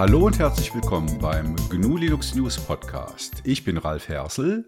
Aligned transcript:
Hallo 0.00 0.24
und 0.24 0.38
herzlich 0.38 0.74
willkommen 0.74 1.18
beim 1.18 1.54
GNU 1.68 1.98
Linux 1.98 2.34
News 2.34 2.56
Podcast. 2.56 3.42
Ich 3.44 3.64
bin 3.64 3.76
Ralf 3.76 4.08
Hersel. 4.08 4.64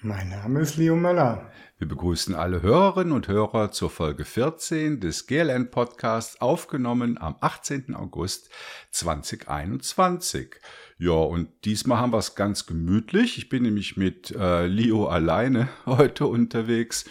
Mein 0.00 0.30
Name 0.30 0.60
ist 0.60 0.78
Leo 0.78 0.96
Möller. 0.96 1.52
Wir 1.76 1.86
begrüßen 1.86 2.34
alle 2.34 2.62
Hörerinnen 2.62 3.12
und 3.12 3.28
Hörer 3.28 3.72
zur 3.72 3.90
Folge 3.90 4.24
14 4.24 4.98
des 4.98 5.26
GLN 5.26 5.70
Podcasts, 5.70 6.40
aufgenommen 6.40 7.18
am 7.18 7.36
18. 7.42 7.94
August 7.94 8.48
2021. 8.92 10.56
Ja, 10.96 11.12
und 11.12 11.50
diesmal 11.66 11.98
haben 11.98 12.14
wir 12.14 12.18
es 12.18 12.34
ganz 12.34 12.64
gemütlich. 12.64 13.36
Ich 13.36 13.50
bin 13.50 13.64
nämlich 13.64 13.98
mit 13.98 14.30
äh, 14.30 14.66
Leo 14.66 15.08
alleine 15.08 15.68
heute 15.84 16.24
unterwegs. 16.24 17.04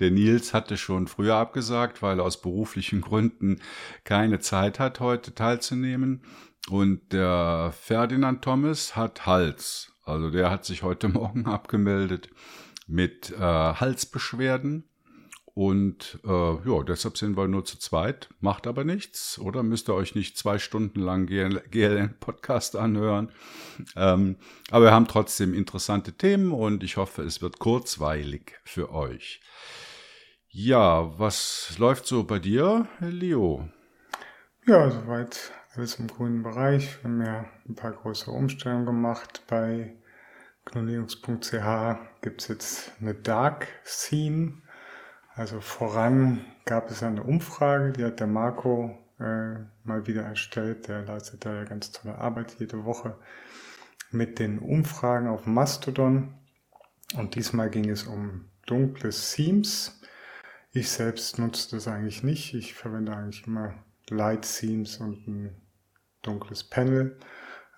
Der 0.00 0.10
Nils 0.10 0.54
hatte 0.54 0.76
schon 0.76 1.06
früher 1.06 1.36
abgesagt, 1.36 2.02
weil 2.02 2.18
er 2.18 2.24
aus 2.24 2.42
beruflichen 2.42 3.00
Gründen 3.00 3.60
keine 4.02 4.40
Zeit 4.40 4.80
hat, 4.80 4.98
heute 4.98 5.36
teilzunehmen. 5.36 6.22
Und 6.68 7.12
der 7.12 7.72
Ferdinand 7.78 8.42
Thomas 8.42 8.94
hat 8.96 9.26
Hals. 9.26 9.92
Also 10.04 10.30
der 10.30 10.50
hat 10.50 10.64
sich 10.64 10.82
heute 10.82 11.08
Morgen 11.10 11.46
abgemeldet 11.46 12.28
mit 12.86 13.30
äh, 13.32 13.38
Halsbeschwerden. 13.38 14.88
Und 15.54 16.18
äh, 16.24 16.28
ja, 16.30 16.82
deshalb 16.82 17.18
sind 17.18 17.36
wir 17.36 17.46
nur 17.46 17.64
zu 17.64 17.78
zweit. 17.78 18.30
Macht 18.40 18.66
aber 18.66 18.84
nichts, 18.84 19.38
oder? 19.38 19.62
Müsst 19.62 19.90
ihr 19.90 19.94
euch 19.94 20.14
nicht 20.14 20.38
zwei 20.38 20.58
Stunden 20.58 21.00
lang 21.00 21.26
GLN-Podcast 21.26 22.74
anhören. 22.74 23.30
Ähm, 23.94 24.36
aber 24.70 24.86
wir 24.86 24.92
haben 24.92 25.08
trotzdem 25.08 25.52
interessante 25.52 26.14
Themen 26.14 26.52
und 26.52 26.82
ich 26.82 26.96
hoffe, 26.96 27.22
es 27.22 27.42
wird 27.42 27.58
kurzweilig 27.58 28.52
für 28.64 28.92
euch. 28.92 29.42
Ja, 30.48 31.18
was 31.18 31.74
läuft 31.78 32.06
so 32.06 32.24
bei 32.24 32.38
dir, 32.38 32.86
Leo? 33.00 33.68
Ja, 34.66 34.90
soweit 34.90 35.52
alles 35.74 35.98
im 35.98 36.06
grünen 36.06 36.42
Bereich. 36.42 36.98
Wir 37.02 37.10
haben 37.10 37.22
ja 37.22 37.44
ein 37.68 37.74
paar 37.74 37.92
größere 37.92 38.32
Umstellungen 38.32 38.86
gemacht. 38.86 39.42
Bei 39.48 39.94
gnulinux.ch 40.64 42.20
gibt 42.20 42.42
es 42.42 42.48
jetzt 42.48 42.92
eine 43.00 43.14
Dark 43.14 43.66
Theme 43.84 44.62
also 45.34 45.60
voran 45.60 46.44
gab 46.66 46.90
es 46.90 47.02
eine 47.02 47.22
Umfrage, 47.22 47.92
die 47.92 48.04
hat 48.04 48.20
der 48.20 48.26
Marco 48.26 48.98
äh, 49.18 49.54
mal 49.84 50.06
wieder 50.06 50.22
erstellt. 50.22 50.88
Der 50.88 51.02
leistet 51.02 51.44
da 51.44 51.54
ja 51.54 51.64
ganz 51.64 51.90
tolle 51.90 52.18
Arbeit 52.18 52.56
jede 52.58 52.84
Woche 52.84 53.16
mit 54.10 54.38
den 54.38 54.58
Umfragen 54.58 55.28
auf 55.28 55.46
Mastodon. 55.46 56.34
Und 57.16 57.34
diesmal 57.34 57.70
ging 57.70 57.88
es 57.88 58.04
um 58.04 58.46
dunkle 58.66 59.10
Themes. 59.10 60.00
Ich 60.72 60.90
selbst 60.90 61.38
nutze 61.38 61.76
das 61.76 61.88
eigentlich 61.88 62.22
nicht. 62.22 62.54
Ich 62.54 62.74
verwende 62.74 63.16
eigentlich 63.16 63.46
immer 63.46 63.74
Light 64.10 64.42
Themes 64.42 64.98
und 64.98 65.26
ein 65.26 65.61
dunkles 66.22 66.64
Panel. 66.64 67.18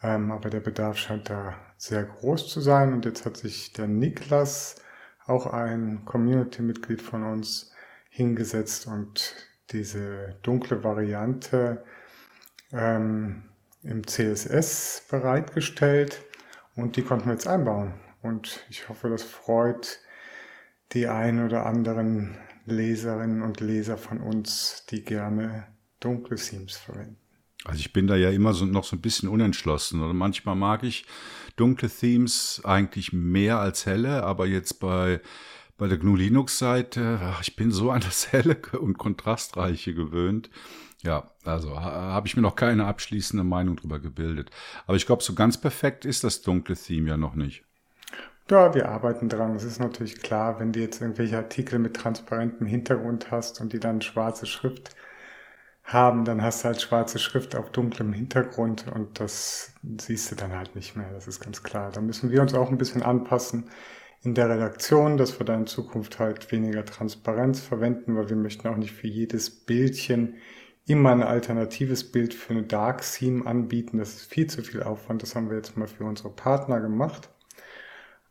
Ähm, 0.03 0.31
aber 0.31 0.50
der 0.50 0.61
Bedarf 0.61 0.98
scheint 0.98 1.31
da 1.31 1.55
sehr 1.77 2.05
groß 2.05 2.48
zu 2.48 2.61
sein. 2.61 2.92
Und 2.92 3.05
jetzt 3.05 3.25
hat 3.25 3.37
sich 3.37 3.73
der 3.73 3.87
Niklas 3.87 4.77
auch 5.27 5.47
ein 5.47 6.05
Community-Mitglied 6.05 7.03
von 7.03 7.25
uns 7.25 7.72
hingesetzt 8.11 8.87
und 8.87 9.34
diese 9.70 10.37
dunkle 10.42 10.84
Variante 10.84 11.83
ähm, 12.72 13.45
im 13.83 14.06
CSS 14.06 15.06
bereitgestellt 15.11 16.22
und 16.77 16.97
die 16.97 17.03
konnten 17.03 17.27
wir 17.27 17.34
jetzt 17.34 17.47
einbauen. 17.47 17.95
Und 18.22 18.65
ich 18.70 18.89
hoffe, 18.89 19.09
das 19.11 19.22
freut 19.22 20.00
die 20.92 21.09
ein 21.09 21.45
oder 21.45 21.67
anderen 21.67 22.39
Leserinnen 22.67 23.42
und 23.42 23.61
Leser 23.61 23.98
von 23.98 24.20
uns, 24.20 24.87
die 24.91 25.05
gerne 25.05 25.67
dunkle 26.00 26.37
Themes 26.37 26.77
verwenden. 26.77 27.23
Also 27.65 27.81
ich 27.81 27.93
bin 27.93 28.07
da 28.07 28.15
ja 28.15 28.31
immer 28.31 28.53
so, 28.53 28.67
noch 28.67 28.84
so 28.84 28.97
ein 28.97 29.01
bisschen 29.01 29.29
unentschlossen. 29.29 30.03
Oder 30.03 30.12
manchmal 30.12 30.55
mag 30.55 30.83
ich 30.83 31.07
dunkle 31.56 31.88
Themes 31.88 32.61
eigentlich 32.65 33.12
mehr 33.12 33.59
als 33.59 33.87
helle, 33.87 34.22
aber 34.25 34.47
jetzt 34.47 34.81
bei, 34.81 35.21
bei 35.78 35.88
der 35.88 35.99
GNU 35.99 36.16
Linux 36.16 36.59
Seite, 36.59 37.19
ich 37.41 37.56
bin 37.56 37.72
so 37.72 37.91
an 37.91 38.03
das 38.03 38.33
helle 38.33 38.56
und 38.81 38.99
kontrastreiche 38.99 39.94
gewöhnt. 39.94 40.50
Ja, 41.03 41.31
also 41.44 41.78
habe 41.78 42.27
ich 42.27 42.37
mir 42.37 42.43
noch 42.43 42.56
keine 42.56 42.87
abschließende 42.87 43.44
Meinung 43.44 43.77
drüber 43.77 43.99
gebildet. 43.99 44.50
Aber 44.87 44.97
ich 44.97 45.05
glaube, 45.05 45.22
so 45.22 45.34
ganz 45.34 45.61
perfekt 45.61 46.05
ist 46.06 46.25
das 46.25 46.41
dunkle 46.43 46.77
Theme 46.77 47.11
ja 47.11 47.17
noch 47.17 47.34
nicht. 47.34 47.65
Ja, 48.50 48.75
wir 48.75 48.88
arbeiten 48.91 49.28
dran. 49.31 49.55
Es 49.55 49.65
ist 49.65 49.81
natürlich 49.81 50.21
klar, 50.21 50.61
wenn 50.61 50.72
du 50.72 50.81
jetzt 50.81 51.00
irgendwelche 51.00 51.38
Artikel 51.38 51.78
mit 51.78 51.94
transparentem 51.94 52.67
Hintergrund 52.67 53.31
hast 53.31 53.61
und 53.61 53.72
die 53.72 53.81
dann 53.81 54.03
schwarze 54.03 54.44
Schrift 54.47 54.94
haben, 55.84 56.25
dann 56.25 56.43
hast 56.43 56.62
du 56.62 56.69
halt 56.69 56.81
schwarze 56.81 57.19
Schrift 57.19 57.55
auf 57.55 57.71
dunklem 57.71 58.12
Hintergrund 58.12 58.87
und 58.93 59.21
das 59.21 59.72
siehst 59.99 60.31
du 60.31 60.34
dann 60.34 60.53
halt 60.53 60.75
nicht 60.75 60.97
mehr. 60.97 61.11
Das 61.12 61.28
ist 61.28 61.41
ganz 61.41 61.62
klar. 61.62 61.93
Da 61.93 62.00
müssen 62.00 62.31
wir 62.31 62.41
uns 62.41 62.55
auch 62.55 62.71
ein 62.71 62.78
bisschen 62.78 63.03
anpassen 63.03 63.69
in 64.23 64.34
der 64.34 64.49
Redaktion, 64.49 65.19
dass 65.19 65.39
wir 65.39 65.44
da 65.44 65.55
in 65.55 65.67
Zukunft 65.67 66.19
halt 66.19 66.50
weniger 66.50 66.87
Transparenz 66.87 67.61
verwenden, 67.61 68.17
weil 68.17 68.31
wir 68.31 68.37
möchten 68.37 68.67
auch 68.69 68.77
nicht 68.77 68.93
für 68.93 69.06
jedes 69.06 69.50
Bildchen 69.50 70.37
immer 70.87 71.12
ein 71.12 71.23
alternatives 71.23 72.11
Bild 72.11 72.33
für 72.33 72.55
eine 72.55 72.62
Dark 72.62 73.03
Theme 73.03 73.47
anbieten. 73.47 73.99
Das 73.99 74.15
ist 74.15 74.33
viel 74.33 74.47
zu 74.47 74.62
viel 74.62 74.83
Aufwand. 74.83 75.23
Das 75.23 75.34
haben 75.34 75.50
wir 75.50 75.56
jetzt 75.56 75.77
mal 75.77 75.89
für 75.89 76.05
unsere 76.05 76.31
Partner 76.31 76.81
gemacht. 76.81 77.28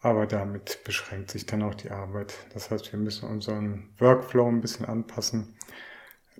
Aber 0.01 0.25
damit 0.25 0.83
beschränkt 0.83 1.31
sich 1.31 1.45
dann 1.45 1.61
auch 1.61 1.75
die 1.75 1.91
Arbeit. 1.91 2.33
Das 2.53 2.71
heißt, 2.71 2.91
wir 2.91 2.99
müssen 2.99 3.29
unseren 3.29 3.89
Workflow 3.99 4.47
ein 4.47 4.61
bisschen 4.61 4.85
anpassen 4.85 5.55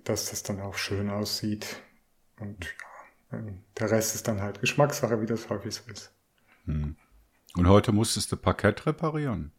dass 0.02 0.30
das 0.30 0.42
dann 0.42 0.60
auch 0.60 0.74
schön 0.74 1.10
aussieht. 1.10 1.80
Und 2.40 2.66
ja, 3.32 3.38
der 3.78 3.90
Rest 3.90 4.14
ist 4.14 4.28
dann 4.28 4.42
halt 4.42 4.60
Geschmackssache, 4.60 5.20
wie 5.20 5.26
das 5.26 5.48
häufig 5.48 5.74
so 5.74 5.90
ist. 5.90 6.12
Hm. 6.64 6.96
Und 7.56 7.68
heute 7.68 7.92
musstest 7.92 8.32
du 8.32 8.36
Parkett 8.36 8.86
reparieren? 8.86 9.52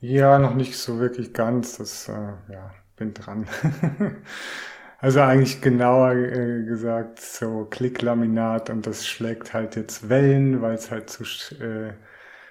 Ja, 0.00 0.38
noch 0.38 0.54
nicht 0.54 0.76
so 0.76 0.98
wirklich 0.98 1.32
ganz. 1.32 1.78
Das, 1.78 2.08
äh, 2.08 2.32
ja, 2.52 2.72
bin 2.96 3.14
dran. 3.14 3.46
also 4.98 5.20
eigentlich 5.20 5.60
genauer 5.60 6.12
äh, 6.12 6.64
gesagt 6.64 7.20
so 7.20 7.64
Klicklaminat 7.64 8.70
und 8.70 8.86
das 8.86 9.06
schlägt 9.06 9.52
halt 9.52 9.76
jetzt 9.76 10.08
Wellen, 10.08 10.62
weil 10.62 10.74
es 10.74 10.90
halt 10.90 11.10
zu 11.10 11.24
äh, 11.54 11.94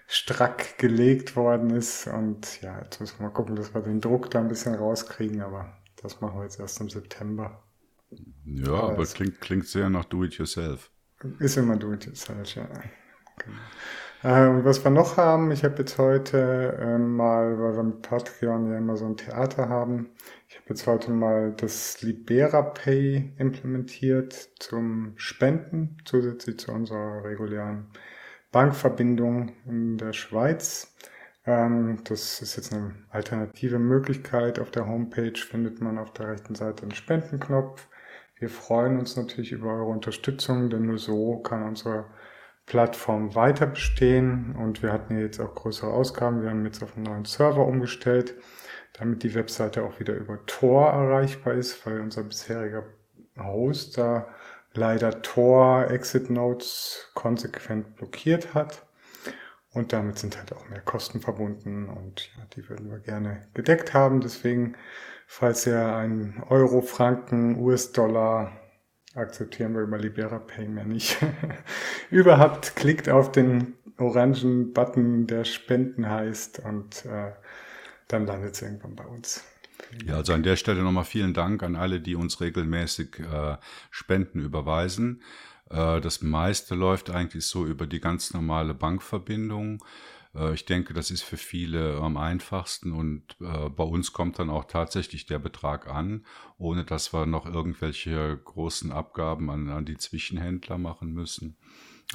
strack 0.08 0.78
gelegt 0.78 1.36
worden 1.36 1.70
ist. 1.70 2.08
Und 2.08 2.62
ja, 2.62 2.80
jetzt 2.82 3.00
müssen 3.00 3.20
wir 3.20 3.28
mal 3.28 3.34
gucken, 3.34 3.56
dass 3.56 3.74
wir 3.74 3.82
den 3.82 4.02
Druck 4.02 4.30
da 4.32 4.40
ein 4.40 4.50
bisschen 4.50 4.76
rauskriegen, 4.76 5.42
aber 5.42 5.78
das 6.04 6.22
machen 6.22 6.38
wir 6.38 6.44
jetzt 6.44 6.60
erst 6.60 6.80
im 6.82 6.90
September. 6.90 7.64
Ja, 8.46 8.74
aber, 8.74 8.92
aber 8.92 9.04
es 9.04 9.14
klingt, 9.14 9.42
klingt 9.42 9.66
sehr 9.66 9.90
nach 9.90 10.06
Do-it-yourself. 10.06 10.92
Ist 11.40 11.58
immer 11.58 11.78
Do-it-yourself, 11.78 12.56
ja. 12.56 12.68
Genau. 13.38 13.58
Ähm, 14.26 14.64
was 14.64 14.84
wir 14.84 14.92
noch 14.92 15.18
haben, 15.18 15.52
ich 15.52 15.66
habe 15.66 15.80
jetzt 15.80 15.98
heute 15.98 16.78
ähm, 16.80 17.18
mal, 17.18 17.60
weil 17.60 17.76
wir 17.76 17.84
mit 17.84 18.04
Patreon 18.04 18.72
ja 18.72 18.78
immer 18.78 18.96
so 18.96 19.06
ein 19.06 19.18
Theater 19.18 19.68
haben, 19.68 20.12
ich 20.48 20.56
habe 20.56 20.70
jetzt 20.70 20.88
heute 20.88 21.12
mal 21.12 21.54
das 21.58 22.02
Libera 22.02 22.62
Pay 22.62 23.34
implementiert 23.38 24.52
zum 24.60 25.14
Spenden, 25.18 25.98
zusätzlich 26.06 26.58
zu 26.58 26.72
unserer 26.72 27.26
regulären 27.26 27.88
Bankverbindung 28.54 29.52
in 29.66 29.98
der 29.98 30.14
Schweiz. 30.14 30.96
Ähm, 31.46 32.00
das 32.06 32.42
ist 32.42 32.56
jetzt 32.56 32.74
eine 32.74 32.96
alternative 33.10 33.80
Möglichkeit. 33.80 34.60
Auf 34.60 34.72
der 34.72 34.88
Homepage 34.88 35.38
findet 35.38 35.82
man 35.82 35.98
auf 35.98 36.14
der 36.14 36.30
rechten 36.30 36.56
Seite 36.56 36.84
einen 36.84 36.96
Spendenknopf. 36.96 37.88
Wir 38.38 38.50
freuen 38.50 39.00
uns 39.00 39.16
natürlich 39.16 39.52
über 39.52 39.70
eure 39.74 39.86
Unterstützung, 39.86 40.70
denn 40.70 40.86
nur 40.86 40.98
so 40.98 41.38
kann 41.40 41.64
unsere 41.64 42.06
Plattform 42.66 43.36
weiter 43.36 43.68
bestehen 43.68 44.56
und 44.56 44.82
wir 44.82 44.94
hatten 44.94 45.18
jetzt 45.18 45.40
auch 45.40 45.54
größere 45.54 45.92
Ausgaben. 45.92 46.42
Wir 46.42 46.50
haben 46.50 46.66
jetzt 46.66 46.82
auf 46.82 46.96
einen 46.96 47.06
neuen 47.06 47.26
Server 47.26 47.66
umgestellt, 47.66 48.36
damit 48.94 49.24
die 49.24 49.36
Webseite 49.36 49.84
auch 49.84 50.00
wieder 50.00 50.14
über 50.14 50.46
Tor 50.46 50.90
erreichbar 50.90 51.54
ist, 51.54 51.86
weil 51.86 52.00
unser 52.00 52.24
bisheriger 52.24 52.84
Host 53.38 53.98
da 53.98 54.28
leider 54.74 55.22
Tor 55.22 55.90
Exit 55.92 56.30
Notes 56.30 57.12
konsequent 57.14 57.96
blockiert 57.96 58.54
hat. 58.54 58.86
Und 59.74 59.92
damit 59.92 60.20
sind 60.20 60.38
halt 60.38 60.54
auch 60.54 60.70
mehr 60.70 60.82
Kosten 60.82 61.20
verbunden 61.20 61.90
und 61.90 62.30
ja, 62.38 62.46
die 62.56 62.70
würden 62.70 62.92
wir 62.92 63.00
gerne 63.00 63.48
gedeckt 63.56 63.94
haben. 63.94 64.22
Deswegen, 64.22 64.76
falls 65.26 65.66
ihr 65.66 65.96
einen 65.96 66.44
Euro, 66.50 66.82
Franken, 66.82 67.58
US-Dollar 67.58 68.52
akzeptieren 69.16 69.74
wir 69.74 69.82
über 69.82 69.98
Libera 69.98 70.40
Pay 70.40 70.68
mehr 70.68 70.86
nicht. 70.86 71.18
Überhaupt 72.10 72.76
klickt 72.76 73.10
auf 73.10 73.32
den 73.32 73.76
orangen 73.98 74.74
Button, 74.74 75.28
der 75.28 75.44
Spenden 75.44 76.10
heißt 76.10 76.60
und 76.60 77.06
äh, 77.06 77.32
dann 78.08 78.26
landet 78.26 78.56
es 78.56 78.62
irgendwann 78.62 78.96
bei 78.96 79.06
uns. 79.06 79.44
Ja, 80.06 80.16
also 80.16 80.34
an 80.34 80.44
der 80.44 80.56
Stelle 80.56 80.82
nochmal 80.82 81.04
vielen 81.04 81.34
Dank 81.34 81.62
an 81.62 81.76
alle, 81.76 82.00
die 82.00 82.16
uns 82.16 82.42
regelmäßig 82.42 83.20
äh, 83.20 83.58
Spenden 83.92 84.40
überweisen. 84.40 85.22
Äh, 85.74 86.02
das 86.02 86.22
meiste 86.22 86.76
läuft 86.76 87.10
eigentlich 87.10 87.46
so 87.46 87.66
über 87.66 87.88
die 87.88 88.00
ganz 88.00 88.34
normale 88.34 88.74
Bankverbindung. 88.74 89.84
Äh, 90.36 90.54
ich 90.54 90.66
denke, 90.66 90.94
das 90.94 91.12
ist 91.12 91.24
für 91.24 91.38
viele 91.38 91.98
am 91.98 92.18
einfachsten 92.18 92.94
und 92.94 93.36
äh, 93.42 93.70
bei 93.70 93.84
uns 93.84 94.14
kommt 94.14 94.40
dann 94.40 94.50
auch 94.50 94.66
tatsächlich 94.66 95.26
der 95.26 95.40
Betrag 95.40 95.88
an, 95.88 96.26
ohne 96.58 96.86
dass 96.86 97.14
wir 97.14 97.26
noch 97.26 97.46
irgendwelche 97.46 98.38
großen 98.38 98.92
Abgaben 98.92 99.50
an, 99.50 99.70
an 99.70 99.86
die 99.86 99.98
Zwischenhändler 99.98 100.78
machen 100.78 101.12
müssen. 101.14 101.58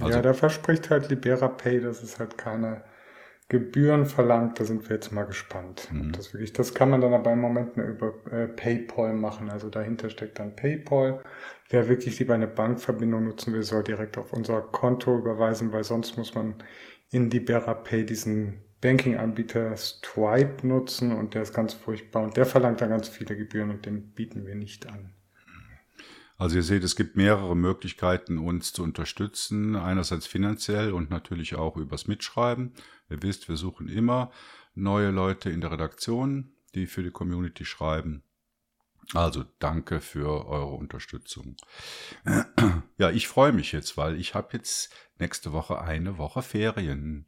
Also, 0.00 0.12
ja, 0.12 0.22
da 0.22 0.32
verspricht 0.32 0.90
halt 0.90 1.08
Libera 1.08 1.49
Pay, 1.49 1.81
dass 1.81 2.02
es 2.02 2.19
halt 2.20 2.38
keine 2.38 2.84
Gebühren 3.49 4.05
verlangt. 4.06 4.61
Da 4.61 4.65
sind 4.65 4.89
wir 4.89 4.97
jetzt 4.97 5.11
mal 5.11 5.25
gespannt. 5.25 5.89
Mhm. 5.91 6.12
Das, 6.12 6.33
wirklich, 6.33 6.53
das 6.53 6.75
kann 6.75 6.91
man 6.91 7.00
dann 7.00 7.15
aber 7.15 7.33
im 7.33 7.41
Moment 7.41 7.77
nur 7.77 7.87
über 7.87 8.15
äh, 8.31 8.47
PayPal 8.49 9.15
machen. 9.15 9.50
Also 9.50 9.71
dahinter 9.71 10.11
steckt 10.11 10.39
dann 10.39 10.55
PayPal. 10.55 11.23
Wer 11.71 11.89
wirklich 11.89 12.19
lieber 12.19 12.35
eine 12.35 12.47
Bankverbindung 12.47 13.25
nutzen 13.25 13.53
will, 13.53 13.62
soll 13.62 13.85
direkt 13.85 14.19
auf 14.19 14.33
unser 14.33 14.61
Konto 14.61 15.17
überweisen, 15.17 15.73
weil 15.73 15.85
sonst 15.85 16.17
muss 16.17 16.35
man 16.35 16.56
in 17.11 17.31
Libera 17.31 17.75
Pay 17.75 18.05
diesen 18.05 18.62
Banking-Anbieter 18.81 19.77
Stripe 19.77 20.67
nutzen 20.67 21.12
und 21.12 21.35
der 21.35 21.43
ist 21.43 21.53
ganz 21.53 21.75
furchtbar 21.75 22.23
und 22.23 22.37
der 22.37 22.47
verlangt 22.47 22.81
dann 22.81 22.91
ganz 22.91 23.09
viele 23.09 23.37
Gebühren 23.37 23.71
und 23.71 23.87
den 23.87 24.12
bieten 24.12 24.47
wir 24.47 24.55
nicht 24.55 24.87
an. 24.87 25.15
Also 26.37 26.55
ihr 26.55 26.62
seht, 26.62 26.85
es 26.85 26.95
gibt 26.95 27.17
mehrere 27.17 27.56
Möglichkeiten, 27.56 28.39
uns 28.39 28.73
zu 28.73 28.85
unterstützen. 28.85 29.75
Einerseits 29.75 30.25
finanziell 30.29 30.93
und 30.93 31.11
natürlich 31.11 31.56
auch 31.56 31.77
übers 31.77 32.06
Mitschreiben. 32.06 32.75
Ihr 33.08 33.22
wisst, 33.22 33.49
wir 33.49 33.56
suchen 33.56 33.88
immer 33.88 34.31
neue 34.75 35.10
Leute 35.10 35.50
in 35.50 35.60
der 35.60 35.72
Redaktion, 35.72 36.52
die 36.75 36.87
für 36.87 37.02
die 37.02 37.10
Community 37.10 37.64
schreiben. 37.64 38.22
Also 39.14 39.44
danke 39.58 40.00
für 40.00 40.46
eure 40.46 40.75
Unterstützung. 40.75 41.56
Ja, 42.99 43.10
ich 43.10 43.28
freue 43.28 43.52
mich 43.52 43.72
jetzt, 43.72 43.96
weil 43.96 44.20
ich 44.20 44.34
habe 44.34 44.49
jetzt 44.52 44.93
nächste 45.19 45.52
Woche 45.52 45.81
eine 45.81 46.19
Woche 46.19 46.43
Ferien. 46.43 47.26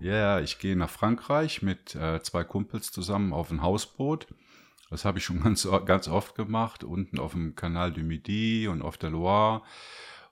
Ja, 0.00 0.12
yeah, 0.12 0.40
ich 0.40 0.58
gehe 0.58 0.76
nach 0.76 0.90
Frankreich 0.90 1.62
mit 1.62 1.94
äh, 1.94 2.20
zwei 2.22 2.44
Kumpels 2.44 2.90
zusammen 2.90 3.32
auf 3.32 3.50
ein 3.50 3.62
Hausboot. 3.62 4.26
Das 4.90 5.04
habe 5.04 5.18
ich 5.18 5.24
schon 5.24 5.40
ganz, 5.44 5.66
ganz 5.86 6.08
oft 6.08 6.34
gemacht, 6.34 6.84
unten 6.84 7.18
auf 7.18 7.32
dem 7.32 7.54
Canal 7.54 7.92
du 7.92 8.02
Midi 8.02 8.68
und 8.68 8.82
auf 8.82 8.98
der 8.98 9.10
Loire. 9.10 9.62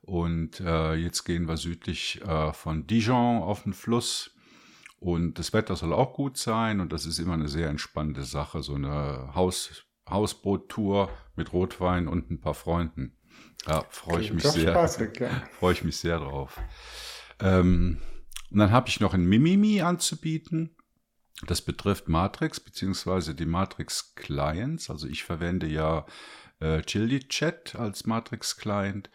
Und 0.02 0.61
äh, 0.61 0.94
jetzt 0.94 1.25
gehen 1.25 1.49
wir 1.49 1.56
südlich 1.56 2.20
äh, 2.22 2.52
von 2.52 2.87
Dijon 2.87 3.43
auf 3.43 3.62
den 3.62 3.72
Fluss. 3.72 4.36
Und 4.98 5.38
das 5.38 5.52
Wetter 5.52 5.76
soll 5.76 5.93
auch 5.93 6.14
gut 6.14 6.38
sein 6.38 6.81
und 6.81 6.93
das 6.93 7.04
ist 7.04 7.19
immer 7.19 7.34
eine 7.34 7.48
sehr 7.48 7.69
entspannende 7.69 8.25
Sache, 8.25 8.62
so 8.62 8.75
eine 8.75 9.34
Haus, 9.34 9.84
Hausboot-Tour 10.08 11.10
mit 11.37 11.52
Rotwein 11.52 12.08
und 12.08 12.31
ein 12.31 12.40
paar 12.40 12.54
Freunden. 12.54 13.16
Ja, 13.66 13.84
freue 13.90 14.22
ich 14.22 14.32
mich 14.32 14.44
sehr. 14.44 14.72
Spaßig, 14.72 15.20
ja. 15.20 15.28
Freue 15.58 15.72
ich 15.72 15.84
mich 15.84 15.96
sehr 15.98 16.19
drauf. 16.19 16.60
Ähm, 17.40 17.98
und 18.50 18.58
dann 18.58 18.70
habe 18.70 18.88
ich 18.88 19.00
noch 19.00 19.12
ein 19.12 19.25
Mimimi 19.25 19.82
anzubieten. 19.82 20.76
Das 21.46 21.60
betrifft 21.60 22.08
Matrix 22.08 22.60
beziehungsweise 22.60 23.34
die 23.34 23.44
Matrix 23.44 24.14
Clients. 24.14 24.88
Also 24.88 25.06
ich 25.08 25.25
verwende 25.25 25.66
ja 25.66 26.06
äh, 26.60 26.81
Chili 26.82 27.28
Chat 27.28 27.75
als 27.76 28.06
Matrix 28.06 28.56
Client 28.56 29.10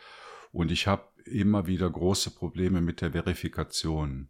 und 0.52 0.72
ich 0.72 0.86
habe 0.86 1.08
immer 1.26 1.66
wieder 1.68 1.90
große 1.90 2.32
Probleme 2.32 2.82
mit 2.82 3.02
der 3.02 3.12
Verifikation. 3.14 4.30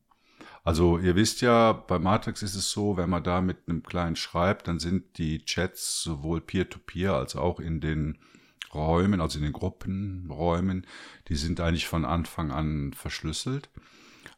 Also 0.63 1.00
ihr 1.00 1.16
wisst 1.16 1.42
ja, 1.42 1.72
bei 1.74 1.98
Matrix 1.98 2.44
ist 2.44 2.56
es 2.56 2.69
so, 2.69 2.96
wenn 2.96 3.10
man 3.10 3.24
da 3.24 3.42
mit 3.42 3.68
einem 3.68 3.81
Client 3.81 4.18
schreibt, 4.18 4.68
dann 4.68 4.80
sind 4.80 5.18
die 5.18 5.44
Chats 5.44 6.04
sowohl 6.04 6.42
peer-to-peer 6.42 7.12
-peer 7.12 7.18
als 7.18 7.36
auch 7.36 7.60
in 7.60 7.81
den 7.81 8.19
Räumen, 8.74 9.22
also 9.22 9.38
in 9.38 9.44
den 9.44 9.54
Gruppenräumen, 9.54 10.86
die 11.28 11.36
sind 11.36 11.60
eigentlich 11.60 11.88
von 11.88 12.06
Anfang 12.06 12.52
an 12.52 12.94
verschlüsselt. 12.94 13.69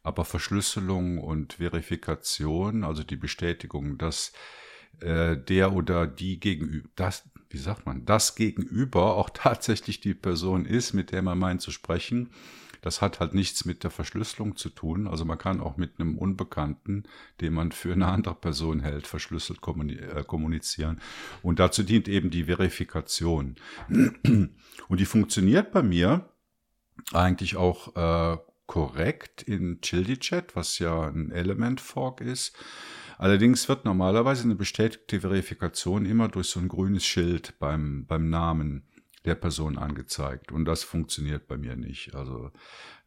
Aber 0.02 0.26
Verschlüsselung 0.26 1.18
und 1.20 1.54
Verifikation, 1.54 2.84
also 2.84 3.04
die 3.04 3.16
Bestätigung, 3.16 3.98
dass 3.98 4.34
äh, 5.00 5.38
der 5.38 5.74
oder 5.74 6.08
die 6.08 6.40
gegenüber, 6.40 6.90
das, 6.96 7.30
wie 7.50 7.58
sagt 7.58 7.86
man, 7.86 8.06
das 8.06 8.36
Gegenüber 8.36 9.16
auch 9.16 9.30
tatsächlich 9.34 10.00
die 10.00 10.14
Person 10.14 10.66
ist, 10.66 10.94
mit 10.94 11.12
der 11.12 11.22
man 11.22 11.38
meint 11.38 11.62
zu 11.62 11.72
sprechen, 11.72 12.32
das 12.84 13.02
hat 13.02 13.22
halt 13.22 13.34
nichts 13.34 13.64
mit 13.64 13.84
der 13.84 13.92
Verschlüsselung 13.92 14.58
zu 14.58 14.70
tun. 14.70 15.08
Also 15.08 15.24
man 15.24 15.38
kann 15.38 15.62
auch 15.62 15.78
mit 15.78 16.00
einem 16.00 16.18
Unbekannten, 16.18 17.04
den 17.40 17.54
man 17.54 17.72
für 17.72 17.94
eine 17.94 18.08
andere 18.08 18.36
Person 18.36 18.82
hält, 18.82 19.08
verschlüsselt 19.08 19.60
äh, 19.66 20.24
kommunizieren. 20.26 21.00
Und 21.42 21.60
dazu 21.60 21.84
dient 21.84 22.10
eben 22.10 22.30
die 22.30 22.44
Verifikation. 22.44 23.56
Und 23.88 25.00
die 25.00 25.06
funktioniert 25.06 25.72
bei 25.72 25.82
mir 25.82 26.30
eigentlich 27.14 27.56
auch 27.56 27.96
äh, 27.96 28.38
korrekt 28.68 29.44
in 29.44 29.80
ChildiChat, 29.82 30.58
was 30.58 30.78
ja 30.80 31.08
ein 31.08 31.32
Element 31.32 31.80
Fork 31.80 32.20
ist. 32.20 32.54
Allerdings 33.18 33.70
wird 33.70 33.86
normalerweise 33.86 34.44
eine 34.44 34.56
bestätigte 34.56 35.22
Verifikation 35.22 36.06
immer 36.06 36.28
durch 36.28 36.48
so 36.48 36.60
ein 36.60 36.68
grünes 36.68 37.06
Schild 37.06 37.58
beim, 37.60 38.06
beim 38.08 38.30
Namen 38.30 38.84
der 39.26 39.36
Person 39.36 39.78
angezeigt. 39.78 40.52
Und 40.52 40.66
das 40.66 40.84
funktioniert 40.84 41.48
bei 41.48 41.58
mir 41.58 41.76
nicht. 41.76 42.16
Also 42.16 42.52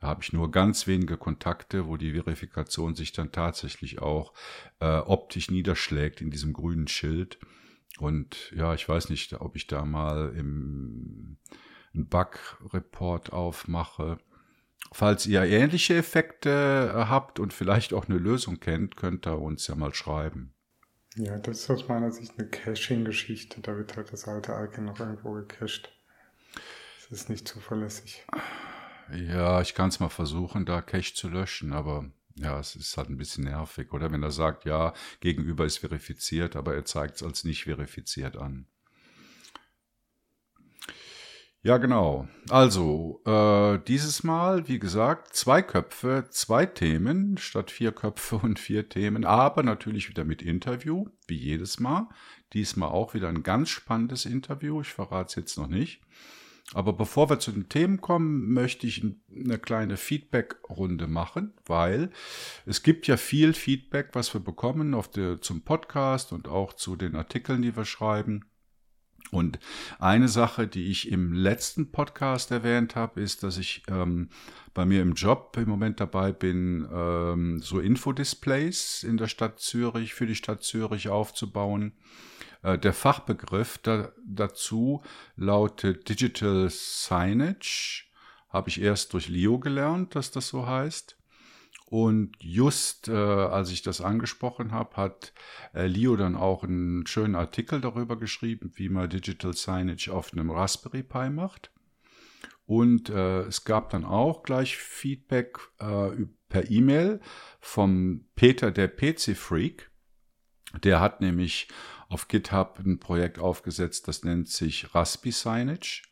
da 0.00 0.08
habe 0.08 0.22
ich 0.22 0.32
nur 0.32 0.50
ganz 0.50 0.86
wenige 0.86 1.16
Kontakte, 1.16 1.86
wo 1.86 1.96
die 1.96 2.12
Verifikation 2.12 2.94
sich 2.94 3.12
dann 3.12 3.32
tatsächlich 3.32 4.00
auch 4.00 4.32
äh, 4.80 4.98
optisch 4.98 5.50
niederschlägt 5.50 6.20
in 6.20 6.30
diesem 6.30 6.52
grünen 6.52 6.88
Schild. 6.88 7.38
Und 7.98 8.52
ja, 8.54 8.74
ich 8.74 8.88
weiß 8.88 9.10
nicht, 9.10 9.32
ob 9.40 9.56
ich 9.56 9.66
da 9.66 9.84
mal 9.84 10.34
im 10.36 11.38
Bug-Report 11.92 13.32
aufmache 13.32 14.18
Falls 14.92 15.26
ihr 15.26 15.42
ähnliche 15.42 15.96
Effekte 15.96 16.50
äh, 16.94 17.04
habt 17.06 17.40
und 17.40 17.52
vielleicht 17.52 17.92
auch 17.92 18.08
eine 18.08 18.18
Lösung 18.18 18.60
kennt, 18.60 18.96
könnt 18.96 19.26
ihr 19.26 19.38
uns 19.38 19.66
ja 19.66 19.74
mal 19.74 19.94
schreiben. 19.94 20.54
Ja, 21.16 21.38
das 21.38 21.60
ist 21.60 21.70
aus 21.70 21.88
meiner 21.88 22.10
Sicht 22.10 22.38
eine 22.38 22.48
Caching-Geschichte. 22.48 23.60
Da 23.62 23.76
wird 23.76 23.96
halt 23.96 24.12
das 24.12 24.28
alte 24.28 24.52
Icon 24.52 24.84
noch 24.84 25.00
irgendwo 25.00 25.32
gecached. 25.32 25.92
Das 27.08 27.20
ist 27.20 27.30
nicht 27.30 27.46
zuverlässig. 27.46 28.24
Ja, 29.12 29.60
ich 29.60 29.74
kann 29.74 29.90
es 29.90 30.00
mal 30.00 30.08
versuchen, 30.08 30.66
da 30.66 30.82
Cache 30.82 31.14
zu 31.14 31.28
löschen, 31.28 31.72
aber 31.72 32.10
ja, 32.34 32.58
es 32.58 32.74
ist 32.74 32.96
halt 32.96 33.08
ein 33.08 33.16
bisschen 33.16 33.44
nervig. 33.44 33.92
Oder 33.92 34.10
wenn 34.12 34.22
er 34.22 34.32
sagt, 34.32 34.64
ja, 34.64 34.92
gegenüber 35.20 35.64
ist 35.64 35.78
verifiziert, 35.78 36.56
aber 36.56 36.74
er 36.74 36.84
zeigt 36.84 37.16
es 37.16 37.22
als 37.22 37.44
nicht 37.44 37.64
verifiziert 37.64 38.36
an. 38.36 38.66
Ja, 41.62 41.78
genau. 41.78 42.28
Also, 42.48 43.22
äh, 43.24 43.80
dieses 43.88 44.22
Mal, 44.22 44.68
wie 44.68 44.78
gesagt, 44.78 45.34
zwei 45.34 45.62
Köpfe, 45.62 46.26
zwei 46.30 46.64
Themen 46.64 47.38
statt 47.38 47.72
vier 47.72 47.90
Köpfe 47.90 48.36
und 48.42 48.58
vier 48.58 48.88
Themen, 48.88 49.24
aber 49.24 49.62
natürlich 49.62 50.08
wieder 50.08 50.24
mit 50.24 50.42
Interview, 50.42 51.06
wie 51.26 51.36
jedes 51.36 51.80
Mal. 51.80 52.08
Diesmal 52.52 52.90
auch 52.90 53.14
wieder 53.14 53.28
ein 53.28 53.42
ganz 53.42 53.70
spannendes 53.70 54.26
Interview, 54.26 54.80
ich 54.80 54.92
verrate 54.92 55.30
es 55.30 55.34
jetzt 55.34 55.58
noch 55.58 55.66
nicht. 55.66 56.02
Aber 56.75 56.92
bevor 56.92 57.30
wir 57.30 57.38
zu 57.38 57.52
den 57.52 57.68
Themen 57.68 58.00
kommen, 58.00 58.52
möchte 58.52 58.87
ich 58.87 59.04
eine 59.32 59.58
kleine 59.58 59.96
Feedback-Runde 59.96 61.06
machen, 61.06 61.54
weil 61.64 62.11
es 62.64 62.82
gibt 62.82 63.06
ja 63.06 63.16
viel 63.16 63.52
Feedback, 63.52 64.11
was 64.12 64.35
wir 64.35 64.40
bekommen 64.40 64.94
auf 64.94 65.08
der, 65.08 65.40
zum 65.40 65.62
Podcast 65.62 66.32
und 66.32 66.49
auch 66.49 66.73
zu 66.73 66.96
den 66.96 67.14
Artikeln, 67.14 67.62
die 67.62 67.76
wir 67.76 67.85
schreiben. 67.85 68.44
Und 69.30 69.58
eine 69.99 70.28
Sache, 70.28 70.68
die 70.68 70.90
ich 70.90 71.11
im 71.11 71.32
letzten 71.32 71.90
Podcast 71.90 72.50
erwähnt 72.50 72.94
habe, 72.94 73.20
ist, 73.20 73.42
dass 73.42 73.58
ich 73.58 73.82
ähm, 73.88 74.28
bei 74.73 74.85
mir 74.85 75.02
im 75.02 75.14
Job 75.14 75.56
im 75.56 75.68
Moment 75.68 76.00
dabei 76.00 76.32
bin, 76.32 76.87
ähm, 76.92 77.61
so 77.61 77.80
Infodisplays 77.80 79.02
in 79.02 79.16
der 79.16 79.26
Stadt 79.26 79.58
Zürich, 79.58 80.14
für 80.14 80.26
die 80.26 80.37
Stadt 80.37 80.62
Zürich 80.62 81.08
aufzubauen. 81.08 81.92
Äh, 82.66 82.78
der 82.78 82.92
Fachbegriff 82.92 83.78
da, 83.78 84.12
dazu 84.26 85.02
lautet 85.37 86.08
Digital 86.08 86.68
Signage. 86.68 88.04
Habe 88.49 88.68
ich 88.68 88.80
erst 88.80 89.12
durch 89.12 89.28
Leo 89.28 89.61
gelernt, 89.61 90.16
dass 90.16 90.32
das 90.32 90.49
so 90.49 90.66
heißt. 90.66 91.16
Und 91.88 92.32
just 92.40 93.06
äh, 93.06 93.12
als 93.12 93.70
ich 93.70 93.82
das 93.82 94.00
angesprochen 94.00 94.73
habe, 94.73 94.96
hat 94.96 95.32
äh, 95.73 95.87
Leo 95.87 96.16
dann 96.16 96.35
auch 96.35 96.64
einen 96.64 97.06
schönen 97.06 97.37
Artikel 97.37 97.80
darüber 97.80 98.18
geschrieben, 98.18 98.73
wie 98.75 98.88
man 98.88 99.08
Digital 99.08 99.52
Signage 99.52 100.11
auf 100.12 100.32
einem 100.32 100.50
Raspberry 100.50 101.04
Pi 101.04 101.30
macht. 101.30 101.70
Und 102.64 103.11
äh, 103.11 103.42
es 103.42 103.64
gab 103.64 103.90
dann 103.90 104.04
auch 104.04 104.42
gleich 104.42 104.76
Feedback 104.76 105.58
äh, 105.78 106.11
per 106.49 106.68
E-Mail 106.68 107.20
vom 107.61 108.26
Peter, 108.35 108.73
der 108.73 108.88
PC-Freak. 108.88 109.88
Der 110.82 110.99
hat 111.00 111.20
nämlich 111.20 111.68
auf 112.08 112.28
GitHub 112.28 112.78
ein 112.84 112.98
Projekt 112.98 113.38
aufgesetzt, 113.38 114.08
das 114.08 114.25
nennt 114.25 114.48
sich 114.48 114.94
Raspi 114.94 115.32
Signage. 115.32 116.02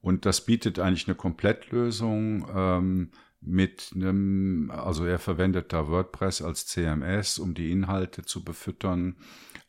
Und 0.00 0.24
das 0.24 0.44
bietet 0.44 0.78
eigentlich 0.78 1.08
eine 1.08 1.16
Komplettlösung. 1.16 2.46
Ähm, 2.54 3.10
mit 3.40 3.92
einem, 3.94 4.70
also 4.70 5.04
er 5.04 5.18
verwendet 5.18 5.72
da 5.72 5.88
WordPress 5.88 6.42
als 6.42 6.66
CMS, 6.66 7.38
um 7.38 7.54
die 7.54 7.70
Inhalte 7.70 8.22
zu 8.22 8.44
befüttern, 8.44 9.16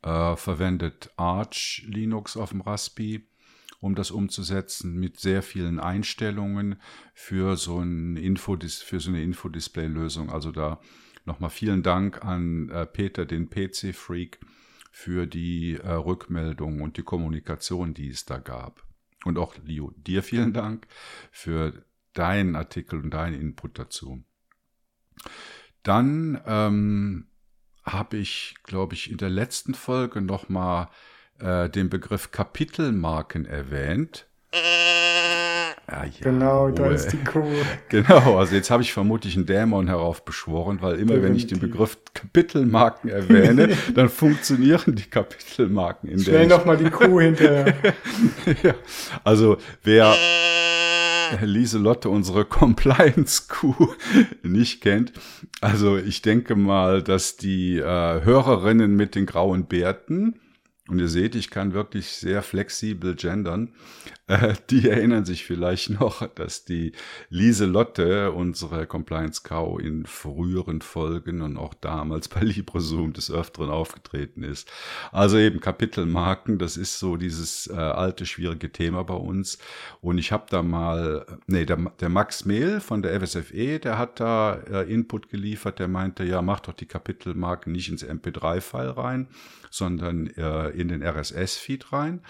äh, 0.02 0.36
verwendet 0.36 1.12
Arch 1.16 1.86
Linux 1.88 2.38
auf 2.38 2.50
dem 2.50 2.62
Raspi, 2.62 3.28
um 3.80 3.94
das 3.94 4.10
umzusetzen, 4.10 4.98
mit 4.98 5.20
sehr 5.20 5.44
vielen 5.44 5.80
Einstellungen 5.80 6.82
für 7.14 7.56
so, 7.56 7.80
ein 7.80 8.18
Infodis 8.18 8.82
für 8.82 9.00
so 9.00 9.10
eine 9.10 9.22
Infodisplay-Lösung. 9.22 10.32
Also 10.32 10.52
da 10.52 10.80
nochmal 11.26 11.52
vielen 11.52 11.84
Dank 11.84 12.26
an 12.26 12.70
äh, 12.70 12.86
Peter, 12.88 13.26
den 13.26 13.50
PC-Freak, 13.50 14.40
für 14.98 15.28
die 15.28 15.76
äh, 15.76 15.92
Rückmeldung 15.92 16.82
und 16.82 16.98
die 16.98 17.04
Kommunikation, 17.04 17.94
die 17.94 18.10
es 18.10 18.26
da 18.26 18.40
gab. 18.40 18.82
Und 19.26 19.38
auch 19.38 19.56
Leo, 19.64 19.94
dir 19.96 20.24
vielen 20.24 20.54
Dank 20.54 20.88
für 21.32 21.86
deinen 22.14 22.56
Artikel 22.56 23.00
und 23.02 23.12
deinen 23.12 23.40
Input 23.40 23.78
dazu. 23.78 24.24
Dann 25.84 26.42
ähm, 26.48 27.28
habe 27.84 28.18
ich, 28.18 28.56
glaube 28.64 28.96
ich, 28.96 29.12
in 29.12 29.18
der 29.18 29.30
letzten 29.30 29.76
Folge 29.76 30.20
nochmal 30.20 30.90
äh, 31.38 31.70
den 31.70 31.92
Begriff 31.92 32.32
Kapitelmarken 32.32 33.46
erwähnt. 33.46 34.26
Ah, 35.90 36.04
ja, 36.04 36.12
genau, 36.20 36.70
da 36.70 36.88
ist 36.88 37.14
die 37.14 37.18
Kuh. 37.18 37.46
Genau, 37.90 38.38
also 38.38 38.54
jetzt 38.54 38.70
habe 38.70 38.84
ich 38.84 38.92
vermutlich 38.92 39.38
einen 39.38 39.46
Dämon 39.46 39.88
heraufbeschworen, 39.88 40.82
weil 40.82 41.00
immer 41.00 41.22
wenn 41.22 41.34
ich 41.34 41.48
den 41.48 41.60
Begriff 41.60 41.98
Kapitelmarken 42.14 43.10
erwähne, 43.10 43.70
dann 43.96 44.10
funktionieren 44.10 44.96
die 44.96 45.10
Kapitelmarken 45.10 46.10
in 46.10 46.20
Schnell 46.20 46.46
der. 46.46 46.58
nochmal 46.58 46.76
die 46.76 46.90
Kuh 46.90 47.22
hinterher. 47.22 47.74
ja, 48.64 48.76
also 49.24 49.58
wer 49.84 50.14
Lieselotte, 51.42 52.10
unsere 52.10 52.44
Compliance-Kuh, 52.44 53.94
nicht 54.44 54.82
kennt. 54.82 55.14
Also 55.62 55.98
ich 55.98 56.22
denke 56.22 56.56
mal, 56.56 57.02
dass 57.02 57.38
die 57.38 57.78
äh, 57.78 58.24
Hörerinnen 58.24 58.94
mit 58.96 59.16
den 59.16 59.26
grauen 59.26 59.68
Bärten 59.68 60.36
und 60.88 61.00
ihr 61.00 61.10
seht, 61.10 61.36
ich 61.36 61.50
kann 61.50 61.74
wirklich 61.74 62.08
sehr 62.08 62.42
flexibel 62.42 63.16
gendern. 63.16 63.74
Äh, 64.30 64.56
die 64.70 64.90
erinnern 64.90 65.24
sich 65.24 65.46
vielleicht 65.46 65.90
noch, 65.90 66.28
dass 66.28 66.66
die 66.66 66.92
Lieselotte, 67.30 68.34
unsere 68.34 68.86
Compliance 68.86 69.42
Cow, 69.42 69.80
in 69.80 70.06
früheren 70.06 70.82
Folgen 70.82 71.42
und 71.42 71.56
auch 71.56 71.74
damals 71.74 72.28
bei 72.28 72.42
LibreZoom 72.42 73.14
des 73.14 73.32
Öfteren 73.32 73.70
aufgetreten 73.70 74.44
ist. 74.44 74.70
Also 75.14 75.38
eben 75.38 75.62
Kapitelmarken, 75.62 76.58
das 76.58 76.76
ist 76.76 77.00
so 77.00 77.16
dieses 77.16 77.68
äh, 77.68 77.76
alte, 77.76 78.26
schwierige 78.26 78.70
Thema 78.70 79.06
bei 79.06 79.14
uns. 79.14 79.60
Und 80.02 80.18
ich 80.18 80.34
habe 80.34 80.48
da 80.50 80.62
mal, 80.62 81.26
nee, 81.48 81.66
der, 81.66 81.78
der 81.78 82.10
Max 82.10 82.44
Mehl 82.44 82.82
von 82.82 83.02
der 83.02 83.22
FSFE, 83.22 83.80
der 83.80 83.98
hat 83.98 84.20
da 84.20 84.56
äh, 84.56 84.94
Input 84.94 85.30
geliefert, 85.30 85.80
der 85.80 85.88
meinte, 85.88 86.26
ja, 86.26 86.42
mach 86.42 86.60
doch 86.60 86.74
die 86.74 86.86
Kapitelmarken 86.86 87.72
nicht 87.72 87.88
ins 87.88 88.06
MP3-File 88.06 88.98
rein, 88.98 89.30
sondern 89.78 90.28
äh, 90.28 90.70
in 90.70 90.88
den 90.90 91.04
RSS-Feed 91.04 91.94
rein. 91.94 92.22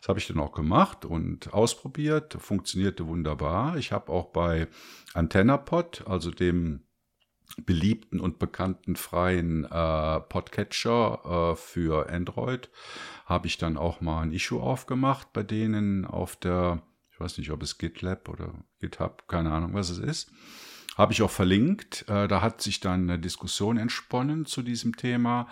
Das 0.00 0.08
habe 0.08 0.18
ich 0.18 0.26
dann 0.26 0.40
auch 0.40 0.52
gemacht 0.52 1.04
und 1.04 1.52
ausprobiert, 1.52 2.36
funktionierte 2.38 3.06
wunderbar. 3.06 3.76
Ich 3.76 3.92
habe 3.92 4.10
auch 4.12 4.26
bei 4.26 4.68
AntennaPod, 5.14 6.04
also 6.06 6.30
dem 6.30 6.80
beliebten 7.56 8.20
und 8.20 8.38
bekannten 8.38 8.96
freien 8.96 9.64
äh, 9.64 10.20
Podcatcher 10.20 11.52
äh, 11.52 11.56
für 11.56 12.10
Android, 12.10 12.70
habe 13.26 13.46
ich 13.46 13.58
dann 13.58 13.76
auch 13.76 14.00
mal 14.00 14.22
ein 14.22 14.32
Issue 14.32 14.60
aufgemacht 14.60 15.32
bei 15.32 15.42
denen 15.42 16.04
auf 16.04 16.36
der, 16.36 16.82
ich 17.12 17.20
weiß 17.20 17.38
nicht, 17.38 17.50
ob 17.50 17.62
es 17.62 17.78
GitLab 17.78 18.28
oder 18.28 18.54
GitHub, 18.80 19.28
keine 19.28 19.52
Ahnung, 19.52 19.74
was 19.74 19.90
es 19.90 19.98
ist. 19.98 20.32
Habe 20.96 21.12
ich 21.12 21.22
auch 21.22 21.30
verlinkt. 21.30 22.04
Äh, 22.08 22.28
da 22.28 22.40
hat 22.40 22.62
sich 22.62 22.80
dann 22.80 23.10
eine 23.10 23.18
Diskussion 23.18 23.76
entsponnen 23.76 24.46
zu 24.46 24.62
diesem 24.62 24.96
Thema. 24.96 25.48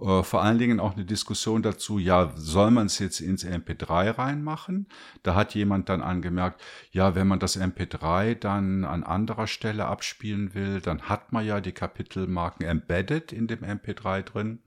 Äh, 0.00 0.22
vor 0.22 0.42
allen 0.42 0.58
Dingen 0.58 0.80
auch 0.80 0.94
eine 0.94 1.04
Diskussion 1.04 1.62
dazu, 1.62 1.98
ja, 1.98 2.32
soll 2.36 2.70
man 2.70 2.86
es 2.86 2.98
jetzt 2.98 3.20
ins 3.20 3.44
MP3 3.44 4.16
reinmachen? 4.16 4.86
Da 5.22 5.34
hat 5.34 5.54
jemand 5.54 5.88
dann 5.88 6.02
angemerkt, 6.02 6.62
ja, 6.92 7.14
wenn 7.14 7.26
man 7.26 7.38
das 7.38 7.58
MP3 7.58 8.34
dann 8.34 8.84
an 8.84 9.04
anderer 9.04 9.46
Stelle 9.46 9.86
abspielen 9.86 10.54
will, 10.54 10.80
dann 10.80 11.02
hat 11.02 11.32
man 11.32 11.44
ja 11.44 11.60
die 11.60 11.72
Kapitelmarken 11.72 12.66
embedded 12.66 13.32
in 13.32 13.46
dem 13.46 13.60
MP3 13.60 14.22
drin. 14.22 14.60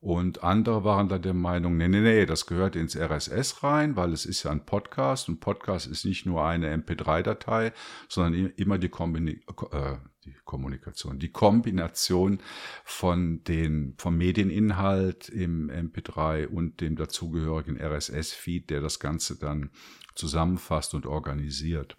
Und 0.00 0.44
andere 0.44 0.84
waren 0.84 1.08
da 1.08 1.18
der 1.18 1.34
Meinung, 1.34 1.76
nee, 1.76 1.88
nee, 1.88 2.00
nee, 2.00 2.26
das 2.26 2.46
gehört 2.46 2.76
ins 2.76 2.96
RSS 2.96 3.62
rein, 3.62 3.96
weil 3.96 4.12
es 4.12 4.26
ist 4.26 4.42
ja 4.42 4.50
ein 4.50 4.66
Podcast 4.66 5.28
und 5.28 5.40
Podcast 5.40 5.86
ist 5.86 6.04
nicht 6.04 6.26
nur 6.26 6.44
eine 6.44 6.74
MP3-Datei, 6.76 7.72
sondern 8.08 8.52
immer 8.56 8.78
die, 8.78 8.90
Kombini 8.90 9.40
äh, 9.72 9.96
die 10.24 10.34
Kommunikation, 10.44 11.18
die 11.18 11.30
Kombination 11.30 12.40
von 12.84 13.42
den, 13.44 13.94
vom 13.96 14.18
Medieninhalt 14.18 15.30
im 15.30 15.70
MP3 15.70 16.46
und 16.46 16.80
dem 16.82 16.96
dazugehörigen 16.96 17.80
RSS-Feed, 17.80 18.68
der 18.68 18.82
das 18.82 19.00
Ganze 19.00 19.38
dann 19.38 19.70
zusammenfasst 20.14 20.94
und 20.94 21.06
organisiert. 21.06 21.96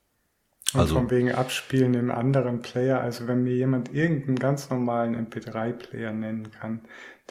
Und 0.73 0.81
also, 0.81 0.95
von 0.95 1.09
wegen 1.09 1.31
Abspielen 1.31 1.93
im 1.93 2.11
anderen 2.11 2.61
Player, 2.61 2.99
also 2.99 3.27
wenn 3.27 3.43
mir 3.43 3.55
jemand 3.55 3.93
irgendeinen 3.93 4.37
ganz 4.37 4.69
normalen 4.69 5.15
MP3-Player 5.15 6.11
nennen 6.11 6.51
kann, 6.51 6.81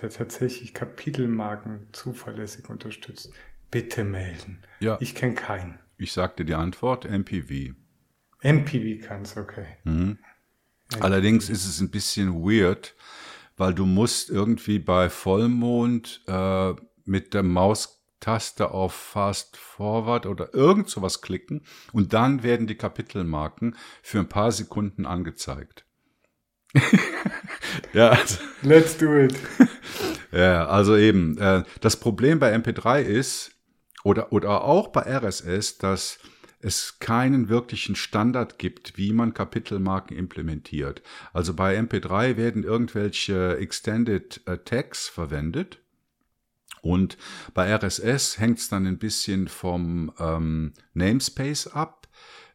der 0.01 0.11
tatsächlich 0.11 0.75
Kapitelmarken 0.75 1.89
zuverlässig 1.93 2.69
unterstützt, 2.69 3.33
bitte 3.71 4.05
melden. 4.05 4.63
Ja. 4.81 4.99
Ich 5.01 5.15
kenne 5.15 5.35
keinen. 5.35 5.79
Ich 5.99 6.13
sagte 6.13 6.45
die 6.45 6.55
Antwort, 6.55 7.05
MPV. 7.05 7.75
MPV 8.43 9.07
kann's, 9.07 9.37
okay. 9.37 9.67
Mhm. 9.85 10.19
MPV. 10.91 11.03
Allerdings 11.03 11.49
ist 11.49 11.67
es 11.67 11.81
ein 11.81 11.91
bisschen 11.91 12.35
weird, 12.35 12.95
weil 13.57 13.75
du 13.75 13.87
musst 13.87 14.31
irgendwie 14.31 14.79
bei 14.79 15.09
Vollmond 15.09 16.23
äh, 16.27 16.75
mit 17.05 17.35
der 17.35 17.43
Maustaste 17.43 18.71
auf 18.71 18.93
Fast 18.93 19.57
Forward 19.57 20.27
oder 20.27 20.55
irgend 20.55 20.89
sowas 20.91 21.23
klicken 21.23 21.63
und 21.93 22.13
dann 22.13 22.43
werden 22.43 22.67
die 22.67 22.77
Kapitelmarken 22.77 23.77
für 24.03 24.19
ein 24.19 24.29
paar 24.29 24.53
Sekunden 24.53 25.07
angezeigt. 25.07 25.87
ja. 27.97 28.11
Also, 28.21 28.39
Let's 28.63 28.97
do 28.97 29.17
it. 29.17 29.35
Ja, 30.33 30.67
also 30.67 30.97
eben. 30.97 31.39
Äh, 31.39 31.65
das 31.81 31.99
Problem 31.99 32.39
bei 32.39 32.55
MP3 32.55 33.01
ist, 33.01 33.53
oder, 34.05 34.33
oder 34.33 34.65
auch 34.65 34.89
bei 34.89 35.01
RSS, 35.01 35.79
dass 35.79 36.19
es 36.61 36.99
keinen 36.99 37.49
wirklichen 37.49 37.97
Standard 37.97 38.59
gibt, 38.59 38.99
wie 38.99 39.13
man 39.13 39.35
Kapitelmarken 39.35 40.17
implementiert. 40.17 41.03
Also 41.33 41.55
bei 41.55 41.79
MP3 41.79 42.37
werden 42.37 42.65
irgendwelche 42.65 43.57
Extended 43.59 44.41
äh, 44.47 44.59
Tags 44.59 45.09
verwendet. 45.09 45.79
Und 46.83 47.17
bei 47.55 47.75
RSS 47.75 48.39
hängt 48.39 48.59
es 48.59 48.69
dann 48.69 48.87
ein 48.87 48.99
bisschen 48.99 49.49
vom 49.49 50.13
ähm, 50.19 50.73
Namespace 50.95 51.69
ab 51.69 51.96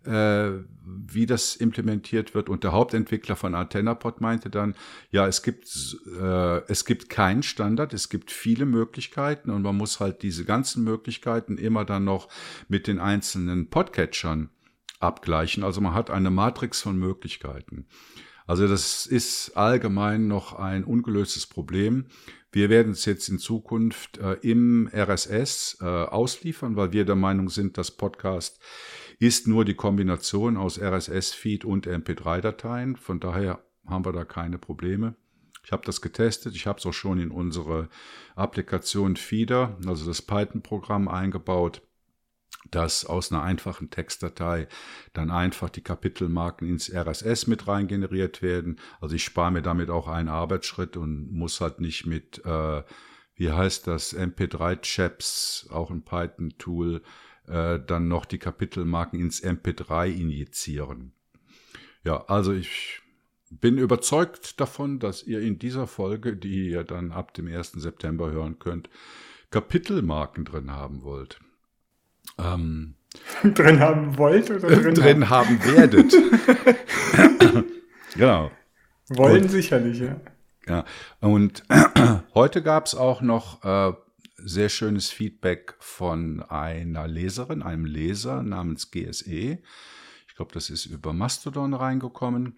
wie 0.03 1.25
das 1.25 1.55
implementiert 1.55 2.33
wird. 2.33 2.49
Und 2.49 2.63
der 2.63 2.71
Hauptentwickler 2.71 3.35
von 3.35 3.55
AntennaPod 3.55 4.21
meinte 4.21 4.49
dann, 4.49 4.75
ja, 5.11 5.27
es 5.27 5.43
gibt, 5.43 5.97
äh, 6.19 6.61
es 6.67 6.85
gibt 6.85 7.09
keinen 7.09 7.43
Standard, 7.43 7.93
es 7.93 8.09
gibt 8.09 8.31
viele 8.31 8.65
Möglichkeiten 8.65 9.51
und 9.51 9.61
man 9.61 9.77
muss 9.77 9.99
halt 9.99 10.23
diese 10.23 10.45
ganzen 10.45 10.83
Möglichkeiten 10.83 11.57
immer 11.57 11.85
dann 11.85 12.03
noch 12.03 12.29
mit 12.67 12.87
den 12.87 12.99
einzelnen 12.99 13.69
Podcatchern 13.69 14.49
abgleichen. 14.99 15.63
Also 15.63 15.81
man 15.81 15.93
hat 15.93 16.09
eine 16.09 16.31
Matrix 16.31 16.81
von 16.81 16.97
Möglichkeiten. 16.97 17.85
Also 18.47 18.67
das 18.67 19.05
ist 19.05 19.55
allgemein 19.55 20.27
noch 20.27 20.53
ein 20.53 20.83
ungelöstes 20.83 21.47
Problem. 21.47 22.07
Wir 22.51 22.69
werden 22.69 22.91
es 22.91 23.05
jetzt 23.05 23.29
in 23.29 23.39
Zukunft 23.39 24.17
äh, 24.17 24.33
im 24.41 24.89
RSS 24.93 25.77
äh, 25.79 25.85
ausliefern, 25.85 26.75
weil 26.75 26.91
wir 26.91 27.05
der 27.05 27.15
Meinung 27.15 27.49
sind, 27.49 27.77
dass 27.77 27.91
Podcast 27.91 28.59
ist 29.21 29.47
nur 29.47 29.65
die 29.65 29.75
Kombination 29.75 30.57
aus 30.57 30.81
RSS-Feed 30.81 31.63
und 31.63 31.85
MP3-Dateien. 31.85 32.95
Von 32.95 33.19
daher 33.19 33.63
haben 33.85 34.03
wir 34.03 34.13
da 34.13 34.25
keine 34.25 34.57
Probleme. 34.57 35.13
Ich 35.63 35.71
habe 35.71 35.85
das 35.85 36.01
getestet. 36.01 36.55
Ich 36.55 36.65
habe 36.65 36.79
es 36.79 36.87
auch 36.87 36.93
schon 36.93 37.19
in 37.19 37.29
unsere 37.29 37.87
Applikation 38.35 39.15
Feeder, 39.15 39.77
also 39.85 40.07
das 40.07 40.23
Python-Programm, 40.23 41.07
eingebaut, 41.07 41.83
dass 42.71 43.05
aus 43.05 43.31
einer 43.31 43.43
einfachen 43.43 43.91
Textdatei 43.91 44.67
dann 45.13 45.29
einfach 45.29 45.69
die 45.69 45.83
Kapitelmarken 45.83 46.67
ins 46.67 46.91
RSS 46.91 47.45
mit 47.45 47.67
rein 47.67 47.85
generiert 47.85 48.41
werden. 48.41 48.79
Also 49.01 49.15
ich 49.15 49.23
spare 49.23 49.51
mir 49.51 49.61
damit 49.61 49.91
auch 49.91 50.07
einen 50.07 50.29
Arbeitsschritt 50.29 50.97
und 50.97 51.31
muss 51.31 51.61
halt 51.61 51.79
nicht 51.79 52.07
mit, 52.07 52.43
äh, 52.43 52.83
wie 53.35 53.51
heißt 53.51 53.85
das, 53.85 54.17
MP3-Chaps, 54.17 55.69
auch 55.69 55.91
ein 55.91 56.01
Python-Tool, 56.01 57.03
äh, 57.47 57.79
dann 57.85 58.07
noch 58.07 58.25
die 58.25 58.37
Kapitelmarken 58.37 59.19
ins 59.19 59.43
MP3 59.43 60.07
injizieren. 60.07 61.13
Ja, 62.03 62.25
also 62.27 62.53
ich 62.53 63.01
bin 63.49 63.77
überzeugt 63.77 64.59
davon, 64.59 64.99
dass 64.99 65.23
ihr 65.23 65.41
in 65.41 65.59
dieser 65.59 65.87
Folge, 65.87 66.35
die 66.35 66.69
ihr 66.69 66.83
dann 66.83 67.11
ab 67.11 67.33
dem 67.33 67.47
1. 67.47 67.73
September 67.73 68.31
hören 68.31 68.59
könnt, 68.59 68.89
Kapitelmarken 69.51 70.45
drin 70.45 70.71
haben 70.71 71.03
wollt. 71.03 71.39
Ähm, 72.37 72.95
drin 73.43 73.79
haben 73.79 74.17
wollt 74.17 74.49
oder 74.49 74.69
drin, 74.69 74.95
drin 74.95 75.29
haben, 75.29 75.59
haben 75.59 75.75
werdet. 75.75 76.13
genau. 78.15 78.51
Wollen 79.09 79.43
und, 79.43 79.49
sicherlich, 79.49 79.99
ja. 79.99 80.15
Ja, 80.67 80.85
und 81.19 81.63
heute 82.33 82.61
gab 82.61 82.85
es 82.85 82.95
auch 82.95 83.21
noch 83.21 83.63
äh, 83.65 83.93
sehr 84.43 84.69
schönes 84.69 85.09
Feedback 85.09 85.75
von 85.79 86.41
einer 86.41 87.07
Leserin, 87.07 87.61
einem 87.61 87.85
Leser 87.85 88.43
namens 88.43 88.91
GSE. 88.91 89.59
Ich 90.27 90.35
glaube, 90.35 90.53
das 90.53 90.69
ist 90.69 90.85
über 90.85 91.13
Mastodon 91.13 91.73
reingekommen. 91.73 92.55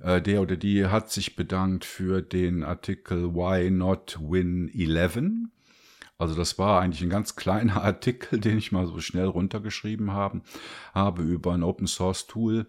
Äh, 0.00 0.20
der 0.20 0.42
oder 0.42 0.56
die 0.56 0.86
hat 0.86 1.10
sich 1.10 1.36
bedankt 1.36 1.84
für 1.84 2.22
den 2.22 2.62
Artikel 2.62 3.34
Why 3.34 3.70
Not 3.70 4.18
Win 4.20 4.68
11. 4.68 5.48
Also 6.18 6.34
das 6.34 6.58
war 6.58 6.80
eigentlich 6.80 7.02
ein 7.02 7.10
ganz 7.10 7.36
kleiner 7.36 7.82
Artikel, 7.82 8.40
den 8.40 8.58
ich 8.58 8.72
mal 8.72 8.86
so 8.86 9.00
schnell 9.00 9.26
runtergeschrieben 9.26 10.12
haben, 10.12 10.42
habe 10.94 11.22
über 11.22 11.52
ein 11.52 11.62
Open 11.62 11.86
Source 11.86 12.26
Tool, 12.26 12.66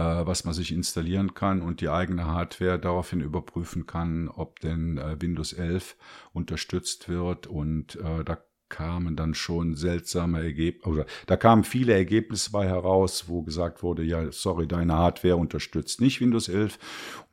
was 0.00 0.44
man 0.44 0.54
sich 0.54 0.72
installieren 0.72 1.34
kann 1.34 1.62
und 1.62 1.80
die 1.80 1.88
eigene 1.88 2.26
Hardware 2.26 2.78
daraufhin 2.78 3.20
überprüfen 3.20 3.86
kann, 3.86 4.28
ob 4.28 4.60
denn 4.60 4.98
äh, 4.98 5.20
Windows 5.20 5.52
11 5.52 5.96
unterstützt 6.32 7.08
wird. 7.08 7.46
Und 7.46 7.96
äh, 7.96 8.24
da 8.24 8.38
kamen 8.68 9.16
dann 9.16 9.34
schon 9.34 9.74
seltsame 9.74 10.42
Ergebnisse, 10.42 10.88
oder 10.88 11.06
da 11.26 11.36
kamen 11.36 11.64
viele 11.64 11.94
Ergebnisse 11.94 12.50
bei 12.50 12.66
heraus, 12.66 13.24
wo 13.28 13.42
gesagt 13.42 13.82
wurde, 13.82 14.02
ja, 14.02 14.30
sorry, 14.30 14.68
deine 14.68 14.94
Hardware 14.94 15.36
unterstützt 15.36 16.00
nicht 16.00 16.20
Windows 16.20 16.48
11. 16.48 16.78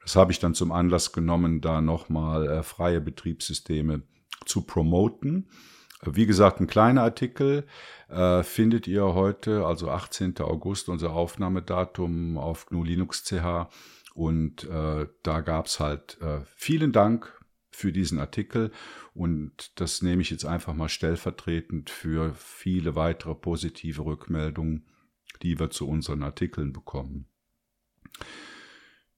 Das 0.02 0.16
habe 0.16 0.32
ich 0.32 0.40
dann 0.40 0.54
zum 0.54 0.72
Anlass 0.72 1.12
genommen, 1.12 1.62
da 1.62 1.82
nochmal 1.82 2.48
äh, 2.48 2.64
freie 2.64 3.02
Betriebssysteme 3.02 4.04
zu 4.46 4.62
promoten. 4.62 5.50
Wie 6.14 6.26
gesagt, 6.26 6.60
ein 6.60 6.68
kleiner 6.68 7.04
Artikel 7.04 7.66
äh, 8.10 8.44
findet 8.44 8.88
ihr 8.88 9.04
heute, 9.04 9.66
also 9.66 9.90
18. 9.90 10.40
August, 10.40 10.90
unser 10.90 11.14
Aufnahmedatum 11.14 12.38
auf 12.38 12.68
GNU 12.68 12.84
Linux. 12.84 13.34
Und 14.14 14.64
äh, 14.64 15.08
da 15.24 15.42
gab's 15.42 15.80
halt 15.80 16.20
äh, 16.22 16.42
vielen 16.56 16.92
Dank 16.92 17.34
für 17.76 17.92
diesen 17.92 18.20
Artikel 18.20 18.72
und 19.14 19.80
das 19.80 20.02
nehme 20.02 20.22
ich 20.22 20.30
jetzt 20.30 20.46
einfach 20.46 20.74
mal 20.74 20.90
stellvertretend 20.90 21.90
für 21.90 22.34
viele 22.36 22.96
weitere 22.96 23.36
positive 23.36 24.04
Rückmeldungen, 24.06 24.86
die 25.42 25.60
wir 25.60 25.70
zu 25.70 25.88
unseren 25.88 26.24
Artikeln 26.24 26.74
bekommen. 26.74 27.28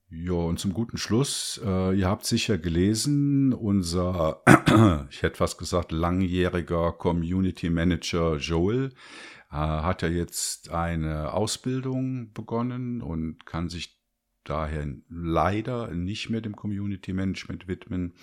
Ja, 0.09 0.33
und 0.33 0.57
zum 0.57 0.71
guten 0.71 0.97
Schluss, 0.97 1.59
äh, 1.65 1.93
ihr 1.93 2.07
habt 2.07 2.25
sicher 2.25 2.57
gelesen, 2.57 3.51
unser, 3.51 4.41
ich 5.09 5.21
hätte 5.21 5.35
fast 5.35 5.57
gesagt, 5.57 5.91
langjähriger 5.91 6.93
Community 6.93 7.69
Manager 7.69 8.37
Joel 8.37 8.93
äh, 9.51 9.55
hat 9.55 10.03
ja 10.03 10.07
jetzt 10.07 10.69
eine 10.69 11.33
Ausbildung 11.33 12.31
begonnen 12.31 13.01
und 13.01 13.45
kann 13.45 13.67
sich 13.67 13.99
daher 14.45 14.87
leider 15.09 15.89
nicht 15.93 16.29
mehr 16.29 16.39
dem 16.39 16.55
Community 16.55 17.11
Management 17.11 17.67
widmen. 17.67 18.13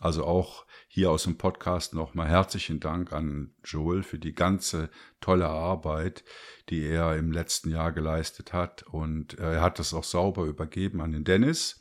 Also 0.00 0.24
auch 0.24 0.66
hier 0.94 1.10
aus 1.10 1.22
dem 1.22 1.38
Podcast 1.38 1.94
nochmal 1.94 2.28
herzlichen 2.28 2.78
Dank 2.78 3.14
an 3.14 3.54
Joel 3.64 4.02
für 4.02 4.18
die 4.18 4.34
ganze 4.34 4.90
tolle 5.22 5.48
Arbeit, 5.48 6.22
die 6.68 6.84
er 6.84 7.16
im 7.16 7.32
letzten 7.32 7.70
Jahr 7.70 7.92
geleistet 7.92 8.52
hat. 8.52 8.82
Und 8.82 9.38
äh, 9.38 9.54
er 9.54 9.62
hat 9.62 9.78
das 9.78 9.94
auch 9.94 10.04
sauber 10.04 10.44
übergeben 10.44 11.00
an 11.00 11.12
den 11.12 11.24
Dennis, 11.24 11.80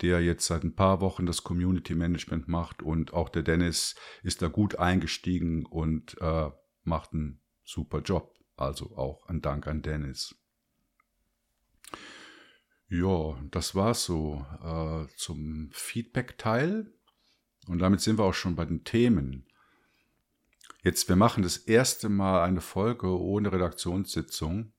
der 0.00 0.22
jetzt 0.22 0.46
seit 0.46 0.64
ein 0.64 0.74
paar 0.74 1.02
Wochen 1.02 1.26
das 1.26 1.44
Community 1.44 1.94
Management 1.94 2.48
macht. 2.48 2.82
Und 2.82 3.12
auch 3.12 3.28
der 3.28 3.42
Dennis 3.42 3.94
ist 4.22 4.40
da 4.40 4.48
gut 4.48 4.78
eingestiegen 4.78 5.66
und 5.66 6.18
äh, 6.22 6.48
macht 6.82 7.12
einen 7.12 7.42
super 7.62 8.00
Job. 8.00 8.34
Also 8.56 8.96
auch 8.96 9.26
ein 9.26 9.42
Dank 9.42 9.66
an 9.66 9.82
Dennis. 9.82 10.34
Ja, 12.88 13.38
das 13.50 13.74
war's 13.74 14.06
so 14.06 14.46
äh, 14.64 15.14
zum 15.14 15.68
Feedback-Teil. 15.72 16.90
Und 17.70 17.78
damit 17.78 18.00
sind 18.00 18.18
wir 18.18 18.24
auch 18.24 18.34
schon 18.34 18.56
bei 18.56 18.64
den 18.64 18.82
Themen. 18.82 19.46
Jetzt, 20.82 21.08
wir 21.08 21.14
machen 21.14 21.44
das 21.44 21.56
erste 21.56 22.08
Mal 22.08 22.42
eine 22.42 22.60
Folge 22.60 23.06
ohne 23.16 23.52
Redaktionssitzung. 23.52 24.72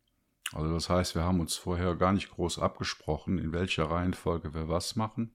Also 0.51 0.73
das 0.73 0.89
heißt, 0.89 1.15
wir 1.15 1.23
haben 1.23 1.39
uns 1.39 1.55
vorher 1.55 1.95
gar 1.95 2.11
nicht 2.11 2.31
groß 2.31 2.59
abgesprochen, 2.59 3.37
in 3.37 3.53
welcher 3.53 3.85
Reihenfolge 3.85 4.53
wir 4.53 4.67
was 4.67 4.97
machen. 4.97 5.33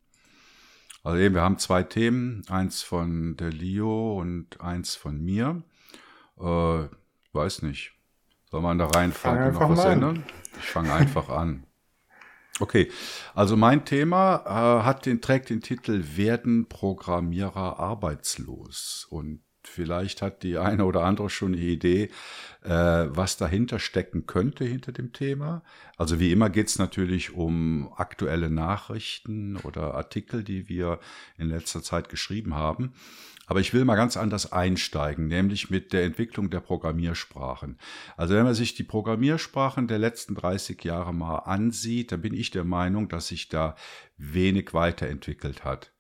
Also 1.03 1.19
eben, 1.19 1.35
wir 1.35 1.41
haben 1.41 1.57
zwei 1.57 1.83
Themen, 1.83 2.43
eins 2.49 2.83
von 2.83 3.39
der 3.39 3.53
Leo 3.53 4.21
und 4.21 4.61
eins 4.61 4.95
von 4.95 5.19
mir. 5.19 5.63
Äh, 6.39 6.89
weiß 7.33 7.63
nicht. 7.63 7.93
Soll 8.51 8.61
man 8.61 8.77
da 8.77 8.87
Reihenfolge 8.87 9.53
noch 9.53 9.71
was 9.71 9.85
ändern? 9.87 10.25
Ich 10.59 10.67
fange 10.67 10.93
einfach 10.93 11.31
an. 11.31 11.66
Okay, 12.59 12.91
also 13.35 13.57
mein 13.57 13.85
Thema 13.85 14.43
äh, 14.47 14.85
hat 14.85 15.05
den, 15.05 15.21
trägt 15.21 15.51
den 15.51 15.61
Titel 15.61 16.03
Werden 16.17 16.69
Programmierer 16.69 17.79
arbeitslos? 17.79 19.07
Und 19.11 19.41
vielleicht 19.63 20.23
hat 20.23 20.43
die 20.43 20.57
eine 20.57 20.87
oder 20.87 21.03
andere 21.03 21.29
schon 21.29 21.53
eine 21.53 21.63
Idee, 21.63 22.09
äh, 22.63 22.71
was 22.71 23.37
dahinter 23.37 23.79
stecken 23.79 24.27
könnte 24.27 24.65
hinter 24.65 24.93
dem 24.93 25.13
Thema. 25.13 25.63
Also 25.99 26.19
wie 26.19 26.33
immer 26.33 26.49
geht 26.49 26.69
es 26.69 26.79
natürlich 26.79 27.35
um 27.35 27.93
aktuelle 27.97 28.49
Nachrichten 28.49 29.57
oder 29.59 29.95
Artikel, 29.95 30.43
die 30.43 30.69
wir 30.69 30.99
in 31.37 31.49
letzter 31.49 31.83
Zeit 31.83 32.09
geschrieben 32.09 32.55
haben. 32.55 32.95
Aber 33.47 33.61
ich 33.61 33.73
will 33.73 33.85
mal 33.85 33.95
ganz 33.95 34.17
anders 34.17 34.53
einsteigen, 34.53 35.29
nämlich 35.29 35.71
mit 35.71 35.93
der 35.93 36.05
Entwicklung 36.05 36.51
der 36.51 36.61
Programmiersprachen. 36.61 37.79
Also 38.17 38.35
wenn 38.35 38.45
man 38.45 38.55
sich 38.55 38.75
die 38.75 38.85
Programmiersprachen 38.85 39.87
der 39.87 39.99
letzten 39.99 40.35
30 40.35 40.83
Jahre 40.83 41.15
mal 41.15 41.39
ansieht, 41.39 42.11
dann 42.11 42.23
bin 42.23 42.35
ich 42.35 42.51
der 42.51 42.65
Meinung, 42.65 43.09
dass 43.09 43.29
sich 43.29 43.49
da 43.49 43.77
wenig 44.17 44.75
weiterentwickelt 44.75 45.65
hat. 45.65 45.93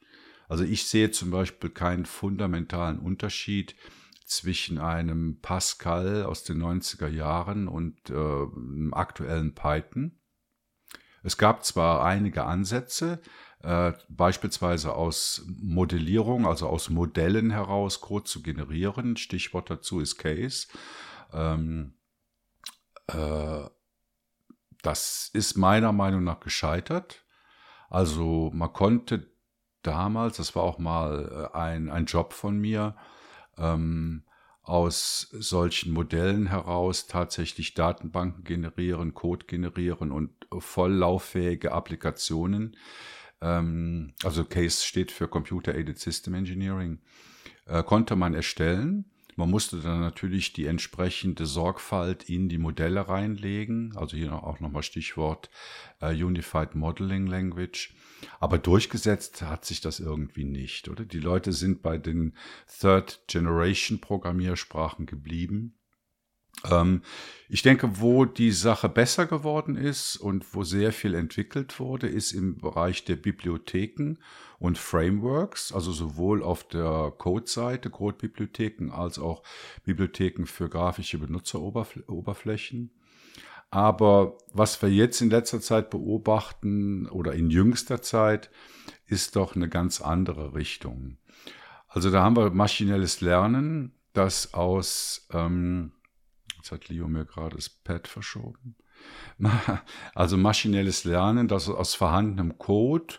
Also 0.48 0.64
ich 0.64 0.86
sehe 0.86 1.12
zum 1.12 1.30
Beispiel 1.30 1.70
keinen 1.70 2.04
fundamentalen 2.04 2.98
Unterschied 2.98 3.76
zwischen 4.24 4.78
einem 4.78 5.40
Pascal 5.40 6.24
aus 6.24 6.42
den 6.42 6.60
90er 6.60 7.08
Jahren 7.08 7.68
und 7.68 8.10
äh, 8.10 8.14
einem 8.14 8.92
aktuellen 8.92 9.54
Python. 9.54 10.18
Es 11.22 11.38
gab 11.38 11.64
zwar 11.64 12.04
einige 12.04 12.44
Ansätze, 12.44 13.20
äh, 13.66 13.94
beispielsweise 14.08 14.94
aus 14.94 15.44
Modellierung, 15.60 16.46
also 16.46 16.68
aus 16.68 16.88
Modellen 16.88 17.50
heraus 17.50 18.00
Code 18.00 18.24
zu 18.24 18.40
generieren. 18.40 19.16
Stichwort 19.16 19.70
dazu 19.70 19.98
ist 19.98 20.18
Case. 20.18 20.68
Ähm, 21.32 21.94
äh, 23.08 23.64
das 24.82 25.30
ist 25.32 25.56
meiner 25.56 25.90
Meinung 25.90 26.22
nach 26.22 26.38
gescheitert. 26.38 27.24
Also 27.90 28.52
man 28.54 28.72
konnte 28.72 29.32
damals, 29.82 30.36
das 30.36 30.54
war 30.54 30.62
auch 30.62 30.78
mal 30.78 31.50
äh, 31.52 31.56
ein, 31.56 31.90
ein 31.90 32.06
Job 32.06 32.34
von 32.34 32.58
mir, 32.58 32.94
ähm, 33.58 34.22
aus 34.62 35.28
solchen 35.32 35.92
Modellen 35.92 36.46
heraus 36.46 37.08
tatsächlich 37.08 37.74
Datenbanken 37.74 38.44
generieren, 38.44 39.12
Code 39.14 39.46
generieren 39.46 40.12
und 40.12 40.30
volllauffähige 40.56 41.72
Applikationen 41.72 42.76
ähm, 43.40 44.14
also 44.22 44.44
CASE 44.44 44.84
steht 44.84 45.12
für 45.12 45.28
Computer 45.28 45.74
Aided 45.74 45.98
System 45.98 46.34
Engineering, 46.34 46.98
äh, 47.66 47.82
konnte 47.82 48.16
man 48.16 48.34
erstellen. 48.34 49.06
Man 49.38 49.50
musste 49.50 49.80
dann 49.80 50.00
natürlich 50.00 50.54
die 50.54 50.64
entsprechende 50.64 51.44
Sorgfalt 51.44 52.28
in 52.30 52.48
die 52.48 52.56
Modelle 52.56 53.06
reinlegen. 53.06 53.94
Also 53.94 54.16
hier 54.16 54.32
auch 54.32 54.60
nochmal 54.60 54.82
Stichwort 54.82 55.50
äh, 56.00 56.14
Unified 56.14 56.74
Modeling 56.74 57.26
Language. 57.26 57.94
Aber 58.40 58.56
durchgesetzt 58.56 59.42
hat 59.42 59.66
sich 59.66 59.82
das 59.82 60.00
irgendwie 60.00 60.44
nicht, 60.44 60.88
oder? 60.88 61.04
Die 61.04 61.20
Leute 61.20 61.52
sind 61.52 61.82
bei 61.82 61.98
den 61.98 62.34
Third 62.80 63.20
Generation 63.26 64.00
Programmiersprachen 64.00 65.04
geblieben. 65.04 65.75
Ähm, 66.64 67.02
ich 67.48 67.62
denke, 67.62 68.00
wo 68.00 68.24
die 68.24 68.50
Sache 68.50 68.88
besser 68.88 69.26
geworden 69.26 69.76
ist 69.76 70.16
und 70.16 70.54
wo 70.54 70.64
sehr 70.64 70.92
viel 70.92 71.14
entwickelt 71.14 71.78
wurde, 71.78 72.08
ist 72.08 72.32
im 72.32 72.58
Bereich 72.58 73.04
der 73.04 73.16
Bibliotheken 73.16 74.16
und 74.58 74.78
Frameworks, 74.78 75.72
also 75.72 75.92
sowohl 75.92 76.42
auf 76.42 76.66
der 76.66 77.12
Code-Seite, 77.16 77.90
Code-Bibliotheken, 77.90 78.90
als 78.90 79.18
auch 79.18 79.42
Bibliotheken 79.84 80.46
für 80.46 80.68
grafische 80.68 81.18
Benutzeroberflächen. 81.18 82.90
Aber 83.70 84.38
was 84.52 84.80
wir 84.80 84.90
jetzt 84.90 85.20
in 85.20 85.30
letzter 85.30 85.60
Zeit 85.60 85.90
beobachten 85.90 87.08
oder 87.08 87.34
in 87.34 87.50
jüngster 87.50 88.00
Zeit, 88.02 88.50
ist 89.06 89.36
doch 89.36 89.54
eine 89.54 89.68
ganz 89.68 90.00
andere 90.00 90.54
Richtung. 90.54 91.18
Also 91.88 92.10
da 92.10 92.22
haben 92.22 92.36
wir 92.36 92.50
maschinelles 92.50 93.20
Lernen, 93.20 93.92
das 94.12 94.54
aus 94.54 95.28
ähm, 95.32 95.92
Jetzt 96.66 96.72
hat 96.72 96.88
Leo 96.88 97.06
mir 97.06 97.24
gerade 97.24 97.54
das 97.54 97.68
Pad 97.68 98.08
verschoben. 98.08 98.74
Also 100.16 100.36
maschinelles 100.36 101.04
Lernen, 101.04 101.46
das 101.46 101.68
aus 101.68 101.94
vorhandenem 101.94 102.58
Code 102.58 103.14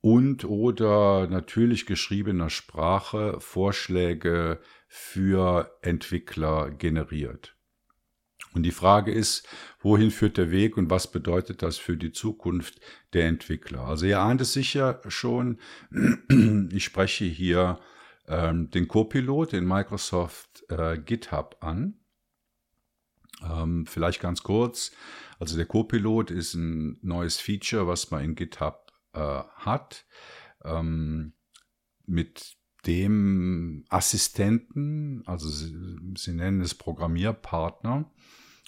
und 0.00 0.44
oder 0.44 1.26
natürlich 1.26 1.86
geschriebener 1.86 2.50
Sprache 2.50 3.40
Vorschläge 3.40 4.60
für 4.86 5.76
Entwickler 5.82 6.70
generiert. 6.70 7.56
Und 8.54 8.62
die 8.62 8.70
Frage 8.70 9.10
ist, 9.10 9.48
wohin 9.80 10.12
führt 10.12 10.36
der 10.36 10.52
Weg 10.52 10.76
und 10.76 10.88
was 10.88 11.10
bedeutet 11.10 11.62
das 11.62 11.78
für 11.78 11.96
die 11.96 12.12
Zukunft 12.12 12.80
der 13.12 13.26
Entwickler? 13.26 13.88
Also 13.88 14.06
ihr 14.06 14.20
ahnt 14.20 14.40
es 14.40 14.52
sicher 14.52 15.00
schon, 15.08 15.58
ich 16.70 16.84
spreche 16.84 17.24
hier 17.24 17.80
ähm, 18.28 18.70
den 18.70 18.86
Copilot 18.86 19.52
in 19.52 19.66
Microsoft 19.66 20.64
äh, 20.68 20.96
GitHub 20.96 21.56
an. 21.58 21.98
Ähm, 23.42 23.86
vielleicht 23.86 24.20
ganz 24.20 24.42
kurz. 24.42 24.92
Also 25.38 25.56
der 25.56 25.66
Copilot 25.66 26.30
ist 26.30 26.54
ein 26.54 26.98
neues 27.02 27.38
Feature, 27.38 27.86
was 27.86 28.10
man 28.10 28.24
in 28.24 28.34
GitHub 28.34 28.92
äh, 29.12 29.42
hat. 29.56 30.04
Ähm, 30.64 31.34
mit 32.06 32.56
dem 32.86 33.84
Assistenten, 33.88 35.22
also 35.26 35.48
sie, 35.48 35.76
sie 36.16 36.32
nennen 36.32 36.60
es 36.60 36.74
Programmierpartner, 36.74 38.10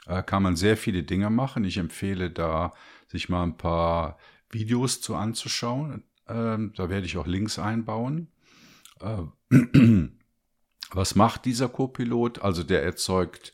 äh, 0.06 0.22
kann 0.22 0.42
man 0.42 0.56
sehr 0.56 0.76
viele 0.76 1.02
Dinge 1.02 1.30
machen. 1.30 1.64
Ich 1.64 1.78
empfehle 1.78 2.30
da 2.30 2.72
sich 3.06 3.28
mal 3.28 3.42
ein 3.42 3.56
paar 3.56 4.18
Videos 4.50 5.00
zu 5.00 5.14
anzuschauen. 5.14 6.04
Ähm, 6.28 6.72
da 6.76 6.88
werde 6.88 7.06
ich 7.06 7.16
auch 7.16 7.26
Links 7.26 7.58
einbauen. 7.58 8.28
Äh, 9.00 9.22
was 10.90 11.14
macht 11.14 11.44
dieser 11.44 11.68
Copilot? 11.68 12.42
Also 12.42 12.62
der 12.62 12.82
erzeugt 12.82 13.52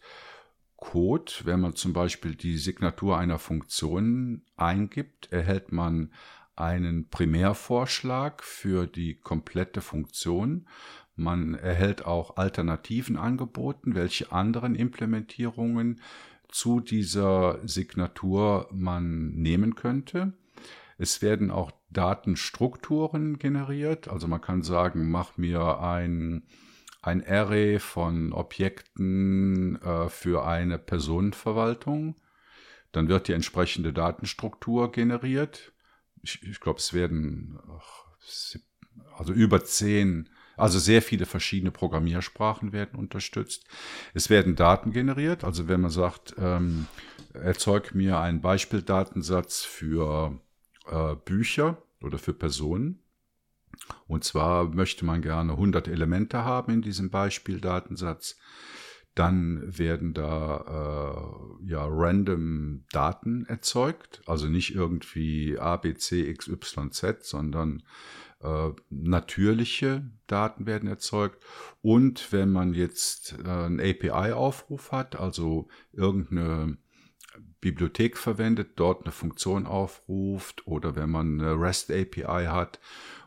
Code. 0.76 1.32
Wenn 1.44 1.60
man 1.60 1.74
zum 1.74 1.92
Beispiel 1.92 2.34
die 2.34 2.58
Signatur 2.58 3.18
einer 3.18 3.38
Funktion 3.38 4.42
eingibt, 4.56 5.32
erhält 5.32 5.72
man 5.72 6.12
einen 6.54 7.08
Primärvorschlag 7.08 8.42
für 8.42 8.86
die 8.86 9.14
komplette 9.14 9.80
Funktion. 9.80 10.66
Man 11.14 11.54
erhält 11.54 12.04
auch 12.04 12.36
Alternativen 12.36 13.16
angeboten, 13.16 13.94
welche 13.94 14.32
anderen 14.32 14.74
Implementierungen 14.74 16.00
zu 16.48 16.80
dieser 16.80 17.58
Signatur 17.66 18.68
man 18.72 19.30
nehmen 19.30 19.74
könnte. 19.74 20.34
Es 20.98 21.20
werden 21.20 21.50
auch 21.50 21.72
Datenstrukturen 21.90 23.38
generiert. 23.38 24.08
Also 24.08 24.28
man 24.28 24.40
kann 24.40 24.62
sagen, 24.62 25.10
mach 25.10 25.36
mir 25.36 25.80
ein, 25.80 26.44
ein 27.06 27.26
Array 27.26 27.78
von 27.78 28.32
Objekten 28.32 29.80
äh, 29.82 30.08
für 30.08 30.46
eine 30.46 30.78
Personenverwaltung. 30.78 32.16
Dann 32.92 33.08
wird 33.08 33.28
die 33.28 33.32
entsprechende 33.32 33.92
Datenstruktur 33.92 34.90
generiert. 34.90 35.72
Ich, 36.22 36.42
ich 36.42 36.60
glaube, 36.60 36.78
es 36.78 36.92
werden 36.92 37.58
also 39.16 39.32
über 39.32 39.64
zehn 39.64 40.28
also 40.56 40.78
sehr 40.78 41.02
viele 41.02 41.26
verschiedene 41.26 41.70
Programmiersprachen 41.70 42.72
werden 42.72 42.98
unterstützt. 42.98 43.64
Es 44.14 44.30
werden 44.30 44.56
Daten 44.56 44.90
generiert. 44.90 45.44
Also 45.44 45.68
wenn 45.68 45.82
man 45.82 45.90
sagt, 45.90 46.34
ähm, 46.38 46.86
erzeug 47.34 47.94
mir 47.94 48.18
einen 48.18 48.40
Beispieldatensatz 48.40 49.64
für 49.64 50.40
äh, 50.90 51.14
Bücher 51.14 51.82
oder 52.00 52.18
für 52.18 52.32
Personen. 52.32 53.02
Und 54.06 54.24
zwar 54.24 54.68
möchte 54.68 55.04
man 55.04 55.22
gerne 55.22 55.52
100 55.52 55.88
Elemente 55.88 56.44
haben 56.44 56.72
in 56.72 56.82
diesem 56.82 57.10
Beispieldatensatz. 57.10 58.36
Dann 59.14 59.78
werden 59.78 60.12
da 60.12 61.56
äh, 61.62 61.70
ja 61.70 61.86
random 61.88 62.84
Daten 62.92 63.46
erzeugt, 63.46 64.20
also 64.26 64.46
nicht 64.46 64.74
irgendwie 64.74 65.58
A, 65.58 65.76
B, 65.76 65.94
C, 65.94 66.28
X, 66.28 66.48
Y, 66.48 66.92
Z, 66.92 67.24
sondern 67.24 67.82
äh, 68.42 68.70
natürliche 68.90 70.10
Daten 70.26 70.66
werden 70.66 70.88
erzeugt. 70.88 71.42
Und 71.80 72.30
wenn 72.32 72.52
man 72.52 72.74
jetzt 72.74 73.36
äh, 73.42 73.48
einen 73.48 73.80
API-Aufruf 73.80 74.92
hat, 74.92 75.16
also 75.16 75.68
irgendeine 75.92 76.76
Bibliothek 77.60 78.18
verwendet, 78.18 78.72
dort 78.76 79.04
eine 79.04 79.12
Funktion 79.12 79.66
aufruft 79.66 80.66
oder 80.66 80.94
wenn 80.94 81.10
man 81.10 81.40
eine 81.40 81.58
REST 81.58 81.90
API 81.90 82.46
hat 82.46 82.80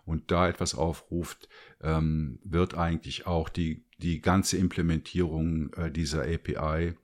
und 0.10 0.32
da 0.32 0.50
etwas 0.50 0.76
aufruft, 0.76 1.48
ähm, 1.82 2.40
wird 2.44 2.74
eigentlich 2.74 3.28
auch 3.28 3.48
die, 3.48 3.86
die 4.00 4.22
ganze 4.22 4.58
Implementierung 4.58 5.72
äh, 5.74 5.92
dieser 5.92 6.24
API 6.24 6.96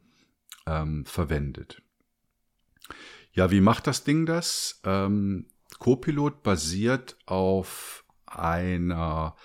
ähm, 0.65 1.05
verwendet. 1.05 1.81
Ja, 3.31 3.51
wie 3.51 3.61
macht 3.61 3.87
das 3.87 4.03
Ding 4.03 4.25
das? 4.25 4.81
Ähm, 4.83 5.45
Copilot 5.77 6.41
basiert 6.41 7.17
auf 7.25 8.05
einer 8.25 9.35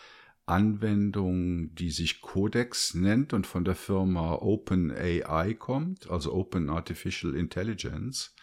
Anwendung, 0.46 1.75
die 1.75 1.90
sich 1.90 2.23
Codex 2.23 2.94
nennt 2.94 3.33
und 3.33 3.46
von 3.46 3.64
der 3.64 3.75
Firma 3.75 4.35
OpenAI 4.35 5.55
kommt, 5.55 6.09
also 6.09 6.33
Open 6.33 6.70
Artificial 6.70 7.35
Intelligence. 7.35 8.35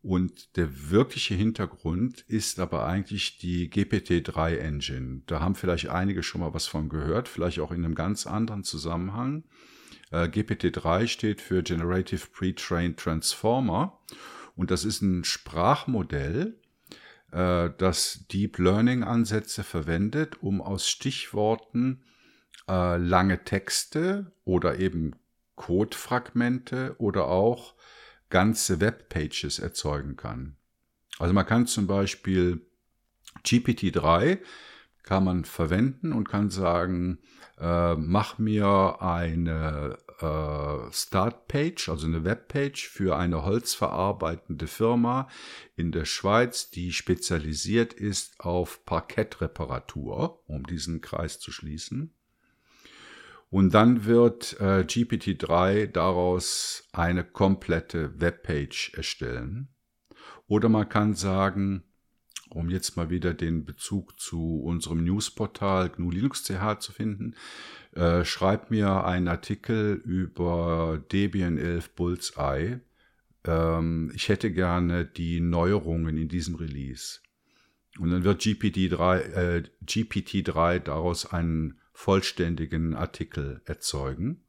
Und 0.00 0.56
der 0.56 0.90
wirkliche 0.90 1.34
Hintergrund 1.34 2.24
ist 2.28 2.60
aber 2.60 2.86
eigentlich 2.86 3.38
die 3.38 3.68
GPT-3 3.68 4.56
Engine. 4.56 5.22
Da 5.26 5.40
haben 5.40 5.56
vielleicht 5.56 5.88
einige 5.88 6.22
schon 6.22 6.40
mal 6.40 6.54
was 6.54 6.66
von 6.66 6.88
gehört, 6.88 7.28
vielleicht 7.28 7.58
auch 7.58 7.72
in 7.72 7.84
einem 7.84 7.96
ganz 7.96 8.26
anderen 8.26 8.62
Zusammenhang. 8.62 9.44
Äh, 10.10 10.28
GPT-3 10.28 11.08
steht 11.08 11.40
für 11.40 11.62
Generative 11.62 12.26
Pre-Trained 12.32 12.98
Transformer 12.98 13.98
und 14.56 14.70
das 14.70 14.84
ist 14.84 15.02
ein 15.02 15.24
Sprachmodell, 15.24 16.58
äh, 17.32 17.70
das 17.76 18.26
Deep 18.30 18.58
Learning 18.58 19.02
Ansätze 19.02 19.62
verwendet, 19.64 20.42
um 20.42 20.60
aus 20.60 20.88
Stichworten 20.88 22.02
äh, 22.68 22.96
lange 22.96 23.44
Texte 23.44 24.32
oder 24.44 24.78
eben 24.78 25.14
Codefragmente 25.56 26.94
oder 26.98 27.26
auch 27.26 27.74
ganze 28.30 28.80
Webpages 28.80 29.58
erzeugen 29.58 30.16
kann. 30.16 30.56
Also 31.18 31.34
man 31.34 31.46
kann 31.46 31.66
zum 31.66 31.86
Beispiel 31.86 32.62
GPT-3 33.44 34.38
kann 35.08 35.24
man 35.24 35.46
verwenden 35.46 36.12
und 36.12 36.28
kann 36.28 36.50
sagen, 36.50 37.18
äh, 37.58 37.94
mach 37.94 38.36
mir 38.36 38.98
eine 39.00 39.96
äh, 40.20 40.92
Startpage, 40.92 41.88
also 41.88 42.06
eine 42.06 42.24
Webpage 42.24 42.86
für 42.86 43.16
eine 43.16 43.42
holzverarbeitende 43.42 44.66
Firma 44.66 45.28
in 45.76 45.92
der 45.92 46.04
Schweiz, 46.04 46.68
die 46.68 46.92
spezialisiert 46.92 47.94
ist 47.94 48.38
auf 48.40 48.84
Parkettreparatur, 48.84 50.42
um 50.46 50.64
diesen 50.64 51.00
Kreis 51.00 51.40
zu 51.40 51.52
schließen. 51.52 52.14
Und 53.50 53.72
dann 53.72 54.04
wird 54.04 54.56
äh, 54.60 54.84
GPT-3 54.86 55.86
daraus 55.86 56.86
eine 56.92 57.24
komplette 57.24 58.20
Webpage 58.20 58.92
erstellen. 58.94 59.68
Oder 60.46 60.68
man 60.68 60.88
kann 60.88 61.14
sagen, 61.14 61.84
um 62.50 62.70
jetzt 62.70 62.96
mal 62.96 63.10
wieder 63.10 63.34
den 63.34 63.64
Bezug 63.64 64.18
zu 64.20 64.60
unserem 64.60 65.04
Newsportal 65.04 65.90
GNU 65.90 66.10
Linux 66.10 66.44
CH 66.44 66.80
zu 66.80 66.92
finden, 66.92 67.34
äh, 67.92 68.24
schreib 68.24 68.70
mir 68.70 69.04
einen 69.04 69.28
Artikel 69.28 69.94
über 70.04 71.02
Debian 71.10 71.58
11 71.58 71.90
Bullseye. 71.90 72.80
Ähm, 73.44 74.12
ich 74.14 74.28
hätte 74.28 74.52
gerne 74.52 75.04
die 75.04 75.40
Neuerungen 75.40 76.16
in 76.16 76.28
diesem 76.28 76.54
Release. 76.54 77.20
Und 77.98 78.10
dann 78.10 78.24
wird 78.24 78.42
GPT-3, 78.42 79.18
äh, 79.18 79.62
GPT-3 79.84 80.78
daraus 80.78 81.26
einen 81.26 81.80
vollständigen 81.98 82.94
Artikel 82.94 83.60
erzeugen. 83.64 84.44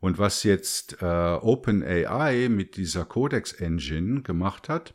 Und 0.00 0.18
was 0.18 0.42
jetzt 0.42 1.00
äh, 1.00 1.04
OpenAI 1.06 2.48
mit 2.48 2.76
dieser 2.76 3.04
Codex 3.04 3.52
Engine 3.52 4.22
gemacht 4.22 4.68
hat, 4.68 4.94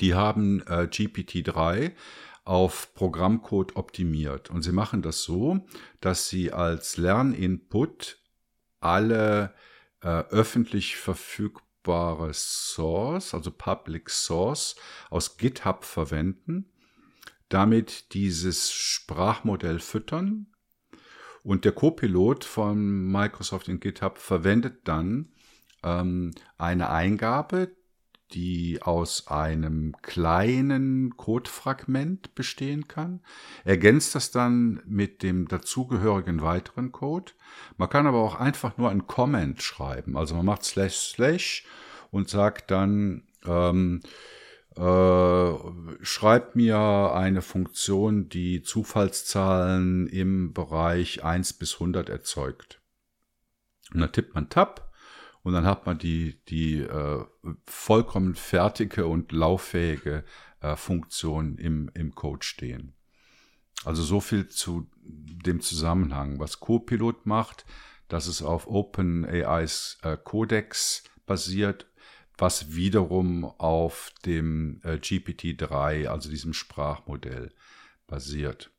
die 0.00 0.14
haben 0.14 0.60
äh, 0.62 0.88
GPT-3 0.88 1.90
auf 2.44 2.94
Programmcode 2.94 3.74
optimiert. 3.74 4.48
Und 4.48 4.62
sie 4.62 4.70
machen 4.70 5.02
das 5.02 5.24
so, 5.24 5.66
dass 6.00 6.28
sie 6.28 6.52
als 6.52 6.96
Lerninput 6.96 8.18
alle 8.78 9.54
äh, 10.02 10.08
öffentlich 10.08 10.96
verfügbare 10.96 12.32
Source, 12.32 13.34
also 13.34 13.50
Public 13.50 14.08
Source 14.08 14.76
aus 15.10 15.36
GitHub 15.36 15.84
verwenden, 15.84 16.70
damit 17.48 18.14
dieses 18.14 18.70
Sprachmodell 18.70 19.80
füttern. 19.80 20.46
Und 21.46 21.64
der 21.64 21.70
Copilot 21.70 22.44
von 22.44 23.06
Microsoft 23.06 23.68
in 23.68 23.78
GitHub 23.78 24.18
verwendet 24.18 24.80
dann 24.82 25.28
ähm, 25.84 26.32
eine 26.58 26.90
Eingabe, 26.90 27.70
die 28.32 28.82
aus 28.82 29.28
einem 29.28 29.94
kleinen 30.02 31.16
Codefragment 31.16 32.34
bestehen 32.34 32.88
kann, 32.88 33.20
ergänzt 33.64 34.16
das 34.16 34.32
dann 34.32 34.82
mit 34.86 35.22
dem 35.22 35.46
dazugehörigen 35.46 36.42
weiteren 36.42 36.90
Code. 36.90 37.30
Man 37.76 37.90
kann 37.90 38.08
aber 38.08 38.24
auch 38.24 38.34
einfach 38.34 38.76
nur 38.76 38.90
ein 38.90 39.06
Comment 39.06 39.62
schreiben. 39.62 40.16
Also 40.16 40.34
man 40.34 40.46
macht 40.46 40.64
slash 40.64 40.96
slash 40.96 41.64
und 42.10 42.28
sagt 42.28 42.72
dann, 42.72 43.22
ähm, 43.46 44.00
äh, 44.76 45.54
schreibt 46.02 46.54
mir 46.54 46.78
eine 47.14 47.42
Funktion, 47.42 48.28
die 48.28 48.62
Zufallszahlen 48.62 50.06
im 50.06 50.52
Bereich 50.52 51.24
1 51.24 51.54
bis 51.54 51.74
100 51.74 52.08
erzeugt. 52.08 52.80
Und 53.92 54.00
dann 54.00 54.12
tippt 54.12 54.34
man 54.34 54.50
Tab 54.50 54.92
und 55.42 55.52
dann 55.52 55.64
hat 55.64 55.86
man 55.86 55.98
die, 55.98 56.40
die 56.48 56.80
äh, 56.80 57.24
vollkommen 57.66 58.34
fertige 58.34 59.06
und 59.06 59.32
lauffähige 59.32 60.24
äh, 60.60 60.76
Funktion 60.76 61.56
im, 61.56 61.90
im 61.94 62.14
Code 62.14 62.44
stehen. 62.44 62.94
Also 63.84 64.02
so 64.02 64.20
viel 64.20 64.48
zu 64.48 64.90
dem 65.02 65.60
Zusammenhang. 65.60 66.40
Was 66.40 66.60
Copilot 66.60 67.26
macht, 67.26 67.64
dass 68.08 68.26
es 68.26 68.42
auf 68.42 68.66
OpenAIs 68.66 69.98
äh, 70.02 70.16
Codex 70.16 71.04
basiert, 71.26 71.86
was 72.38 72.74
wiederum 72.74 73.44
auf 73.44 74.12
dem 74.24 74.80
äh, 74.84 74.94
GPT-3, 74.96 76.06
also 76.08 76.28
diesem 76.30 76.52
Sprachmodell, 76.54 77.52
basiert. 78.06 78.70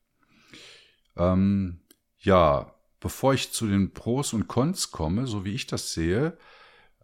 Ähm, 1.15 1.79
ja, 2.19 2.73
bevor 2.99 3.33
ich 3.33 3.51
zu 3.51 3.67
den 3.67 3.93
Pros 3.93 4.33
und 4.33 4.47
Cons 4.47 4.91
komme, 4.91 5.27
so 5.27 5.45
wie 5.45 5.53
ich 5.55 5.67
das 5.67 5.93
sehe, 5.93 6.37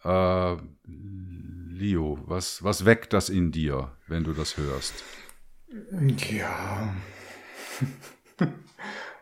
Äh, 0.03 0.57
Leo, 0.85 2.19
was, 2.25 2.63
was 2.63 2.85
weckt 2.85 3.13
das 3.13 3.29
in 3.29 3.51
dir, 3.51 3.95
wenn 4.07 4.23
du 4.23 4.33
das 4.33 4.57
hörst? 4.57 5.05
Ja. 6.29 6.93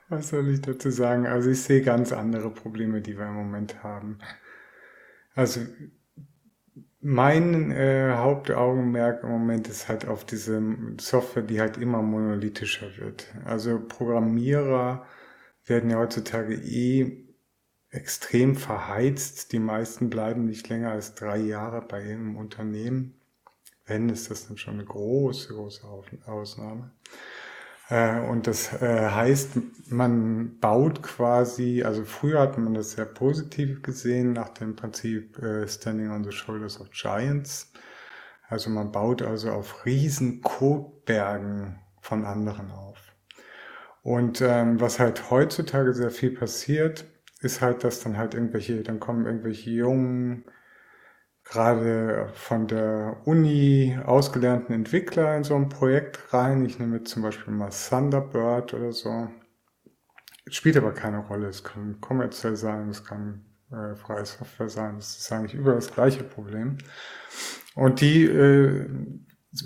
Was 0.10 0.30
soll 0.30 0.50
ich 0.50 0.62
dazu 0.62 0.90
sagen? 0.92 1.26
Also 1.26 1.50
ich 1.52 1.62
sehe 1.62 1.82
ganz 1.82 2.12
andere 2.12 2.50
Probleme, 2.52 3.02
die 3.02 3.18
wir 3.18 3.28
im 3.28 3.36
Moment 3.36 3.84
haben. 3.84 4.20
Also 5.36 5.62
mein 7.02 7.72
äh, 7.72 8.14
Hauptaugenmerk 8.16 9.24
im 9.24 9.30
Moment 9.30 9.68
ist 9.68 9.90
halt 9.90 10.08
auf 10.08 10.24
diese 10.24 10.62
Software, 11.00 11.44
die 11.44 11.60
halt 11.60 11.78
immer 11.78 12.02
monolithischer 12.02 12.96
wird. 12.98 13.28
Also 13.44 13.80
Programmierer 13.80 15.06
werden 15.66 15.90
ja 15.90 15.98
heutzutage 15.98 16.56
eh 16.56 17.26
extrem 17.90 18.56
verheizt. 18.56 19.52
Die 19.52 19.60
meisten 19.60 20.10
bleiben 20.10 20.46
nicht 20.46 20.70
länger 20.70 20.92
als 20.92 21.16
drei 21.16 21.38
Jahre 21.38 21.82
bei 21.82 22.02
irgendeinem 22.02 22.38
Unternehmen. 22.38 23.16
Wenn, 23.86 24.10
ist 24.10 24.30
das 24.30 24.48
dann 24.48 24.58
schon 24.58 24.76
eine 24.76 24.86
große, 24.86 25.54
große 25.54 25.82
Ausnahme. 26.26 26.92
Äh, 27.92 28.22
und 28.22 28.48
das 28.48 28.72
äh, 28.82 29.10
heißt, 29.10 29.92
man 29.92 30.58
baut 30.60 31.04
quasi, 31.04 31.84
also 31.84 32.06
früher 32.06 32.40
hat 32.40 32.58
man 32.58 32.74
das 32.74 32.92
sehr 32.92 33.06
positiv 33.06 33.82
gesehen, 33.84 34.34
nach 34.34 34.50
dem 34.50 34.76
Prinzip 34.78 35.38
äh, 35.40 35.68
Standing 35.68 36.10
on 36.10 36.24
the 36.24 36.32
Shoulders 36.32 36.80
of 36.80 36.90
Giants. 36.92 37.74
Also 38.48 38.70
man 38.70 38.92
baut 38.92 39.22
also 39.22 39.52
auf 39.52 39.86
riesen 39.86 40.42
Codebergen 40.42 41.80
von 42.00 42.26
anderen 42.26 42.72
auf. 42.72 42.98
Und 44.04 44.42
ähm, 44.42 44.80
was 44.80 45.00
halt 45.00 45.30
heutzutage 45.30 45.94
sehr 45.94 46.12
viel 46.12 46.32
passiert, 46.32 47.06
ist 47.42 47.62
halt, 47.62 47.84
dass 47.84 48.00
dann 48.02 48.18
halt 48.18 48.34
irgendwelche, 48.34 48.84
dann 48.84 49.00
kommen 49.02 49.26
irgendwelche 49.26 49.70
jungen 49.70 50.46
gerade 51.52 52.30
von 52.34 52.68
der 52.68 53.18
Uni 53.26 53.98
ausgelernten 54.06 54.74
Entwickler 54.74 55.36
in 55.36 55.44
so 55.44 55.56
ein 55.56 55.68
Projekt 55.68 56.34
rein. 56.34 56.66
Ich 56.66 56.80
nehme 56.80 56.98
jetzt 56.98 57.12
zum 57.12 57.24
Beispiel 57.24 57.54
mal 57.54 57.70
Thunderbird 57.70 58.74
oder 58.74 58.94
so. 58.94 59.28
Spielt 60.48 60.78
aber 60.78 60.94
keine 60.94 61.20
Rolle. 61.20 61.48
Es 61.48 61.64
kann 61.64 62.00
kommerziell 62.00 62.56
sein, 62.56 62.90
es 62.90 63.04
kann 63.04 63.46
äh, 63.70 63.96
freie 63.96 64.26
Software 64.26 64.70
sein. 64.70 64.96
Das 64.96 65.18
ist 65.18 65.32
eigentlich 65.32 65.54
über 65.54 65.74
das 65.74 65.94
gleiche 65.94 66.24
Problem. 66.24 66.78
Und 67.76 68.00
die 68.00 68.24
äh, 68.24 68.86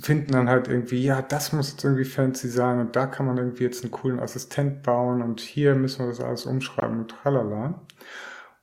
finden 0.02 0.32
dann 0.32 0.50
halt 0.50 0.68
irgendwie, 0.68 1.04
ja, 1.04 1.22
das 1.22 1.54
muss 1.54 1.72
jetzt 1.72 1.84
irgendwie 1.84 2.06
fancy 2.06 2.50
sein 2.50 2.80
und 2.80 2.96
da 2.96 3.06
kann 3.06 3.28
man 3.28 3.38
irgendwie 3.38 3.64
jetzt 3.64 3.84
einen 3.84 3.92
coolen 3.92 4.20
Assistent 4.20 4.82
bauen 4.82 5.22
und 5.22 5.40
hier 5.40 5.76
müssen 5.76 6.00
wir 6.00 6.08
das 6.08 6.20
alles 6.20 6.48
umschreiben 6.48 7.02
und 7.02 7.12
tralala 7.12 7.86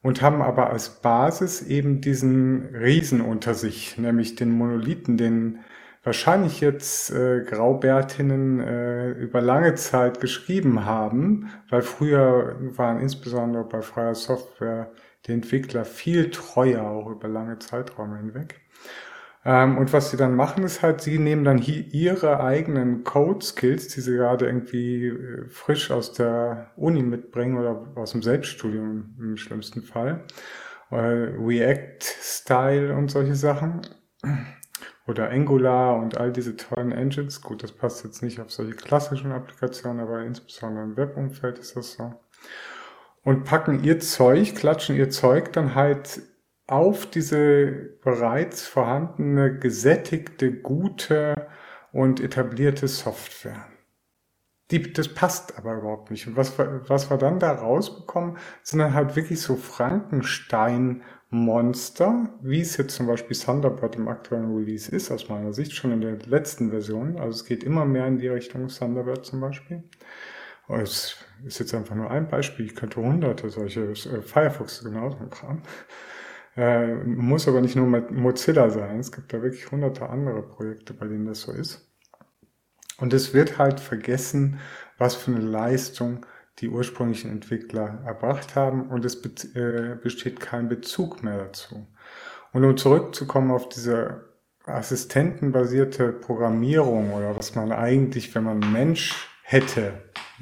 und 0.03 0.23
haben 0.23 0.43
aber 0.43 0.71
als 0.71 1.01
Basis 1.01 1.63
eben 1.63 2.01
diesen 2.01 2.75
Riesen 2.75 3.21
unter 3.21 3.55
sich, 3.55 3.99
nämlich 3.99 4.35
den 4.35 4.51
Monolithen, 4.51 5.17
den 5.17 5.61
wahrscheinlich 6.03 6.61
jetzt 6.61 7.11
äh, 7.13 7.45
Graubärtinnen 7.45 8.61
äh, 8.61 9.11
über 9.13 9.41
lange 9.41 9.75
Zeit 9.77 10.21
geschrieben 10.21 10.85
haben, 10.85 11.51
weil 11.71 11.83
früher 11.83 12.57
waren 12.77 13.01
insbesondere 13.01 13.65
bei 13.65 13.83
freier 13.83 14.15
Software 14.15 14.91
die 15.27 15.33
Entwickler 15.33 15.85
viel 15.85 16.31
treuer, 16.31 16.83
auch 16.83 17.09
über 17.09 17.29
lange 17.29 17.59
Zeiträume 17.61 18.19
hinweg. 18.19 18.62
Ähm, 19.45 19.77
und 19.77 19.93
was 19.93 20.11
sie 20.11 20.17
dann 20.17 20.37
machen, 20.37 20.63
ist 20.63 20.83
halt, 20.83 21.01
sie 21.01 21.19
nehmen 21.19 21.45
dann 21.45 21.59
hier 21.59 21.85
ihre 21.93 22.41
eigenen 22.41 23.03
Code-Skills, 23.03 23.89
die 23.89 24.01
sie 24.01 24.13
gerade 24.13 24.47
irgendwie 24.47 25.09
äh, 25.09 25.49
frisch 25.49 25.91
aus 25.91 26.13
der 26.13 26.71
Uni 26.77 27.03
mitbringen 27.03 27.59
oder 27.59 27.93
aus 27.97 28.13
dem 28.13 28.23
Selbststudium 28.23 29.17
im 29.19 29.37
schlimmsten 29.37 29.83
Fall. 29.83 30.25
Äh, 30.91 30.97
React-Style 30.97 32.95
und 32.95 33.11
solche 33.11 33.35
Sachen. 33.35 33.83
Oder 35.09 35.31
Angular 35.31 35.97
und 35.97 36.17
all 36.17 36.31
diese 36.31 36.57
tollen 36.57 36.93
Engines. 36.93 37.41
Gut, 37.41 37.65
das 37.65 37.73
passt 37.73 38.05
jetzt 38.05 38.23
nicht 38.23 38.39
auf 38.39 38.53
solche 38.53 38.75
klassischen 38.75 39.33
Applikationen, 39.33 40.01
aber 40.01 40.23
insbesondere 40.23 40.85
im 40.85 40.97
Webumfeld 40.97 41.59
ist 41.59 41.77
das 41.77 41.95
so. 41.95 42.15
Und 43.25 43.43
packen 43.43 43.83
ihr 43.83 43.99
Zeug, 43.99 44.55
klatschen 44.55 44.95
ihr 44.95 45.11
Zeug 45.11 45.53
dann 45.53 45.75
halt 45.75 46.23
auf 46.67 47.07
diese 47.07 47.97
bereits 48.03 48.67
vorhandene, 48.67 49.59
gesättigte, 49.59 50.53
gute 50.53 51.49
und 51.93 52.21
etablierte 52.21 52.89
Software. 52.89 53.69
Die, 54.71 54.93
das 54.93 55.09
passt 55.09 55.57
aber 55.59 55.75
überhaupt 55.75 56.11
nicht. 56.11 56.27
Und 56.27 56.37
was, 56.37 56.59
was 56.59 57.11
wir 57.11 57.19
dann 57.19 57.39
da 57.39 57.53
rausbekommen, 57.53 58.39
sind 58.63 58.79
dann 58.79 58.95
halt 58.95 59.15
wirklich 59.17 59.43
so 59.43 59.57
Frankenstein-Monster, 59.57 62.31
wie 62.41 62.63
es 62.63 62.79
jetzt 62.79 62.95
zum 62.95 63.07
Beispiel 63.07 63.37
Thunderbird 63.37 63.97
im 63.97 64.09
aktuellen 64.09 64.57
Release 64.57 64.91
ist, 64.91 65.11
aus 65.11 65.29
meiner 65.29 65.53
Sicht, 65.53 65.75
schon 65.75 65.93
in 65.93 66.01
der 66.01 66.17
letzten 66.21 66.71
Version. 66.71 67.19
Also 67.19 67.41
es 67.41 67.45
geht 67.45 67.65
immer 67.65 67.85
mehr 67.85 68.07
in 68.07 68.17
die 68.17 68.29
Richtung 68.29 68.69
Thunderbird 68.69 69.27
zum 69.27 69.43
Beispiel. 69.43 69.85
Es 70.69 71.17
ist 71.45 71.59
jetzt 71.59 71.75
einfach 71.75 71.97
nur 71.97 72.11
ein 72.11 72.29
Beispiel. 72.29 72.65
Ich 72.65 72.75
könnte 72.75 72.99
hunderte 73.01 73.51
solche 73.51 73.91
äh, 73.91 74.23
Firefox 74.23 74.83
genauso 74.83 75.19
Kram. 75.29 75.61
Äh, 76.57 76.95
muss 76.95 77.49
aber 77.49 77.61
nicht 77.61 77.77
nur 77.77 77.87
Mozilla 77.87 78.69
sein. 78.71 79.01
Es 79.01 79.11
gibt 79.11 79.33
da 79.33 79.43
wirklich 79.43 79.71
hunderte 79.71 80.09
andere 80.09 80.43
Projekte, 80.43 80.93
bei 80.93 81.07
denen 81.07 81.27
das 81.27 81.43
so 81.43 81.53
ist. 81.53 81.89
Und 82.99 83.13
es 83.15 83.33
wird 83.33 83.59
halt 83.59 83.81
vergessen, 83.81 84.61
was 84.99 85.15
für 85.15 85.31
eine 85.31 85.41
Leistung 85.41 86.27
die 86.59 86.69
ursprünglichen 86.69 87.31
Entwickler 87.31 88.03
erbracht 88.05 88.55
haben 88.55 88.89
und 88.89 89.05
es 89.05 89.17
äh, 89.55 89.97
besteht 90.01 90.41
kein 90.41 90.69
Bezug 90.69 91.23
mehr 91.23 91.39
dazu. 91.39 91.87
Und 92.53 92.65
um 92.65 92.77
zurückzukommen 92.77 93.51
auf 93.51 93.69
diese 93.71 94.29
assistentenbasierte 94.67 96.13
Programmierung 96.13 97.15
oder 97.15 97.37
was 97.37 97.55
man 97.55 97.73
eigentlich, 97.73 98.35
wenn 98.35 98.45
man 98.45 98.73
Mensch 98.73 99.29
hätte, 99.43 99.95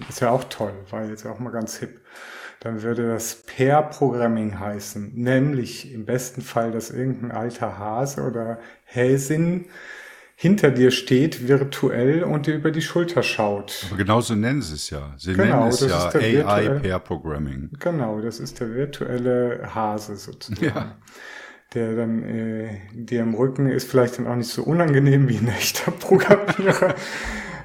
ist 0.08 0.20
ja 0.20 0.30
auch 0.30 0.44
toll, 0.44 0.72
war 0.90 1.04
jetzt 1.04 1.24
auch 1.24 1.38
mal 1.38 1.50
ganz 1.50 1.78
hip 1.78 2.00
dann 2.60 2.82
würde 2.82 3.08
das 3.08 3.42
Pair 3.42 3.82
Programming 3.82 4.60
heißen. 4.60 5.12
Nämlich 5.14 5.92
im 5.92 6.04
besten 6.04 6.42
Fall, 6.42 6.72
dass 6.72 6.90
irgendein 6.90 7.32
alter 7.32 7.78
Hase 7.78 8.22
oder 8.22 8.58
Häsin 8.84 9.66
hinter 10.36 10.70
dir 10.70 10.90
steht, 10.90 11.48
virtuell 11.48 12.22
und 12.22 12.46
dir 12.46 12.54
über 12.54 12.70
die 12.70 12.82
Schulter 12.82 13.22
schaut. 13.22 13.86
Aber 13.88 13.96
genauso 13.96 14.34
nennen 14.34 14.62
sie 14.62 14.74
es 14.74 14.90
ja. 14.90 15.14
Sie 15.16 15.32
genau, 15.32 15.64
nennen 15.64 15.68
es 15.68 15.80
ja 15.80 16.08
AI 16.08 16.68
Pair 16.80 16.98
Programming. 16.98 17.70
Genau, 17.78 18.20
das 18.20 18.40
ist 18.40 18.60
der 18.60 18.74
virtuelle 18.74 19.74
Hase 19.74 20.16
sozusagen. 20.16 20.64
Ja. 20.64 20.96
Der 21.74 21.94
dann 21.94 22.22
äh, 22.24 22.80
dir 22.92 23.22
im 23.22 23.34
Rücken 23.34 23.70
ist 23.70 23.88
vielleicht 23.88 24.18
dann 24.18 24.26
auch 24.26 24.34
nicht 24.34 24.50
so 24.50 24.64
unangenehm 24.64 25.28
wie 25.28 25.36
ein 25.36 25.48
echter 25.48 25.92
Programmierer. 25.92 26.94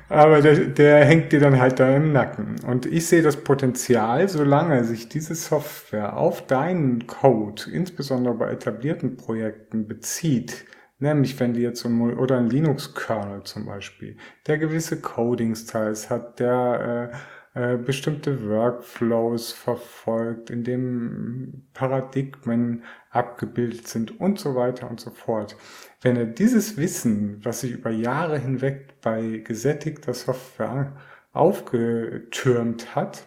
Aber 0.07 0.41
der, 0.41 0.55
der 0.55 1.03
hängt 1.03 1.31
dir 1.31 1.39
dann 1.39 1.59
halt 1.59 1.79
da 1.79 1.95
im 1.95 2.11
Nacken. 2.11 2.57
Und 2.67 2.85
ich 2.85 3.07
sehe 3.07 3.23
das 3.23 3.37
Potenzial, 3.37 4.27
solange 4.29 4.83
sich 4.83 5.09
diese 5.09 5.33
Software 5.33 6.15
auf 6.15 6.45
deinen 6.45 7.07
Code, 7.07 7.63
insbesondere 7.71 8.35
bei 8.35 8.51
etablierten 8.51 9.17
Projekten, 9.17 9.87
bezieht, 9.87 10.65
nämlich 10.99 11.39
wenn 11.39 11.53
die 11.53 11.61
jetzt 11.61 11.81
so 11.81 11.89
ein, 11.89 12.17
oder 12.17 12.37
ein 12.37 12.49
Linux-Kernel 12.49 13.43
zum 13.43 13.65
Beispiel, 13.65 14.17
der 14.45 14.59
gewisse 14.59 15.01
Coding-Styles 15.01 16.09
hat, 16.11 16.39
der 16.39 17.11
äh, 17.11 17.17
äh, 17.55 17.77
bestimmte 17.77 18.49
Workflows 18.49 19.53
verfolgt, 19.53 20.49
in 20.49 20.65
dem 20.65 21.67
Paradigmen 21.73 22.83
abgebildet 23.11 23.87
sind 23.87 24.19
und 24.19 24.39
so 24.39 24.55
weiter 24.55 24.89
und 24.89 24.99
so 24.99 25.09
fort. 25.09 25.55
Wenn 26.05 26.17
er 26.17 26.25
dieses 26.27 26.77
Wissen, 26.77 27.39
was 27.43 27.61
sich 27.61 27.71
über 27.71 27.89
Jahre 27.89 28.37
hinweg 28.37 29.01
bei 29.01 29.41
gesättigter 29.43 30.13
Software 30.13 30.95
aufgetürmt 31.33 32.95
hat, 32.95 33.25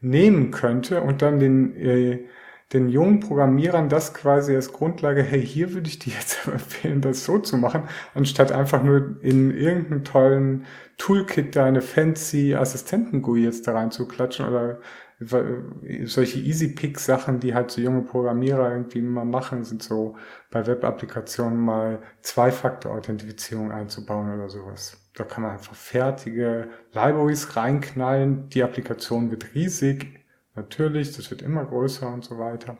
nehmen 0.00 0.50
könnte 0.50 1.02
und 1.02 1.22
dann 1.22 1.38
den 1.38 1.76
äh, 1.76 2.26
den 2.72 2.88
jungen 2.88 3.20
Programmierern 3.20 3.88
das 3.88 4.12
quasi 4.12 4.56
als 4.56 4.72
Grundlage, 4.72 5.22
hey, 5.22 5.40
hier 5.40 5.72
würde 5.72 5.88
ich 5.88 6.00
dir 6.00 6.14
jetzt 6.14 6.48
empfehlen, 6.52 7.00
das 7.00 7.24
so 7.24 7.38
zu 7.38 7.56
machen, 7.58 7.84
anstatt 8.12 8.50
einfach 8.50 8.82
nur 8.82 9.18
in 9.22 9.52
irgendeinen 9.52 10.02
tollen 10.02 10.66
Toolkit 10.98 11.54
da 11.54 11.64
eine 11.64 11.80
fancy 11.80 12.56
Assistenten-GUI 12.56 13.44
jetzt 13.44 13.68
da 13.68 13.72
reinzuklatschen 13.72 14.48
oder 14.48 14.80
solche 15.18 16.38
Easy-Pick-Sachen, 16.40 17.40
die 17.40 17.54
halt 17.54 17.70
so 17.70 17.80
junge 17.80 18.02
Programmierer 18.02 18.70
irgendwie 18.70 19.00
mal 19.00 19.24
machen, 19.24 19.64
sind 19.64 19.82
so 19.82 20.16
bei 20.50 20.66
Web-Applikationen 20.66 21.58
mal 21.58 22.02
Zwei-Faktor-Authentifizierung 22.20 23.72
einzubauen 23.72 24.34
oder 24.34 24.50
sowas. 24.50 24.98
Da 25.14 25.24
kann 25.24 25.42
man 25.42 25.52
einfach 25.52 25.74
fertige 25.74 26.68
Libraries 26.92 27.56
reinknallen, 27.56 28.50
die 28.50 28.62
Applikation 28.62 29.30
wird 29.30 29.54
riesig, 29.54 30.26
Natürlich, 30.56 31.14
das 31.14 31.30
wird 31.30 31.42
immer 31.42 31.64
größer 31.66 32.08
und 32.08 32.24
so 32.24 32.38
weiter. 32.38 32.78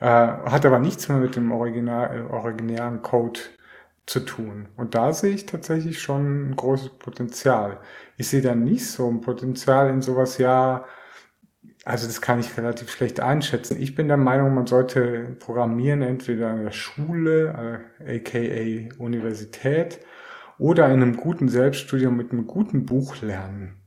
Äh, 0.00 0.06
hat 0.06 0.64
aber 0.64 0.78
nichts 0.78 1.08
mehr 1.08 1.18
mit 1.18 1.36
dem 1.36 1.52
Original, 1.52 2.16
äh, 2.16 2.32
originären 2.32 3.02
Code 3.02 3.40
zu 4.06 4.20
tun. 4.20 4.68
Und 4.76 4.94
da 4.94 5.12
sehe 5.12 5.34
ich 5.34 5.46
tatsächlich 5.46 6.00
schon 6.00 6.50
ein 6.50 6.56
großes 6.56 6.90
Potenzial. 6.98 7.80
Ich 8.16 8.28
sehe 8.28 8.42
da 8.42 8.54
nicht 8.54 8.88
so 8.88 9.08
ein 9.08 9.20
Potenzial 9.20 9.90
in 9.90 10.00
sowas, 10.00 10.38
ja, 10.38 10.84
also 11.84 12.06
das 12.06 12.20
kann 12.20 12.38
ich 12.38 12.56
relativ 12.56 12.90
schlecht 12.90 13.20
einschätzen. 13.20 13.80
Ich 13.80 13.94
bin 13.94 14.08
der 14.08 14.16
Meinung, 14.16 14.54
man 14.54 14.66
sollte 14.66 15.36
programmieren 15.40 16.02
entweder 16.02 16.52
in 16.52 16.64
der 16.64 16.72
Schule, 16.72 17.82
äh, 17.98 18.16
aka 18.16 18.94
Universität, 18.98 20.00
oder 20.58 20.86
in 20.86 21.02
einem 21.02 21.16
guten 21.16 21.48
Selbststudium 21.48 22.16
mit 22.16 22.30
einem 22.30 22.46
guten 22.46 22.86
Buch 22.86 23.20
lernen 23.20 23.82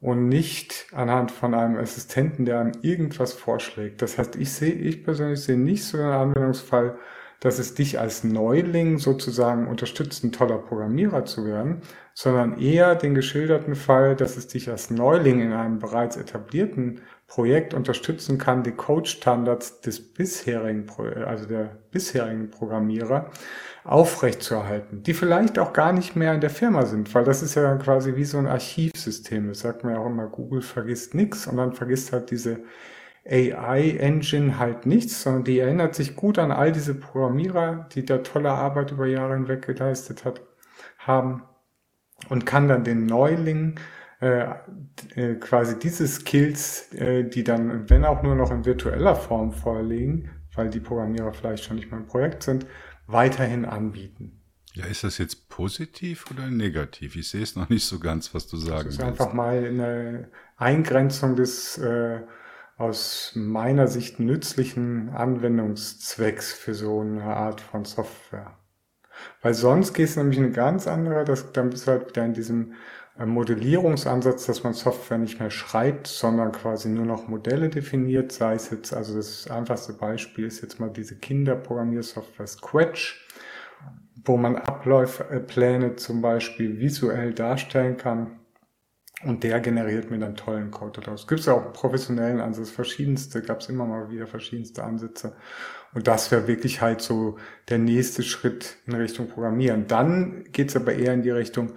und 0.00 0.28
nicht 0.28 0.86
anhand 0.92 1.30
von 1.30 1.54
einem 1.54 1.76
Assistenten, 1.76 2.44
der 2.44 2.58
einem 2.58 2.72
irgendwas 2.82 3.32
vorschlägt. 3.32 4.02
Das 4.02 4.18
heißt, 4.18 4.34
ich 4.34 4.52
sehe, 4.52 4.72
ich 4.72 5.04
persönlich 5.04 5.40
sehe 5.40 5.56
nicht 5.56 5.84
so 5.84 5.98
einen 5.98 6.10
Anwendungsfall, 6.10 6.98
dass 7.38 7.58
es 7.58 7.74
dich 7.74 7.98
als 7.98 8.24
Neuling 8.24 8.98
sozusagen 8.98 9.68
unterstützt, 9.68 10.24
ein 10.24 10.32
toller 10.32 10.58
Programmierer 10.58 11.24
zu 11.24 11.44
werden, 11.44 11.82
sondern 12.14 12.58
eher 12.58 12.94
den 12.94 13.14
geschilderten 13.14 13.74
Fall, 13.74 14.16
dass 14.16 14.36
es 14.36 14.48
dich 14.48 14.70
als 14.70 14.90
Neuling 14.90 15.40
in 15.40 15.52
einem 15.52 15.78
bereits 15.78 16.16
etablierten 16.16 17.00
Projekt 17.32 17.72
unterstützen 17.72 18.36
kann, 18.36 18.62
die 18.62 18.72
Code-Standards 18.72 19.80
des 19.80 20.12
bisherigen, 20.12 20.86
also 21.24 21.46
der 21.46 21.78
bisherigen 21.90 22.50
Programmierer 22.50 23.30
aufrechtzuerhalten, 23.84 25.02
die 25.02 25.14
vielleicht 25.14 25.58
auch 25.58 25.72
gar 25.72 25.94
nicht 25.94 26.14
mehr 26.14 26.34
in 26.34 26.42
der 26.42 26.50
Firma 26.50 26.84
sind, 26.84 27.14
weil 27.14 27.24
das 27.24 27.42
ist 27.42 27.54
ja 27.54 27.74
quasi 27.76 28.16
wie 28.16 28.26
so 28.26 28.36
ein 28.36 28.46
Archivsystem. 28.46 29.48
Das 29.48 29.60
sagt 29.60 29.82
man 29.82 29.94
ja 29.94 30.00
auch 30.00 30.06
immer, 30.08 30.26
Google 30.26 30.60
vergisst 30.60 31.14
nichts 31.14 31.46
und 31.46 31.56
dann 31.56 31.72
vergisst 31.72 32.12
halt 32.12 32.30
diese 32.30 32.58
AI-Engine 33.26 34.58
halt 34.58 34.84
nichts, 34.84 35.22
sondern 35.22 35.44
die 35.44 35.58
erinnert 35.58 35.94
sich 35.94 36.14
gut 36.14 36.38
an 36.38 36.52
all 36.52 36.70
diese 36.70 36.94
Programmierer, 36.94 37.88
die 37.94 38.04
da 38.04 38.18
tolle 38.18 38.50
Arbeit 38.50 38.90
über 38.90 39.06
Jahre 39.06 39.32
hinweg 39.32 39.64
geleistet 39.64 40.26
hat, 40.26 40.42
haben 40.98 41.44
und 42.28 42.44
kann 42.44 42.68
dann 42.68 42.84
den 42.84 43.06
Neuling 43.06 43.76
äh, 44.22 45.34
quasi 45.40 45.78
diese 45.80 46.06
Skills, 46.06 46.92
äh, 46.94 47.24
die 47.24 47.42
dann, 47.42 47.90
wenn 47.90 48.04
auch 48.04 48.22
nur 48.22 48.36
noch 48.36 48.52
in 48.52 48.64
virtueller 48.64 49.16
Form 49.16 49.50
vorliegen, 49.52 50.30
weil 50.54 50.70
die 50.70 50.78
Programmierer 50.78 51.32
vielleicht 51.32 51.64
schon 51.64 51.76
nicht 51.76 51.90
mehr 51.90 51.98
im 51.98 52.06
Projekt 52.06 52.44
sind, 52.44 52.64
weiterhin 53.08 53.64
anbieten. 53.64 54.40
Ja, 54.74 54.86
ist 54.86 55.02
das 55.02 55.18
jetzt 55.18 55.48
positiv 55.48 56.30
oder 56.30 56.48
negativ? 56.48 57.16
Ich 57.16 57.30
sehe 57.30 57.42
es 57.42 57.56
noch 57.56 57.68
nicht 57.68 57.84
so 57.84 57.98
ganz, 57.98 58.32
was 58.32 58.46
du 58.46 58.56
sagen 58.56 58.84
willst. 58.84 58.86
Das 58.86 58.94
ist 58.94 58.98
willst. 59.00 59.20
einfach 59.20 59.34
mal 59.34 59.64
eine 59.64 60.28
Eingrenzung 60.56 61.34
des 61.34 61.78
äh, 61.78 62.20
aus 62.76 63.32
meiner 63.34 63.88
Sicht 63.88 64.20
nützlichen 64.20 65.10
Anwendungszwecks 65.10 66.52
für 66.52 66.74
so 66.74 67.00
eine 67.00 67.24
Art 67.24 67.60
von 67.60 67.84
Software. 67.84 68.56
Weil 69.40 69.54
sonst 69.54 69.94
geht 69.94 70.08
es 70.08 70.16
nämlich 70.16 70.38
eine 70.38 70.52
ganz 70.52 70.86
andere, 70.86 71.24
das, 71.24 71.52
dann 71.52 71.70
bist 71.70 71.86
du 71.86 71.90
halt 71.90 72.08
wieder 72.08 72.24
in 72.24 72.34
diesem 72.34 72.74
Modellierungsansatz, 73.18 74.46
dass 74.46 74.64
man 74.64 74.72
Software 74.72 75.18
nicht 75.18 75.38
mehr 75.38 75.50
schreibt, 75.50 76.06
sondern 76.06 76.52
quasi 76.52 76.88
nur 76.88 77.04
noch 77.04 77.28
Modelle 77.28 77.68
definiert, 77.68 78.32
sei 78.32 78.54
es 78.54 78.70
jetzt, 78.70 78.94
also 78.94 79.14
das 79.14 79.50
einfachste 79.50 79.92
Beispiel 79.92 80.46
ist 80.46 80.62
jetzt 80.62 80.80
mal 80.80 80.90
diese 80.90 81.16
Kinderprogrammiersoftware 81.16 82.46
Scratch, 82.46 83.28
wo 84.24 84.36
man 84.36 84.56
Abläufe, 84.56 85.26
zum 85.96 86.22
Beispiel 86.22 86.78
visuell 86.80 87.34
darstellen 87.34 87.96
kann 87.98 88.38
und 89.24 89.44
der 89.44 89.60
generiert 89.60 90.10
mir 90.10 90.18
dann 90.18 90.34
tollen 90.34 90.70
Code 90.70 91.00
daraus. 91.00 91.26
Gibt 91.28 91.42
es 91.42 91.48
auch 91.48 91.72
professionellen 91.72 92.40
Ansatz, 92.40 92.70
verschiedenste, 92.70 93.42
gab 93.42 93.60
es 93.60 93.68
immer 93.68 93.84
mal 93.84 94.10
wieder 94.10 94.26
verschiedenste 94.26 94.82
Ansätze. 94.82 95.36
Und 95.94 96.06
das 96.08 96.30
wäre 96.30 96.48
wirklich 96.48 96.80
halt 96.80 97.02
so 97.02 97.38
der 97.68 97.78
nächste 97.78 98.22
Schritt 98.22 98.78
in 98.86 98.94
Richtung 98.94 99.28
Programmieren. 99.28 99.86
Dann 99.86 100.44
geht's 100.50 100.74
aber 100.74 100.94
eher 100.94 101.12
in 101.12 101.22
die 101.22 101.30
Richtung, 101.30 101.72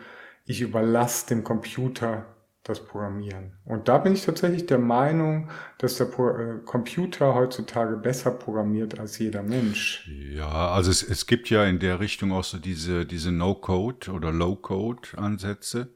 ich 0.45 0.61
überlasse 0.61 1.27
dem 1.27 1.43
Computer 1.43 2.25
das 2.65 2.83
Programmieren. 2.83 3.53
Und 3.63 3.87
da 3.87 3.99
bin 3.99 4.13
ich 4.13 4.25
tatsächlich 4.25 4.65
der 4.65 4.79
Meinung, 4.79 5.49
dass 5.77 5.97
der 5.97 6.07
äh, 6.07 6.65
Computer 6.65 7.35
heutzutage 7.35 7.95
besser 7.95 8.31
programmiert 8.31 8.99
als 8.99 9.19
jeder 9.19 9.43
Mensch. 9.43 10.07
Ja, 10.07 10.71
also 10.71 10.89
es, 10.89 11.03
es 11.03 11.27
gibt 11.27 11.51
ja 11.51 11.63
in 11.65 11.77
der 11.77 11.99
Richtung 11.99 12.31
auch 12.31 12.43
so 12.43 12.57
diese, 12.57 13.05
diese 13.05 13.31
No-Code 13.31 14.11
oder 14.11 14.31
Low-Code-Ansätze. 14.31 15.89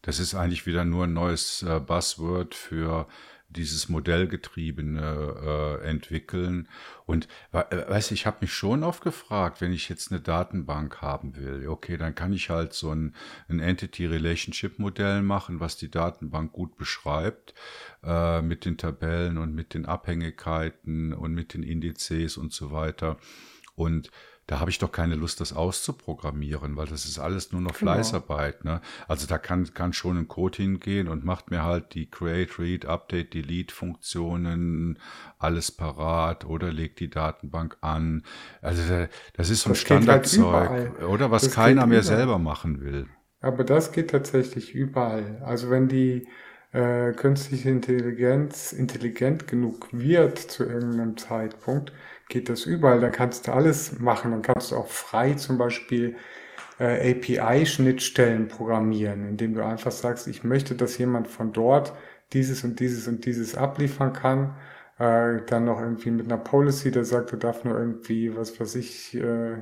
Das 0.00 0.20
ist 0.20 0.34
eigentlich 0.34 0.64
wieder 0.66 0.86
nur 0.86 1.04
ein 1.04 1.12
neues 1.12 1.62
äh, 1.62 1.80
Buzzword 1.80 2.54
für 2.54 3.06
dieses 3.50 3.88
modellgetriebene 3.88 5.80
äh, 5.82 5.86
entwickeln. 5.88 6.68
Und 7.06 7.28
äh, 7.52 7.88
weiß 7.88 8.12
ich 8.12 8.26
habe 8.26 8.38
mich 8.40 8.52
schon 8.52 8.84
oft 8.84 9.02
gefragt, 9.02 9.60
wenn 9.60 9.72
ich 9.72 9.88
jetzt 9.88 10.10
eine 10.10 10.20
Datenbank 10.20 11.02
haben 11.02 11.36
will, 11.36 11.66
okay, 11.68 11.96
dann 11.96 12.14
kann 12.14 12.32
ich 12.32 12.50
halt 12.50 12.72
so 12.72 12.90
ein, 12.94 13.14
ein 13.48 13.60
Entity-Relationship-Modell 13.60 15.22
machen, 15.22 15.60
was 15.60 15.76
die 15.76 15.90
Datenbank 15.90 16.52
gut 16.52 16.76
beschreibt, 16.76 17.54
äh, 18.04 18.40
mit 18.42 18.64
den 18.64 18.78
Tabellen 18.78 19.38
und 19.38 19.54
mit 19.54 19.74
den 19.74 19.86
Abhängigkeiten 19.86 21.12
und 21.12 21.34
mit 21.34 21.54
den 21.54 21.62
Indizes 21.62 22.36
und 22.36 22.52
so 22.52 22.70
weiter. 22.70 23.18
Und 23.74 24.10
da 24.50 24.58
habe 24.58 24.68
ich 24.68 24.80
doch 24.80 24.90
keine 24.90 25.14
Lust, 25.14 25.40
das 25.40 25.52
auszuprogrammieren, 25.52 26.76
weil 26.76 26.88
das 26.88 27.04
ist 27.04 27.20
alles 27.20 27.52
nur 27.52 27.60
noch 27.60 27.78
genau. 27.78 27.92
Fleißarbeit. 27.92 28.64
Ne? 28.64 28.80
Also 29.06 29.28
da 29.28 29.38
kann, 29.38 29.72
kann 29.74 29.92
schon 29.92 30.18
ein 30.18 30.26
Code 30.26 30.56
hingehen 30.56 31.06
und 31.06 31.24
macht 31.24 31.52
mir 31.52 31.62
halt 31.62 31.94
die 31.94 32.10
Create, 32.10 32.58
Read, 32.58 32.84
Update, 32.84 33.32
Delete 33.32 33.72
Funktionen 33.72 34.98
alles 35.38 35.70
parat 35.70 36.44
oder 36.44 36.72
legt 36.72 36.98
die 36.98 37.08
Datenbank 37.08 37.76
an. 37.80 38.24
Also 38.60 38.82
das 39.34 39.50
ist 39.50 39.60
so 39.60 39.70
ein 39.70 39.74
das 39.74 39.78
halt 39.78 39.86
Standardzeug, 39.86 40.68
halt 40.68 41.02
oder 41.04 41.30
was 41.30 41.42
das 41.42 41.54
keiner 41.54 41.86
mehr 41.86 42.02
selber 42.02 42.40
machen 42.40 42.80
will. 42.80 43.06
Aber 43.40 43.62
das 43.62 43.92
geht 43.92 44.10
tatsächlich 44.10 44.74
überall. 44.74 45.40
Also 45.44 45.70
wenn 45.70 45.86
die 45.86 46.26
äh, 46.72 47.12
künstliche 47.12 47.70
Intelligenz 47.70 48.72
intelligent 48.72 49.46
genug 49.46 49.88
wird 49.92 50.38
zu 50.38 50.64
irgendeinem 50.64 51.16
Zeitpunkt, 51.16 51.92
geht 52.30 52.48
das 52.48 52.64
überall. 52.66 53.00
Da 53.00 53.10
kannst 53.10 53.46
du 53.46 53.52
alles 53.52 53.98
machen. 53.98 54.30
Dann 54.30 54.42
kannst 54.42 54.72
du 54.72 54.76
auch 54.76 54.88
frei 54.88 55.34
zum 55.34 55.58
Beispiel 55.58 56.16
äh, 56.78 57.12
API-Schnittstellen 57.12 58.48
programmieren, 58.48 59.28
indem 59.28 59.54
du 59.54 59.64
einfach 59.64 59.92
sagst, 59.92 60.26
ich 60.28 60.44
möchte, 60.44 60.74
dass 60.74 60.98
jemand 60.98 61.28
von 61.28 61.52
dort 61.52 61.92
dieses 62.32 62.64
und 62.64 62.80
dieses 62.80 63.06
und 63.08 63.26
dieses 63.26 63.54
abliefern 63.56 64.12
kann. 64.12 64.56
Äh, 64.98 65.42
dann 65.46 65.64
noch 65.66 65.80
irgendwie 65.80 66.10
mit 66.10 66.26
einer 66.26 66.38
Policy, 66.38 66.90
der 66.90 67.04
sagt, 67.04 67.32
er 67.32 67.38
darf 67.38 67.64
nur 67.64 67.78
irgendwie, 67.78 68.36
was 68.36 68.58
weiß 68.60 68.76
ich, 68.76 69.14
äh, 69.16 69.58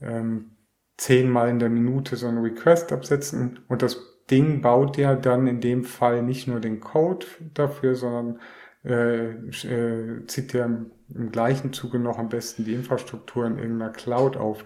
ähm, 0.00 0.52
zehnmal 0.96 1.48
in 1.48 1.58
der 1.58 1.70
Minute 1.70 2.16
so 2.16 2.26
einen 2.28 2.38
Request 2.38 2.92
absetzen. 2.92 3.60
Und 3.68 3.82
das 3.82 3.98
Ding 4.30 4.60
baut 4.60 4.96
ja 4.96 5.14
dann 5.16 5.46
in 5.46 5.60
dem 5.60 5.84
Fall 5.84 6.22
nicht 6.22 6.46
nur 6.46 6.60
den 6.60 6.80
Code 6.80 7.26
dafür, 7.54 7.94
sondern 7.94 8.40
äh, 8.84 9.30
äh, 9.30 10.26
zieht 10.26 10.52
ja 10.52 10.68
im, 11.14 11.32
gleichen 11.32 11.72
Zuge 11.72 11.98
noch 11.98 12.18
am 12.18 12.28
besten 12.28 12.64
die 12.64 12.74
Infrastruktur 12.74 13.46
in 13.46 13.58
irgendeiner 13.58 13.92
Cloud 13.92 14.36
auf. 14.36 14.64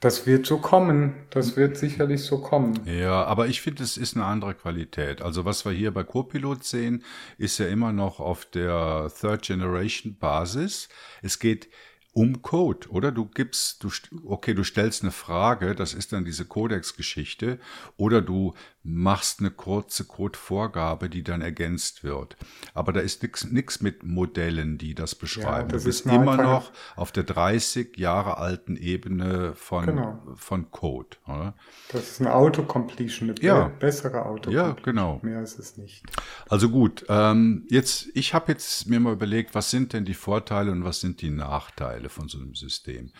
Das 0.00 0.26
wird 0.26 0.44
so 0.44 0.58
kommen. 0.58 1.14
Das 1.30 1.56
wird 1.56 1.78
sicherlich 1.78 2.22
so 2.22 2.38
kommen. 2.38 2.78
Ja, 2.84 3.24
aber 3.24 3.46
ich 3.46 3.62
finde, 3.62 3.82
es 3.82 3.96
ist 3.96 4.16
eine 4.16 4.26
andere 4.26 4.54
Qualität. 4.54 5.22
Also 5.22 5.44
was 5.44 5.64
wir 5.64 5.72
hier 5.72 5.94
bei 5.94 6.04
Copilot 6.04 6.62
sehen, 6.62 7.02
ist 7.38 7.58
ja 7.58 7.68
immer 7.68 7.92
noch 7.92 8.20
auf 8.20 8.44
der 8.44 9.10
Third 9.18 9.42
Generation 9.42 10.16
Basis. 10.18 10.88
Es 11.22 11.38
geht 11.38 11.68
um 12.14 12.42
Code, 12.42 12.88
oder? 12.90 13.12
Du 13.12 13.26
gibst, 13.26 13.82
du, 13.82 13.90
okay, 14.24 14.54
du 14.54 14.62
stellst 14.62 15.02
eine 15.02 15.10
Frage, 15.10 15.74
das 15.74 15.94
ist 15.94 16.12
dann 16.12 16.24
diese 16.24 16.44
Codex-Geschichte, 16.44 17.58
oder 17.96 18.22
du 18.22 18.54
machst 18.84 19.40
eine 19.40 19.50
kurze 19.50 20.04
Codevorgabe, 20.04 21.08
die 21.08 21.22
dann 21.22 21.40
ergänzt 21.40 22.04
wird. 22.04 22.36
Aber 22.74 22.92
da 22.92 23.00
ist 23.00 23.22
nichts 23.50 23.80
mit 23.80 24.02
Modellen, 24.04 24.76
die 24.76 24.94
das 24.94 25.14
beschreiben. 25.14 25.70
Ja, 25.70 25.74
das 25.74 25.82
du 25.82 25.88
bist 25.88 26.06
immer 26.06 26.36
noch 26.36 26.70
auf 26.94 27.10
der 27.10 27.24
30 27.24 27.96
Jahre 27.96 28.36
alten 28.36 28.76
Ebene 28.76 29.54
von, 29.54 29.86
genau. 29.86 30.22
von 30.36 30.70
Code. 30.70 31.16
Oder? 31.26 31.54
Das 31.88 32.10
ist 32.10 32.20
ein 32.20 32.26
Autocompletion, 32.26 33.30
eine 33.30 33.40
ja. 33.40 33.68
bessere 33.68 34.26
Autocompletion. 34.26 34.76
Ja, 34.76 34.82
genau. 34.82 35.18
Mehr 35.22 35.40
ist 35.40 35.58
es 35.58 35.78
nicht. 35.78 36.04
Also 36.50 36.68
gut, 36.68 37.06
ähm, 37.08 37.66
jetzt, 37.70 38.08
ich 38.14 38.34
habe 38.34 38.52
jetzt 38.52 38.86
mir 38.86 39.00
mal 39.00 39.14
überlegt, 39.14 39.54
was 39.54 39.70
sind 39.70 39.94
denn 39.94 40.04
die 40.04 40.14
Vorteile 40.14 40.70
und 40.70 40.84
was 40.84 41.00
sind 41.00 41.22
die 41.22 41.30
Nachteile 41.30 42.10
von 42.10 42.28
so 42.28 42.38
einem 42.38 42.54
System? 42.54 43.12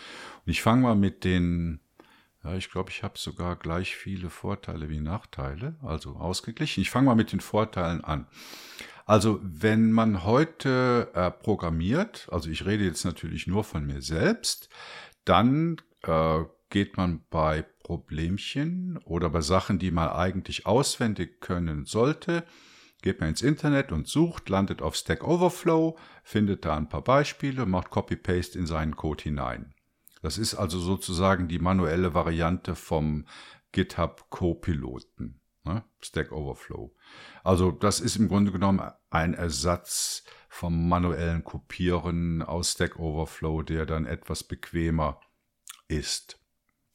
Und 0.45 0.51
ich 0.51 0.61
fange 0.61 0.82
mal 0.82 0.95
mit 0.95 1.24
den 1.24 1.80
ja, 2.45 2.55
ich 2.55 2.70
glaube, 2.70 2.90
ich 2.90 3.03
habe 3.03 3.18
sogar 3.18 3.57
gleich 3.57 3.97
viele 3.97 4.28
Vorteile 4.28 4.90
wie 4.90 5.01
Nachteile, 5.01 5.76
also 5.82 6.16
ausgeglichen. 6.16 6.82
Ich 6.82 6.90
fange 6.90 7.07
mal 7.07 7.14
mit 7.14 7.32
den 7.32 7.40
Vorteilen 7.40 8.05
an. 8.05 8.26
Also 9.07 9.40
wenn 9.42 9.92
man 9.92 10.24
heute 10.24 11.11
äh, 11.14 11.30
programmiert, 11.30 12.28
also 12.30 12.51
ich 12.51 12.64
rede 12.64 12.84
jetzt 12.84 13.05
natürlich 13.05 13.47
nur 13.47 13.64
von 13.64 13.86
mir 13.86 14.03
selbst, 14.03 14.68
dann 15.24 15.76
äh, 16.03 16.45
geht 16.70 16.97
man 16.97 17.24
bei 17.30 17.64
Problemchen 17.82 18.99
oder 19.05 19.30
bei 19.30 19.40
Sachen, 19.40 19.78
die 19.78 19.90
man 19.90 20.09
eigentlich 20.09 20.66
auswendig 20.66 21.40
können 21.40 21.84
sollte, 21.84 22.45
geht 23.03 23.20
man 23.20 23.30
ins 23.30 23.42
Internet 23.42 23.92
und 23.92 24.09
sucht, 24.09 24.49
landet 24.49 24.80
auf 24.80 24.97
Stack 24.97 25.22
Overflow, 25.22 25.99
findet 26.22 26.64
da 26.64 26.76
ein 26.76 26.88
paar 26.88 27.05
Beispiele, 27.05 27.66
macht 27.66 27.90
Copy-Paste 27.90 28.59
in 28.59 28.66
seinen 28.66 28.97
Code 28.97 29.22
hinein. 29.22 29.74
Das 30.25 30.39
ist 30.39 30.55
also 30.55 30.81
sozusagen 30.81 31.49
die 31.49 31.59
manuelle 31.59 32.14
Variante 32.14 32.77
vom 32.77 33.27
GitHub 33.72 34.31
Co-Piloten. 34.31 35.43
Ne? 35.64 35.85
Stack 36.01 36.33
Overflow. 36.33 36.97
Also 37.43 37.70
das 37.70 38.01
ist 38.01 38.16
im 38.16 38.29
Grunde 38.29 38.51
genommen 38.51 38.91
ein 39.11 39.35
Ersatz 39.35 40.25
vom 40.49 40.89
manuellen 40.89 41.45
Kopieren 41.45 42.41
aus 42.41 42.72
Stack 42.72 42.99
Overflow, 42.99 43.61
der 43.61 43.85
dann 43.85 44.07
etwas 44.07 44.45
bequemer 44.45 45.20
ist. 45.89 46.41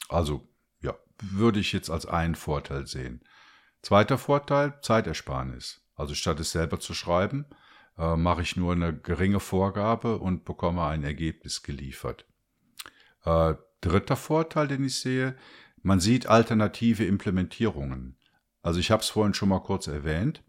Also 0.07 0.49
ja, 0.81 0.97
würde 1.21 1.59
ich 1.59 1.71
jetzt 1.71 1.91
als 1.91 2.07
einen 2.07 2.33
Vorteil 2.33 2.87
sehen. 2.87 3.23
Zweiter 3.83 4.17
Vorteil, 4.17 4.79
Zeitersparnis. 4.81 5.85
Also 5.93 6.15
statt 6.15 6.39
es 6.39 6.49
selber 6.49 6.79
zu 6.79 6.95
schreiben, 6.95 7.45
äh, 7.95 8.15
mache 8.15 8.41
ich 8.41 8.55
nur 8.55 8.71
eine 8.73 8.97
geringe 8.97 9.39
Vorgabe 9.39 10.17
und 10.17 10.45
bekomme 10.45 10.83
ein 10.85 11.03
Ergebnis 11.03 11.61
geliefert. 11.61 12.25
Äh, 13.25 13.55
dritter 13.81 14.15
Vorteil, 14.15 14.67
den 14.67 14.83
ich 14.83 14.99
sehe, 14.99 15.35
man 15.81 15.99
sieht 15.99 16.27
alternative 16.27 17.05
Implementierungen. 17.05 18.17
Also 18.61 18.79
ich 18.79 18.91
habe 18.91 19.01
es 19.01 19.09
vorhin 19.09 19.33
schon 19.33 19.49
mal 19.49 19.59
kurz 19.59 19.87
erwähnt. 19.87 20.43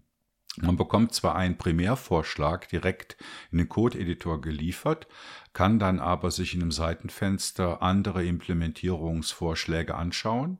Man 0.56 0.76
bekommt 0.76 1.14
zwar 1.14 1.36
einen 1.36 1.56
Primärvorschlag 1.56 2.68
direkt 2.68 3.16
in 3.52 3.58
den 3.58 3.68
Code-Editor 3.68 4.40
geliefert, 4.40 5.06
kann 5.52 5.78
dann 5.78 6.00
aber 6.00 6.32
sich 6.32 6.54
in 6.54 6.62
einem 6.62 6.72
Seitenfenster 6.72 7.82
andere 7.82 8.24
Implementierungsvorschläge 8.24 9.94
anschauen 9.94 10.58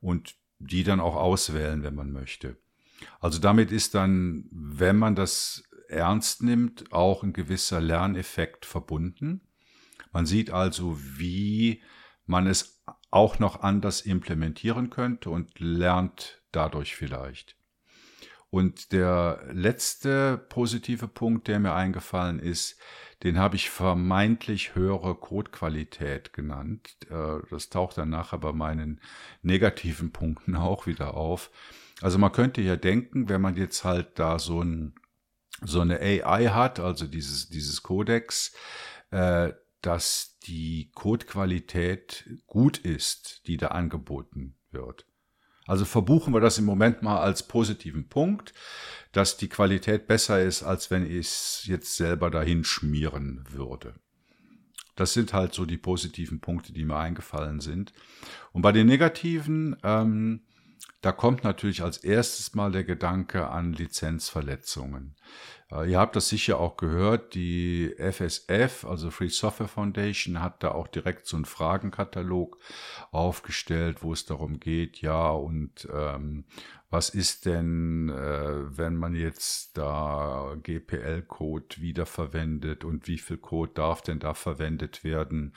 und 0.00 0.34
die 0.58 0.82
dann 0.82 0.98
auch 0.98 1.14
auswählen, 1.14 1.84
wenn 1.84 1.94
man 1.94 2.10
möchte. 2.10 2.56
Also 3.20 3.38
damit 3.38 3.70
ist 3.70 3.94
dann, 3.94 4.48
wenn 4.50 4.96
man 4.96 5.14
das 5.14 5.62
ernst 5.88 6.42
nimmt, 6.42 6.92
auch 6.92 7.22
ein 7.22 7.32
gewisser 7.32 7.80
Lerneffekt 7.80 8.66
verbunden. 8.66 9.40
Man 10.12 10.26
sieht 10.26 10.50
also, 10.50 10.98
wie 11.00 11.82
man 12.26 12.46
es 12.46 12.82
auch 13.10 13.38
noch 13.38 13.62
anders 13.62 14.02
implementieren 14.02 14.90
könnte 14.90 15.30
und 15.30 15.58
lernt 15.58 16.42
dadurch 16.52 16.94
vielleicht. 16.94 17.56
Und 18.50 18.92
der 18.92 19.42
letzte 19.50 20.38
positive 20.38 21.06
Punkt, 21.08 21.48
der 21.48 21.58
mir 21.58 21.74
eingefallen 21.74 22.38
ist, 22.38 22.78
den 23.22 23.38
habe 23.38 23.56
ich 23.56 23.68
vermeintlich 23.68 24.74
höhere 24.74 25.14
Codequalität 25.14 26.32
genannt. 26.32 26.96
Äh, 27.10 27.40
das 27.50 27.68
taucht 27.68 27.98
dann 27.98 28.10
nachher 28.10 28.38
bei 28.38 28.52
meinen 28.52 29.00
negativen 29.42 30.12
Punkten 30.12 30.56
auch 30.56 30.86
wieder 30.86 31.14
auf. 31.14 31.50
Also 32.00 32.18
man 32.18 32.32
könnte 32.32 32.62
ja 32.62 32.76
denken, 32.76 33.28
wenn 33.28 33.40
man 33.40 33.56
jetzt 33.56 33.84
halt 33.84 34.18
da 34.18 34.38
so, 34.38 34.62
ein, 34.62 34.94
so 35.62 35.80
eine 35.80 36.00
AI 36.00 36.46
hat, 36.46 36.78
also 36.78 37.06
dieses, 37.06 37.48
dieses 37.48 37.82
Codex, 37.82 38.54
äh, 39.10 39.52
dass 39.82 40.38
die 40.44 40.90
Codequalität 40.94 42.28
gut 42.46 42.78
ist, 42.78 43.46
die 43.46 43.56
da 43.56 43.68
angeboten 43.68 44.56
wird. 44.70 45.06
Also 45.66 45.84
verbuchen 45.84 46.32
wir 46.32 46.40
das 46.40 46.58
im 46.58 46.64
Moment 46.64 47.02
mal 47.02 47.20
als 47.20 47.46
positiven 47.46 48.08
Punkt, 48.08 48.54
dass 49.12 49.36
die 49.36 49.48
Qualität 49.48 50.06
besser 50.06 50.42
ist, 50.42 50.62
als 50.62 50.90
wenn 50.90 51.04
ich 51.04 51.26
es 51.26 51.62
jetzt 51.66 51.96
selber 51.96 52.30
dahin 52.30 52.64
schmieren 52.64 53.44
würde. 53.50 53.94
Das 54.96 55.12
sind 55.12 55.32
halt 55.32 55.52
so 55.54 55.66
die 55.66 55.76
positiven 55.76 56.40
Punkte, 56.40 56.72
die 56.72 56.84
mir 56.84 56.96
eingefallen 56.96 57.60
sind. 57.60 57.92
Und 58.52 58.62
bei 58.62 58.72
den 58.72 58.86
negativen, 58.86 59.76
ähm, 59.84 60.40
da 61.02 61.12
kommt 61.12 61.44
natürlich 61.44 61.82
als 61.82 61.98
erstes 61.98 62.54
mal 62.54 62.72
der 62.72 62.84
Gedanke 62.84 63.48
an 63.48 63.74
Lizenzverletzungen. 63.74 65.16
Äh, 65.70 65.90
ihr 65.90 65.98
habt 65.98 66.16
das 66.16 66.28
sicher 66.28 66.58
auch 66.58 66.76
gehört, 66.76 67.34
die 67.34 67.94
FSF, 67.98 68.84
also 68.84 69.10
Free 69.10 69.28
Software 69.28 69.68
Foundation, 69.68 70.42
hat 70.42 70.62
da 70.62 70.72
auch 70.72 70.88
direkt 70.88 71.26
so 71.26 71.36
einen 71.36 71.44
Fragenkatalog 71.44 72.58
aufgestellt, 73.10 74.02
wo 74.02 74.12
es 74.12 74.26
darum 74.26 74.60
geht, 74.60 75.00
ja, 75.00 75.30
und 75.30 75.88
ähm, 75.92 76.44
was 76.90 77.10
ist 77.10 77.44
denn, 77.44 78.08
äh, 78.08 78.78
wenn 78.78 78.96
man 78.96 79.14
jetzt 79.14 79.76
da 79.76 80.56
GPL-Code 80.62 81.80
wiederverwendet 81.80 82.82
und 82.84 83.06
wie 83.06 83.18
viel 83.18 83.36
Code 83.36 83.72
darf 83.74 84.00
denn 84.00 84.20
da 84.20 84.32
verwendet 84.32 85.04
werden? 85.04 85.54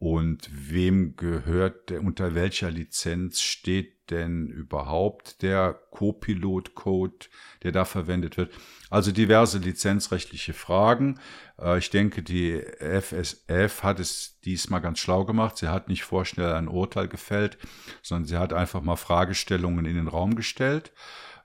Und 0.00 0.50
wem 0.52 1.14
gehört, 1.14 1.92
unter 1.92 2.34
welcher 2.34 2.70
Lizenz 2.72 3.40
steht 3.40 3.93
denn 4.10 4.48
überhaupt 4.48 5.42
der 5.42 5.74
Copilot-Code, 5.90 7.26
der 7.62 7.72
da 7.72 7.84
verwendet 7.84 8.36
wird? 8.36 8.52
Also 8.90 9.12
diverse 9.12 9.58
lizenzrechtliche 9.58 10.52
Fragen. 10.52 11.18
Äh, 11.60 11.78
ich 11.78 11.90
denke, 11.90 12.22
die 12.22 12.60
FSF 12.78 13.82
hat 13.82 14.00
es 14.00 14.40
diesmal 14.44 14.80
ganz 14.80 14.98
schlau 14.98 15.24
gemacht. 15.24 15.56
Sie 15.56 15.68
hat 15.68 15.88
nicht 15.88 16.04
vorschnell 16.04 16.52
ein 16.52 16.68
Urteil 16.68 17.08
gefällt, 17.08 17.58
sondern 18.02 18.26
sie 18.26 18.36
hat 18.36 18.52
einfach 18.52 18.82
mal 18.82 18.96
Fragestellungen 18.96 19.84
in 19.84 19.96
den 19.96 20.08
Raum 20.08 20.34
gestellt 20.34 20.92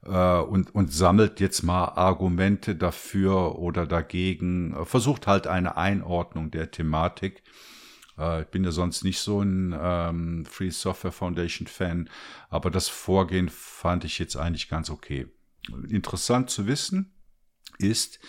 äh, 0.06 0.40
und, 0.40 0.74
und 0.76 0.94
sammelt 0.94 1.40
jetzt 1.40 1.64
mal 1.64 1.86
Argumente 1.86 2.76
dafür 2.76 3.58
oder 3.60 3.88
dagegen, 3.88 4.76
versucht 4.86 5.28
halt 5.28 5.48
eine 5.48 5.78
Einordnung 5.78 6.52
der 6.52 6.72
Thematik. 6.72 7.38
Äh, 7.38 7.79
ich 8.42 8.48
bin 8.48 8.64
ja 8.64 8.72
sonst 8.72 9.04
nicht 9.04 9.20
so 9.20 9.42
ein 9.42 9.76
ähm, 9.80 10.46
Free 10.46 10.72
Software 10.72 11.12
Foundation 11.12 11.68
Fan, 11.68 12.10
aber 12.50 12.70
das 12.70 12.90
Vorgehen 12.90 13.50
fand 13.50 14.04
ich 14.04 14.20
jetzt 14.20 14.36
eigentlich 14.36 14.70
ganz 14.70 14.90
okay. 14.90 15.28
Interessant 15.90 16.50
zu 16.50 16.68
wissen 16.68 17.14
ist, 17.78 18.20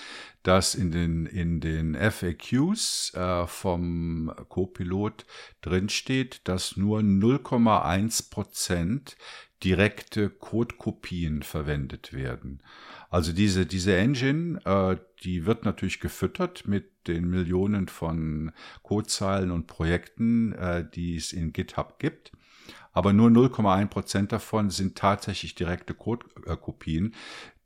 dass 0.42 0.74
in 0.74 0.90
den, 0.90 1.26
in 1.26 1.60
den 1.60 1.94
FAQs 1.94 3.12
äh, 3.14 3.46
vom 3.46 4.32
Copilot 4.48 5.26
drinsteht, 5.60 6.40
dass 6.44 6.76
nur 6.76 7.00
0,1 7.00 8.30
Prozent 8.30 9.16
direkte 9.62 10.30
Codekopien 10.30 11.42
verwendet 11.42 12.14
werden. 12.14 12.62
Also 13.10 13.32
diese, 13.32 13.66
diese 13.66 13.96
Engine, 13.96 14.60
äh, 14.64 14.96
die 15.22 15.44
wird 15.44 15.64
natürlich 15.64 16.00
gefüttert 16.00 16.66
mit 16.66 16.89
den 17.06 17.28
Millionen 17.28 17.88
von 17.88 18.52
Codezeilen 18.82 19.50
und 19.50 19.66
Projekten, 19.66 20.52
äh, 20.52 20.88
die 20.88 21.16
es 21.16 21.32
in 21.32 21.52
GitHub 21.52 21.98
gibt. 21.98 22.32
Aber 22.92 23.12
nur 23.12 23.30
0,1 23.30 23.86
Prozent 23.86 24.32
davon 24.32 24.70
sind 24.70 24.98
tatsächlich 24.98 25.54
direkte 25.54 25.94
Codekopien. 25.94 27.14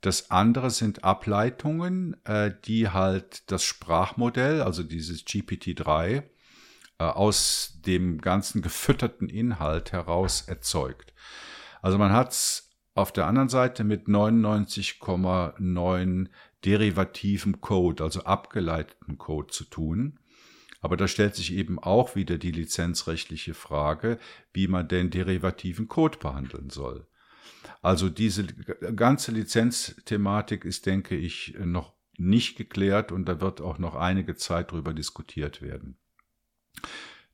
Das 0.01 0.29
andere 0.29 0.69
sind 0.69 1.03
Ableitungen, 1.03 2.15
äh, 2.25 2.51
die 2.65 2.89
halt 2.89 3.49
das 3.51 3.63
Sprachmodell, 3.63 4.61
also 4.61 4.83
dieses 4.83 5.25
GPT-3, 5.25 6.17
äh, 6.17 6.23
aus 7.03 7.79
dem 7.85 8.21
ganzen 8.21 8.61
gefütterten 8.61 9.29
Inhalt 9.29 9.91
heraus 9.91 10.41
erzeugt. 10.41 11.13
Also 11.81 11.97
man 11.97 12.13
hat 12.13 12.31
es 12.31 12.69
auf 12.93 13.11
der 13.11 13.27
anderen 13.27 13.49
Seite 13.49 13.83
mit 13.83 14.07
99,9 14.07 16.29
derivativen 16.65 17.61
Code, 17.61 18.03
also 18.03 18.23
abgeleiteten 18.23 19.17
Code 19.17 19.47
zu 19.47 19.65
tun. 19.65 20.19
Aber 20.81 20.97
da 20.97 21.07
stellt 21.07 21.35
sich 21.35 21.53
eben 21.53 21.79
auch 21.79 22.15
wieder 22.15 22.37
die 22.37 22.51
lizenzrechtliche 22.51 23.53
Frage, 23.53 24.19
wie 24.53 24.67
man 24.67 24.87
den 24.87 25.09
derivativen 25.09 25.87
Code 25.87 26.17
behandeln 26.19 26.69
soll. 26.69 27.07
Also 27.81 28.09
diese 28.09 28.45
ganze 28.45 29.31
Lizenzthematik 29.31 30.65
ist, 30.65 30.85
denke 30.85 31.15
ich, 31.15 31.55
noch 31.59 31.93
nicht 32.17 32.55
geklärt 32.57 33.11
und 33.11 33.25
da 33.25 33.41
wird 33.41 33.61
auch 33.61 33.77
noch 33.77 33.95
einige 33.95 34.35
Zeit 34.35 34.71
drüber 34.71 34.93
diskutiert 34.93 35.61
werden. 35.61 35.97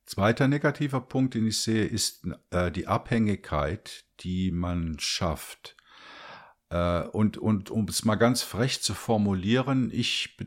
Zweiter 0.06 0.48
negativer 0.48 1.02
Punkt, 1.02 1.36
den 1.36 1.48
ich 1.48 1.62
sehe, 1.62 1.86
ist 1.86 2.28
äh, 2.50 2.72
die 2.72 2.88
Abhängigkeit, 2.88 4.06
die 4.22 4.52
man 4.52 4.98
schafft. 5.00 5.78
Äh, 6.72 7.02
und, 7.10 7.38
und 7.38 7.70
um 7.70 7.86
es 7.88 8.06
mal 8.06 8.16
ganz 8.16 8.42
frech 8.42 8.82
zu 8.82 8.94
formulieren, 8.94 9.92
ich 9.94 10.38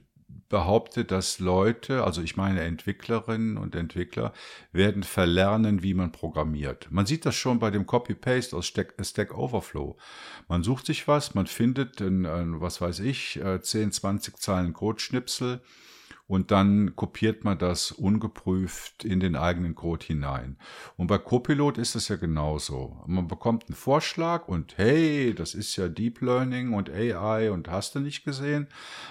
behaupte, 0.49 1.05
dass 1.05 1.39
Leute, 1.39 2.05
also 2.05 2.23
ich 2.23 2.37
meine 2.37 2.63
Entwicklerinnen 2.63 3.57
und 3.57 3.75
Entwickler, 3.75 4.33
werden 4.73 5.03
verlernen, 5.03 5.83
wie 5.83 5.95
man 5.95 6.13
programmiert. 6.13 6.89
Man 6.91 7.07
sieht 7.07 7.27
das 7.27 7.35
schon 7.35 7.59
bei 7.59 7.71
dem 7.71 7.87
Copy-Paste 7.87 8.57
aus 8.57 8.67
Stack, 8.67 9.37
Overflow. 9.37 9.97
Man 10.49 10.63
sucht 10.63 10.87
sich 10.87 11.09
was, 11.09 11.35
man 11.35 11.47
findet, 11.47 12.01
ein, 12.01 12.61
was 12.61 12.81
weiß 12.81 13.01
ich, 13.01 13.41
10, 13.63 13.89
äh, 13.89 13.91
20 13.91 14.39
Zeilen 14.39 14.73
Codeschnipsel 14.73 15.61
und 16.27 16.51
dann 16.51 16.97
kopiert 16.97 17.45
man 17.45 17.59
das 17.59 17.93
ungeprüft 17.93 19.05
in 19.05 19.21
den 19.21 19.37
eigenen 19.37 19.75
Code 19.75 20.07
hinein. 20.07 20.57
Und 20.97 21.09
bei 21.09 21.19
Copilot 21.19 21.77
ist 21.77 21.95
es 21.95 22.09
ja 22.09 22.17
genauso. 22.17 23.03
Man 23.07 23.29
bekommt 23.29 23.67
einen 23.67 23.77
Vorschlag 23.77 24.49
und 24.49 24.79
hey, 24.79 25.35
das 25.35 25.55
ist 25.55 25.77
ja 25.77 25.89
Deep 25.89 26.23
Learning 26.23 26.73
und 26.73 26.89
AI 26.89 27.51
und 27.51 27.69
hast 27.69 27.95
du 27.95 28.01
nicht 28.01 28.25
gesehen. 28.25 28.69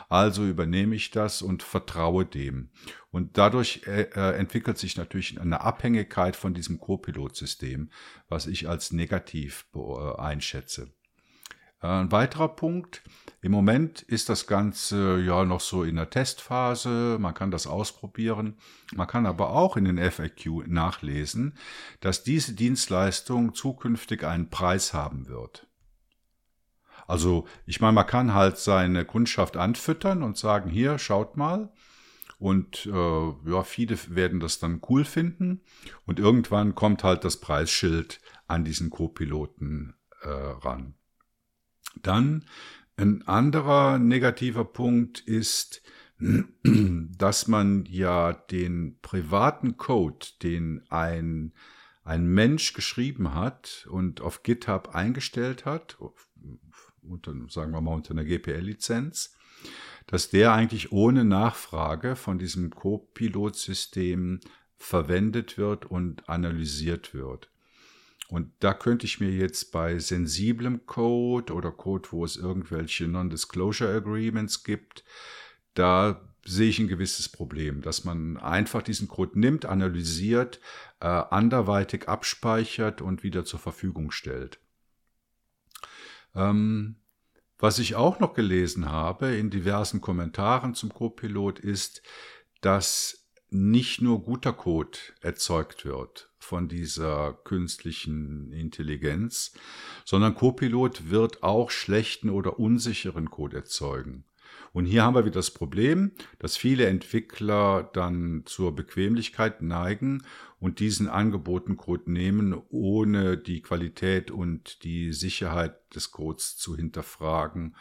Also 0.10 0.46
übernehme 0.46 0.96
ich 0.96 1.12
das 1.12 1.44
und 1.44 1.62
vertraue 1.62 2.26
dem. 2.26 2.70
Und 3.12 3.38
dadurch 3.38 3.84
äh, 3.86 4.10
äh 4.16 4.36
entwickelt 4.38 4.80
sich 4.80 4.98
natürlich 4.98 5.40
eine 5.40 5.62
Abhängigkeit 5.62 6.36
von 6.36 6.56
diesem 6.56 6.80
Copilot-System, 6.80 7.92
was 8.28 8.48
ich 8.48 8.68
als 8.68 8.92
negativ 8.92 9.68
äh, 9.76 10.20
einschätze. 10.20 10.92
Äh, 11.84 11.88
ein 11.88 12.12
weiterer 12.12 12.48
Punkt, 12.48 13.04
im 13.42 13.52
Moment 13.52 14.02
ist 14.02 14.30
das 14.30 14.48
Ganze 14.48 15.20
ja 15.20 15.44
noch 15.44 15.60
so 15.60 15.84
in 15.84 15.98
der 15.98 16.10
Testphase, 16.10 17.18
man 17.20 17.34
kann 17.34 17.52
das 17.52 17.68
ausprobieren, 17.68 18.56
man 18.96 19.08
kann 19.08 19.26
aber 19.26 19.50
auch 19.50 19.76
in 19.76 19.86
den 19.86 20.00
FAQ 20.00 20.66
nachlesen, 20.66 21.58
dass 22.00 22.24
diese 22.24 22.54
Dienstleistung 22.54 23.54
zukünftig 23.54 24.24
einen 24.24 24.50
Preis 24.50 24.94
haben 24.94 25.28
wird. 25.28 25.68
Also 27.06 27.46
ich 27.66 27.82
meine, 27.82 27.92
man 27.92 28.08
kann 28.08 28.34
halt 28.34 28.58
seine 28.58 29.04
Kundschaft 29.04 29.58
anfüttern 29.58 30.24
und 30.24 30.38
sagen, 30.38 30.70
hier, 30.70 30.98
schaut 30.98 31.36
mal. 31.36 31.70
Und 32.40 32.86
äh, 32.86 33.50
ja, 33.50 33.64
viele 33.64 33.98
werden 34.16 34.40
das 34.40 34.60
dann 34.60 34.82
cool 34.90 35.04
finden. 35.04 35.62
Und 36.06 36.20
irgendwann 36.20 36.76
kommt 36.76 37.04
halt 37.04 37.26
das 37.26 37.42
Preisschild 37.42 38.22
an 38.48 38.64
diesen 38.64 38.90
Co-Piloten 38.90 39.96
äh, 40.22 40.30
ran. 40.30 40.96
Dann 42.02 42.46
ein 42.98 43.28
anderer 43.28 43.98
negativer 44.00 44.66
Punkt 44.66 45.20
ist, 45.20 45.82
dass 46.64 47.48
man 47.48 47.86
ja 47.86 48.34
den 48.34 49.00
privaten 49.02 49.78
Code, 49.78 50.26
den 50.42 50.84
ein, 50.90 51.54
ein 52.04 52.26
Mensch 52.26 52.74
geschrieben 52.74 53.34
hat 53.34 53.88
und 53.90 54.22
auf 54.22 54.44
GitHub 54.44 54.90
eingestellt 54.90 55.66
hat, 55.66 55.98
unter, 57.02 57.34
sagen 57.50 57.72
wir 57.72 57.82
mal 57.82 57.96
unter 57.96 58.12
einer 58.12 58.26
GPL-Lizenz, 58.26 59.36
dass 60.08 60.30
der 60.30 60.54
eigentlich 60.54 60.92
ohne 60.92 61.24
Nachfrage 61.26 62.16
von 62.16 62.38
diesem 62.38 62.70
Co-Pilot-System 62.70 64.40
verwendet 64.78 65.58
wird 65.58 65.86
und 65.86 66.28
analysiert 66.30 67.14
wird. 67.14 67.53
Und 68.34 68.52
da 68.62 68.74
könnte 68.74 69.06
ich 69.06 69.20
mir 69.20 69.30
jetzt 69.30 69.72
bei 69.72 70.00
sensiblem 70.00 70.88
Code 70.88 71.54
oder 71.54 71.70
Code, 71.70 72.10
wo 72.10 72.26
es 72.26 72.36
irgendwelche 72.36 73.08
Non-Disclosure 73.08 73.96
Agreements 73.96 74.64
gibt, 74.64 75.04
da 75.76 76.20
sehe 76.44 76.70
ich 76.70 76.80
ein 76.80 76.88
gewisses 76.88 77.30
Problem, 77.30 77.82
dass 77.82 78.06
man 78.06 78.38
einfach 78.38 78.82
diesen 78.82 79.08
Code 79.08 79.40
nimmt, 79.40 79.66
analysiert, 79.66 80.60
äh, 81.00 81.06
anderweitig 81.06 82.10
abspeichert 82.10 83.04
und 83.04 83.22
wieder 83.22 83.46
zur 83.46 83.60
Verfügung 83.60 84.10
stellt. 84.10 84.60
Ähm, 86.34 86.96
was 87.60 87.78
ich 87.78 87.94
auch 87.94 88.20
noch 88.20 88.34
gelesen 88.34 88.90
habe 88.90 89.36
in 89.36 89.52
diversen 89.52 90.02
Kommentaren 90.02 90.74
zum 90.74 90.92
Copilot 90.92 91.60
ist, 91.60 92.02
dass 92.62 93.30
nicht 93.52 94.02
nur 94.02 94.24
guter 94.24 94.54
Code 94.54 94.98
erzeugt 95.22 95.86
wird 95.86 96.33
von 96.44 96.68
dieser 96.68 97.34
künstlichen 97.44 98.52
Intelligenz, 98.52 99.54
sondern 100.06 100.36
Copilot 100.36 101.10
wird 101.10 101.44
auch 101.44 101.72
schlechten 101.72 102.30
oder 102.30 102.60
unsicheren 102.60 103.30
Code 103.30 103.58
erzeugen. 103.58 104.26
Und 104.74 104.86
hier 104.86 105.04
haben 105.04 105.16
wir 105.16 105.26
wieder 105.26 105.36
das 105.36 105.52
Problem, 105.52 106.12
dass 106.40 106.58
viele 106.58 106.88
Entwickler 106.88 107.90
dann 107.94 108.44
zur 108.46 108.76
Bequemlichkeit 108.76 109.62
neigen 109.62 110.24
und 110.60 110.80
diesen 110.80 111.08
Angeboten 111.08 111.78
Code 111.78 112.12
nehmen, 112.12 112.60
ohne 112.70 113.38
die 113.38 113.62
Qualität 113.62 114.32
und 114.32 114.84
die 114.84 115.14
Sicherheit 115.14 115.76
des 115.96 116.12
Codes 116.12 116.58
zu 116.58 116.76
hinterfragen 116.76 117.76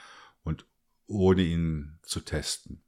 und 0.45 0.67
ohne 1.07 1.43
ihn 1.43 1.99
zu 2.03 2.21
testen. 2.21 2.83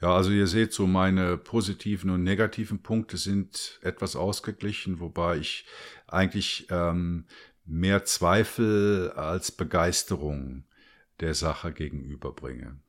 Ja, 0.00 0.14
also 0.14 0.30
ihr 0.30 0.46
seht 0.46 0.72
so, 0.72 0.86
meine 0.86 1.38
positiven 1.38 2.10
und 2.10 2.24
negativen 2.24 2.82
Punkte 2.82 3.16
sind 3.16 3.78
etwas 3.82 4.16
ausgeglichen, 4.16 5.00
wobei 5.00 5.38
ich 5.38 5.66
eigentlich 6.06 6.66
ähm, 6.70 7.26
mehr 7.64 8.04
Zweifel 8.04 9.12
als 9.12 9.52
Begeisterung 9.52 10.64
der 11.20 11.34
Sache 11.34 11.72
gegenüberbringe. 11.72 12.80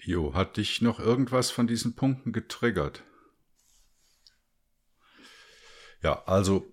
Jo, 0.00 0.32
hat 0.32 0.56
dich 0.56 0.80
noch 0.80 1.00
irgendwas 1.00 1.50
von 1.50 1.66
diesen 1.66 1.94
Punkten 1.94 2.32
getriggert? 2.32 3.02
Ja, 6.02 6.22
also 6.24 6.72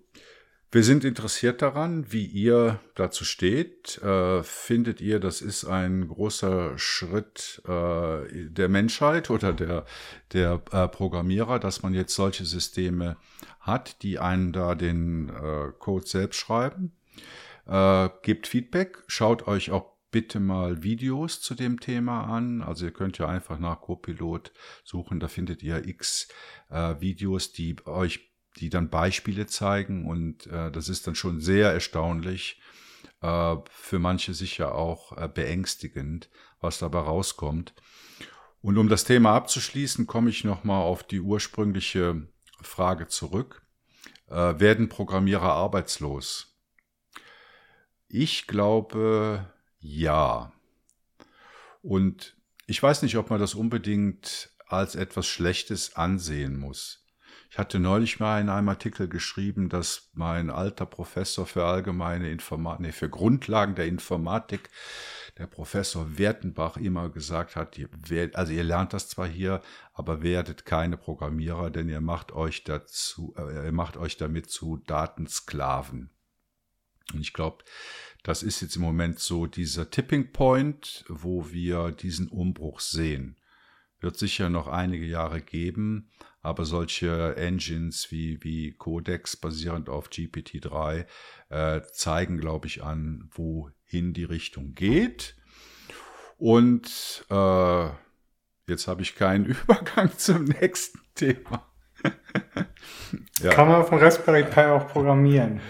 wir 0.76 0.84
sind 0.84 1.06
interessiert 1.06 1.62
daran, 1.62 2.12
wie 2.12 2.26
ihr 2.26 2.80
dazu 2.96 3.24
steht. 3.24 3.96
Äh, 4.02 4.42
findet 4.42 5.00
ihr, 5.00 5.20
das 5.20 5.40
ist 5.40 5.64
ein 5.64 6.06
großer 6.06 6.78
Schritt 6.78 7.62
äh, 7.66 8.50
der 8.50 8.68
Menschheit 8.68 9.30
oder 9.30 9.54
der, 9.54 9.86
der 10.34 10.60
äh, 10.72 10.86
Programmierer, 10.86 11.58
dass 11.60 11.82
man 11.82 11.94
jetzt 11.94 12.14
solche 12.14 12.44
Systeme 12.44 13.16
hat, 13.58 14.02
die 14.02 14.18
einen 14.18 14.52
da 14.52 14.74
den 14.74 15.30
äh, 15.30 15.72
Code 15.78 16.06
selbst 16.06 16.36
schreiben? 16.40 16.92
Äh, 17.64 18.10
gebt 18.20 18.46
Feedback, 18.46 19.02
schaut 19.06 19.48
euch 19.48 19.70
auch 19.70 19.96
bitte 20.10 20.40
mal 20.40 20.82
Videos 20.82 21.40
zu 21.40 21.54
dem 21.54 21.80
Thema 21.80 22.24
an. 22.24 22.60
Also 22.60 22.84
ihr 22.84 22.92
könnt 22.92 23.16
ja 23.16 23.26
einfach 23.28 23.58
nach 23.58 23.80
Copilot 23.80 24.52
suchen, 24.84 25.20
da 25.20 25.28
findet 25.28 25.62
ihr 25.62 25.86
x 25.86 26.28
äh, 26.68 26.96
Videos, 27.00 27.52
die 27.52 27.76
euch, 27.86 28.30
die 28.58 28.70
dann 28.70 28.90
Beispiele 28.90 29.46
zeigen 29.46 30.06
und 30.06 30.46
äh, 30.46 30.70
das 30.70 30.88
ist 30.88 31.06
dann 31.06 31.14
schon 31.14 31.40
sehr 31.40 31.72
erstaunlich, 31.72 32.60
äh, 33.20 33.56
für 33.70 33.98
manche 33.98 34.34
sicher 34.34 34.74
auch 34.74 35.16
äh, 35.16 35.28
beängstigend, 35.28 36.30
was 36.60 36.78
dabei 36.78 37.00
rauskommt. 37.00 37.74
Und 38.62 38.78
um 38.78 38.88
das 38.88 39.04
Thema 39.04 39.34
abzuschließen, 39.34 40.06
komme 40.06 40.30
ich 40.30 40.44
nochmal 40.44 40.82
auf 40.82 41.02
die 41.04 41.20
ursprüngliche 41.20 42.26
Frage 42.60 43.06
zurück. 43.06 43.62
Äh, 44.28 44.58
werden 44.58 44.88
Programmierer 44.88 45.52
arbeitslos? 45.52 46.56
Ich 48.08 48.46
glaube 48.46 49.52
ja. 49.78 50.52
Und 51.82 52.36
ich 52.66 52.82
weiß 52.82 53.02
nicht, 53.02 53.16
ob 53.16 53.30
man 53.30 53.38
das 53.38 53.54
unbedingt 53.54 54.50
als 54.66 54.96
etwas 54.96 55.26
Schlechtes 55.26 55.94
ansehen 55.94 56.58
muss. 56.58 57.05
Ich 57.56 57.58
hatte 57.58 57.78
neulich 57.78 58.20
mal 58.20 58.38
in 58.38 58.50
einem 58.50 58.68
Artikel 58.68 59.08
geschrieben, 59.08 59.70
dass 59.70 60.10
mein 60.12 60.50
alter 60.50 60.84
Professor 60.84 61.46
für 61.46 61.64
allgemeine 61.64 62.30
Informatik, 62.30 62.80
nee, 62.80 62.92
für 62.92 63.08
Grundlagen 63.08 63.74
der 63.74 63.86
Informatik, 63.86 64.68
der 65.38 65.46
Professor 65.46 66.18
Wertenbach 66.18 66.76
immer 66.76 67.08
gesagt 67.08 67.56
hat, 67.56 67.78
ihr 67.78 67.88
also 68.34 68.52
ihr 68.52 68.62
lernt 68.62 68.92
das 68.92 69.08
zwar 69.08 69.26
hier, 69.26 69.62
aber 69.94 70.22
werdet 70.22 70.66
keine 70.66 70.98
Programmierer, 70.98 71.70
denn 71.70 71.88
ihr 71.88 72.02
macht 72.02 72.32
euch 72.32 72.62
dazu, 72.62 73.34
äh, 73.38 73.64
ihr 73.64 73.72
macht 73.72 73.96
euch 73.96 74.18
damit 74.18 74.50
zu 74.50 74.76
Datensklaven. 74.76 76.10
Und 77.14 77.20
ich 77.22 77.32
glaube, 77.32 77.64
das 78.22 78.42
ist 78.42 78.60
jetzt 78.60 78.76
im 78.76 78.82
Moment 78.82 79.18
so 79.18 79.46
dieser 79.46 79.90
Tipping 79.90 80.30
Point, 80.30 81.06
wo 81.08 81.50
wir 81.50 81.92
diesen 81.92 82.28
Umbruch 82.28 82.80
sehen. 82.80 83.38
Wird 83.98 84.18
sicher 84.18 84.50
noch 84.50 84.68
einige 84.68 85.06
Jahre 85.06 85.40
geben, 85.40 86.10
aber 86.46 86.64
solche 86.64 87.34
Engines 87.36 88.12
wie, 88.12 88.42
wie 88.44 88.72
Codex 88.72 89.36
basierend 89.36 89.88
auf 89.88 90.08
GPT-3 90.08 91.04
äh, 91.48 91.80
zeigen, 91.92 92.38
glaube 92.38 92.68
ich, 92.68 92.84
an, 92.84 93.28
wohin 93.32 94.12
die 94.12 94.22
Richtung 94.22 94.74
geht. 94.76 95.34
Und 96.38 97.26
äh, 97.30 97.86
jetzt 98.68 98.86
habe 98.86 99.02
ich 99.02 99.16
keinen 99.16 99.44
Übergang 99.64 100.16
zum 100.16 100.44
nächsten 100.44 101.00
Thema. 101.16 101.66
ja. 103.42 103.50
Kann 103.50 103.66
man 103.66 103.80
auf 103.80 103.88
dem 103.88 103.98
Raspberry 103.98 104.44
Pi 104.44 104.60
auch 104.60 104.86
programmieren? 104.86 105.60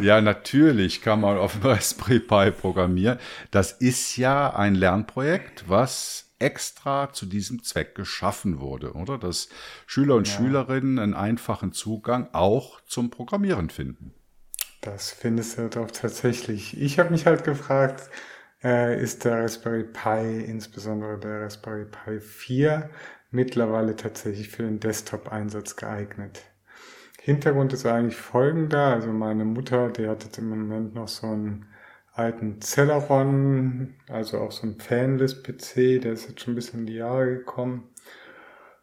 Ja, 0.00 0.22
natürlich 0.22 1.02
kann 1.02 1.20
man 1.20 1.36
auf 1.36 1.58
dem 1.58 1.62
Raspberry 1.70 2.20
Pi 2.20 2.52
programmieren. 2.52 3.18
Das 3.50 3.72
ist 3.72 4.16
ja 4.16 4.56
ein 4.56 4.76
Lernprojekt, 4.76 5.68
was 5.68 6.31
extra 6.42 7.12
zu 7.12 7.26
diesem 7.26 7.62
Zweck 7.62 7.94
geschaffen 7.94 8.60
wurde, 8.60 8.92
oder? 8.92 9.18
Dass 9.18 9.48
Schüler 9.86 10.16
und 10.16 10.28
ja. 10.28 10.36
Schülerinnen 10.36 10.98
einen 10.98 11.14
einfachen 11.14 11.72
Zugang 11.72 12.28
auch 12.32 12.80
zum 12.82 13.10
Programmieren 13.10 13.70
finden. 13.70 14.12
Das 14.80 15.10
findest 15.12 15.58
du 15.58 15.68
doch 15.68 15.90
tatsächlich. 15.90 16.76
Ich 16.80 16.98
habe 16.98 17.10
mich 17.10 17.26
halt 17.26 17.44
gefragt, 17.44 18.10
äh, 18.64 19.00
ist 19.00 19.24
der 19.24 19.42
Raspberry 19.42 19.84
Pi, 19.84 20.44
insbesondere 20.44 21.18
der 21.18 21.42
Raspberry 21.42 21.86
Pi 21.86 22.20
4, 22.20 22.90
mittlerweile 23.30 23.96
tatsächlich 23.96 24.48
für 24.48 24.64
den 24.64 24.80
Desktop-Einsatz 24.80 25.76
geeignet. 25.76 26.42
Hintergrund 27.20 27.72
ist 27.72 27.86
eigentlich 27.86 28.16
folgender. 28.16 28.86
Also 28.86 29.12
meine 29.12 29.44
Mutter, 29.44 29.90
die 29.90 30.08
hat 30.08 30.24
jetzt 30.24 30.38
im 30.38 30.48
Moment 30.48 30.94
noch 30.94 31.06
so 31.06 31.28
einen 31.28 31.66
alten 32.12 32.60
Celeron, 32.60 33.94
also 34.08 34.38
auch 34.40 34.52
so 34.52 34.66
ein 34.66 34.78
Fanless-PC, 34.78 36.00
der 36.02 36.12
ist 36.12 36.28
jetzt 36.28 36.40
schon 36.40 36.52
ein 36.52 36.56
bisschen 36.56 36.80
in 36.80 36.86
die 36.86 36.96
Jahre 36.96 37.26
gekommen. 37.38 37.88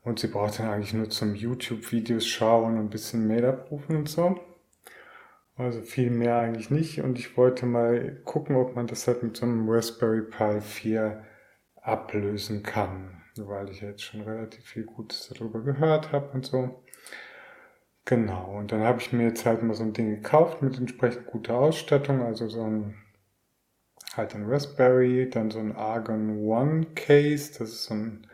Und 0.03 0.19
sie 0.19 0.27
braucht 0.27 0.59
dann 0.59 0.69
eigentlich 0.69 0.93
nur 0.93 1.09
zum 1.09 1.35
YouTube-Videos 1.35 2.25
schauen 2.25 2.77
und 2.77 2.85
ein 2.85 2.89
bisschen 2.89 3.27
Mail 3.27 3.45
abrufen 3.45 3.95
und 3.95 4.09
so. 4.09 4.39
Also 5.57 5.81
viel 5.81 6.09
mehr 6.09 6.37
eigentlich 6.39 6.71
nicht. 6.71 7.01
Und 7.01 7.19
ich 7.19 7.37
wollte 7.37 7.65
mal 7.65 8.21
gucken, 8.23 8.55
ob 8.55 8.75
man 8.75 8.87
das 8.87 9.07
halt 9.07 9.23
mit 9.23 9.35
so 9.35 9.45
einem 9.45 9.69
Raspberry 9.69 10.21
Pi 10.21 10.61
4 10.61 11.23
ablösen 11.75 12.63
kann. 12.63 13.21
Weil 13.37 13.69
ich 13.69 13.81
jetzt 13.81 14.03
schon 14.03 14.21
relativ 14.21 14.65
viel 14.65 14.85
Gutes 14.85 15.31
darüber 15.33 15.61
gehört 15.61 16.11
habe 16.11 16.29
und 16.31 16.45
so. 16.45 16.83
Genau, 18.05 18.57
und 18.57 18.71
dann 18.71 18.81
habe 18.81 18.99
ich 18.99 19.13
mir 19.13 19.27
jetzt 19.27 19.45
halt 19.45 19.61
mal 19.61 19.75
so 19.75 19.83
ein 19.83 19.93
Ding 19.93 20.09
gekauft 20.09 20.61
mit 20.61 20.77
entsprechend 20.77 21.27
guter 21.27 21.55
Ausstattung, 21.59 22.21
also 22.21 22.47
so 22.47 22.63
ein 22.63 22.95
halt 24.15 24.35
ein 24.35 24.45
Raspberry, 24.45 25.29
dann 25.29 25.51
so 25.51 25.59
ein 25.59 25.75
Argon 25.75 26.39
One 26.39 26.87
Case, 26.95 27.51
das 27.57 27.69
ist 27.69 27.83
so 27.85 27.93
ein 27.93 28.27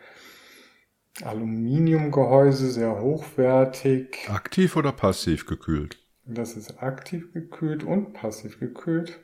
Aluminiumgehäuse, 1.24 2.72
sehr 2.72 3.00
hochwertig. 3.00 4.28
Aktiv 4.30 4.76
oder 4.76 4.92
passiv 4.92 5.46
gekühlt? 5.46 6.00
Das 6.26 6.58
ist 6.58 6.82
aktiv 6.82 7.32
gekühlt 7.34 7.84
und 7.84 8.14
passiv 8.14 8.60
gekühlt. 8.60 9.20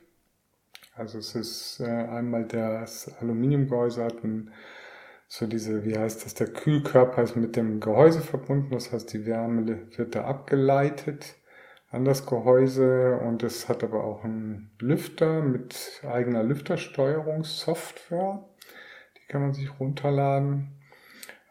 Also 0.94 1.18
es 1.18 1.34
ist 1.34 1.80
äh, 1.80 1.84
einmal 1.84 2.46
das 2.46 3.10
Aluminiumgehäuse 3.20 4.04
hat 4.04 4.22
ein, 4.24 4.52
so 5.26 5.46
diese, 5.46 5.84
wie 5.84 5.98
heißt 5.98 6.24
das, 6.24 6.34
der 6.34 6.48
Kühlkörper 6.48 7.22
ist 7.22 7.36
mit 7.36 7.56
dem 7.56 7.80
Gehäuse 7.80 8.20
verbunden, 8.20 8.70
das 8.70 8.92
heißt 8.92 9.12
die 9.12 9.24
Wärme 9.24 9.88
wird 9.96 10.14
da 10.14 10.24
abgeleitet 10.24 11.36
an 11.92 12.04
das 12.04 12.26
Gehäuse 12.26 13.18
und 13.18 13.42
es 13.42 13.68
hat 13.68 13.84
aber 13.84 14.02
auch 14.02 14.24
einen 14.24 14.70
Lüfter 14.80 15.42
mit 15.42 16.02
eigener 16.10 16.42
Lüftersteuerungssoftware. 16.42 18.42
Die 19.16 19.26
kann 19.28 19.42
man 19.42 19.52
sich 19.52 19.78
runterladen. 19.78 20.80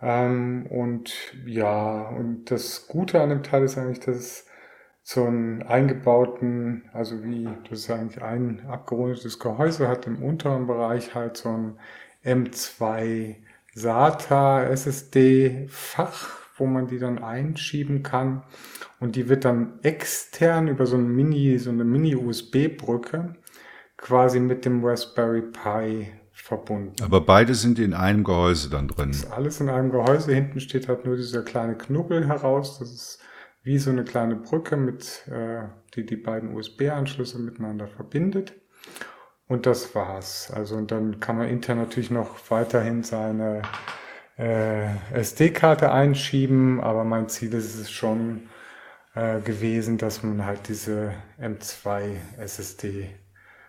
Ähm, 0.01 0.65
und 0.67 1.13
ja, 1.45 2.09
und 2.09 2.49
das 2.49 2.87
Gute 2.87 3.21
an 3.21 3.29
dem 3.29 3.43
Teil 3.43 3.63
ist 3.63 3.77
eigentlich, 3.77 3.99
dass 3.99 4.17
es 4.17 4.47
so 5.03 5.25
einen 5.25 5.61
eingebauten, 5.61 6.89
also 6.91 7.23
wie, 7.23 7.47
das 7.69 7.81
ist 7.81 7.91
eigentlich 7.91 8.23
ein 8.23 8.65
abgerundetes 8.67 9.37
Gehäuse, 9.39 9.87
hat 9.87 10.07
im 10.07 10.23
unteren 10.23 10.65
Bereich 10.65 11.13
halt 11.13 11.37
so 11.37 11.49
ein 11.49 11.77
M2 12.23 13.35
SATA 13.73 14.65
SSD 14.65 15.67
Fach, 15.69 16.40
wo 16.61 16.67
man 16.67 16.87
die 16.87 16.99
dann 16.99 17.21
einschieben 17.21 18.03
kann. 18.03 18.43
Und 18.99 19.15
die 19.17 19.27
wird 19.27 19.43
dann 19.43 19.79
extern 19.81 20.67
über 20.67 20.85
so 20.85 20.95
eine 20.95 21.07
Mini, 21.07 21.57
so 21.57 21.71
eine 21.71 21.83
Mini-USB-Brücke 21.83 23.35
quasi 23.97 24.39
mit 24.39 24.63
dem 24.63 24.85
Raspberry 24.85 25.41
Pi 25.41 26.11
verbunden. 26.31 26.95
Aber 27.03 27.21
beide 27.21 27.55
sind 27.55 27.79
in 27.79 27.93
einem 27.93 28.23
Gehäuse 28.23 28.69
dann 28.69 28.87
drin. 28.87 29.09
Das 29.09 29.23
ist 29.23 29.31
alles 29.31 29.59
in 29.59 29.69
einem 29.69 29.91
Gehäuse. 29.91 30.33
Hinten 30.33 30.59
steht 30.59 30.87
halt 30.87 31.05
nur 31.05 31.17
dieser 31.17 31.41
kleine 31.41 31.75
Knubbel 31.75 32.27
heraus. 32.27 32.79
Das 32.79 32.91
ist 32.91 33.19
wie 33.63 33.79
so 33.79 33.89
eine 33.89 34.03
kleine 34.03 34.35
Brücke, 34.35 34.77
mit, 34.77 35.27
äh, 35.27 35.63
die 35.95 36.05
die 36.05 36.15
beiden 36.15 36.55
USB-Anschlüsse 36.55 37.39
miteinander 37.39 37.87
verbindet. 37.87 38.53
Und 39.47 39.65
das 39.65 39.93
war's. 39.95 40.51
Also 40.51 40.75
und 40.75 40.91
dann 40.91 41.19
kann 41.19 41.37
man 41.37 41.47
intern 41.47 41.79
natürlich 41.79 42.11
noch 42.11 42.37
weiterhin 42.49 43.03
seine 43.03 43.63
äh, 44.41 44.95
SD-Karte 45.13 45.91
einschieben, 45.91 46.81
aber 46.81 47.03
mein 47.03 47.29
Ziel 47.29 47.53
ist 47.53 47.75
es 47.75 47.91
schon 47.91 48.49
äh, 49.13 49.39
gewesen, 49.39 49.97
dass 49.97 50.23
man 50.23 50.45
halt 50.45 50.67
diese 50.67 51.13
M2 51.39 52.15
SSD 52.37 53.09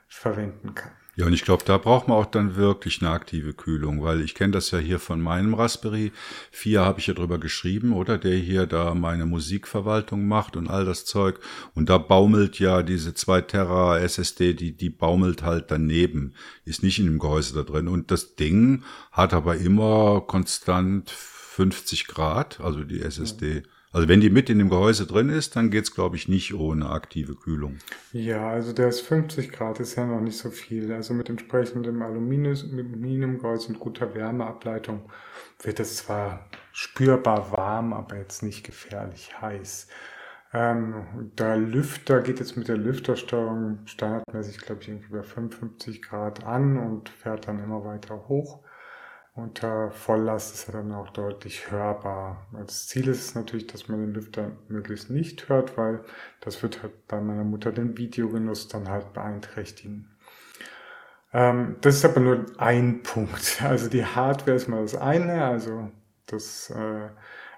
verwenden 0.09 0.75
kann. 0.75 0.93
Ja, 1.15 1.27
und 1.27 1.35
ich 1.35 1.45
glaube, 1.45 1.63
da 1.67 1.77
braucht 1.77 2.09
man 2.09 2.17
auch 2.17 2.27
dann 2.27 2.57
wirklich 2.57 3.03
eine 3.03 3.11
aktive 3.11 3.53
Kühlung, 3.53 4.03
weil 4.03 4.23
ich 4.23 4.35
kenne 4.35 4.53
das 4.53 4.71
ja 4.71 4.79
hier 4.79 4.99
von 4.99 5.21
meinem 5.21 5.53
Raspberry 5.53 6.11
4, 6.53 6.81
habe 6.81 7.01
ich 7.01 7.07
ja 7.07 7.13
drüber 7.13 7.39
geschrieben, 7.39 7.93
oder 7.93 8.17
der 8.17 8.37
hier 8.37 8.67
da 8.67 8.95
meine 8.95 9.27
Musikverwaltung 9.27 10.27
macht 10.27 10.57
und 10.57 10.69
all 10.69 10.87
das 10.87 11.05
Zeug. 11.05 11.39
Und 11.75 11.91
da 11.91 11.99
baumelt 11.99 12.59
ja 12.59 12.83
diese 12.83 13.13
2 13.13 13.43
Terra 13.43 13.99
SSD, 13.99 14.55
die, 14.55 14.75
die 14.75 14.89
baumelt 14.89 15.43
halt 15.43 15.71
daneben, 15.71 16.33
ist 16.65 16.83
nicht 16.83 16.99
in 16.99 17.05
dem 17.05 17.19
Gehäuse 17.19 17.53
da 17.55 17.63
drin. 17.63 17.89
Und 17.89 18.11
das 18.11 18.35
Ding 18.35 18.83
hat 19.11 19.35
aber 19.35 19.57
immer 19.57 20.23
konstant 20.23 21.11
50 21.11 22.07
Grad, 22.07 22.59
also 22.61 22.85
die 22.85 23.03
SSD. 23.03 23.57
Mhm. 23.57 23.72
Also 23.93 24.09
wenn 24.09 24.23
die 24.23 24.31
mit 24.31 24.49
in 24.49 24.59
dem 24.59 24.71
Gehäuse 24.71 25.07
drin 25.07 25.29
ist, 25.29 25.55
dann 25.55 25.71
geht's 25.71 25.95
glaube 25.95 26.17
ich, 26.17 26.27
nicht 26.27 26.55
ohne 26.55 26.89
aktive 26.89 27.35
Kühlung. 27.35 27.77
Ja, 28.13 28.49
also 28.49 28.73
der 28.73 28.89
ist 28.89 29.03
50 29.03 29.53
Grad, 29.53 29.81
ist 29.81 29.97
ja 29.97 30.07
noch 30.07 30.21
nicht 30.21 30.39
so 30.39 30.51
viel. 30.51 30.91
Also 30.93 31.13
mit 31.13 31.29
entsprechendem 31.29 32.01
Aluminiumgehäuse 32.01 33.69
und 33.69 33.81
guter 33.81 34.15
Wärmeableitung 34.15 35.11
wird 35.63 35.79
es 35.79 35.97
zwar 35.97 36.49
spürbar 36.73 37.53
warm, 37.53 37.93
aber 37.93 38.17
jetzt 38.17 38.43
nicht 38.43 38.65
gefährlich 38.65 39.41
heiß. 39.41 39.89
Ähm, 40.55 41.33
der 41.39 41.57
Lüfter 41.57 42.21
geht 42.21 42.39
jetzt 42.39 42.57
mit 42.57 42.69
der 42.69 42.77
Lüftersteuerung 42.77 43.81
standardmäßig, 43.87 44.59
glaube 44.59 44.83
ich, 44.83 44.89
irgendwie 44.89 45.13
bei 45.13 45.23
55 45.23 46.03
Grad 46.03 46.45
an 46.45 46.79
und 46.79 47.09
fährt 47.09 47.49
dann 47.49 47.63
immer 47.63 47.85
weiter 47.85 48.29
hoch. 48.29 48.62
Unter 49.35 49.91
Volllast 49.91 50.55
ist 50.55 50.69
er 50.69 50.83
dann 50.83 50.93
auch 50.93 51.09
deutlich 51.09 51.71
hörbar. 51.71 52.47
Das 52.53 52.87
Ziel 52.87 53.09
ist 53.09 53.29
es 53.29 53.35
natürlich, 53.35 53.67
dass 53.67 53.89
man 53.89 54.01
den 54.01 54.13
Lüfter 54.13 54.53
möglichst 54.69 55.09
nicht 55.09 55.49
hört, 55.49 55.79
weil 55.79 56.05
das 56.41 56.63
wird 56.63 56.83
halt 56.83 57.07
bei 57.09 57.19
meiner 57.19 57.45
Mutter 57.45 57.73
den 57.73 57.97
Videogenuss 57.97 58.69
dann 58.69 58.91
halt 58.91 59.15
beeinträchtigen. 59.15 60.11
Ähm, 61.33 61.77
das 61.81 61.97
ist 61.97 62.05
aber 62.05 62.21
nur 62.21 62.45
ein 62.59 63.03
Punkt. 63.03 63.63
Also 63.63 63.89
die 63.89 64.05
Hardware 64.05 64.57
ist 64.57 64.69
mal 64.69 64.83
das 64.83 64.97
eine, 64.97 65.45
also 65.45 65.91
das 66.27 66.69
äh, 66.71 67.09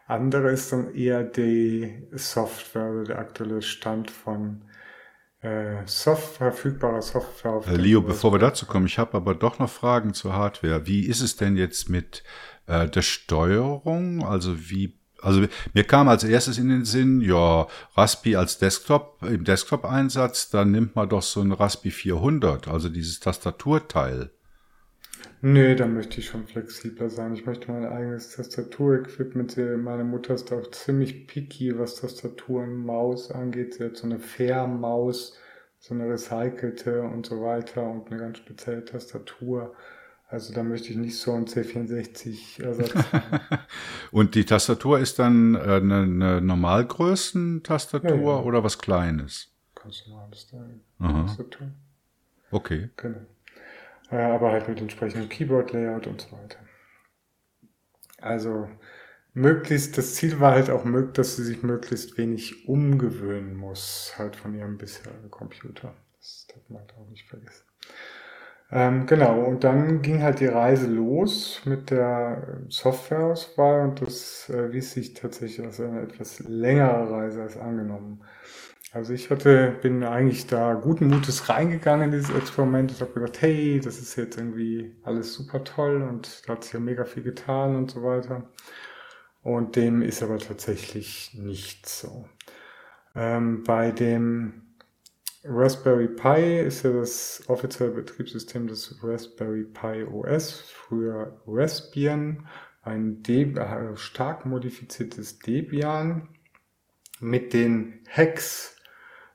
andere 0.07 0.53
ist 0.53 0.73
dann 0.73 0.95
eher 0.95 1.25
die 1.25 2.07
Software, 2.13 3.03
der 3.03 3.19
aktuelle 3.19 3.63
Stand 3.63 4.13
von 4.13 4.63
Soft, 5.87 6.37
verfügbarer 6.37 7.03
Software 7.03 7.53
auf 7.53 7.67
äh, 7.69 7.77
Leo, 7.77 8.01
bevor 8.01 8.33
wir 8.33 8.39
dazu 8.39 8.67
kommen, 8.67 8.87
ich 8.87 8.99
habe 8.99 9.17
aber 9.17 9.35
doch 9.35 9.59
noch 9.59 9.69
Fragen 9.69 10.15
zur 10.15 10.33
Hardware. 10.33 10.87
Wie 10.87 11.07
ist 11.07 11.21
es 11.21 11.37
denn 11.37 11.57
jetzt 11.57 11.89
mit 11.89 12.23
äh, 12.67 12.89
der 12.89 13.03
Steuerung? 13.03 14.25
Also 14.25 14.71
wie 14.71 14.99
also 15.25 15.47
mir 15.73 15.85
kam 15.85 16.09
als 16.09 16.23
erstes 16.23 16.59
in 16.59 16.69
den 16.69 16.85
Sinn, 16.85 17.23
ja, 17.23 17.67
Raspi 17.97 18.37
als 18.37 18.59
Desktop, 18.59 19.23
im 19.23 19.45
Desktop-Einsatz, 19.45 20.51
dann 20.51 20.71
nimmt 20.71 20.97
man 20.97 21.09
doch 21.09 21.23
so 21.23 21.41
ein 21.41 21.53
Raspi 21.53 21.91
400, 21.91 22.69
also 22.69 22.91
dieses 22.91 23.21
Tastaturteil. 23.21 24.31
Nee, 25.47 25.75
da 25.75 25.87
möchte 25.87 26.21
ich 26.21 26.27
schon 26.29 26.47
flexibler 26.47 27.11
sein. 27.11 27.35
Ich 27.35 27.45
möchte 27.45 27.71
mein 27.71 27.85
eigenes 27.85 28.35
Tastaturequipment 28.35 29.51
sehen. 29.51 29.83
Meine 29.83 30.03
Mutter 30.03 30.33
ist 30.33 30.51
auch 30.51 30.71
ziemlich 30.71 31.27
picky, 31.27 31.79
was 31.79 31.97
Tastatur 31.97 32.63
und 32.63 32.87
Maus 32.87 33.31
angeht. 33.31 33.75
Sie 33.75 33.85
hat 33.85 33.99
so 33.99 34.07
eine 34.07 34.19
Fair-Maus, 34.19 35.37
so 35.79 35.93
eine 35.93 36.09
recycelte 36.09 37.03
und 37.03 37.27
so 37.27 37.43
weiter 37.43 37.83
und 37.83 38.11
eine 38.11 38.21
ganz 38.21 38.39
spezielle 38.39 38.87
Tastatur. 38.87 39.75
Also 40.29 40.55
da 40.55 40.63
möchte 40.63 40.89
ich 40.89 40.97
nicht 40.97 41.19
so 41.19 41.35
ein 41.35 41.45
C64-Ersatz 41.45 42.95
Und 44.13 44.37
die 44.37 44.47
Tastatur 44.47 44.99
ist 44.99 45.19
dann 45.19 45.57
äh, 45.57 45.59
eine, 45.59 46.05
eine 46.05 46.41
Normalgrößen-Tastatur 46.41 48.17
ja, 48.17 48.17
ja. 48.17 48.41
oder 48.41 48.65
was 48.65 48.79
Kleines? 48.79 49.53
Ganz 49.75 50.07
normales 50.09 50.47
Tastatur. 50.47 51.69
Okay. 52.51 52.89
Genau 52.97 53.27
aber 54.11 54.53
halt 54.53 54.69
mit 54.69 54.81
entsprechendem 54.81 55.29
Keyboard-Layout 55.29 56.07
und 56.07 56.21
so 56.21 56.33
weiter. 56.37 56.59
Also 58.21 58.69
möglichst, 59.35 59.99
das 59.99 60.15
Ziel 60.15 60.41
war 60.41 60.53
halt 60.53 60.71
auch, 60.71 60.85
dass 61.13 61.37
sie 61.37 61.45
sich 61.45 61.63
möglichst 61.63 62.17
wenig 62.17 62.69
umgewöhnen 62.69 63.57
muss, 63.57 64.15
halt 64.17 64.37
von 64.37 64.55
ihrem 64.55 64.79
bisherigen 64.79 65.31
Computer. 65.31 65.95
Das 66.19 66.47
darf 66.49 66.69
man 66.69 66.81
halt 66.81 66.95
auch 66.97 67.09
nicht 67.11 67.29
vergessen. 67.29 67.65
Ähm, 68.71 69.07
genau, 69.07 69.41
und 69.45 69.63
dann 69.63 70.01
ging 70.03 70.23
halt 70.23 70.41
die 70.41 70.47
Reise 70.47 70.87
los 70.87 71.61
mit 71.65 71.91
der 71.91 72.63
Softwareauswahl 72.69 73.83
und 73.83 74.01
das 74.01 74.49
äh, 74.49 74.73
wies 74.73 74.93
sich 74.93 75.15
tatsächlich 75.15 75.65
als 75.65 75.81
eine 75.81 76.03
etwas 76.03 76.41
längere 76.41 77.11
Reise 77.11 77.43
als 77.43 77.57
angenommen. 77.59 78.25
Also 78.95 79.13
ich 79.13 79.29
hatte, 79.29 79.77
bin 79.83 80.05
eigentlich 80.05 80.47
da 80.47 80.75
guten 80.75 81.09
Mutes 81.09 81.49
reingegangen 81.49 82.05
in 82.05 82.11
dieses 82.13 82.33
Experiment 82.33 82.93
und 82.93 83.01
habe 83.01 83.13
gedacht, 83.13 83.43
hey, 83.43 83.81
das 83.81 83.99
ist 83.99 84.15
jetzt 84.15 84.39
irgendwie 84.39 84.95
alles 85.03 85.35
super 85.35 85.65
toll 85.65 86.01
und 86.03 86.43
da 86.47 86.53
hat 86.53 86.63
sich 86.63 86.75
ja 86.75 86.79
mega 86.79 87.05
viel 87.05 87.25
getan 87.25 87.75
und 87.75 87.91
so 87.91 88.05
weiter. 88.05 88.49
Und 89.43 89.75
dem 89.75 90.01
ist 90.01 90.23
aber 90.23 90.39
tatsächlich 90.39 91.35
nicht 91.35 91.89
so. 91.89 92.29
Ähm, 93.17 93.65
bei 93.65 93.91
dem 93.91 94.63
Raspberry 95.43 96.07
Pi 96.07 96.61
ist 96.61 96.85
ja 96.85 96.93
das 96.93 97.43
offizielle 97.49 97.91
Betriebssystem 97.91 98.69
des 98.69 99.03
Raspberry 99.03 99.65
Pi 99.65 100.05
OS, 100.05 100.61
früher 100.61 101.43
Raspbian, 101.49 102.47
ein 102.83 103.25
De 103.25 103.59
äh, 103.59 103.97
stark 103.97 104.47
modifiziertes 104.47 105.41
Debian 105.41 106.29
mit 107.19 107.53
den 107.53 108.01
Hacks 108.09 108.74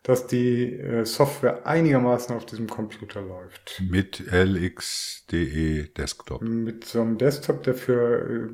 dass 0.03 0.27
die 0.27 0.73
äh, 0.73 1.05
Software 1.05 1.65
einigermaßen 1.67 2.35
auf 2.35 2.45
diesem 2.45 2.67
Computer 2.67 3.21
läuft. 3.21 3.81
Mit 3.89 4.19
LXDE 4.31 5.89
Desktop. 5.89 6.41
Mit 6.41 6.85
so 6.85 7.01
einem 7.01 7.17
Desktop, 7.17 7.63
der 7.63 7.75
für 7.75 8.29
äh, 8.29 8.49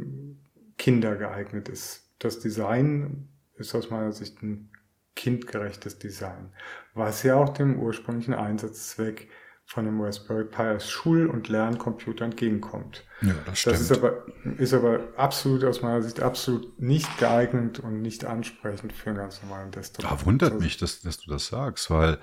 Kinder 0.77 1.15
geeignet 1.15 1.69
ist. 1.69 2.09
Das 2.19 2.39
Design 2.39 3.29
ist 3.57 3.75
aus 3.75 3.89
meiner 3.89 4.11
Sicht 4.11 4.41
ein 4.41 4.71
kindgerechtes 5.15 5.97
Design, 5.97 6.51
was 6.93 7.23
ja 7.23 7.35
auch 7.35 7.49
dem 7.49 7.79
ursprünglichen 7.79 8.33
Einsatzzweck 8.33 9.29
von 9.67 9.85
dem 9.85 9.99
Raspberry 9.99 10.45
Pi 10.45 10.61
als 10.61 10.89
Schul- 10.89 11.25
und 11.25 11.49
Lerncomputer 11.49 12.23
entgegenkommt. 12.23 13.03
Ja, 13.21 13.33
das 13.45 13.59
stimmt. 13.59 13.75
Das 13.75 13.81
ist 13.81 13.91
aber, 13.91 14.25
ist 14.57 14.73
aber 14.73 14.99
absolut 15.17 15.63
aus 15.63 15.81
meiner 15.81 16.03
Sicht 16.03 16.21
absolut 16.21 16.79
nicht 16.79 17.17
geeignet 17.17 17.79
und 17.79 18.01
nicht 18.01 18.25
ansprechend 18.25 18.93
für 18.93 19.09
einen 19.09 19.17
ganz 19.17 19.41
normalen 19.41 19.71
Desktop. 19.71 20.09
Ah, 20.09 20.19
wundert 20.23 20.53
also, 20.53 20.63
mich, 20.63 20.77
dass, 20.77 21.01
dass 21.01 21.17
du 21.17 21.31
das 21.31 21.47
sagst, 21.47 21.89
weil, 21.89 22.19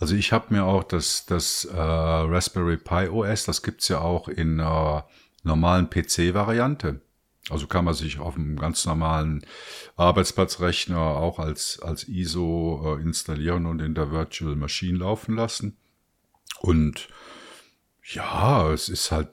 also 0.00 0.14
ich 0.14 0.32
habe 0.32 0.54
mir 0.54 0.64
auch 0.64 0.84
das, 0.84 1.26
das 1.26 1.66
äh, 1.66 1.76
Raspberry 1.76 2.78
Pi 2.78 3.08
OS, 3.08 3.44
das 3.44 3.62
gibt's 3.62 3.88
ja 3.88 4.00
auch 4.00 4.28
in 4.28 4.58
äh, 4.58 5.02
normalen 5.42 5.90
PC-Variante. 5.90 7.02
Also 7.50 7.66
kann 7.66 7.84
man 7.84 7.94
sich 7.94 8.18
auf 8.18 8.36
einem 8.36 8.56
ganz 8.56 8.86
normalen 8.86 9.44
Arbeitsplatzrechner 9.96 10.98
auch 10.98 11.38
als, 11.38 11.78
als 11.80 12.08
ISO 12.08 12.96
äh, 12.98 13.02
installieren 13.02 13.66
und 13.66 13.80
in 13.80 13.94
der 13.94 14.10
Virtual 14.10 14.56
Machine 14.56 14.98
laufen 14.98 15.36
lassen. 15.36 15.76
Und 16.60 17.08
Ja, 18.02 18.72
es 18.72 18.88
ist 18.88 19.10
halt 19.10 19.28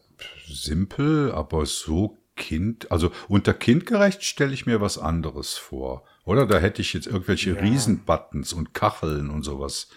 simpel, 0.47 1.31
aber 1.31 1.65
so 1.65 2.17
Kind, 2.35 2.91
also 2.91 3.11
unter 3.27 3.53
kindgerecht 3.53 4.23
stelle 4.23 4.53
ich 4.53 4.65
mir 4.65 4.81
was 4.81 4.97
anderes 4.97 5.53
vor. 5.53 6.03
Oder 6.25 6.47
da 6.47 6.57
hätte 6.57 6.81
ich 6.81 6.93
jetzt 6.93 7.05
irgendwelche 7.05 7.51
ja. 7.51 7.61
Riesenbuttons 7.61 8.53
und 8.53 8.73
Kacheln 8.73 9.29
und 9.29 9.43
sowas 9.43 9.89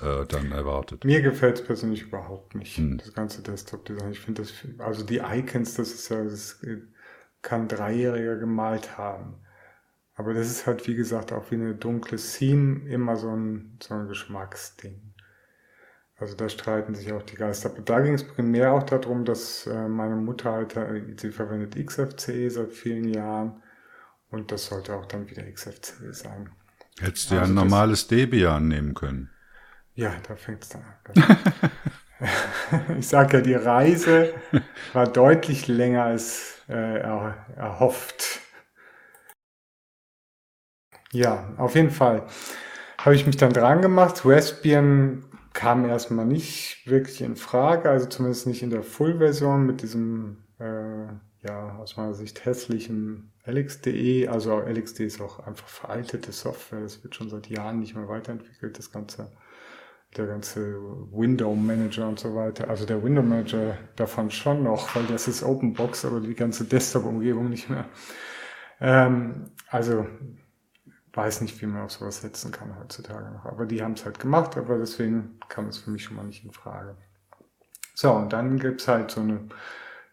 äh, 0.00 0.24
dann 0.26 0.52
erwartet. 0.52 1.04
Mir 1.04 1.20
gefällt 1.20 1.60
es 1.60 1.64
persönlich 1.66 2.02
überhaupt 2.02 2.54
nicht, 2.54 2.78
hm. 2.78 2.96
das 2.98 3.12
ganze 3.12 3.42
Desktop-Design. 3.42 4.12
Ich 4.12 4.20
finde 4.20 4.42
das, 4.42 4.52
also 4.78 5.04
die 5.04 5.18
Icons, 5.18 5.74
das 5.74 5.92
ist 5.92 6.08
ja, 6.08 6.24
das 6.24 6.64
kann 7.42 7.68
Dreijähriger 7.68 8.36
gemalt 8.36 8.96
haben. 8.96 9.34
Aber 10.14 10.34
das 10.34 10.48
ist 10.48 10.66
halt, 10.66 10.86
wie 10.86 10.94
gesagt, 10.94 11.32
auch 11.32 11.50
wie 11.50 11.56
eine 11.56 11.74
dunkle 11.74 12.16
Theme 12.16 12.88
immer 12.88 13.16
so 13.16 13.30
ein, 13.30 13.78
so 13.82 13.94
ein 13.94 14.08
Geschmacksding. 14.08 15.11
Also 16.22 16.36
da 16.36 16.48
streiten 16.48 16.94
sich 16.94 17.12
auch 17.12 17.24
die 17.24 17.34
Geister. 17.34 17.70
Aber 17.70 17.82
da 17.82 17.98
ging 17.98 18.14
es 18.14 18.22
primär 18.22 18.72
auch 18.72 18.84
darum, 18.84 19.24
dass 19.24 19.66
äh, 19.66 19.88
meine 19.88 20.14
Mutter 20.14 20.52
halt, 20.52 20.76
äh, 20.76 21.02
sie 21.16 21.32
verwendet 21.32 21.74
XFCE 21.74 22.48
seit 22.48 22.72
vielen 22.72 23.08
Jahren 23.08 23.60
und 24.30 24.52
das 24.52 24.66
sollte 24.66 24.94
auch 24.94 25.06
dann 25.06 25.28
wieder 25.28 25.42
XFCE 25.42 26.14
sein. 26.14 26.50
Hättest 27.00 27.28
du 27.28 27.34
also 27.34 27.44
ja 27.44 27.50
ein 27.50 27.54
normales 27.54 28.06
Debian 28.06 28.68
nehmen 28.68 28.94
können. 28.94 29.30
Ja, 29.96 30.14
da 30.28 30.36
fängt 30.36 30.62
es 30.62 30.68
dann 30.68 30.84
an. 31.16 31.38
ich 33.00 33.08
sage 33.08 33.38
ja, 33.38 33.42
die 33.42 33.54
Reise 33.54 34.32
war 34.92 35.08
deutlich 35.08 35.66
länger 35.66 36.04
als 36.04 36.62
äh, 36.68 37.00
er, 37.00 37.46
erhofft. 37.56 38.38
Ja, 41.10 41.52
auf 41.56 41.74
jeden 41.74 41.90
Fall 41.90 42.28
habe 42.98 43.16
ich 43.16 43.26
mich 43.26 43.38
dann 43.38 43.52
dran 43.52 43.82
gemacht. 43.82 44.22
Raspbian 44.24 45.24
kam 45.52 45.84
erstmal 45.84 46.26
nicht 46.26 46.82
wirklich 46.86 47.22
in 47.22 47.36
Frage, 47.36 47.90
also 47.90 48.06
zumindest 48.06 48.46
nicht 48.46 48.62
in 48.62 48.70
der 48.70 48.82
Full-Version 48.82 49.66
mit 49.66 49.82
diesem, 49.82 50.44
äh, 50.58 51.06
ja, 51.46 51.76
aus 51.78 51.96
meiner 51.96 52.14
Sicht 52.14 52.44
hässlichen 52.44 53.32
LXDE. 53.44 54.28
Also 54.28 54.60
LXDE 54.60 55.04
ist 55.04 55.20
auch 55.20 55.40
einfach 55.40 55.68
veraltete 55.68 56.32
Software, 56.32 56.80
das 56.80 57.02
wird 57.02 57.14
schon 57.14 57.28
seit 57.28 57.48
Jahren 57.48 57.80
nicht 57.80 57.96
mehr 57.96 58.08
weiterentwickelt, 58.08 58.78
das 58.78 58.92
ganze, 58.92 59.30
der 60.16 60.26
ganze 60.26 60.80
Window 61.10 61.54
Manager 61.54 62.08
und 62.08 62.18
so 62.18 62.34
weiter. 62.34 62.68
Also 62.68 62.86
der 62.86 63.02
Window 63.02 63.22
Manager 63.22 63.76
davon 63.96 64.30
schon 64.30 64.62
noch, 64.62 64.94
weil 64.94 65.04
das 65.06 65.28
ist 65.28 65.42
Open 65.42 65.74
Box, 65.74 66.04
aber 66.04 66.20
die 66.20 66.34
ganze 66.34 66.64
Desktop-Umgebung 66.64 67.48
nicht 67.48 67.68
mehr. 67.68 67.86
Ähm, 68.80 69.50
also 69.68 70.06
weiß 71.14 71.42
nicht, 71.42 71.60
wie 71.60 71.66
man 71.66 71.82
auf 71.82 71.92
sowas 71.92 72.20
setzen 72.22 72.52
kann 72.52 72.78
heutzutage 72.78 73.30
noch. 73.30 73.44
Aber 73.44 73.66
die 73.66 73.82
haben 73.82 73.92
es 73.92 74.04
halt 74.04 74.18
gemacht, 74.18 74.56
aber 74.56 74.78
deswegen 74.78 75.38
kam 75.48 75.68
es 75.68 75.78
für 75.78 75.90
mich 75.90 76.04
schon 76.04 76.16
mal 76.16 76.24
nicht 76.24 76.44
in 76.44 76.52
Frage. 76.52 76.96
So, 77.94 78.12
und 78.12 78.32
dann 78.32 78.58
gibt's 78.58 78.88
halt 78.88 79.10
so 79.10 79.20
eine, 79.20 79.48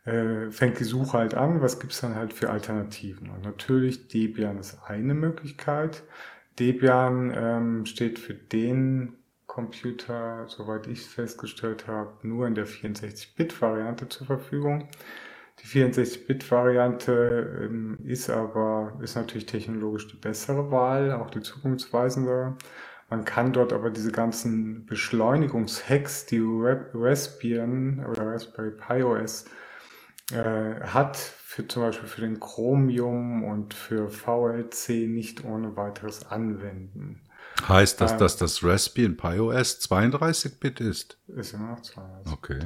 äh, 0.05 0.51
fängt 0.51 0.79
die 0.79 0.83
Suche 0.83 1.17
halt 1.17 1.33
an, 1.35 1.61
was 1.61 1.79
gibt's 1.79 2.01
dann 2.01 2.15
halt 2.15 2.33
für 2.33 2.49
Alternativen? 2.49 3.29
Und 3.29 3.43
natürlich, 3.43 4.09
Debian 4.09 4.57
ist 4.57 4.79
eine 4.85 5.13
Möglichkeit. 5.13 6.03
Debian 6.59 7.31
ähm, 7.33 7.85
steht 7.85 8.19
für 8.19 8.33
den 8.33 9.13
Computer, 9.47 10.45
soweit 10.47 10.87
ich 10.87 10.99
es 10.99 11.07
festgestellt 11.07 11.87
habe, 11.87 12.11
nur 12.21 12.45
in 12.47 12.55
der 12.55 12.67
64-Bit-Variante 12.67 14.09
zur 14.09 14.27
Verfügung. 14.27 14.89
Die 15.62 15.68
64-Bit-Variante 15.68 17.62
ähm, 17.64 17.97
ist 18.03 18.30
aber, 18.30 18.97
ist 19.01 19.16
natürlich 19.16 19.45
technologisch 19.45 20.07
die 20.07 20.18
bessere 20.18 20.72
Wahl, 20.72 21.12
auch 21.12 21.30
die 21.30 21.41
zukunftsweisende. 21.41 22.55
Man 23.10 23.26
kann 23.26 23.53
dort 23.53 23.74
aber 23.74 23.89
diese 23.89 24.12
ganzen 24.12 24.86
Beschleunigungshacks, 24.86 26.28
die 26.28 26.41
Raspbian 26.43 28.05
oder 28.05 28.28
Raspberry 28.28 28.72
Pi 28.72 29.03
OS 29.03 29.45
äh, 30.32 30.80
hat, 30.82 31.18
für 31.18 31.68
zum 31.68 31.82
Beispiel 31.82 32.07
für 32.07 32.22
den 32.22 32.39
Chromium 32.39 33.43
und 33.43 33.74
für 33.74 34.10
VLC 34.10 35.07
nicht 35.07 35.43
ohne 35.43 35.76
weiteres 35.76 36.28
anwenden. 36.28 37.22
Heißt 37.68 37.99
das, 37.99 38.12
ähm, 38.14 38.18
dass 38.20 38.38
das 38.38 38.64
Raspbian 38.64 39.18
Pi 39.18 39.39
OS 39.39 39.82
32-Bit 39.82 40.80
ist? 40.80 41.18
Ist 41.28 41.53
immer 41.53 41.72
noch 41.72 41.82
32. 41.82 42.32
Okay. 42.32 42.60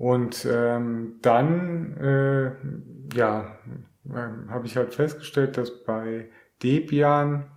Und 0.00 0.46
ähm, 0.50 1.18
dann, 1.20 1.94
äh, 1.98 2.52
ja, 3.14 3.58
äh, 4.08 4.48
habe 4.48 4.64
ich 4.64 4.78
halt 4.78 4.94
festgestellt, 4.94 5.58
dass 5.58 5.84
bei 5.84 6.30
Debian, 6.62 7.50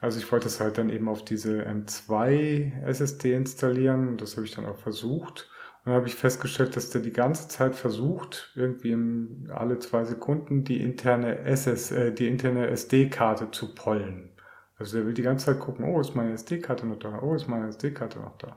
also 0.00 0.18
ich 0.18 0.32
wollte 0.32 0.46
es 0.46 0.60
halt 0.60 0.78
dann 0.78 0.88
eben 0.88 1.10
auf 1.10 1.26
diese 1.26 1.62
M2 1.68 2.84
SSD 2.84 3.34
installieren, 3.34 4.16
das 4.16 4.36
habe 4.36 4.46
ich 4.46 4.54
dann 4.54 4.64
auch 4.64 4.78
versucht. 4.78 5.50
Und 5.84 5.90
dann 5.90 5.96
habe 5.96 6.06
ich 6.06 6.14
festgestellt, 6.14 6.74
dass 6.74 6.88
der 6.88 7.02
die 7.02 7.12
ganze 7.12 7.48
Zeit 7.48 7.74
versucht, 7.74 8.50
irgendwie 8.54 8.92
im, 8.92 9.50
alle 9.52 9.78
zwei 9.78 10.04
Sekunden 10.04 10.64
die 10.64 10.80
interne 10.80 11.40
SS, 11.40 11.90
äh, 11.90 12.12
die 12.12 12.28
interne 12.28 12.68
SD-Karte 12.68 13.50
zu 13.50 13.74
pollen. 13.74 14.30
Also 14.78 14.96
der 14.96 15.06
will 15.06 15.12
die 15.12 15.20
ganze 15.20 15.44
Zeit 15.44 15.60
gucken, 15.60 15.84
oh, 15.84 16.00
ist 16.00 16.16
meine 16.16 16.32
SD-Karte 16.32 16.86
noch 16.86 16.98
da? 16.98 17.20
Oh, 17.20 17.34
ist 17.34 17.46
meine 17.46 17.68
SD-Karte 17.68 18.20
noch 18.20 18.38
da? 18.38 18.56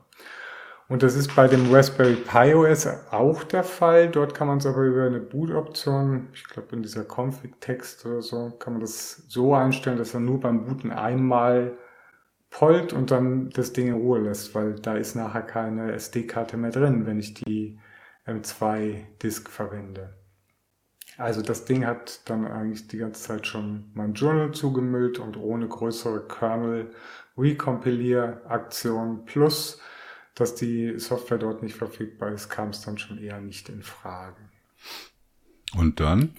Und 0.88 1.02
das 1.02 1.16
ist 1.16 1.36
bei 1.36 1.48
dem 1.48 1.70
Raspberry 1.70 2.14
Pi 2.14 2.54
OS 2.54 2.88
auch 3.10 3.44
der 3.44 3.62
Fall. 3.62 4.08
Dort 4.08 4.34
kann 4.34 4.48
man 4.48 4.56
es 4.56 4.64
aber 4.64 4.84
über 4.84 5.04
eine 5.04 5.20
Boot-Option, 5.20 6.28
ich 6.32 6.44
glaube 6.44 6.74
in 6.74 6.82
dieser 6.82 7.04
Config-Text 7.04 8.06
oder 8.06 8.22
so, 8.22 8.52
kann 8.58 8.72
man 8.72 8.80
das 8.80 9.22
so 9.28 9.54
einstellen, 9.54 9.98
dass 9.98 10.14
er 10.14 10.20
nur 10.20 10.40
beim 10.40 10.64
Booten 10.64 10.90
einmal 10.90 11.76
pollt 12.48 12.94
und 12.94 13.10
dann 13.10 13.50
das 13.50 13.74
Ding 13.74 13.88
in 13.88 13.94
Ruhe 13.94 14.20
lässt, 14.20 14.54
weil 14.54 14.76
da 14.76 14.96
ist 14.96 15.14
nachher 15.14 15.42
keine 15.42 15.92
SD-Karte 15.92 16.56
mehr 16.56 16.70
drin, 16.70 17.04
wenn 17.06 17.18
ich 17.18 17.34
die 17.34 17.78
M2-Disk 18.26 19.50
verwende. 19.50 20.14
Also 21.18 21.42
das 21.42 21.66
Ding 21.66 21.84
hat 21.84 22.22
dann 22.30 22.46
eigentlich 22.46 22.88
die 22.88 22.96
ganze 22.98 23.22
Zeit 23.22 23.46
schon 23.46 23.90
mein 23.92 24.14
Journal 24.14 24.52
zugemüllt 24.52 25.18
und 25.18 25.36
ohne 25.36 25.68
größere 25.68 26.26
Kernel-Recompilier-Aktion 26.28 29.26
plus 29.26 29.82
dass 30.38 30.54
die 30.54 30.98
Software 30.98 31.38
dort 31.38 31.62
nicht 31.62 31.76
verfügbar 31.76 32.32
ist, 32.32 32.48
kam 32.48 32.70
es 32.70 32.80
dann 32.80 32.98
schon 32.98 33.18
eher 33.18 33.40
nicht 33.40 33.68
in 33.68 33.82
Frage. 33.82 34.36
Und 35.76 36.00
dann? 36.00 36.32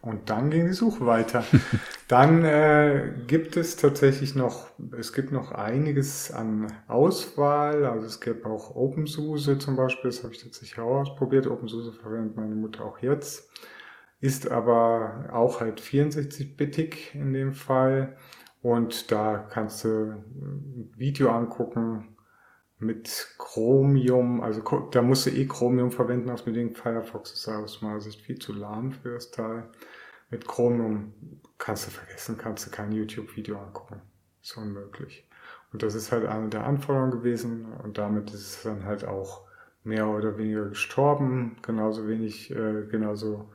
Und 0.00 0.30
dann 0.30 0.50
ging 0.50 0.66
die 0.66 0.74
Suche 0.74 1.06
weiter. 1.06 1.44
dann 2.08 2.44
äh, 2.44 3.12
gibt 3.26 3.56
es 3.56 3.76
tatsächlich 3.76 4.34
noch, 4.34 4.68
es 4.96 5.12
gibt 5.12 5.32
noch 5.32 5.50
einiges 5.52 6.30
an 6.30 6.72
Auswahl. 6.86 7.84
Also 7.84 8.06
es 8.06 8.20
gibt 8.20 8.46
auch 8.46 8.76
OpenSUSE 8.76 9.58
zum 9.58 9.76
Beispiel, 9.76 10.10
das 10.10 10.22
habe 10.22 10.34
ich 10.34 10.42
tatsächlich 10.42 10.78
auch 10.78 11.00
ausprobiert. 11.00 11.46
OpenSUSE 11.46 11.92
verwendet 11.92 12.36
meine 12.36 12.54
Mutter 12.54 12.84
auch 12.84 12.98
jetzt. 13.00 13.50
Ist 14.20 14.50
aber 14.50 15.30
auch 15.32 15.60
halt 15.60 15.80
64-bittig 15.80 17.14
in 17.14 17.32
dem 17.32 17.52
Fall. 17.52 18.16
Und 18.62 19.10
da 19.10 19.38
kannst 19.38 19.84
du 19.84 19.88
ein 19.88 20.92
Video 20.96 21.30
angucken, 21.30 22.16
mit 22.78 23.34
Chromium, 23.38 24.40
also 24.40 24.62
da 24.90 25.02
musst 25.02 25.26
du 25.26 25.30
eh 25.30 25.46
Chromium 25.46 25.90
verwenden 25.90 26.30
aus 26.30 26.44
dem 26.44 26.74
Firefox 26.74 27.32
ist 27.32 27.48
aus 27.48 27.82
meiner 27.82 28.00
Sicht 28.00 28.22
viel 28.22 28.38
zu 28.38 28.52
lahm 28.52 28.92
für 28.92 29.14
das 29.14 29.30
Teil. 29.30 29.68
Mit 30.30 30.46
Chromium 30.46 31.12
kannst 31.56 31.86
du 31.86 31.90
vergessen, 31.90 32.36
kannst 32.38 32.66
du 32.66 32.70
kein 32.70 32.92
YouTube-Video 32.92 33.58
angucken. 33.58 34.02
Ist 34.42 34.56
unmöglich. 34.56 35.26
Und 35.72 35.82
das 35.82 35.94
ist 35.94 36.12
halt 36.12 36.26
eine 36.26 36.48
der 36.48 36.64
Anforderungen 36.64 37.10
gewesen 37.10 37.72
und 37.84 37.98
damit 37.98 38.30
ist 38.30 38.40
es 38.40 38.62
dann 38.62 38.84
halt 38.84 39.04
auch 39.04 39.46
mehr 39.84 40.06
oder 40.06 40.38
weniger 40.38 40.68
gestorben. 40.68 41.56
Genauso 41.62 42.06
wenig, 42.06 42.50
äh, 42.50 42.86
genauso 42.90 43.50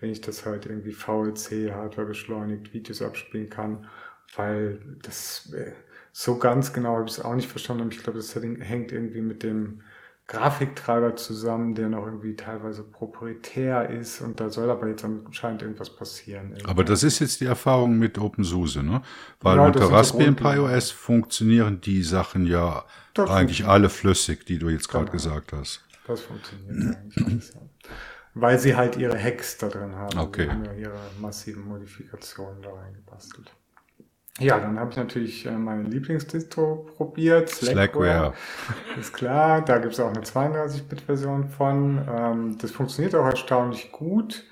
wenn 0.00 0.10
ich 0.10 0.20
das 0.20 0.46
halt 0.46 0.66
irgendwie 0.66 0.92
VLC, 0.92 1.72
Hardware 1.72 2.06
beschleunigt, 2.06 2.72
Videos 2.72 3.02
abspielen 3.02 3.50
kann, 3.50 3.88
weil 4.36 4.80
das, 5.02 5.52
äh, 5.52 5.72
so 6.12 6.38
ganz 6.38 6.72
genau 6.72 6.96
habe 6.96 7.06
ich 7.06 7.18
es 7.18 7.24
auch 7.24 7.34
nicht 7.34 7.48
verstanden, 7.48 7.82
aber 7.82 7.92
ich 7.92 8.02
glaube, 8.02 8.18
das 8.18 8.34
hängt 8.34 8.92
irgendwie 8.92 9.20
mit 9.20 9.42
dem 9.42 9.82
Grafiktreiber 10.28 11.16
zusammen, 11.16 11.74
der 11.74 11.88
noch 11.88 12.04
irgendwie 12.04 12.36
teilweise 12.36 12.82
proprietär 12.82 13.88
ist 13.88 14.20
und 14.20 14.38
da 14.40 14.50
soll 14.50 14.70
aber 14.70 14.86
jetzt 14.86 15.02
anscheinend 15.02 15.62
irgendwas 15.62 15.96
passieren. 15.96 16.50
Irgendwie. 16.50 16.66
Aber 16.66 16.84
das 16.84 17.02
ist 17.02 17.18
jetzt 17.20 17.40
die 17.40 17.46
Erfahrung 17.46 17.98
mit 17.98 18.18
OpenSUSE, 18.18 18.82
ne? 18.82 19.00
Weil 19.40 19.56
ja, 19.56 19.64
unter 19.64 19.90
Raspberry 19.90 20.32
Pi 20.32 20.58
OS 20.58 20.90
funktionieren 20.90 21.80
die 21.80 22.02
Sachen 22.02 22.44
ja 22.44 22.84
das 23.14 23.30
eigentlich 23.30 23.66
alle 23.66 23.88
flüssig, 23.88 24.44
die 24.44 24.58
du 24.58 24.68
jetzt 24.68 24.88
gerade 24.88 25.06
genau. 25.06 25.14
gesagt 25.14 25.54
hast. 25.54 25.82
Das 26.06 26.20
funktioniert 26.20 26.96
eigentlich 26.96 27.26
alles, 27.26 27.54
ja. 27.54 27.60
Weil 28.34 28.58
sie 28.58 28.76
halt 28.76 28.96
ihre 28.96 29.18
Hacks 29.18 29.56
da 29.56 29.68
drin 29.68 29.94
haben. 29.94 30.18
Okay. 30.18 30.44
Sie 30.44 30.50
haben 30.50 30.64
ja 30.66 30.74
ihre 30.74 31.00
massiven 31.20 31.66
Modifikationen 31.66 32.60
da 32.60 32.70
reingebastelt. 32.70 33.50
Ja, 34.38 34.60
dann 34.60 34.78
habe 34.78 34.90
ich 34.90 34.96
natürlich 34.96 35.46
äh, 35.46 35.50
meine 35.50 35.82
Lieblingsdistro 35.82 36.86
probiert. 36.96 37.48
Slackware. 37.48 37.74
Slackware. 37.74 38.34
Ist 39.00 39.12
klar, 39.12 39.64
da 39.64 39.78
gibt 39.78 39.94
es 39.94 40.00
auch 40.00 40.10
eine 40.10 40.20
32-Bit-Version 40.20 41.48
von. 41.48 42.06
Ähm, 42.08 42.58
das 42.58 42.70
funktioniert 42.70 43.16
auch 43.16 43.26
erstaunlich 43.26 43.90
gut. 43.90 44.44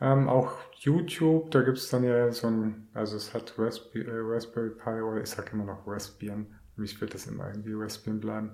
Ähm, 0.00 0.28
auch 0.28 0.52
YouTube, 0.78 1.50
da 1.50 1.62
gibt 1.62 1.78
es 1.78 1.88
dann 1.88 2.04
ja 2.04 2.30
so 2.32 2.48
ein, 2.48 2.88
also 2.94 3.16
es 3.16 3.34
hat 3.34 3.54
Raspberry, 3.56 4.06
äh, 4.06 4.12
Raspberry 4.14 4.70
Pi 4.70 5.00
oder 5.00 5.20
ich 5.20 5.28
sage 5.28 5.50
immer 5.52 5.64
noch 5.64 5.86
Raspbian. 5.86 6.46
Mich 6.76 7.00
wird 7.00 7.14
das 7.14 7.26
immer 7.26 7.48
irgendwie 7.48 7.74
Raspbian 7.74 8.20
bleiben. 8.20 8.52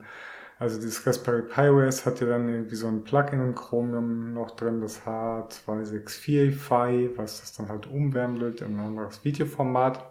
Also 0.59 0.77
dieses 0.77 1.07
Raspberry 1.07 1.43
Pi 1.43 1.69
OS 1.69 2.05
hat 2.05 2.21
ja 2.21 2.27
dann 2.27 2.49
irgendwie 2.49 2.75
so 2.75 2.89
ein 2.89 3.05
Plugin 3.05 3.41
in 3.41 3.55
Chromium 3.55 4.35
noch 4.35 4.57
drin, 4.57 4.81
das 4.81 5.07
H264Fi, 5.07 7.17
was 7.17 7.41
das 7.41 7.53
dann 7.55 7.69
halt 7.69 7.87
umwandelt 7.87 8.61
in 8.61 8.77
ein 8.77 8.87
anderes 8.87 9.25
Videoformat. 9.25 10.05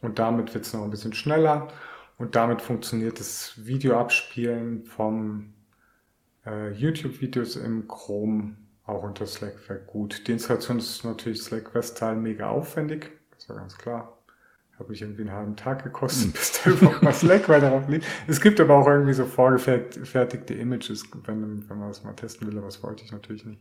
Und 0.00 0.18
damit 0.18 0.54
wird 0.54 0.64
es 0.64 0.72
noch 0.72 0.82
ein 0.82 0.90
bisschen 0.90 1.12
schneller. 1.12 1.68
Und 2.18 2.36
damit 2.36 2.62
funktioniert 2.62 3.18
das 3.18 3.54
Videoabspielen 3.64 4.84
vom 4.84 5.54
äh, 6.46 6.70
YouTube-Videos 6.72 7.56
im 7.56 7.88
Chrome 7.88 8.56
auch 8.90 9.02
unter 9.02 9.26
Slack 9.26 9.54
sehr 9.66 9.76
gut. 9.76 10.26
Die 10.26 10.32
Installation 10.32 10.78
ist 10.78 11.04
natürlich 11.04 11.42
Slack 11.42 11.74
Westteil 11.74 12.16
mega 12.16 12.48
aufwendig, 12.48 13.10
das 13.30 13.48
war 13.48 13.56
ganz 13.56 13.78
klar. 13.78 14.16
Habe 14.78 14.94
ich 14.94 15.02
irgendwie 15.02 15.22
einen 15.22 15.32
halben 15.32 15.56
Tag 15.56 15.84
gekostet, 15.84 16.24
hm. 16.24 16.32
bis 16.32 16.52
da 16.52 16.70
überhaupt 16.70 17.02
mal 17.02 17.12
Slack 17.12 17.48
weiter 17.48 17.70
drauf 17.70 17.88
liegt. 17.88 18.06
Es 18.26 18.40
gibt 18.40 18.60
aber 18.60 18.76
auch 18.76 18.86
irgendwie 18.86 19.12
so 19.12 19.26
vorgefertigte 19.26 20.54
Images, 20.54 21.04
wenn, 21.24 21.68
wenn 21.68 21.78
man 21.78 21.88
das 21.88 22.02
mal 22.02 22.14
testen 22.14 22.48
will, 22.48 22.56
aber 22.56 22.66
das 22.66 22.82
wollte 22.82 23.04
ich 23.04 23.12
natürlich 23.12 23.44
nicht. 23.44 23.60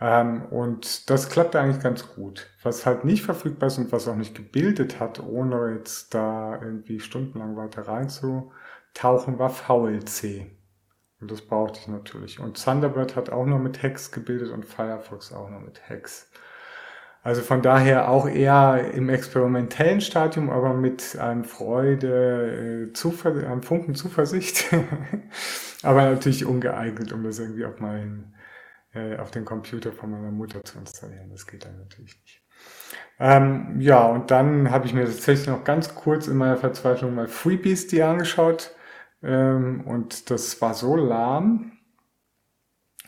Ähm, 0.00 0.44
und 0.46 1.10
das 1.10 1.30
klappt 1.30 1.56
eigentlich 1.56 1.82
ganz 1.82 2.14
gut. 2.14 2.50
Was 2.62 2.86
halt 2.86 3.04
nicht 3.04 3.22
verfügbar 3.22 3.68
ist 3.68 3.78
und 3.78 3.92
was 3.92 4.08
auch 4.08 4.16
nicht 4.16 4.34
gebildet 4.34 5.00
hat, 5.00 5.20
ohne 5.20 5.74
jetzt 5.74 6.14
da 6.14 6.60
irgendwie 6.60 7.00
stundenlang 7.00 7.56
weiter 7.56 7.82
reinzutauchen, 7.88 9.38
war 9.38 9.50
VLC. 9.50 10.46
Und 11.20 11.30
das 11.30 11.42
brauchte 11.42 11.80
ich 11.80 11.88
natürlich. 11.88 12.40
Und 12.40 12.62
Thunderbird 12.62 13.16
hat 13.16 13.30
auch 13.30 13.46
noch 13.46 13.58
mit 13.58 13.82
Hex 13.82 14.12
gebildet 14.12 14.50
und 14.50 14.66
Firefox 14.66 15.32
auch 15.32 15.48
noch 15.48 15.60
mit 15.60 15.88
Hex. 15.88 16.30
Also 17.22 17.42
von 17.42 17.60
daher 17.60 18.08
auch 18.08 18.28
eher 18.28 18.92
im 18.94 19.08
experimentellen 19.08 20.00
Stadium, 20.00 20.48
aber 20.48 20.74
mit 20.74 21.18
einem 21.18 21.42
Freude, 21.42 22.90
äh, 22.90 22.92
Zuver 22.92 23.30
einem 23.30 23.64
Funken 23.64 23.96
Zuversicht. 23.96 24.66
aber 25.82 26.04
natürlich 26.04 26.44
ungeeignet, 26.44 27.12
um 27.12 27.24
das 27.24 27.40
irgendwie 27.40 27.64
auf 27.64 27.80
meinen, 27.80 28.35
äh, 28.96 29.18
auf 29.18 29.30
den 29.30 29.44
Computer 29.44 29.92
von 29.92 30.10
meiner 30.10 30.30
Mutter 30.30 30.64
zu 30.64 30.78
installieren. 30.78 31.30
Das 31.30 31.46
geht 31.46 31.64
dann 31.64 31.78
natürlich 31.78 32.18
nicht. 32.22 32.42
Ähm, 33.18 33.80
ja, 33.80 34.06
und 34.06 34.30
dann 34.30 34.70
habe 34.70 34.86
ich 34.86 34.94
mir 34.94 35.04
tatsächlich 35.04 35.46
noch 35.46 35.64
ganz 35.64 35.94
kurz 35.94 36.26
in 36.26 36.36
meiner 36.36 36.56
Verzweiflung 36.56 37.14
mal 37.14 37.28
FreeBSD 37.28 38.02
angeschaut 38.02 38.74
ähm, 39.22 39.82
und 39.86 40.30
das 40.30 40.60
war 40.60 40.74
so 40.74 40.96
lahm. 40.96 41.72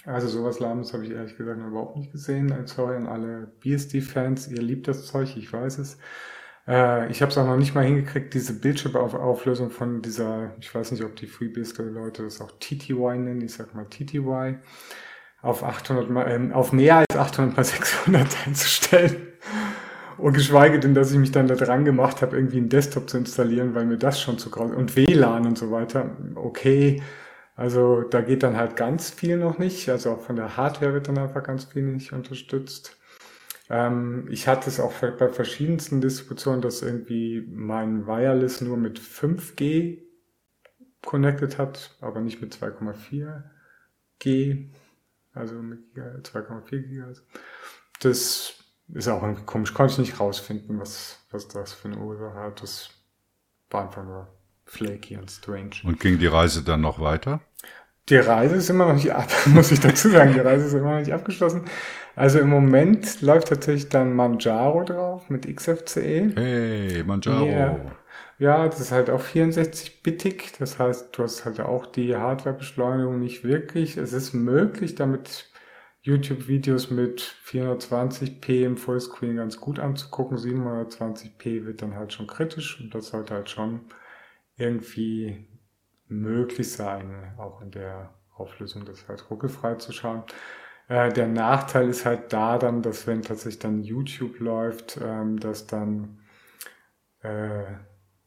Also 0.05 0.29
sowas 0.29 0.59
Lahmes 0.59 0.95
habe 0.95 1.05
ich 1.05 1.11
ehrlich 1.11 1.37
gesagt 1.37 1.59
noch 1.59 1.69
überhaupt 1.69 1.97
nicht 1.97 2.13
gesehen. 2.13 2.55
Sorry 2.67 2.97
an 2.97 3.07
alle 3.07 3.53
BSD-Fans, 3.61 4.49
ihr 4.49 4.63
liebt 4.63 4.89
das 4.89 5.07
Zeug, 5.07 5.37
ich 5.37 5.53
weiß 5.53 5.79
es. 5.79 5.99
Äh, 6.67 7.11
ich 7.11 7.21
habe 7.21 7.31
es 7.31 7.39
auch 7.39 7.47
noch 7.47 7.57
nicht 7.57 7.75
mal 7.75 7.85
hingekriegt, 7.85 8.33
diese 8.35 8.55
Bildschirmauflösung 8.59 9.71
von 9.71 10.03
dieser, 10.03 10.55
ich 10.61 10.75
weiß 10.75 10.93
nicht, 10.93 11.05
ob 11.05 11.17
die 11.17 11.27
FreeBSD-Leute 11.27 12.23
das 12.23 12.41
auch 12.41 12.53
TTY 12.59 13.19
nennen, 13.19 13.43
ich 13.43 13.55
sag 13.55 13.75
mal 13.75 13.87
TTY, 13.87 14.59
auf 15.43 15.63
800 15.63 16.11
mal, 16.11 16.27
äh, 16.27 16.53
auf 16.53 16.73
mehr 16.73 16.97
als 16.97 17.17
800 17.17 17.57
mal 17.57 17.65
600 17.65 18.27
einzustellen. 18.47 19.29
Und 20.17 20.33
geschweige 20.33 20.81
denn, 20.81 20.95
dass 20.95 21.13
ich 21.13 21.19
mich 21.19 21.31
dann 21.31 21.47
da 21.47 21.55
dran 21.55 21.85
gemacht 21.85 22.23
habe, 22.23 22.37
irgendwie 22.37 22.57
einen 22.57 22.69
Desktop 22.69 23.09
zu 23.09 23.19
installieren, 23.19 23.75
weil 23.75 23.87
mir 23.87 23.99
das 23.99 24.21
schon 24.21 24.37
zu 24.37 24.51
grausam 24.51 24.77
und 24.77 24.97
WLAN 24.97 25.47
und 25.47 25.57
so 25.57 25.71
weiter. 25.71 26.17
Okay, 26.35 27.01
also 27.55 28.03
da 28.03 28.21
geht 28.21 28.43
dann 28.43 28.57
halt 28.57 28.75
ganz 28.75 29.11
viel 29.11 29.37
noch 29.37 29.59
nicht. 29.59 29.89
Also 29.89 30.13
auch 30.13 30.21
von 30.21 30.35
der 30.35 30.57
Hardware 30.57 30.93
wird 30.93 31.07
dann 31.07 31.19
einfach 31.19 31.45
ganz 31.45 31.65
viel 31.65 31.83
nicht 31.83 32.13
unterstützt. 32.13 32.97
Ähm, 33.71 34.27
ich 34.31 34.49
hatte 34.49 34.69
es 34.71 34.81
auch 34.81 34.93
bei 34.93 35.29
verschiedensten 35.29 36.01
Distributionen, 36.01 36.63
dass 36.63 36.83
irgendwie 36.83 37.47
mein 37.49 38.07
Wireless 38.07 38.61
nur 38.61 38.77
mit 38.77 38.99
5G 38.99 40.03
connected 41.05 41.59
hat, 41.59 41.97
aber 42.01 42.21
nicht 42.21 42.41
mit 42.41 42.55
2,4 42.55 43.45
G, 44.19 44.71
also 45.35 45.55
mit 45.57 45.81
2,4 45.95 46.83
GHz. 46.83 47.23
Das 48.01 48.55
ist 48.95 49.09
auch 49.09 49.23
irgendwie 49.23 49.45
komisch. 49.45 49.75
Konnte 49.75 49.93
ich 49.95 49.99
nicht 49.99 50.21
rausfinden, 50.21 50.79
was, 50.79 51.19
was 51.31 51.49
das 51.49 51.73
für 51.73 51.89
eine 51.89 51.99
Ursache 51.99 52.35
hat. 52.35 52.63
Das 52.63 52.91
war 53.71 53.85
einfach 53.85 54.05
nur 54.05 54.29
flaky 54.65 55.17
und 55.17 55.31
strange. 55.31 55.71
Und 55.85 56.01
ging 56.01 56.19
die 56.19 56.27
Reise 56.27 56.63
dann 56.63 56.81
noch 56.81 57.01
weiter? 57.01 57.41
Die 58.09 58.17
Reise 58.17 58.57
ist 58.57 58.71
immer 58.71 58.87
noch 58.87 58.95
nicht 58.95 59.13
ab, 59.13 59.31
muss 59.47 59.71
ich 59.71 59.81
dazu 59.81 60.09
sagen. 60.09 60.33
Die 60.33 60.41
Reise 60.41 60.67
ist 60.67 60.73
immer 60.73 60.93
noch 60.93 61.01
nicht 61.01 61.13
abgeschlossen. 61.13 61.65
Also 62.17 62.39
im 62.39 62.49
Moment 62.49 63.21
läuft 63.21 63.49
tatsächlich 63.49 63.91
dann 63.91 64.15
Manjaro 64.15 64.85
drauf 64.85 65.29
mit 65.29 65.47
XFCE. 65.55 66.33
Hey, 66.35 67.05
Manjaro. 67.05 67.47
Yeah. 67.47 67.81
Ja, 68.39 68.69
das 68.69 68.81
ist 68.81 68.93
halt 68.93 69.11
auch 69.11 69.21
64-bittig. 69.21 70.53
Das 70.59 70.79
heißt, 70.79 71.17
du 71.17 71.23
hast 71.25 71.45
halt 71.45 71.61
auch 71.61 71.87
die 71.87 72.17
Hardwarebeschleunigung 72.17 73.19
nicht 73.19 73.43
wirklich. 73.45 73.97
Es 73.97 74.13
ist 74.13 74.33
möglich, 74.33 74.95
damit 74.95 75.51
YouTube-Videos 76.03 76.91
mit 76.91 77.21
420p 77.45 78.65
im 78.65 78.77
Fullscreen 78.77 79.37
ganz 79.37 79.59
gut 79.61 79.79
anzugucken. 79.81 80.39
720p 80.39 81.67
wird 81.67 81.83
dann 81.83 81.97
halt 81.97 82.13
schon 82.13 82.29
kritisch 82.29 82.81
und 82.81 82.95
das 82.95 83.09
sollte 83.09 83.35
halt 83.35 83.51
schon 83.51 83.81
irgendwie 84.57 85.49
möglich 86.09 86.73
sein, 86.73 87.35
auch 87.39 87.61
in 87.61 87.71
der 87.73 88.15
Auflösung 88.37 88.85
das 88.85 89.09
halt 89.09 89.29
ruckelfrei 89.31 89.75
zu 89.77 89.93
schauen. 89.93 90.23
Äh, 90.89 91.13
der 91.13 91.27
Nachteil 91.29 91.89
ist 91.89 92.07
halt 92.07 92.33
da 92.33 92.59
dann, 92.59 92.83
dass 92.83 93.07
wenn 93.07 93.23
tatsächlich 93.23 93.59
dann 93.61 93.83
YouTube 93.83 94.41
läuft, 94.41 94.99
ähm, 95.03 95.39
dass 95.41 95.67
dann 95.67 96.21
äh, 97.23 97.65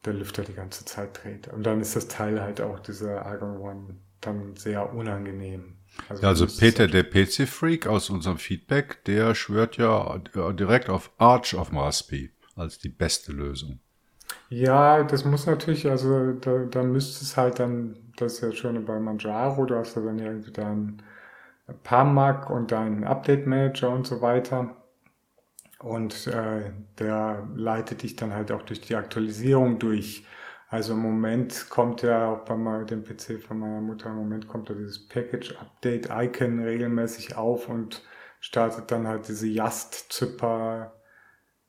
der 0.04 0.14
Lüfter 0.14 0.42
die 0.42 0.54
ganze 0.54 0.84
Zeit 0.84 1.22
dreht. 1.22 1.48
Und 1.48 1.64
dann 1.64 1.80
ist 1.80 1.96
das 1.96 2.08
Teil 2.08 2.40
halt 2.40 2.60
auch 2.60 2.80
dieser 2.80 3.24
Argon 3.24 3.58
One 3.58 3.96
dann 4.20 4.56
sehr 4.56 4.92
unangenehm. 4.94 5.76
Also, 6.08 6.26
also 6.26 6.46
Peter, 6.46 6.86
der 6.86 7.04
PC-Freak 7.04 7.86
aus 7.86 8.08
unserem 8.08 8.38
Feedback, 8.38 9.04
der 9.04 9.34
schwört 9.34 9.76
ja 9.76 10.18
direkt 10.52 10.88
auf 10.88 11.10
Arch 11.18 11.54
auf 11.54 11.72
Raspi 11.72 12.30
als 12.56 12.78
die 12.78 12.88
beste 12.88 13.32
Lösung. 13.32 13.78
Ja, 14.48 15.02
das 15.02 15.24
muss 15.24 15.46
natürlich, 15.46 15.88
also 15.88 16.32
da, 16.32 16.64
da 16.64 16.82
müsste 16.82 17.24
es 17.24 17.36
halt 17.36 17.58
dann, 17.58 17.96
das 18.16 18.34
ist 18.34 18.40
ja 18.42 18.52
schon 18.52 18.84
bei 18.84 18.98
Manjaro, 18.98 19.66
du 19.66 19.76
hast 19.76 19.96
ja 19.96 20.02
dann 20.02 20.18
irgendwie 20.18 20.52
deinen 20.52 21.02
PAMAC 21.84 22.50
und 22.50 22.72
deinen 22.72 23.04
Update 23.04 23.46
Manager 23.46 23.90
und 23.90 24.06
so 24.06 24.20
weiter. 24.20 24.76
Und 25.82 26.26
äh, 26.28 26.72
der 26.98 27.48
leitet 27.54 28.02
dich 28.02 28.16
dann 28.16 28.32
halt 28.32 28.52
auch 28.52 28.62
durch 28.62 28.80
die 28.80 28.94
Aktualisierung 28.94 29.78
durch. 29.78 30.24
Also 30.68 30.94
im 30.94 31.00
Moment 31.00 31.68
kommt 31.68 32.02
ja 32.02 32.30
auch 32.30 32.44
bei 32.44 32.84
dem 32.84 33.04
PC 33.04 33.42
von 33.42 33.58
meiner 33.58 33.80
Mutter, 33.80 34.08
im 34.08 34.16
Moment 34.16 34.48
kommt 34.48 34.70
da 34.70 34.74
dieses 34.74 35.06
Package 35.06 35.54
Update 35.60 36.08
Icon 36.10 36.60
regelmäßig 36.60 37.36
auf 37.36 37.68
und 37.68 38.02
startet 38.40 38.90
dann 38.90 39.06
halt 39.06 39.28
diese 39.28 39.48
Just-Zipper 39.48 40.94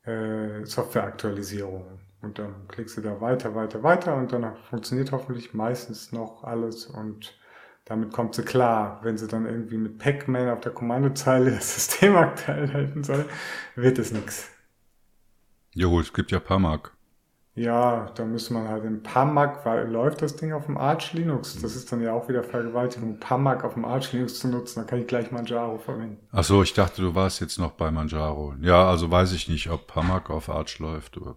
äh, 0.04 0.64
Softwareaktualisierung. 0.64 2.00
Und 2.22 2.38
dann 2.38 2.66
klickst 2.68 2.96
du 2.96 3.02
da 3.02 3.20
weiter, 3.20 3.54
weiter, 3.54 3.82
weiter 3.82 4.16
und 4.16 4.32
dann 4.32 4.56
funktioniert 4.70 5.12
hoffentlich 5.12 5.52
meistens 5.52 6.12
noch 6.12 6.42
alles 6.42 6.86
und 6.86 7.38
damit 7.84 8.12
kommt 8.12 8.34
sie 8.34 8.42
klar. 8.42 9.00
Wenn 9.02 9.18
sie 9.18 9.28
dann 9.28 9.46
irgendwie 9.46 9.76
mit 9.76 9.98
Pac-Man 9.98 10.50
auf 10.50 10.60
der 10.60 10.72
Kommandozeile 10.72 11.50
das 11.50 11.74
System 11.74 12.16
aktuell 12.16 12.72
halten 12.72 13.04
soll, 13.04 13.26
wird 13.76 13.98
es 13.98 14.12
nichts. 14.12 14.48
Jo, 15.72 16.00
es 16.00 16.12
gibt 16.12 16.30
ja 16.30 16.38
Pamak. 16.40 16.92
Ja, 17.56 18.10
da 18.16 18.24
müsste 18.24 18.52
man 18.52 18.68
halt 18.68 18.84
in 18.84 19.02
PAMAC, 19.04 19.64
weil 19.64 19.88
läuft 19.88 20.22
das 20.22 20.34
Ding 20.34 20.52
auf 20.52 20.66
dem 20.66 20.76
Arch 20.76 21.12
Linux. 21.12 21.60
Das 21.62 21.76
ist 21.76 21.90
dann 21.92 22.00
ja 22.00 22.12
auch 22.12 22.28
wieder 22.28 22.42
Vergewaltigung, 22.42 23.20
PAMAC 23.20 23.62
auf 23.62 23.74
dem 23.74 23.84
Arch 23.84 24.12
Linux 24.12 24.40
zu 24.40 24.48
nutzen. 24.48 24.80
Da 24.80 24.84
kann 24.84 24.98
ich 24.98 25.06
gleich 25.06 25.30
Manjaro 25.30 25.78
verwenden. 25.78 26.18
Ach 26.32 26.42
so, 26.42 26.64
ich 26.64 26.74
dachte, 26.74 27.00
du 27.00 27.14
warst 27.14 27.40
jetzt 27.40 27.60
noch 27.60 27.72
bei 27.72 27.92
Manjaro. 27.92 28.54
Ja, 28.60 28.88
also 28.88 29.08
weiß 29.08 29.32
ich 29.32 29.48
nicht, 29.48 29.70
ob 29.70 29.86
PAMAC 29.86 30.30
auf 30.30 30.48
Arch 30.48 30.80
läuft. 30.80 31.16
Oder? 31.16 31.36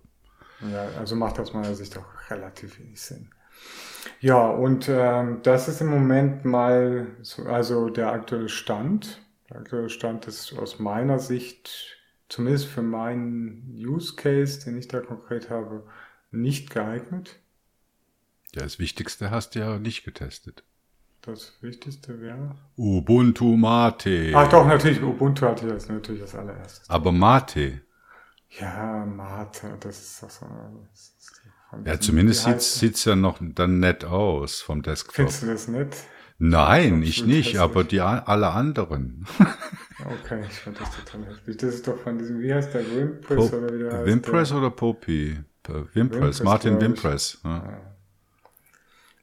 Ja, 0.71 0.87
also 0.97 1.15
macht 1.15 1.39
aus 1.39 1.53
meiner 1.53 1.75
Sicht 1.75 1.95
auch 1.99 2.31
relativ 2.31 2.79
wenig 2.79 2.99
Sinn. 2.99 3.29
Ja, 4.19 4.49
und 4.49 4.89
ähm, 4.89 5.39
das 5.43 5.67
ist 5.67 5.81
im 5.81 5.87
Moment 5.87 6.45
mal 6.45 7.07
so, 7.21 7.43
also 7.43 7.89
der 7.89 8.11
aktuelle 8.11 8.49
Stand. 8.49 9.21
Der 9.49 9.57
aktuelle 9.57 9.89
Stand 9.89 10.27
ist 10.27 10.57
aus 10.57 10.79
meiner 10.79 11.19
Sicht, 11.19 11.97
zumindest 12.29 12.65
für 12.67 12.81
meinen 12.81 13.73
Use 13.77 14.15
Case, 14.15 14.63
den 14.65 14.77
ich 14.77 14.87
da 14.87 14.99
konkret 14.99 15.49
habe, 15.49 15.83
nicht 16.31 16.69
geeignet. 16.69 17.39
Ja, 18.55 18.63
das 18.63 18.79
Wichtigste 18.79 19.31
hast 19.31 19.55
du 19.55 19.59
ja 19.59 19.79
nicht 19.79 20.03
getestet. 20.03 20.63
Das 21.21 21.53
Wichtigste 21.61 22.21
wäre? 22.21 22.55
Ubuntu 22.77 23.57
Mate. 23.57 24.31
Ach 24.33 24.47
doch, 24.49 24.65
natürlich, 24.65 25.01
Ubuntu 25.01 25.45
hatte 25.45 25.67
ich 25.67 25.73
das 25.73 25.89
natürlich 25.89 26.21
als 26.21 26.35
allererstes. 26.35 26.89
Aber 26.89 27.11
Mate. 27.11 27.81
Ja, 28.59 29.05
Mate, 29.05 29.75
das 29.79 29.99
ist 29.99 30.23
doch 30.23 30.29
so. 30.29 30.45
Das 30.89 31.16
ja, 31.85 31.99
zumindest 31.99 32.45
sieht 32.61 32.95
es 32.95 33.05
ja 33.05 33.15
noch 33.15 33.39
dann 33.41 33.79
nett 33.79 34.05
aus 34.05 34.61
vom 34.61 34.81
Desktop. 34.81 35.15
Findest 35.15 35.43
du 35.43 35.47
das 35.47 35.67
nett? 35.67 35.97
Nein, 36.39 37.01
ich 37.01 37.25
nicht, 37.25 37.47
hässlich. 37.47 37.59
aber 37.59 37.83
die 37.83 37.99
alle 37.99 38.49
anderen. 38.49 39.25
okay, 40.05 40.43
ich 40.47 40.59
fand 40.59 40.79
das 40.79 40.91
total 40.95 41.25
hässlich. 41.25 41.57
Das 41.57 41.75
ist 41.75 41.87
doch 41.87 41.97
von 41.97 42.17
diesem, 42.17 42.39
wie 42.41 42.53
heißt 42.53 42.73
der, 42.73 42.85
Wimpress 42.89 43.53
oder 43.53 43.73
wie 43.73 43.79
der 43.79 43.93
heißt? 43.93 44.05
Wimpress 44.05 44.51
oder 44.51 44.69
Poppy? 44.69 45.39
Wimpress, 45.93 46.43
Martin 46.43 46.79
Wimpress. 46.79 47.39
Ja. 47.43 47.81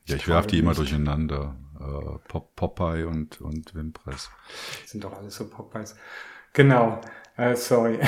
Ja, 0.06 0.16
ich 0.16 0.28
werfe 0.28 0.48
die 0.48 0.58
immer 0.58 0.74
durcheinander. 0.74 1.56
Äh, 1.80 2.18
Pop 2.28 2.54
Popeye 2.56 3.04
und, 3.04 3.40
und 3.40 3.74
Wimpress. 3.74 4.30
Sind 4.84 5.04
doch 5.04 5.14
alles 5.14 5.36
so 5.36 5.48
Popeyes. 5.48 5.96
Genau. 6.52 7.00
Äh, 7.36 7.56
sorry. 7.56 7.98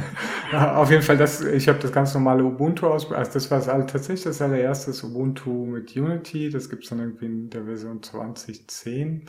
Auf 0.52 0.90
jeden 0.90 1.02
Fall, 1.02 1.16
das, 1.16 1.42
ich 1.42 1.68
habe 1.68 1.78
das 1.78 1.92
ganz 1.92 2.12
normale 2.14 2.42
Ubuntu 2.42 2.88
aus, 2.88 3.10
also 3.12 3.32
das 3.34 3.50
war 3.52 3.64
halt 3.64 3.90
tatsächlich 3.90 4.24
das 4.24 4.42
allererste 4.42 4.90
Ubuntu 5.06 5.66
mit 5.66 5.94
Unity. 5.94 6.50
Das 6.50 6.68
gibt's 6.68 6.88
dann 6.88 6.98
irgendwie 6.98 7.26
in 7.26 7.50
der 7.50 7.64
Version 7.64 8.02
2010 8.02 9.26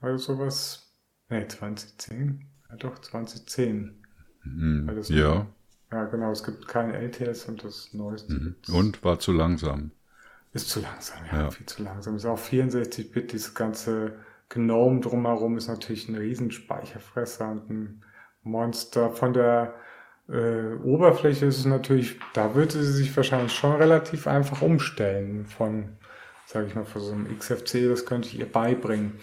oder 0.00 0.16
sowas. 0.18 0.94
Nee, 1.28 1.46
2010. 1.46 2.46
Ja 2.70 2.76
doch, 2.76 2.98
2010. 3.00 4.02
Mhm. 4.44 5.02
Ja. 5.08 5.46
Ja, 5.92 6.04
genau, 6.04 6.30
es 6.30 6.44
gibt 6.44 6.68
kein 6.68 6.94
LTS 6.94 7.46
und 7.46 7.64
das 7.64 7.92
neueste. 7.92 8.32
Mhm. 8.32 8.56
Und 8.72 9.02
war 9.04 9.18
zu 9.18 9.32
langsam. 9.32 9.90
Ist 10.52 10.68
zu 10.68 10.80
langsam, 10.80 11.18
ja, 11.30 11.42
ja. 11.42 11.50
viel 11.50 11.66
zu 11.66 11.82
langsam. 11.82 12.16
Ist 12.16 12.26
auch 12.26 12.38
64-Bit, 12.38 13.32
dieses 13.32 13.54
ganze 13.54 14.14
Gnome 14.48 15.00
drumherum 15.00 15.56
ist 15.56 15.68
natürlich 15.68 16.08
ein 16.08 16.16
Riesenspeicherfresser 16.16 17.50
und 17.50 17.70
ein 17.70 18.02
Monster. 18.42 19.10
Von 19.10 19.32
der 19.32 19.74
äh, 20.28 20.74
Oberfläche 20.82 21.46
ist 21.46 21.58
es 21.58 21.64
natürlich, 21.64 22.18
da 22.34 22.54
würde 22.54 22.72
sie 22.72 22.92
sich 22.92 23.16
wahrscheinlich 23.16 23.52
schon 23.52 23.76
relativ 23.76 24.26
einfach 24.26 24.62
umstellen 24.62 25.46
von, 25.46 25.96
sage 26.46 26.66
ich 26.66 26.74
mal, 26.74 26.84
von 26.84 27.02
so 27.02 27.12
einem 27.12 27.38
XFC, 27.38 27.88
das 27.88 28.06
könnte 28.06 28.28
ich 28.28 28.38
ihr 28.38 28.50
beibringen. 28.50 29.18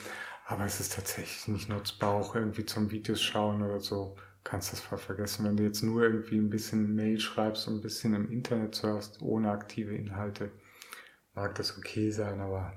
Aber 0.45 0.65
es 0.65 0.79
ist 0.79 0.93
tatsächlich 0.93 1.47
nicht 1.49 1.69
nutzbar, 1.69 2.13
auch 2.13 2.35
irgendwie 2.35 2.65
zum 2.65 2.89
Videos 2.89 3.21
schauen 3.21 3.61
oder 3.61 3.79
so. 3.79 4.15
Kannst 4.45 4.71
das 4.71 4.79
voll 4.79 4.97
vergessen, 4.97 5.45
wenn 5.45 5.57
du 5.57 5.63
jetzt 5.63 5.83
nur 5.83 6.03
irgendwie 6.03 6.37
ein 6.37 6.49
bisschen 6.49 6.95
Mail 6.95 7.19
schreibst 7.19 7.67
und 7.67 7.75
ein 7.75 7.81
bisschen 7.81 8.13
im 8.13 8.31
Internet 8.31 8.75
surfst, 8.75 9.21
ohne 9.21 9.51
aktive 9.51 9.93
Inhalte. 9.93 10.51
Mag 11.35 11.55
das 11.55 11.77
okay 11.77 12.11
sein, 12.11 12.39
aber 12.39 12.73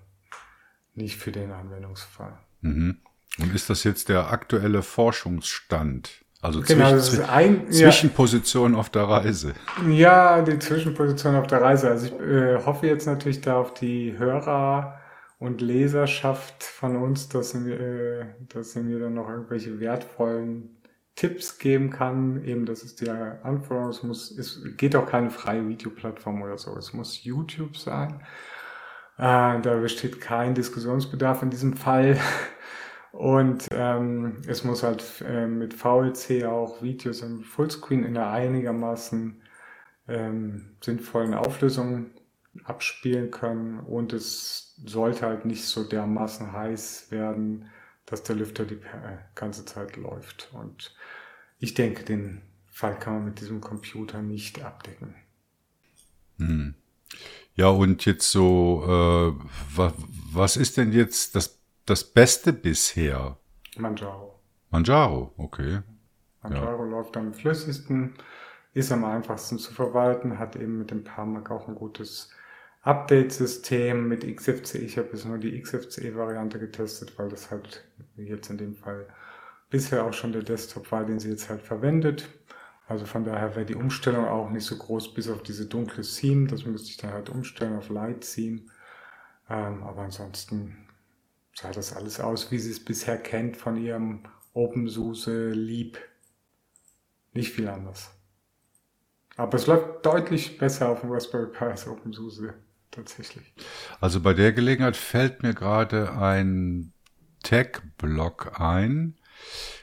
nicht 0.94 1.16
für 1.16 1.30
den 1.30 1.52
Anwendungsfall. 1.52 2.38
Mhm. 2.60 2.98
Und 3.38 3.54
ist 3.54 3.70
das 3.70 3.84
jetzt 3.84 4.08
der 4.08 4.32
aktuelle 4.32 4.82
Forschungsstand? 4.82 6.24
Also 6.42 6.62
genau, 6.62 6.96
zwischen, 6.98 7.24
ein, 7.24 7.70
Zwischenposition 7.70 8.72
ja. 8.72 8.78
auf 8.78 8.88
der 8.88 9.02
Reise. 9.02 9.52
Ja, 9.90 10.40
die 10.40 10.58
Zwischenposition 10.58 11.36
auf 11.36 11.46
der 11.46 11.60
Reise. 11.60 11.90
Also 11.90 12.06
ich 12.06 12.20
äh, 12.20 12.64
hoffe 12.64 12.86
jetzt 12.86 13.06
natürlich 13.06 13.42
da 13.42 13.58
auf 13.58 13.74
die 13.74 14.16
Hörer 14.16 14.98
und 15.38 15.60
Leserschaft 15.60 16.62
von 16.62 16.96
uns, 16.96 17.28
dass 17.28 17.50
sie, 17.50 17.70
äh, 17.70 18.24
dass 18.48 18.72
sie 18.72 18.80
mir 18.80 19.00
dann 19.00 19.14
noch 19.14 19.28
irgendwelche 19.28 19.80
wertvollen 19.80 20.80
Tipps 21.14 21.58
geben 21.58 21.90
kann. 21.90 22.42
Eben, 22.44 22.64
das 22.64 22.82
ist 22.84 23.02
die 23.02 23.10
Anforderung. 23.10 23.90
Es 23.90 24.02
muss, 24.02 24.30
es 24.30 24.62
geht 24.78 24.96
auch 24.96 25.06
keine 25.06 25.28
freie 25.28 25.68
Videoplattform 25.68 26.40
oder 26.40 26.56
so. 26.56 26.74
Es 26.78 26.94
muss 26.94 27.22
YouTube 27.22 27.76
sein. 27.76 28.22
Äh, 29.18 29.60
da 29.60 29.76
besteht 29.80 30.22
kein 30.22 30.54
Diskussionsbedarf 30.54 31.42
in 31.42 31.50
diesem 31.50 31.76
Fall. 31.76 32.18
Und 33.12 33.66
ähm, 33.72 34.42
es 34.46 34.62
muss 34.64 34.82
halt 34.82 35.04
äh, 35.26 35.46
mit 35.46 35.74
VLC 35.74 36.44
auch 36.44 36.80
Videos 36.82 37.22
im 37.22 37.42
Fullscreen 37.42 38.04
in 38.04 38.16
einer 38.16 38.30
einigermaßen 38.30 39.42
ähm, 40.08 40.76
sinnvollen 40.80 41.34
Auflösung 41.34 42.10
abspielen 42.64 43.30
können. 43.30 43.80
Und 43.80 44.12
es 44.12 44.76
sollte 44.84 45.26
halt 45.26 45.44
nicht 45.44 45.64
so 45.64 45.84
dermaßen 45.84 46.52
heiß 46.52 47.10
werden, 47.10 47.68
dass 48.06 48.22
der 48.22 48.36
Lüfter 48.36 48.64
die 48.64 48.74
äh, 48.74 49.18
ganze 49.34 49.64
Zeit 49.64 49.96
läuft. 49.96 50.50
Und 50.52 50.94
ich 51.58 51.74
denke, 51.74 52.04
den 52.04 52.42
Fall 52.68 52.98
kann 52.98 53.14
man 53.14 53.24
mit 53.26 53.40
diesem 53.40 53.60
Computer 53.60 54.22
nicht 54.22 54.62
abdecken. 54.62 55.14
Hm. 56.38 56.74
Ja, 57.54 57.68
und 57.68 58.04
jetzt 58.06 58.30
so, 58.30 58.82
äh, 58.86 59.44
was, 59.74 59.92
was 60.32 60.56
ist 60.56 60.76
denn 60.76 60.92
jetzt 60.92 61.34
das, 61.36 61.59
das 61.90 62.04
Beste 62.04 62.52
bisher? 62.52 63.36
Manjaro. 63.76 64.38
Manjaro, 64.70 65.34
okay. 65.36 65.80
Manjaro 66.40 66.84
ja. 66.84 66.90
läuft 66.90 67.16
am 67.16 67.34
flüssigsten, 67.34 68.14
ist 68.72 68.92
am 68.92 69.04
einfachsten 69.04 69.58
zu 69.58 69.74
verwalten, 69.74 70.38
hat 70.38 70.54
eben 70.54 70.78
mit 70.78 70.92
dem 70.92 71.02
Parmac 71.02 71.50
auch 71.50 71.66
ein 71.66 71.74
gutes 71.74 72.30
Update-System 72.82 74.06
mit 74.06 74.24
XFCE. 74.24 74.78
Ich 74.78 74.98
habe 74.98 75.08
jetzt 75.12 75.24
nur 75.26 75.38
die 75.38 75.60
XFCE-Variante 75.60 76.60
getestet, 76.60 77.18
weil 77.18 77.28
das 77.28 77.50
halt 77.50 77.84
jetzt 78.16 78.50
in 78.50 78.58
dem 78.58 78.76
Fall 78.76 79.08
bisher 79.68 80.04
auch 80.04 80.12
schon 80.12 80.32
der 80.32 80.44
Desktop 80.44 80.92
war, 80.92 81.04
den 81.04 81.18
sie 81.18 81.30
jetzt 81.30 81.50
halt 81.50 81.60
verwendet. 81.60 82.28
Also 82.86 83.04
von 83.04 83.24
daher 83.24 83.56
wäre 83.56 83.66
die 83.66 83.74
Umstellung 83.74 84.26
auch 84.26 84.50
nicht 84.50 84.64
so 84.64 84.76
groß, 84.76 85.12
bis 85.12 85.28
auf 85.28 85.42
diese 85.42 85.66
dunkle 85.66 86.04
Theme. 86.04 86.46
Das 86.46 86.64
müsste 86.64 86.90
ich 86.90 86.98
dann 86.98 87.12
halt 87.12 87.30
umstellen 87.30 87.76
auf 87.76 87.88
Light 87.88 88.20
Theme. 88.20 88.62
Ähm, 89.48 89.82
aber 89.82 90.02
ansonsten 90.02 90.86
sah 91.54 91.70
das 91.70 91.94
alles 91.94 92.20
aus, 92.20 92.50
wie 92.50 92.58
sie 92.58 92.70
es 92.70 92.84
bisher 92.84 93.18
kennt 93.18 93.56
von 93.56 93.76
ihrem 93.76 94.24
OpenSUSE 94.52 95.50
Lieb. 95.50 95.98
Nicht 97.32 97.52
viel 97.52 97.68
anders. 97.68 98.10
Aber 99.36 99.56
es 99.56 99.66
läuft 99.66 100.04
deutlich 100.04 100.58
besser 100.58 100.88
auf 100.88 101.00
dem 101.00 101.10
Raspberry 101.10 101.50
Pi 101.50 101.64
als 101.64 101.86
OpenSUSE 101.86 102.54
tatsächlich. 102.90 103.52
Also 104.00 104.20
bei 104.20 104.34
der 104.34 104.52
Gelegenheit 104.52 104.96
fällt 104.96 105.42
mir 105.42 105.54
gerade 105.54 106.12
ein 106.12 106.92
Tech-Blog 107.42 108.60
ein, 108.60 109.16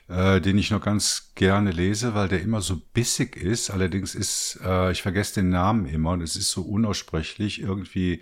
äh, 0.08 0.40
den 0.42 0.58
ich 0.58 0.72
noch 0.72 0.82
ganz 0.82 1.32
gerne 1.36 1.72
lese, 1.72 2.14
weil 2.14 2.28
der 2.28 2.42
immer 2.42 2.62
so 2.62 2.80
bissig 2.94 3.36
ist. 3.36 3.70
Allerdings 3.70 4.16
ist, 4.16 4.60
äh, 4.64 4.92
ich 4.92 5.02
vergesse 5.02 5.36
den 5.36 5.50
Namen 5.50 5.86
immer 5.86 6.12
und 6.12 6.22
es 6.22 6.36
ist 6.36 6.52
so 6.52 6.62
unaussprechlich, 6.62 7.62
irgendwie 7.62 8.22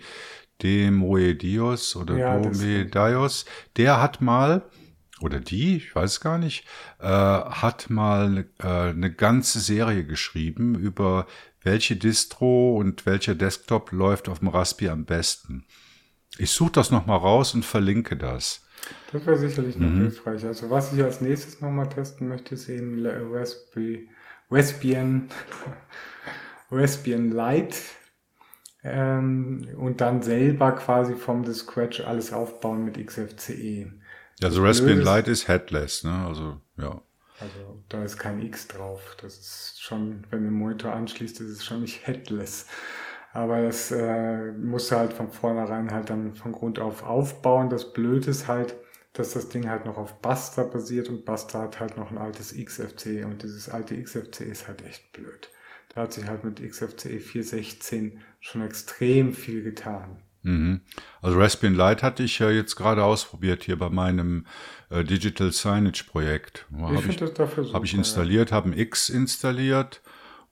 Demoedios 0.62 1.96
oder 1.96 2.16
ja, 2.16 2.38
Domedios. 2.38 3.44
Der 3.76 4.00
hat 4.00 4.20
mal, 4.20 4.62
oder 5.20 5.40
die, 5.40 5.76
ich 5.76 5.94
weiß 5.94 6.20
gar 6.20 6.38
nicht, 6.38 6.64
äh, 7.00 7.06
hat 7.06 7.90
mal 7.90 8.46
äh, 8.58 8.66
eine 8.66 9.12
ganze 9.12 9.60
Serie 9.60 10.04
geschrieben 10.04 10.74
über 10.74 11.26
welche 11.62 11.96
Distro 11.96 12.76
und 12.76 13.06
welcher 13.06 13.34
Desktop 13.34 13.92
läuft 13.92 14.28
auf 14.28 14.38
dem 14.38 14.48
Raspi 14.48 14.88
am 14.88 15.04
besten. 15.04 15.64
Ich 16.38 16.50
suche 16.50 16.72
das 16.72 16.90
nochmal 16.90 17.18
raus 17.18 17.54
und 17.54 17.64
verlinke 17.64 18.16
das. 18.16 18.62
Das 19.12 19.26
wäre 19.26 19.38
sicherlich 19.38 19.76
noch 19.76 19.88
mhm. 19.88 20.02
hilfreich. 20.02 20.44
Also 20.44 20.70
was 20.70 20.92
ich 20.92 21.02
als 21.02 21.20
nächstes 21.20 21.60
nochmal 21.60 21.88
testen 21.88 22.28
möchte, 22.28 22.54
ist 22.54 22.68
eben 22.68 23.04
Raspbian, 24.50 25.28
Raspbian 26.70 27.30
Lite 27.32 27.76
ähm, 28.88 29.68
und 29.76 30.00
dann 30.00 30.22
selber 30.22 30.72
quasi 30.72 31.14
vom 31.14 31.44
Scratch 31.52 32.00
alles 32.00 32.32
aufbauen 32.32 32.84
mit 32.84 33.04
XFCE. 33.04 33.92
Also 34.42 34.62
Raspbian 34.62 35.00
Lite 35.00 35.30
ist 35.30 35.48
headless, 35.48 36.04
ne? 36.04 36.26
Also 36.26 36.60
ja. 36.76 37.00
Also 37.40 37.82
da 37.88 38.04
ist 38.04 38.18
kein 38.18 38.40
X 38.40 38.68
drauf. 38.68 39.16
Das 39.20 39.38
ist 39.38 39.82
schon, 39.82 40.24
wenn 40.30 40.40
du 40.40 40.50
den 40.50 40.58
Monitor 40.58 40.92
anschließt, 40.92 41.40
ist 41.40 41.50
es 41.50 41.64
schon 41.64 41.82
nicht 41.82 42.06
headless. 42.06 42.66
Aber 43.32 43.60
das 43.60 43.90
äh, 43.90 44.52
musst 44.52 44.90
du 44.90 44.96
halt 44.96 45.12
von 45.12 45.30
vornherein 45.30 45.90
halt 45.90 46.08
dann 46.08 46.34
von 46.34 46.52
Grund 46.52 46.78
auf 46.78 47.02
aufbauen. 47.02 47.68
Das 47.68 47.92
Blöde 47.92 48.30
ist 48.30 48.48
halt, 48.48 48.74
dass 49.12 49.32
das 49.32 49.48
Ding 49.48 49.68
halt 49.68 49.84
noch 49.84 49.98
auf 49.98 50.20
Buster 50.20 50.64
basiert 50.64 51.08
und 51.08 51.24
Buster 51.24 51.60
hat 51.60 51.80
halt 51.80 51.96
noch 51.96 52.10
ein 52.10 52.18
altes 52.18 52.54
XFCE 52.54 53.26
und 53.26 53.42
dieses 53.42 53.68
alte 53.68 54.00
XFCE 54.00 54.44
ist 54.44 54.68
halt 54.68 54.84
echt 54.86 55.12
blöd. 55.12 55.50
Da 55.94 56.02
hat 56.02 56.12
sich 56.12 56.26
halt 56.26 56.44
mit 56.44 56.62
XFCE 56.62 57.20
416 57.20 58.20
schon 58.46 58.62
extrem 58.62 59.32
viel 59.32 59.62
getan. 59.62 60.22
Mhm. 60.42 60.80
Also 61.20 61.38
Raspbian 61.38 61.74
Lite 61.74 62.02
hatte 62.02 62.22
ich 62.22 62.38
ja 62.38 62.50
jetzt 62.50 62.76
gerade 62.76 63.02
ausprobiert 63.02 63.64
hier 63.64 63.76
bei 63.76 63.90
meinem 63.90 64.46
äh, 64.90 65.02
Digital 65.02 65.50
Signage 65.50 66.04
Projekt. 66.08 66.66
Habe 66.78 66.94
ich, 66.94 67.20
ich, 67.20 67.74
hab 67.74 67.84
ich 67.84 67.94
installiert, 67.94 68.52
habe 68.52 68.70
ein 68.70 68.78
X 68.78 69.08
installiert 69.08 70.02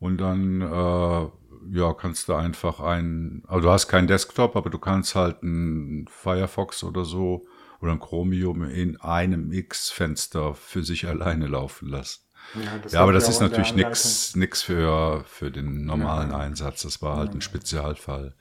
und 0.00 0.18
dann 0.18 0.60
äh, 0.60 1.28
ja, 1.72 1.94
kannst 1.94 2.28
du 2.28 2.34
einfach 2.34 2.80
ein, 2.80 3.42
also 3.46 3.68
du 3.68 3.70
hast 3.70 3.86
keinen 3.86 4.08
Desktop, 4.08 4.56
aber 4.56 4.68
du 4.68 4.78
kannst 4.78 5.14
halt 5.14 5.42
ein 5.44 6.06
Firefox 6.10 6.82
oder 6.82 7.04
so 7.04 7.46
oder 7.80 7.92
ein 7.92 8.00
Chromium 8.00 8.64
in 8.64 9.00
einem 9.00 9.52
X-Fenster 9.52 10.54
für 10.54 10.82
sich 10.82 11.06
alleine 11.06 11.46
laufen 11.46 11.88
lassen. 11.88 12.23
Ja, 12.54 12.88
ja 12.90 13.00
aber 13.00 13.12
das 13.12 13.28
ist 13.28 13.40
natürlich 13.40 13.74
nichts 13.74 14.36
nix 14.36 14.62
für, 14.62 15.24
für 15.26 15.50
den 15.50 15.84
normalen 15.84 16.30
ja. 16.30 16.38
Einsatz. 16.38 16.82
Das 16.82 17.02
war 17.02 17.16
halt 17.16 17.34
ein 17.34 17.40
Spezialfall. 17.40 18.34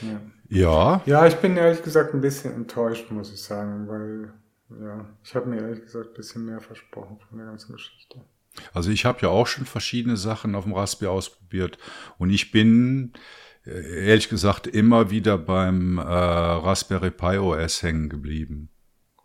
Ja. 0.00 0.20
ja. 0.48 1.02
Ja, 1.06 1.26
ich 1.26 1.36
bin 1.36 1.56
ehrlich 1.56 1.82
gesagt 1.82 2.14
ein 2.14 2.20
bisschen 2.20 2.54
enttäuscht, 2.54 3.10
muss 3.10 3.32
ich 3.32 3.42
sagen, 3.42 3.88
weil 3.88 4.32
ja, 4.70 5.06
ich 5.22 5.34
habe 5.34 5.46
mir 5.46 5.60
ehrlich 5.60 5.82
gesagt 5.82 6.10
ein 6.10 6.14
bisschen 6.14 6.44
mehr 6.44 6.60
versprochen 6.60 7.18
von 7.28 7.38
der 7.38 7.46
ganzen 7.46 7.72
Geschichte. 7.72 8.20
Also 8.72 8.90
ich 8.90 9.04
habe 9.04 9.20
ja 9.22 9.28
auch 9.28 9.46
schon 9.46 9.66
verschiedene 9.66 10.16
Sachen 10.16 10.54
auf 10.54 10.64
dem 10.64 10.74
Raspberry 10.74 11.10
ausprobiert 11.10 11.78
und 12.18 12.30
ich 12.30 12.50
bin 12.50 13.12
äh, 13.64 14.06
ehrlich 14.08 14.28
gesagt 14.28 14.66
immer 14.66 15.10
wieder 15.10 15.38
beim 15.38 15.98
äh, 15.98 16.02
Raspberry 16.02 17.10
Pi 17.10 17.38
OS 17.38 17.82
hängen 17.82 18.08
geblieben. 18.08 18.70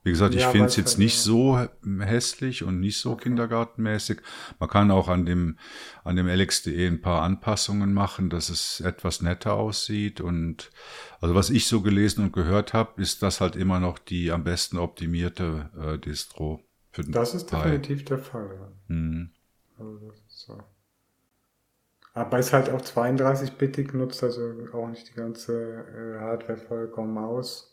Wie 0.03 0.09
gesagt, 0.11 0.33
ich 0.33 0.41
Ja, 0.41 0.47
finde 0.47 0.67
es 0.67 0.75
jetzt 0.77 0.93
halt, 0.93 0.97
nicht 0.97 1.19
so 1.19 1.59
hässlich 1.99 2.63
und 2.63 2.79
nicht 2.79 2.97
so 2.99 3.15
kindergartenmäßig. 3.15 4.21
Man 4.59 4.69
kann 4.69 4.89
auch 4.89 5.07
an 5.07 5.25
dem, 5.27 5.59
an 6.03 6.15
dem 6.15 6.27
LXDE 6.27 6.87
ein 6.87 7.01
paar 7.01 7.21
Anpassungen 7.21 7.93
machen, 7.93 8.29
dass 8.31 8.49
es 8.49 8.79
etwas 8.79 9.21
netter 9.21 9.53
aussieht. 9.53 10.19
Und 10.19 10.71
also 11.19 11.35
was 11.35 11.51
ich 11.51 11.67
so 11.67 11.81
gelesen 11.81 12.23
und 12.25 12.33
gehört 12.33 12.73
habe, 12.73 12.99
ist 13.01 13.21
das 13.21 13.41
halt 13.41 13.55
immer 13.55 13.79
noch 13.79 13.99
die 13.99 14.31
am 14.31 14.43
besten 14.43 14.77
optimierte 14.77 15.69
äh, 15.79 15.99
Distro 15.99 16.63
für 16.91 17.03
den 17.03 17.11
Das 17.13 17.35
ist 17.35 17.51
definitiv 17.51 18.05
der 18.05 18.17
Fall. 18.17 18.55
ja. 18.59 18.71
Hm. 18.87 19.31
Also 19.77 19.97
das 20.07 20.17
ist 20.21 20.39
so. 20.39 20.63
Aber 22.13 22.39
ist 22.39 22.53
halt 22.53 22.69
auch 22.69 22.81
32-bittig, 22.81 23.93
nutzt 23.93 24.23
also 24.23 24.41
auch 24.71 24.87
nicht 24.87 25.09
die 25.09 25.13
ganze 25.13 26.15
äh, 26.15 26.19
Hardware 26.21 26.57
vollkommen 26.57 27.17
aus. 27.17 27.70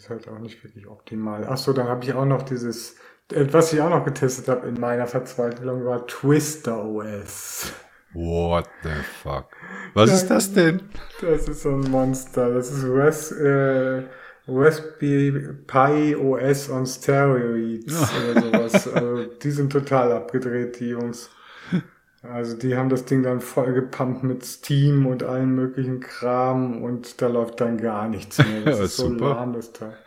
Ist 0.00 0.08
halt 0.08 0.26
auch 0.28 0.38
nicht 0.38 0.64
wirklich 0.64 0.86
optimal. 0.86 1.46
Ach 1.46 1.58
so, 1.58 1.74
dann 1.74 1.86
habe 1.86 2.02
ich 2.02 2.14
auch 2.14 2.24
noch 2.24 2.40
dieses, 2.40 2.96
äh, 3.30 3.44
was 3.50 3.70
ich 3.74 3.82
auch 3.82 3.90
noch 3.90 4.02
getestet 4.02 4.48
habe 4.48 4.66
in 4.66 4.80
meiner 4.80 5.06
Verzweiflung 5.06 5.84
war 5.84 6.06
Twister 6.06 6.82
OS. 6.82 7.70
What 8.14 8.66
the 8.82 8.88
fuck? 9.22 9.48
Was 9.92 10.10
ist 10.10 10.28
das 10.28 10.54
denn? 10.54 10.80
Das 11.20 11.46
ist 11.46 11.64
so 11.64 11.72
ein 11.72 11.90
Monster. 11.90 12.50
Das 12.50 12.70
ist 12.70 12.82
Res, 12.84 13.30
äh, 13.32 14.04
Raspberry 14.48 15.52
Pi 15.66 16.16
OS 16.16 16.70
on 16.70 16.86
Steroids 16.86 17.94
oder 18.24 18.40
sowas. 18.40 18.88
Also, 18.88 19.24
die 19.24 19.50
sind 19.50 19.70
total 19.70 20.12
abgedreht, 20.12 20.80
die 20.80 20.88
Jungs. 20.88 21.28
Also 22.22 22.56
die 22.56 22.76
haben 22.76 22.88
das 22.88 23.04
Ding 23.04 23.22
dann 23.22 23.42
voll 23.42 23.74
gepumpt 23.74 24.22
mit 24.22 24.42
Steam 24.42 25.04
und 25.06 25.22
allen 25.22 25.54
möglichen 25.54 26.00
Kram 26.00 26.82
und 26.82 27.20
da 27.20 27.28
läuft 27.28 27.60
dann 27.60 27.76
gar 27.76 28.08
nichts 28.08 28.42
mehr. 28.42 28.62
Das 28.64 28.80
Ja, 28.80 28.86
ist 28.86 28.96
so 28.96 29.06
super. 29.06 29.12
lahm, 29.12 29.52
das 29.52 29.72
Teil. 29.74 29.98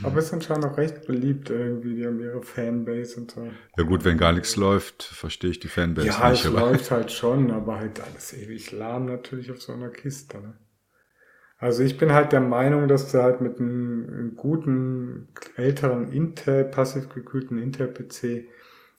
Aber 0.00 0.20
ist 0.20 0.32
anscheinend 0.32 0.64
auch 0.64 0.78
recht 0.78 1.04
beliebt 1.04 1.50
irgendwie. 1.50 1.96
Die 1.96 2.06
haben 2.06 2.18
ihre 2.20 2.42
Fanbase 2.42 3.20
und 3.20 3.30
so. 3.32 3.58
Ja 3.76 3.84
gut, 3.84 4.04
wenn 4.04 4.18
gar 4.18 4.32
nichts 4.32 4.56
läuft, 4.56 5.02
verstehe 5.04 5.50
ich 5.50 5.60
die 5.60 5.68
Fanbase 5.68 6.22
Ja, 6.22 6.26
nicht. 6.26 6.44
es 6.44 6.46
Aber 6.46 6.62
läuft 6.62 6.90
halt 6.90 7.10
schon, 7.12 7.50
aber 7.50 7.76
halt 7.78 8.00
alles 8.00 8.32
ewig 8.32 8.72
lahm 8.72 9.04
natürlich 9.04 9.50
auf 9.50 9.60
so 9.60 9.72
einer 9.74 9.90
Kiste. 9.90 10.38
Ne? 10.40 10.56
Also 11.58 11.82
ich 11.82 11.96
bin 11.98 12.12
halt 12.12 12.32
der 12.32 12.40
Meinung, 12.40 12.88
dass 12.88 13.10
du 13.12 13.22
halt 13.22 13.40
mit 13.40 13.58
einem, 13.58 14.06
einem 14.08 14.36
guten, 14.36 15.28
älteren 15.56 16.12
Intel, 16.12 16.64
passiv 16.64 17.08
gekühlten 17.08 17.58
Intel-PC 17.58 18.48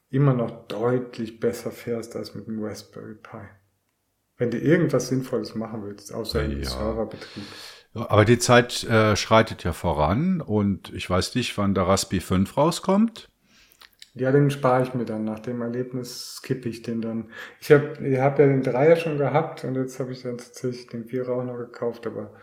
immer 0.10 0.34
noch 0.34 0.68
deutlich 0.68 1.40
besser 1.40 1.72
fährst 1.72 2.16
als 2.16 2.36
mit 2.36 2.48
einem 2.48 2.64
Raspberry 2.64 3.16
Pi. 3.16 3.40
Wenn 4.38 4.52
du 4.52 4.58
irgendwas 4.58 5.08
Sinnvolles 5.10 5.56
machen 5.56 5.84
willst, 5.84 6.14
außer 6.14 6.44
im 6.44 6.62
Ja. 6.62 6.70
Serverbetrieb. 6.70 7.44
Aber 7.94 8.26
die 8.26 8.38
Zeit 8.38 8.84
äh, 8.84 9.16
schreitet 9.16 9.64
ja 9.64 9.74
voran 9.74 10.42
und 10.42 10.94
ich 10.94 11.10
weiß 11.10 11.36
nicht, 11.36 11.58
wann 11.58 11.74
der 11.74 11.88
Raspi 11.88 12.20
5 12.20 12.56
rauskommt. 12.56 13.28
Ja, 14.14 14.32
den 14.32 14.50
spare 14.50 14.84
ich 14.84 14.94
mir 14.94 15.06
dann. 15.06 15.24
Nach 15.26 15.40
dem 15.40 15.62
Erlebnis 15.62 16.38
skippe 16.38 16.70
ich 16.70 16.82
den 16.82 17.02
dann. 17.02 17.32
Ich 17.62 17.72
habe 17.72 17.98
ich 18.08 18.20
hab 18.20 18.40
ja 18.40 18.48
den 18.48 18.64
Dreier 18.64 18.96
schon 18.96 19.18
gehabt 19.18 19.64
und 19.64 19.76
jetzt 19.76 20.00
habe 20.00 20.12
ich 20.12 20.24
dann 20.24 20.38
tatsächlich 20.38 20.88
den 20.88 21.06
Vierer 21.06 21.34
auch 21.36 21.44
noch 21.44 21.58
gekauft, 21.58 22.08
aber 22.08 22.34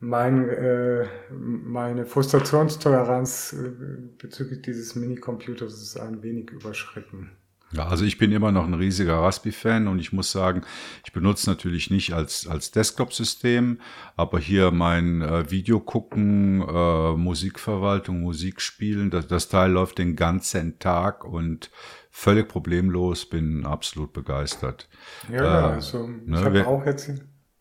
mein, 0.00 0.48
äh, 0.48 1.06
meine 1.30 2.06
Frustrationstoleranz 2.06 3.52
äh, 3.54 3.70
bezüglich 4.18 4.62
dieses 4.62 4.94
Mini-Computers 4.94 5.74
ist 5.82 5.96
ein 5.98 6.22
wenig 6.22 6.50
überschritten. 6.50 7.30
Ja, 7.72 7.86
also 7.86 8.04
ich 8.04 8.18
bin 8.18 8.32
immer 8.32 8.50
noch 8.50 8.64
ein 8.66 8.74
riesiger 8.74 9.18
Raspi-Fan 9.18 9.86
und 9.86 10.00
ich 10.00 10.12
muss 10.12 10.32
sagen, 10.32 10.62
ich 11.04 11.12
benutze 11.12 11.48
natürlich 11.48 11.88
nicht 11.88 12.12
als, 12.12 12.48
als 12.48 12.72
Desktop-System, 12.72 13.80
aber 14.16 14.40
hier 14.40 14.72
mein 14.72 15.22
äh, 15.22 15.48
Video 15.52 15.78
gucken, 15.78 16.62
äh, 16.62 17.12
Musikverwaltung, 17.12 18.22
Musik 18.22 18.60
spielen, 18.60 19.10
das, 19.10 19.28
das 19.28 19.48
Teil 19.48 19.70
läuft 19.70 19.98
den 19.98 20.16
ganzen 20.16 20.80
Tag 20.80 21.24
und 21.24 21.70
völlig 22.10 22.48
problemlos, 22.48 23.26
bin 23.26 23.64
absolut 23.64 24.12
begeistert. 24.12 24.88
Ja, 25.28 25.70
Äh, 25.70 25.74
also 25.74 26.08
ne, 26.08 26.40
ich 26.40 26.44
habe 26.44 26.54
wer- 26.54 26.66
auch 26.66 26.84
jetzt 26.86 27.12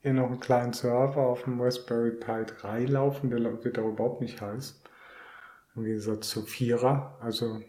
hier 0.01 0.13
noch 0.13 0.27
einen 0.27 0.39
kleinen 0.39 0.73
Server 0.73 1.21
auf 1.21 1.43
dem 1.43 1.59
Raspberry 1.59 2.11
Pi 2.11 2.45
3 2.45 2.85
laufen, 2.85 3.29
der 3.29 3.63
wird 3.63 3.77
aber 3.77 3.89
überhaupt 3.89 4.21
nicht 4.21 4.41
heiß. 4.41 4.81
Im 5.75 5.83
Gegensatz 5.83 6.29
zu 6.29 6.45
Vierer. 6.45 7.17
Also 7.21 7.61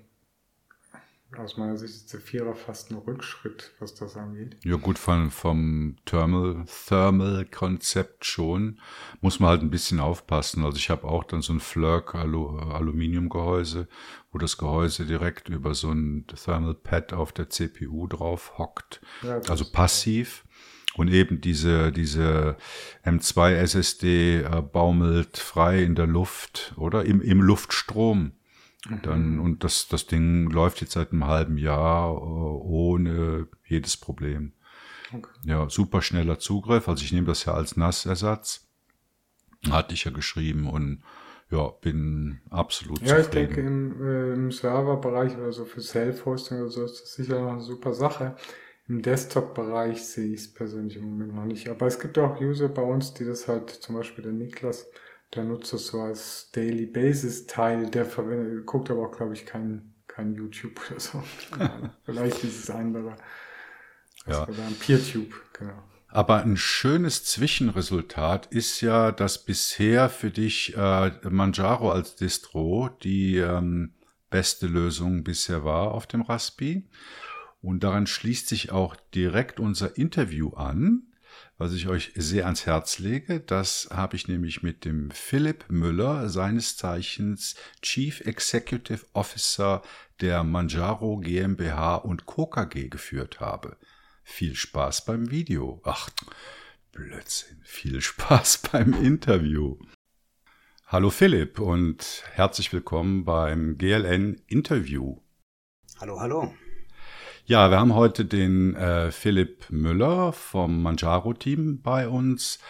aus 1.36 1.56
meiner 1.56 1.76
Sicht 1.76 1.94
ist 1.94 2.12
der 2.12 2.20
Vierer 2.20 2.54
fast 2.54 2.90
ein 2.90 2.96
Rückschritt, 2.96 3.72
was 3.78 3.94
das 3.94 4.16
angeht. 4.16 4.56
Ja 4.64 4.76
gut, 4.76 4.98
von, 4.98 5.30
vom 5.30 5.96
Thermal, 6.04 6.64
Thermal-Konzept 6.88 8.24
schon. 8.24 8.80
Muss 9.20 9.38
man 9.38 9.50
halt 9.50 9.62
ein 9.62 9.70
bisschen 9.70 10.00
aufpassen. 10.00 10.64
Also 10.64 10.76
ich 10.78 10.90
habe 10.90 11.06
auch 11.06 11.22
dann 11.22 11.40
so 11.40 11.52
ein 11.52 11.60
Flirk 11.60 12.16
Alu, 12.16 12.58
Aluminiumgehäuse, 12.58 13.86
wo 14.32 14.38
das 14.38 14.58
Gehäuse 14.58 15.06
direkt 15.06 15.48
über 15.48 15.74
so 15.74 15.92
ein 15.92 16.26
Thermal 16.26 16.74
Pad 16.74 17.12
auf 17.12 17.32
der 17.32 17.48
CPU 17.48 18.08
drauf 18.08 18.58
hockt. 18.58 19.00
Ja, 19.22 19.40
Also 19.48 19.64
passiv. 19.70 20.44
Und 20.94 21.08
eben 21.08 21.40
diese, 21.40 21.92
diese 21.92 22.56
M2 23.04 23.52
SSD 23.52 24.40
äh, 24.40 24.60
baumelt 24.60 25.38
frei 25.38 25.82
in 25.82 25.94
der 25.94 26.06
Luft 26.06 26.74
oder 26.76 27.04
im, 27.04 27.20
im 27.20 27.40
Luftstrom. 27.42 28.32
Dann, 29.02 29.38
und 29.38 29.62
das, 29.62 29.88
das 29.88 30.06
Ding 30.06 30.50
läuft 30.50 30.80
jetzt 30.80 30.92
seit 30.92 31.12
einem 31.12 31.26
halben 31.26 31.58
Jahr 31.58 32.12
äh, 32.12 32.16
ohne 32.16 33.46
jedes 33.66 33.96
Problem. 33.98 34.52
Okay. 35.12 35.28
Ja, 35.44 35.68
super 35.68 36.00
schneller 36.02 36.38
Zugriff. 36.38 36.88
Also 36.88 37.04
ich 37.04 37.12
nehme 37.12 37.26
das 37.26 37.44
ja 37.44 37.52
als 37.54 37.76
NAS-Ersatz. 37.76 38.66
Hatte 39.70 39.92
ich 39.92 40.04
ja 40.04 40.10
geschrieben 40.10 40.66
und 40.68 41.02
ja, 41.50 41.68
bin 41.68 42.40
absolut 42.48 43.02
Ja, 43.02 43.18
ich 43.18 43.26
zufrieden. 43.26 43.54
denke, 43.54 43.60
im, 43.60 44.06
äh, 44.08 44.32
im 44.32 44.50
Serverbereich 44.52 45.36
oder 45.36 45.52
so 45.52 45.64
für 45.66 45.82
Self-Hosting 45.82 46.60
oder 46.60 46.70
so 46.70 46.84
ist 46.84 47.02
das 47.02 47.14
sicher 47.14 47.40
noch 47.40 47.52
eine 47.52 47.60
super 47.60 47.92
Sache. 47.92 48.36
Im 48.90 49.02
Desktop-Bereich 49.02 50.04
sehe 50.04 50.34
ich 50.34 50.40
es 50.40 50.52
persönlich 50.52 50.96
im 50.96 51.04
Moment 51.04 51.32
noch 51.32 51.44
nicht. 51.44 51.68
Aber 51.68 51.86
es 51.86 52.00
gibt 52.00 52.18
auch 52.18 52.40
User 52.40 52.68
bei 52.68 52.82
uns, 52.82 53.14
die 53.14 53.24
das 53.24 53.46
halt, 53.46 53.70
zum 53.70 53.94
Beispiel 53.94 54.24
der 54.24 54.32
Niklas, 54.32 54.90
der 55.32 55.44
nutzt 55.44 55.72
das 55.72 55.86
so 55.86 56.00
als 56.00 56.50
Daily 56.50 56.86
Basis 56.86 57.46
Teil, 57.46 57.88
der 57.88 58.04
verwendet, 58.04 58.66
guckt 58.66 58.90
aber 58.90 59.06
auch, 59.06 59.16
glaube 59.16 59.34
ich, 59.34 59.46
kein, 59.46 59.94
kein 60.08 60.34
YouTube 60.34 60.80
oder 60.90 60.98
so. 60.98 61.22
Vielleicht 62.04 62.42
dieses 62.42 62.68
andere. 62.68 63.14
Ja. 64.26 64.48
Oder 64.48 64.66
ein 64.66 64.74
PeerTube, 64.74 65.34
genau. 65.52 65.84
Aber 66.08 66.42
ein 66.42 66.56
schönes 66.56 67.24
Zwischenresultat 67.24 68.46
ist 68.46 68.80
ja, 68.80 69.12
dass 69.12 69.44
bisher 69.44 70.08
für 70.08 70.32
dich 70.32 70.76
äh, 70.76 71.12
Manjaro 71.30 71.92
als 71.92 72.16
Distro 72.16 72.88
die 73.04 73.36
ähm, 73.36 73.94
beste 74.30 74.66
Lösung 74.66 75.22
bisher 75.22 75.64
war 75.64 75.92
auf 75.92 76.08
dem 76.08 76.22
Raspi. 76.22 76.88
Und 77.62 77.84
daran 77.84 78.06
schließt 78.06 78.48
sich 78.48 78.72
auch 78.72 78.96
direkt 79.14 79.60
unser 79.60 79.96
Interview 79.96 80.50
an, 80.54 81.02
was 81.58 81.74
ich 81.74 81.88
euch 81.88 82.12
sehr 82.14 82.46
ans 82.46 82.64
Herz 82.64 82.98
lege. 82.98 83.40
Das 83.40 83.88
habe 83.92 84.16
ich 84.16 84.28
nämlich 84.28 84.62
mit 84.62 84.84
dem 84.84 85.10
Philipp 85.10 85.66
Müller, 85.68 86.28
seines 86.28 86.76
Zeichens 86.76 87.54
Chief 87.82 88.20
Executive 88.22 89.04
Officer 89.12 89.82
der 90.20 90.42
Manjaro 90.42 91.18
GmbH 91.18 91.96
und 91.96 92.26
Co. 92.26 92.46
KG 92.46 92.88
geführt 92.88 93.40
habe. 93.40 93.76
Viel 94.24 94.54
Spaß 94.54 95.04
beim 95.04 95.30
Video. 95.30 95.80
Ach, 95.84 96.08
Blödsinn. 96.92 97.60
Viel 97.62 98.00
Spaß 98.00 98.58
beim 98.72 98.94
Interview. 98.94 99.78
Hallo 100.86 101.10
Philipp 101.10 101.60
und 101.60 102.24
herzlich 102.32 102.72
willkommen 102.72 103.24
beim 103.24 103.78
GLN 103.78 104.42
Interview. 104.48 105.20
Hallo, 106.00 106.18
hallo. 106.18 106.52
Ja, 107.50 107.68
wir 107.72 107.80
haben 107.80 107.96
heute 107.96 108.24
den 108.26 108.76
äh, 108.76 109.10
Philipp 109.10 109.70
Müller 109.70 110.32
vom 110.32 110.84
Manjaro-Team 110.84 111.82
bei 111.82 112.08
uns. 112.08 112.60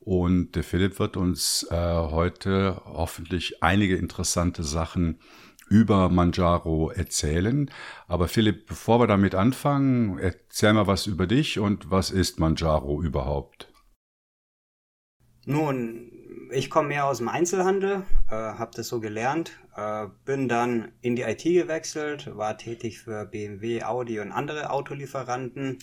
Und 0.00 0.56
der 0.56 0.64
Philipp 0.64 0.98
wird 0.98 1.18
uns 1.18 1.66
äh, 1.70 1.76
heute 1.76 2.80
hoffentlich 2.86 3.62
einige 3.62 3.96
interessante 3.96 4.62
Sachen 4.62 5.20
über 5.68 6.08
Manjaro 6.08 6.90
erzählen. 6.90 7.70
Aber 8.08 8.26
Philipp, 8.26 8.68
bevor 8.68 9.00
wir 9.00 9.06
damit 9.06 9.34
anfangen, 9.34 10.16
erzähl 10.18 10.72
mal 10.72 10.86
was 10.86 11.06
über 11.06 11.26
dich 11.26 11.58
und 11.58 11.90
was 11.90 12.10
ist 12.10 12.40
Manjaro 12.40 13.02
überhaupt? 13.02 13.70
Nun, 15.44 16.10
ich 16.52 16.70
komme 16.70 16.88
mehr 16.88 17.04
aus 17.04 17.18
dem 17.18 17.28
Einzelhandel, 17.28 18.04
äh, 18.30 18.34
habe 18.34 18.70
das 18.74 18.88
so 18.88 18.98
gelernt, 18.98 19.58
äh, 19.76 20.06
bin 20.24 20.48
dann 20.48 20.92
in 21.00 21.16
die 21.16 21.22
IT 21.22 21.44
gewechselt, 21.44 22.36
war 22.36 22.58
tätig 22.58 23.00
für 23.00 23.26
BMW, 23.26 23.82
Audi 23.82 24.20
und 24.20 24.32
andere 24.32 24.70
Autolieferanten 24.70 25.78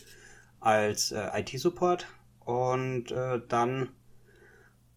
als 0.59 1.11
äh, 1.11 1.29
IT-Support 1.39 2.07
und 2.45 3.11
äh, 3.11 3.41
dann 3.47 3.89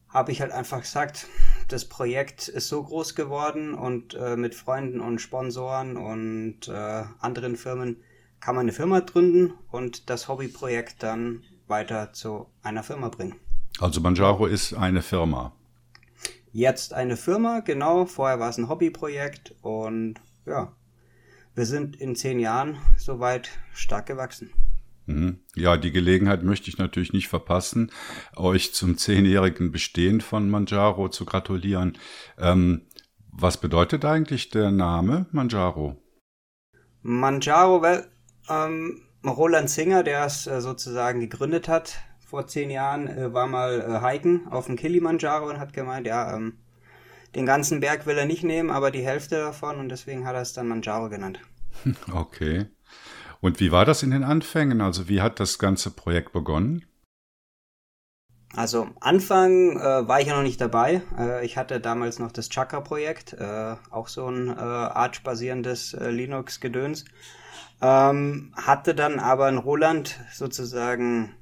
habe 0.08 0.32
ich 0.32 0.40
halt 0.40 0.52
einfach 0.52 0.82
gesagt, 0.82 1.26
das 1.68 1.86
Projekt 1.86 2.48
ist 2.48 2.68
so 2.68 2.82
groß 2.82 3.14
geworden 3.14 3.74
und 3.74 4.14
äh, 4.14 4.36
mit 4.36 4.54
Freunden 4.54 5.00
und 5.00 5.20
Sponsoren 5.20 5.96
und 5.96 6.68
äh, 6.68 7.04
anderen 7.20 7.56
Firmen 7.56 7.96
kann 8.40 8.56
man 8.56 8.62
eine 8.62 8.72
Firma 8.72 9.00
gründen 9.00 9.54
und 9.70 10.10
das 10.10 10.28
Hobbyprojekt 10.28 11.02
dann 11.02 11.44
weiter 11.66 12.12
zu 12.12 12.46
einer 12.62 12.82
Firma 12.82 13.08
bringen. 13.08 13.36
Also 13.80 14.00
Manjaro 14.00 14.46
ist 14.46 14.74
eine 14.74 15.00
Firma. 15.00 15.52
Jetzt 16.52 16.94
eine 16.94 17.16
Firma, 17.16 17.60
genau. 17.60 18.06
Vorher 18.06 18.38
war 18.38 18.50
es 18.50 18.58
ein 18.58 18.68
Hobbyprojekt 18.68 19.54
und 19.62 20.14
ja, 20.46 20.76
wir 21.54 21.66
sind 21.66 21.96
in 21.96 22.14
zehn 22.14 22.38
Jahren 22.38 22.78
soweit 22.96 23.50
stark 23.74 24.06
gewachsen. 24.06 24.52
Mhm. 25.06 25.40
Ja, 25.56 25.76
die 25.76 25.90
Gelegenheit 25.90 26.44
möchte 26.44 26.68
ich 26.68 26.78
natürlich 26.78 27.12
nicht 27.12 27.28
verpassen, 27.28 27.90
euch 28.36 28.72
zum 28.72 28.96
zehnjährigen 28.96 29.72
Bestehen 29.72 30.20
von 30.20 30.48
Manjaro 30.48 31.08
zu 31.08 31.24
gratulieren. 31.24 31.98
Ähm, 32.38 32.82
was 33.30 33.56
bedeutet 33.56 34.04
eigentlich 34.04 34.50
der 34.50 34.70
Name 34.70 35.26
Manjaro? 35.32 35.96
Manjaro, 37.02 37.82
well, 37.82 38.06
ähm, 38.48 39.02
Roland 39.24 39.70
Singer, 39.70 40.02
der 40.02 40.26
es 40.26 40.46
äh, 40.46 40.60
sozusagen 40.60 41.20
gegründet 41.20 41.68
hat, 41.68 41.98
vor 42.32 42.46
zehn 42.46 42.70
Jahren, 42.70 43.08
äh, 43.08 43.34
war 43.34 43.46
mal 43.46 43.82
äh, 43.82 44.10
hiken 44.10 44.48
auf 44.48 44.64
dem 44.64 44.76
Kilimanjaro 44.76 45.50
und 45.50 45.60
hat 45.60 45.74
gemeint, 45.74 46.06
ja, 46.06 46.34
ähm, 46.34 46.54
den 47.34 47.44
ganzen 47.44 47.80
Berg 47.80 48.06
will 48.06 48.16
er 48.16 48.24
nicht 48.24 48.42
nehmen, 48.42 48.70
aber 48.70 48.90
die 48.90 49.04
Hälfte 49.04 49.36
davon 49.36 49.78
und 49.78 49.90
deswegen 49.90 50.26
hat 50.26 50.34
er 50.34 50.40
es 50.40 50.54
dann 50.54 50.66
Manjaro 50.66 51.10
genannt. 51.10 51.40
Okay. 52.10 52.66
Und 53.42 53.60
wie 53.60 53.70
war 53.70 53.84
das 53.84 54.02
in 54.02 54.12
den 54.12 54.24
Anfängen? 54.24 54.80
Also 54.80 55.10
wie 55.10 55.20
hat 55.20 55.40
das 55.40 55.58
ganze 55.58 55.90
Projekt 55.90 56.32
begonnen? 56.32 56.86
Also 58.54 58.88
Anfang 59.00 59.78
äh, 59.78 60.08
war 60.08 60.20
ich 60.20 60.28
ja 60.28 60.36
noch 60.36 60.42
nicht 60.42 60.60
dabei. 60.60 61.02
Äh, 61.18 61.44
ich 61.44 61.58
hatte 61.58 61.80
damals 61.80 62.18
noch 62.18 62.32
das 62.32 62.48
Chakra-Projekt, 62.48 63.34
äh, 63.34 63.76
auch 63.90 64.08
so 64.08 64.26
ein 64.26 64.48
äh, 64.48 64.52
Arch-basierendes 64.52 65.92
äh, 65.94 66.08
Linux-Gedöns. 66.08 67.04
Ähm, 67.82 68.54
hatte 68.56 68.94
dann 68.94 69.18
aber 69.18 69.50
in 69.50 69.58
Roland 69.58 70.18
sozusagen 70.32 71.34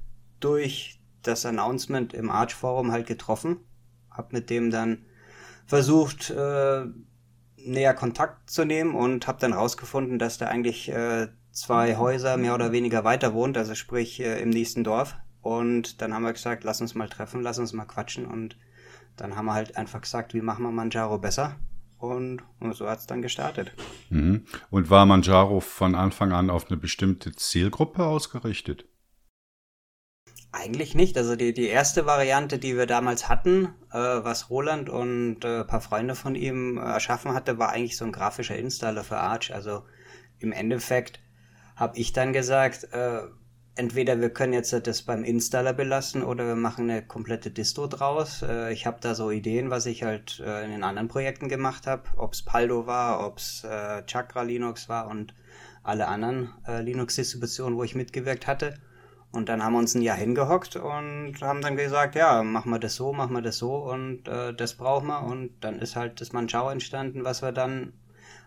durch 0.43 0.99
das 1.21 1.45
Announcement 1.45 2.13
im 2.13 2.29
Arch-Forum 2.29 2.91
halt 2.91 3.07
getroffen. 3.07 3.57
Hab 4.09 4.33
mit 4.33 4.49
dem 4.49 4.71
dann 4.71 5.05
versucht, 5.65 6.29
äh, 6.29 6.85
näher 7.57 7.93
Kontakt 7.93 8.49
zu 8.49 8.65
nehmen 8.65 8.95
und 8.95 9.27
habe 9.27 9.39
dann 9.39 9.53
rausgefunden, 9.53 10.19
dass 10.19 10.37
da 10.37 10.47
eigentlich 10.47 10.89
äh, 10.89 11.27
zwei 11.51 11.97
Häuser 11.97 12.37
mehr 12.37 12.55
oder 12.55 12.71
weniger 12.71 13.03
weiter 13.03 13.33
wohnt, 13.33 13.57
also 13.57 13.75
sprich 13.75 14.19
äh, 14.19 14.41
im 14.41 14.49
nächsten 14.49 14.83
Dorf. 14.83 15.15
Und 15.41 16.01
dann 16.01 16.13
haben 16.13 16.23
wir 16.23 16.33
gesagt, 16.33 16.63
lass 16.63 16.81
uns 16.81 16.95
mal 16.95 17.09
treffen, 17.09 17.41
lass 17.41 17.59
uns 17.59 17.73
mal 17.73 17.85
quatschen. 17.85 18.25
Und 18.25 18.57
dann 19.17 19.35
haben 19.35 19.45
wir 19.45 19.53
halt 19.53 19.77
einfach 19.77 20.01
gesagt, 20.01 20.33
wie 20.33 20.41
machen 20.41 20.63
wir 20.63 20.71
Manjaro 20.71 21.17
besser? 21.17 21.55
Und, 21.97 22.41
und 22.59 22.75
so 22.75 22.89
hat 22.89 22.99
es 22.99 23.07
dann 23.07 23.21
gestartet. 23.21 23.73
Mhm. 24.09 24.45
Und 24.71 24.89
war 24.89 25.05
Manjaro 25.05 25.59
von 25.59 25.93
Anfang 25.93 26.31
an 26.31 26.49
auf 26.49 26.69
eine 26.69 26.77
bestimmte 26.77 27.31
Zielgruppe 27.31 28.03
ausgerichtet? 28.03 28.85
Eigentlich 30.53 30.95
nicht. 30.95 31.17
Also 31.17 31.35
die, 31.35 31.53
die 31.53 31.67
erste 31.67 32.05
Variante, 32.05 32.59
die 32.59 32.75
wir 32.75 32.85
damals 32.85 33.29
hatten, 33.29 33.73
äh, 33.91 33.97
was 33.97 34.49
Roland 34.49 34.89
und 34.89 35.45
äh, 35.45 35.61
ein 35.61 35.67
paar 35.67 35.81
Freunde 35.81 36.15
von 36.15 36.35
ihm 36.35 36.77
äh, 36.77 36.81
erschaffen 36.81 37.33
hatte, 37.33 37.57
war 37.57 37.69
eigentlich 37.69 37.95
so 37.95 38.03
ein 38.03 38.11
grafischer 38.11 38.57
Installer 38.57 39.03
für 39.03 39.17
Arch. 39.17 39.53
Also 39.53 39.83
im 40.39 40.51
Endeffekt 40.51 41.21
habe 41.77 41.97
ich 41.97 42.11
dann 42.11 42.33
gesagt, 42.33 42.89
äh, 42.91 43.21
entweder 43.75 44.19
wir 44.19 44.29
können 44.29 44.53
jetzt 44.53 44.73
das 44.85 45.01
beim 45.03 45.23
Installer 45.23 45.73
belassen 45.73 46.23
oder 46.23 46.45
wir 46.45 46.55
machen 46.55 46.89
eine 46.89 47.01
komplette 47.01 47.51
Distro 47.51 47.87
draus. 47.87 48.41
Äh, 48.41 48.73
ich 48.73 48.85
habe 48.85 48.97
da 49.01 49.15
so 49.15 49.31
Ideen, 49.31 49.69
was 49.69 49.85
ich 49.85 50.03
halt 50.03 50.39
äh, 50.45 50.65
in 50.65 50.71
den 50.71 50.83
anderen 50.83 51.07
Projekten 51.07 51.47
gemacht 51.47 51.87
habe, 51.87 52.03
ob 52.17 52.33
es 52.33 52.43
Paldo 52.43 52.87
war, 52.87 53.25
ob 53.25 53.37
es 53.37 53.63
äh, 53.63 54.03
Chakra 54.05 54.41
Linux 54.43 54.89
war 54.89 55.07
und 55.07 55.33
alle 55.83 56.07
anderen 56.07 56.53
Linux-Distributionen, 56.67 57.75
wo 57.75 57.83
ich 57.83 57.95
mitgewirkt 57.95 58.45
hatte. 58.45 58.75
Und 59.31 59.47
dann 59.47 59.63
haben 59.63 59.73
wir 59.73 59.79
uns 59.79 59.95
ein 59.95 60.01
Jahr 60.01 60.17
hingehockt 60.17 60.75
und 60.75 61.41
haben 61.41 61.61
dann 61.61 61.77
gesagt, 61.77 62.15
ja, 62.15 62.43
machen 62.43 62.69
wir 62.69 62.79
das 62.79 62.95
so, 62.95 63.13
machen 63.13 63.33
wir 63.33 63.41
das 63.41 63.57
so 63.57 63.75
und 63.75 64.27
äh, 64.27 64.53
das 64.53 64.75
brauchen 64.75 65.07
wir. 65.07 65.23
Und 65.23 65.51
dann 65.61 65.79
ist 65.79 65.95
halt 65.95 66.19
das 66.19 66.33
Manchau 66.33 66.69
entstanden, 66.69 67.23
was 67.23 67.41
wir 67.41 67.53
dann 67.53 67.93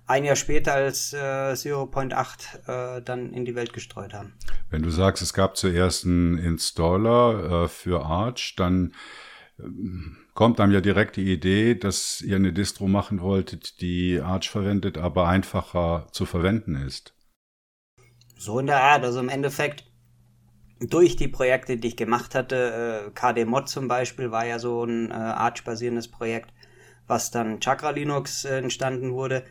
ein 0.06 0.24
Jahr 0.24 0.36
später 0.36 0.74
als 0.74 1.14
äh, 1.14 1.16
0.8 1.52 2.98
äh, 2.98 3.02
dann 3.02 3.32
in 3.32 3.46
die 3.46 3.54
Welt 3.54 3.72
gestreut 3.72 4.12
haben. 4.12 4.34
Wenn 4.68 4.82
du 4.82 4.90
sagst, 4.90 5.22
es 5.22 5.32
gab 5.32 5.56
zuerst 5.56 6.04
einen 6.04 6.36
Installer 6.36 7.64
äh, 7.64 7.68
für 7.68 8.04
Arch, 8.04 8.54
dann 8.56 8.92
äh, 9.58 9.62
kommt 10.34 10.60
einem 10.60 10.72
ja 10.72 10.82
direkt 10.82 11.16
die 11.16 11.32
Idee, 11.32 11.74
dass 11.74 12.20
ihr 12.20 12.36
eine 12.36 12.52
Distro 12.52 12.88
machen 12.88 13.22
wolltet, 13.22 13.80
die 13.80 14.20
Arch 14.20 14.50
verwendet, 14.50 14.98
aber 14.98 15.28
einfacher 15.28 16.08
zu 16.12 16.26
verwenden 16.26 16.74
ist. 16.74 17.14
So 18.36 18.58
in 18.58 18.66
der 18.66 18.82
Art, 18.82 19.04
also 19.04 19.20
im 19.20 19.30
Endeffekt 19.30 19.84
durch 20.90 21.16
die 21.16 21.28
Projekte, 21.28 21.76
die 21.76 21.88
ich 21.88 21.96
gemacht 21.96 22.34
hatte, 22.34 23.06
äh, 23.06 23.10
KD 23.10 23.44
Mod 23.44 23.68
zum 23.68 23.88
Beispiel 23.88 24.30
war 24.30 24.46
ja 24.46 24.58
so 24.58 24.84
ein 24.84 25.10
äh, 25.10 25.14
Arch-basierendes 25.14 26.08
Projekt, 26.08 26.52
was 27.06 27.30
dann 27.30 27.60
Chakra 27.60 27.90
Linux 27.90 28.44
äh, 28.44 28.58
entstanden 28.58 29.12
wurde 29.12 29.44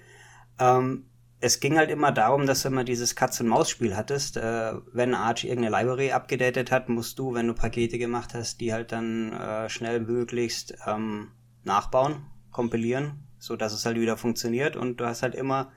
ähm, 0.59 1.05
es 1.39 1.59
ging 1.59 1.77
halt 1.77 1.91
immer 1.91 2.11
darum, 2.11 2.45
dass 2.45 2.61
du 2.61 2.69
immer 2.69 2.85
dieses 2.85 3.15
Katz-und-Maus-Spiel 3.15 3.97
hattest. 3.97 4.37
Äh, 4.37 4.73
wenn 4.93 5.13
Arch 5.13 5.43
irgendeine 5.43 5.75
Library 5.77 6.11
abgedatet 6.11 6.71
hat, 6.71 6.87
musst 6.87 7.19
du, 7.19 7.33
wenn 7.33 7.47
du 7.47 7.53
Pakete 7.53 7.97
gemacht 7.97 8.33
hast, 8.33 8.61
die 8.61 8.71
halt 8.71 8.91
dann 8.93 9.33
äh, 9.33 9.69
schnell 9.69 9.99
möglichst 9.99 10.75
ähm, 10.87 11.31
nachbauen, 11.63 12.25
kompilieren, 12.51 13.27
so 13.39 13.57
dass 13.57 13.73
es 13.73 13.85
halt 13.85 13.99
wieder 13.99 14.15
funktioniert. 14.15 14.77
Und 14.77 15.01
du 15.01 15.05
hast 15.05 15.21
halt 15.21 15.35
immer 15.35 15.71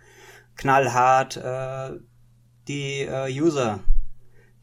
knallhart 0.57 1.37
äh, 1.37 1.99
die 2.69 3.01
äh, 3.01 3.29
User, 3.29 3.81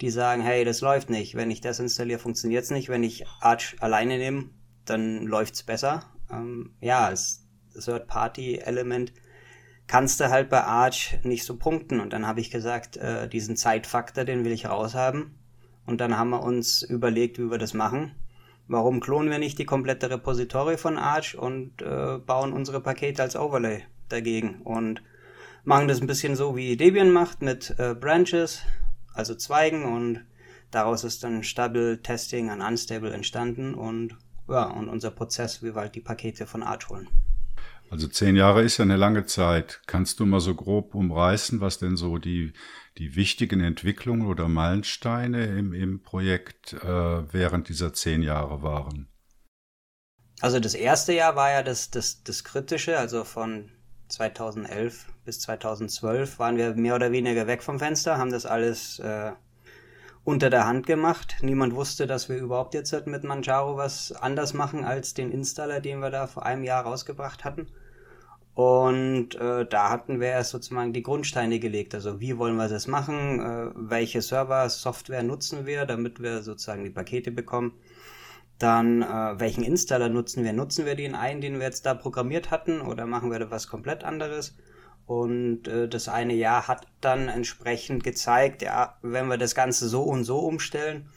die 0.04 0.10
sagen, 0.10 0.42
hey, 0.42 0.66
das 0.66 0.82
läuft 0.82 1.10
nicht. 1.10 1.36
Wenn 1.36 1.50
ich 1.50 1.62
das 1.62 1.80
installiere, 1.80 2.20
funktioniert 2.20 2.66
es 2.66 2.72
nicht. 2.72 2.90
Wenn 2.90 3.04
ich 3.04 3.26
Arch 3.40 3.78
alleine 3.80 4.18
nehme, 4.18 4.50
dann 4.84 5.26
läuft's 5.26 5.64
besser. 5.64 6.04
Ähm, 6.30 6.74
ja, 6.82 7.10
das 7.10 7.48
Third-Party-Element 7.80 9.14
kannst 9.88 10.20
du 10.20 10.30
halt 10.30 10.50
bei 10.50 10.62
Arch 10.62 11.18
nicht 11.24 11.46
so 11.46 11.56
punkten. 11.56 12.02
Und 12.02 12.12
dann 12.12 12.28
habe 12.28 12.42
ich 12.42 12.52
gesagt, 12.52 12.98
äh, 12.98 13.30
diesen 13.30 13.56
Zeitfaktor, 13.56 14.26
den 14.26 14.44
will 14.44 14.52
ich 14.52 14.68
raushaben. 14.68 15.40
Und 15.86 16.02
dann 16.02 16.18
haben 16.18 16.32
wir 16.32 16.44
uns 16.44 16.82
überlegt, 16.82 17.40
wie 17.40 17.50
wir 17.50 17.58
das 17.58 17.74
machen. 17.74 18.14
Warum 18.68 19.00
klonen 19.00 19.32
wir 19.32 19.40
nicht 19.40 19.58
die 19.58 19.66
komplette 19.66 20.10
Repository 20.10 20.76
von 20.76 20.98
Arch 20.98 21.38
und 21.38 21.82
äh, 21.82 22.18
bauen 22.18 22.52
unsere 22.52 22.82
Pakete 22.82 23.22
als 23.22 23.38
Overlay 23.38 23.86
dagegen 24.10 24.64
und 24.64 25.02
machen 25.64 25.88
das 25.88 26.02
ein 26.02 26.08
bisschen 26.08 26.36
so, 26.36 26.58
wie 26.58 26.76
Debian 26.76 27.12
macht 27.12 27.42
mit 27.42 27.74
äh, 27.78 27.96
Branches, 27.96 28.64
also 29.14 29.36
Zweigen 29.36 29.86
und 29.86 30.26
daraus 30.72 31.04
ist 31.04 31.24
dann 31.24 31.44
Stable 31.44 32.02
Testing 32.02 32.50
an 32.50 32.62
Unstable 32.62 33.14
entstanden 33.14 33.76
und 33.76 34.18
ja, 34.50 34.64
und 34.66 34.90
unser 34.90 35.12
Prozess, 35.12 35.62
wie 35.64 35.74
wir 35.74 35.82
halt 35.82 35.96
die 35.96 36.02
Pakete 36.02 36.46
von 36.46 36.64
Arch 36.64 36.90
holen. 36.90 37.08
Also 37.90 38.08
zehn 38.08 38.36
Jahre 38.36 38.64
ist 38.64 38.78
ja 38.78 38.84
eine 38.84 38.98
lange 38.98 39.26
Zeit. 39.26 39.82
Kannst 39.86 40.20
du 40.20 40.26
mal 40.26 40.40
so 40.40 40.56
grob 40.56 40.96
umreißen, 40.96 41.62
was 41.62 41.78
denn 41.78 41.96
so 41.96 42.18
die, 42.18 42.54
die 42.98 43.16
wichtigen 43.16 43.60
Entwicklungen 43.62 44.26
oder 44.26 44.48
Meilensteine 44.48 45.46
im, 45.46 45.74
im 45.74 46.02
Projekt 46.02 46.74
äh, 46.74 46.88
während 47.34 47.70
dieser 47.70 47.94
zehn 47.94 48.24
Jahre 48.24 48.64
waren? 48.64 49.10
Also 50.42 50.60
das 50.60 50.74
erste 50.74 51.14
Jahr 51.14 51.36
war 51.36 51.52
ja 51.52 51.62
das, 51.62 51.92
das, 51.92 52.24
das 52.24 52.44
Kritische, 52.44 52.98
also 52.98 53.24
von 53.24 53.70
2011 54.10 55.13
bis 55.26 55.40
2012 55.42 56.40
waren 56.40 56.58
wir 56.58 56.76
mehr 56.76 56.96
oder 56.96 57.12
weniger 57.12 57.48
weg 57.48 57.64
vom 57.64 57.80
Fenster, 57.80 58.18
haben 58.18 58.32
das 58.32 58.46
alles 58.46 59.00
äh, 59.00 59.32
unter 60.24 60.50
der 60.50 60.66
Hand 60.66 60.86
gemacht. 60.86 61.38
Niemand 61.42 61.76
wusste, 61.76 62.08
dass 62.08 62.30
wir 62.30 62.38
überhaupt 62.38 62.74
jetzt 62.74 63.08
mit 63.08 63.24
Manjaro 63.24 63.78
was 63.78 64.12
anders 64.12 64.54
machen 64.54 64.86
als 64.86 65.14
den 65.14 65.32
Installer, 65.32 65.82
den 65.82 66.00
wir 66.00 66.10
da 66.10 66.28
vor 66.28 66.46
einem 66.46 66.64
Jahr 66.64 66.84
rausgebracht 66.84 67.44
hatten. 67.44 67.68
Und 68.56 69.34
äh, 69.36 69.66
da 69.66 69.90
hatten 69.90 70.20
wir 70.20 70.28
erst 70.28 70.52
sozusagen 70.52 70.94
die 70.94 71.02
Grundsteine 71.02 71.60
gelegt. 71.60 71.96
Also 71.96 72.20
wie 72.20 72.38
wollen 72.38 72.56
wir 72.56 72.70
das 72.70 72.88
machen? 72.88 73.40
Äh, 73.40 73.72
welche 73.76 74.22
Server, 74.22 74.70
Software 74.70 75.24
nutzen 75.24 75.66
wir, 75.66 75.86
damit 75.86 76.22
wir 76.22 76.44
sozusagen 76.44 76.84
die 76.84 76.92
Pakete 76.92 77.32
bekommen? 77.32 77.74
Dann 78.60 79.02
äh, 79.02 79.40
welchen 79.40 79.64
Installer 79.64 80.10
nutzen 80.10 80.44
wir? 80.44 80.54
Nutzen 80.54 80.86
wir 80.86 80.96
den 80.96 81.16
einen, 81.16 81.42
den 81.42 81.56
wir 81.56 81.66
jetzt 81.66 81.88
da 81.88 81.96
programmiert 81.96 82.52
hatten, 82.52 82.82
oder 82.82 83.08
machen 83.08 83.32
wir 83.32 83.40
da 83.40 83.50
was 83.50 83.68
komplett 83.68 84.04
anderes? 84.04 84.56
Und 85.06 85.68
äh, 85.68 85.88
das 85.88 86.08
eine 86.08 86.34
Jahr 86.34 86.68
hat 86.68 86.88
dann 87.02 87.28
entsprechend 87.28 88.04
gezeigt, 88.04 88.62
ja, 88.62 88.98
wenn 89.02 89.28
wir 89.28 89.38
das 89.38 89.56
Ganze 89.56 89.90
so 89.90 90.04
und 90.04 90.24
so 90.24 90.40
umstellen, 90.40 91.10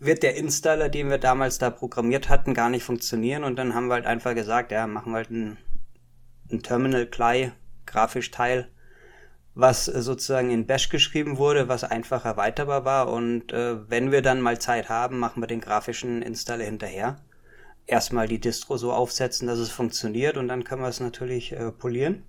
wird 0.00 0.22
der 0.22 0.36
Installer, 0.36 0.88
den 0.88 1.10
wir 1.10 1.18
damals 1.18 1.58
da 1.58 1.70
programmiert 1.70 2.28
hatten, 2.28 2.54
gar 2.54 2.70
nicht 2.70 2.84
funktionieren. 2.84 3.44
Und 3.44 3.56
dann 3.56 3.74
haben 3.74 3.88
wir 3.88 3.94
halt 3.94 4.06
einfach 4.06 4.34
gesagt, 4.34 4.72
ja, 4.72 4.86
machen 4.86 5.12
wir 5.12 5.16
halt 5.16 5.30
ein 5.30 5.58
Terminal 6.62 7.06
Clay 7.06 7.52
grafisch 7.86 8.30
Teil, 8.30 8.68
was 9.54 9.88
äh, 9.88 10.02
sozusagen 10.02 10.50
in 10.50 10.66
Bash 10.66 10.88
geschrieben 10.88 11.38
wurde, 11.38 11.68
was 11.68 11.84
einfach 11.84 12.24
erweiterbar 12.24 12.84
war. 12.84 13.12
Und 13.12 13.52
äh, 13.52 13.88
wenn 13.90 14.12
wir 14.12 14.22
dann 14.22 14.40
mal 14.40 14.58
Zeit 14.60 14.88
haben, 14.88 15.18
machen 15.18 15.42
wir 15.42 15.46
den 15.48 15.60
grafischen 15.60 16.22
Installer 16.22 16.64
hinterher. 16.64 17.16
Erstmal 17.86 18.28
die 18.28 18.40
Distro 18.40 18.76
so 18.76 18.92
aufsetzen, 18.92 19.48
dass 19.48 19.58
es 19.58 19.70
funktioniert 19.70 20.36
und 20.36 20.48
dann 20.48 20.64
können 20.64 20.82
wir 20.82 20.88
es 20.88 21.00
natürlich 21.00 21.52
äh, 21.52 21.72
polieren. 21.72 22.22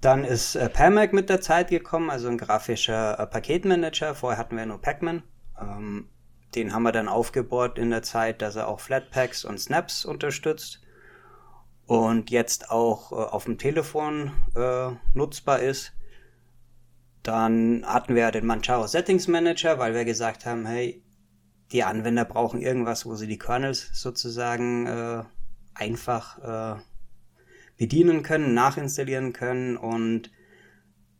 Dann 0.00 0.24
ist 0.24 0.54
äh, 0.54 0.68
Pamac 0.68 1.12
mit 1.12 1.28
der 1.28 1.40
Zeit 1.40 1.70
gekommen, 1.70 2.10
also 2.10 2.28
ein 2.28 2.38
grafischer 2.38 3.18
äh, 3.18 3.26
Paketmanager. 3.26 4.14
Vorher 4.14 4.38
hatten 4.38 4.56
wir 4.56 4.66
nur 4.66 4.80
Pacman. 4.80 5.22
Ähm, 5.60 6.08
den 6.54 6.72
haben 6.72 6.84
wir 6.84 6.92
dann 6.92 7.08
aufgebaut 7.08 7.78
in 7.78 7.90
der 7.90 8.02
Zeit, 8.02 8.40
dass 8.42 8.56
er 8.56 8.68
auch 8.68 8.80
Flatpaks 8.80 9.44
und 9.44 9.58
Snaps 9.58 10.04
unterstützt. 10.04 10.80
und 11.86 12.30
jetzt 12.30 12.70
auch 12.70 13.12
äh, 13.12 13.14
auf 13.14 13.44
dem 13.46 13.58
Telefon 13.58 14.32
äh, 14.54 14.90
nutzbar 15.14 15.60
ist. 15.60 15.92
Dann 17.22 17.84
hatten 17.86 18.14
wir 18.14 18.30
den 18.30 18.46
Manjaro 18.46 18.86
Settings 18.86 19.26
Manager, 19.26 19.78
weil 19.78 19.94
wir 19.94 20.04
gesagt 20.04 20.46
haben, 20.46 20.66
hey, 20.66 21.02
die 21.72 21.84
Anwender 21.84 22.24
brauchen 22.24 22.60
irgendwas, 22.60 23.06
wo 23.06 23.14
sie 23.14 23.26
die 23.26 23.38
Kernels 23.38 23.90
sozusagen 23.94 24.86
äh, 24.86 25.24
einfach 25.74 26.38
äh, 26.76 26.80
bedienen 27.78 28.22
können, 28.22 28.54
nachinstallieren 28.54 29.32
können 29.32 29.76
und 29.76 30.30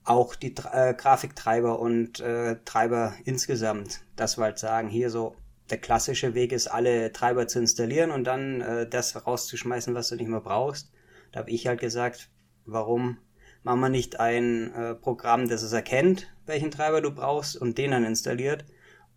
auch 0.05 0.35
die 0.35 0.55
äh, 0.73 0.95
Grafiktreiber 0.95 1.79
und 1.79 2.21
äh, 2.21 2.57
Treiber 2.65 3.15
insgesamt, 3.25 4.01
dass 4.17 4.39
wir 4.39 4.45
halt 4.45 4.59
sagen, 4.59 4.89
hier 4.89 5.11
so 5.11 5.37
der 5.71 5.79
klassische 5.79 6.35
Weg 6.35 6.53
ist, 6.53 6.67
alle 6.67 7.13
Treiber 7.13 7.47
zu 7.47 7.59
installieren 7.59 8.11
und 8.11 8.25
dann 8.25 8.61
äh, 8.61 8.89
das 8.89 9.27
rauszuschmeißen, 9.27 9.95
was 9.95 10.09
du 10.09 10.17
nicht 10.17 10.29
mehr 10.29 10.41
brauchst. 10.41 10.91
Da 11.31 11.41
habe 11.41 11.51
ich 11.51 11.67
halt 11.67 11.81
gesagt, 11.81 12.31
warum 12.65 13.19
machen 13.63 13.81
wir 13.81 13.91
nicht 13.91 14.19
ein 14.19 14.73
äh, 14.73 14.95
Programm, 14.95 15.49
das 15.49 15.63
es 15.63 15.73
erkennt, 15.73 16.27
welchen 16.47 16.71
Treiber 16.71 17.03
du 17.03 17.11
brauchst 17.11 17.57
und 17.57 17.77
den 17.77 17.91
dann 17.91 18.05
installiert 18.05 18.65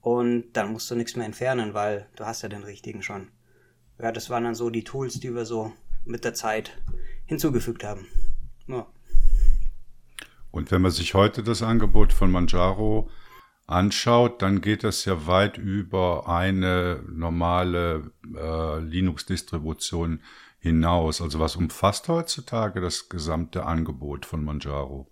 und 0.01 0.51
dann 0.53 0.73
musst 0.73 0.91
du 0.91 0.95
nichts 0.95 1.15
mehr 1.15 1.25
entfernen, 1.25 1.73
weil 1.73 2.07
du 2.15 2.25
hast 2.25 2.41
ja 2.41 2.49
den 2.49 2.63
richtigen 2.63 3.01
schon. 3.01 3.29
Ja, 3.97 4.11
das 4.11 4.29
waren 4.29 4.43
dann 4.43 4.55
so 4.55 4.69
die 4.69 4.83
Tools, 4.83 5.19
die 5.19 5.33
wir 5.33 5.45
so 5.45 5.71
mit 6.05 6.25
der 6.25 6.33
Zeit 6.33 6.77
hinzugefügt 7.31 7.85
haben. 7.85 8.07
Ja. 8.67 8.85
Und 10.51 10.69
wenn 10.69 10.81
man 10.81 10.91
sich 10.91 11.13
heute 11.13 11.43
das 11.43 11.63
Angebot 11.63 12.11
von 12.11 12.29
Manjaro 12.29 13.09
anschaut, 13.67 14.41
dann 14.41 14.59
geht 14.59 14.83
das 14.83 15.05
ja 15.05 15.27
weit 15.27 15.57
über 15.57 16.27
eine 16.27 17.01
normale 17.09 18.11
äh, 18.35 18.79
Linux-Distribution 18.79 20.21
hinaus. 20.59 21.21
Also 21.21 21.39
was 21.39 21.55
umfasst 21.55 22.09
heutzutage 22.09 22.81
das 22.81 23.07
gesamte 23.07 23.65
Angebot 23.65 24.25
von 24.25 24.43
Manjaro? 24.43 25.07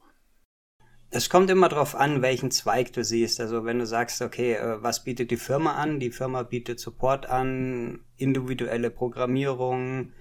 Es 1.11 1.29
kommt 1.29 1.49
immer 1.49 1.69
darauf 1.69 1.95
an, 1.95 2.21
welchen 2.21 2.51
Zweig 2.51 2.91
du 2.91 3.05
siehst. 3.05 3.39
Also 3.39 3.63
wenn 3.63 3.79
du 3.79 3.85
sagst, 3.85 4.21
okay, 4.21 4.55
äh, 4.55 4.83
was 4.83 5.05
bietet 5.05 5.31
die 5.31 5.37
Firma 5.37 5.75
an? 5.75 6.01
Die 6.01 6.11
Firma 6.11 6.43
bietet 6.43 6.81
Support 6.81 7.27
an, 7.27 8.01
individuelle 8.17 8.89
Programmierung, 8.89 10.11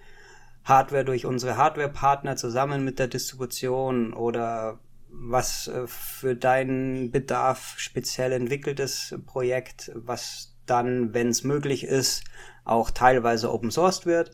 Hardware 0.69 1.05
durch 1.05 1.27
unsere 1.27 1.57
Hardware-Partner 1.57 2.37
zusammen 2.37 2.85
mit 2.85 2.99
der 2.99 3.09
Distribution 3.09 4.13
oder 4.13 4.79
was 5.11 5.69
äh, 5.69 5.87
für 5.87 6.37
deinen 6.37 7.11
Bedarf 7.11 7.75
speziell 7.79 8.33
entwickeltes 8.33 9.15
Projekt, 9.27 9.91
was 9.95 10.57
dann, 10.67 11.15
wenn 11.15 11.29
es 11.29 11.45
möglich 11.45 11.85
ist, 11.85 12.25
auch 12.65 12.91
teilweise 12.91 13.53
open 13.53 13.71
sourced 13.71 14.05
wird. 14.05 14.33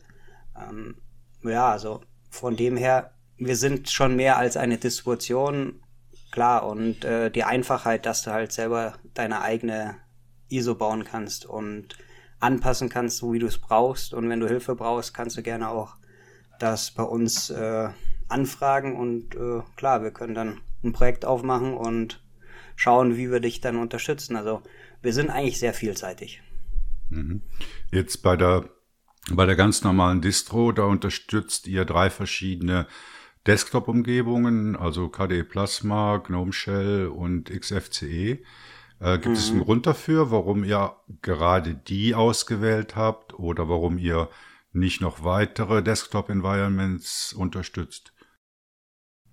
Ähm, 0.55 0.97
ja, 1.43 1.71
also 1.71 2.01
von 2.29 2.57
dem 2.57 2.75
her, 2.75 3.11
wir 3.37 3.55
sind 3.55 3.89
schon 3.89 4.15
mehr 4.15 4.37
als 4.37 4.57
eine 4.57 4.77
Distribution 4.77 5.81
Klar, 6.35 6.67
und 6.67 7.05
äh, 7.05 7.31
die 7.31 7.45
Einfachheit, 7.45 8.05
dass 8.05 8.23
du 8.23 8.31
halt 8.31 8.51
selber 8.51 8.95
deine 9.13 9.39
eigene 9.39 9.95
ISO 10.49 10.75
bauen 10.75 11.05
kannst 11.05 11.45
und 11.45 11.97
anpassen 12.41 12.89
kannst, 12.89 13.19
so 13.19 13.31
wie 13.31 13.39
du 13.39 13.47
es 13.47 13.57
brauchst. 13.57 14.13
Und 14.13 14.27
wenn 14.27 14.41
du 14.41 14.47
Hilfe 14.49 14.75
brauchst, 14.75 15.13
kannst 15.13 15.37
du 15.37 15.43
gerne 15.43 15.69
auch 15.69 15.95
das 16.59 16.91
bei 16.91 17.03
uns 17.03 17.49
äh, 17.49 17.89
anfragen. 18.27 18.95
Und 18.95 19.35
äh, 19.35 19.61
klar, 19.75 20.03
wir 20.03 20.11
können 20.11 20.35
dann 20.35 20.61
ein 20.83 20.93
Projekt 20.93 21.25
aufmachen 21.25 21.75
und 21.75 22.21
schauen, 22.75 23.17
wie 23.17 23.31
wir 23.31 23.39
dich 23.39 23.61
dann 23.61 23.77
unterstützen. 23.77 24.35
Also 24.35 24.61
wir 25.01 25.13
sind 25.13 25.29
eigentlich 25.29 25.59
sehr 25.59 25.73
vielseitig. 25.73 26.41
Mhm. 27.09 27.41
Jetzt 27.91 28.21
bei 28.23 28.35
der 28.35 28.69
bei 29.31 29.47
der 29.47 29.55
ganz 29.55 29.83
normalen 29.83 30.21
Distro, 30.21 30.71
da 30.71 30.83
unterstützt 30.83 31.65
ihr 31.67 31.83
drei 31.83 32.11
verschiedene 32.11 32.85
Desktop-Umgebungen, 33.47 34.75
also 34.75 35.09
KDE 35.09 35.43
Plasma, 35.43 36.17
GNOME 36.17 36.53
Shell 36.53 37.07
und 37.07 37.49
XFCE. 37.49 38.43
Äh, 38.99 39.13
gibt 39.13 39.25
mhm. 39.25 39.33
es 39.33 39.49
einen 39.49 39.59
mhm. 39.59 39.63
Grund 39.63 39.87
dafür, 39.87 40.31
warum 40.31 40.63
ihr 40.63 40.95
gerade 41.21 41.75
die 41.75 42.15
ausgewählt 42.15 42.95
habt 42.95 43.33
oder 43.33 43.67
warum 43.67 43.97
ihr 43.97 44.29
nicht 44.75 45.01
noch 45.01 45.23
weitere 45.23 45.81
Desktop-Environments 45.81 47.33
unterstützt? 47.33 48.13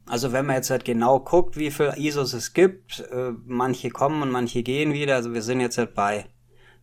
Also 0.07 0.33
wenn 0.33 0.47
man 0.47 0.57
jetzt 0.57 0.71
halt 0.71 0.85
genau 0.85 1.21
guckt, 1.21 1.57
wie 1.57 1.71
viele 1.71 1.97
ISOs 1.97 2.33
es 2.33 2.53
gibt, 2.53 3.01
äh, 3.01 3.33
manche 3.45 3.91
kommen 3.91 4.23
und 4.23 4.31
manche 4.31 4.63
gehen 4.63 4.93
wieder. 4.93 5.15
Also 5.15 5.33
wir 5.33 5.43
sind 5.43 5.61
jetzt 5.61 5.79
halt 5.79 5.95
bei 5.95 6.27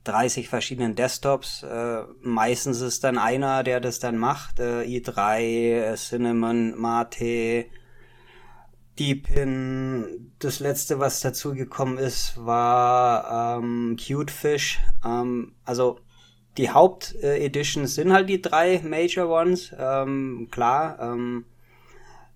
30 0.05 0.47
verschiedenen 0.47 0.95
Desktops. 0.95 1.63
Äh, 1.63 2.03
meistens 2.21 2.81
ist 2.81 3.03
dann 3.03 3.17
einer, 3.17 3.63
der 3.63 3.79
das 3.81 3.99
dann 3.99 4.17
macht. 4.17 4.59
Äh, 4.59 4.83
i3, 4.83 5.39
äh, 5.39 5.95
Cinnamon, 5.95 6.79
Mate, 6.79 7.65
Deepin. 8.97 10.33
Das 10.39 10.59
letzte, 10.59 10.99
was 10.99 11.21
dazu 11.21 11.53
gekommen 11.53 11.97
ist, 11.97 12.33
war 12.37 13.59
ähm, 13.59 13.97
Cutefish. 13.97 14.79
Ähm, 15.05 15.53
also 15.65 15.99
die 16.57 16.69
Haupteditions 16.69 17.95
sind 17.95 18.11
halt 18.11 18.29
die 18.29 18.41
drei 18.41 18.81
Major 18.83 19.29
Ones. 19.29 19.73
Ähm, 19.77 20.47
klar, 20.51 20.99
ähm, 20.99 21.45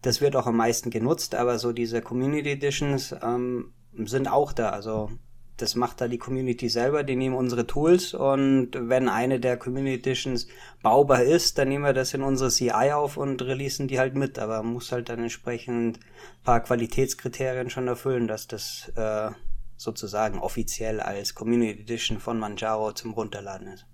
das 0.01 0.21
wird 0.21 0.35
auch 0.35 0.47
am 0.47 0.57
meisten 0.57 0.89
genutzt, 0.89 1.35
aber 1.35 1.59
so 1.59 1.71
diese 1.71 2.01
Community 2.01 2.51
Editions 2.51 3.15
ähm, 3.23 3.73
sind 4.05 4.27
auch 4.27 4.53
da. 4.53 4.69
Also 4.69 5.09
das 5.57 5.75
macht 5.75 6.01
da 6.01 6.07
die 6.07 6.17
Community 6.17 6.67
selber, 6.67 7.03
die 7.03 7.15
nehmen 7.15 7.35
unsere 7.35 7.67
Tools 7.67 8.13
und 8.13 8.69
wenn 8.73 9.07
eine 9.07 9.39
der 9.39 9.57
Community 9.57 9.95
Editions 9.95 10.47
baubar 10.81 11.23
ist, 11.23 11.57
dann 11.57 11.69
nehmen 11.69 11.85
wir 11.85 11.93
das 11.93 12.13
in 12.13 12.23
unsere 12.23 12.49
CI 12.49 12.91
auf 12.91 13.17
und 13.17 13.41
releasen 13.41 13.87
die 13.87 13.99
halt 13.99 14.15
mit, 14.15 14.39
aber 14.39 14.63
muss 14.63 14.91
halt 14.91 15.09
dann 15.09 15.19
entsprechend 15.19 15.99
paar 16.43 16.61
Qualitätskriterien 16.61 17.69
schon 17.69 17.87
erfüllen, 17.87 18.27
dass 18.27 18.47
das 18.47 18.91
äh, 18.95 19.29
sozusagen 19.77 20.39
offiziell 20.39 20.99
als 20.99 21.35
Community 21.35 21.81
Edition 21.81 22.19
von 22.19 22.39
Manjaro 22.39 22.93
zum 22.93 23.13
Runterladen 23.13 23.67
ist. 23.67 23.85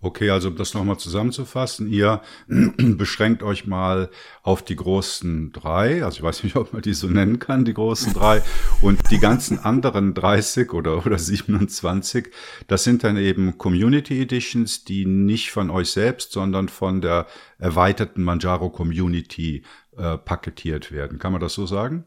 Okay, 0.00 0.30
also 0.30 0.48
um 0.48 0.56
das 0.56 0.74
nochmal 0.74 0.98
zusammenzufassen, 0.98 1.88
ihr 1.88 2.22
beschränkt 2.48 3.42
euch 3.42 3.66
mal 3.66 4.10
auf 4.42 4.62
die 4.62 4.76
großen 4.76 5.52
drei, 5.52 6.04
also 6.04 6.18
ich 6.18 6.22
weiß 6.22 6.44
nicht, 6.44 6.56
ob 6.56 6.72
man 6.72 6.82
die 6.82 6.94
so 6.94 7.08
nennen 7.08 7.38
kann, 7.38 7.64
die 7.64 7.74
großen 7.74 8.12
drei, 8.12 8.42
und 8.80 9.10
die 9.10 9.18
ganzen 9.18 9.58
anderen 9.64 10.14
30 10.14 10.72
oder, 10.72 11.04
oder 11.04 11.18
27, 11.18 12.28
das 12.66 12.84
sind 12.84 13.04
dann 13.04 13.16
eben 13.16 13.58
Community 13.58 14.22
Editions, 14.22 14.84
die 14.84 15.04
nicht 15.04 15.50
von 15.50 15.70
euch 15.70 15.90
selbst, 15.90 16.32
sondern 16.32 16.68
von 16.68 17.00
der 17.00 17.26
erweiterten 17.58 18.22
Manjaro 18.22 18.70
Community 18.70 19.64
äh, 19.96 20.16
paketiert 20.16 20.92
werden. 20.92 21.18
Kann 21.18 21.32
man 21.32 21.40
das 21.40 21.54
so 21.54 21.66
sagen? 21.66 22.04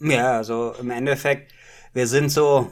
Ja, 0.00 0.38
also 0.38 0.74
im 0.80 0.90
Endeffekt, 0.90 1.52
wir 1.92 2.06
sind 2.06 2.30
so 2.30 2.70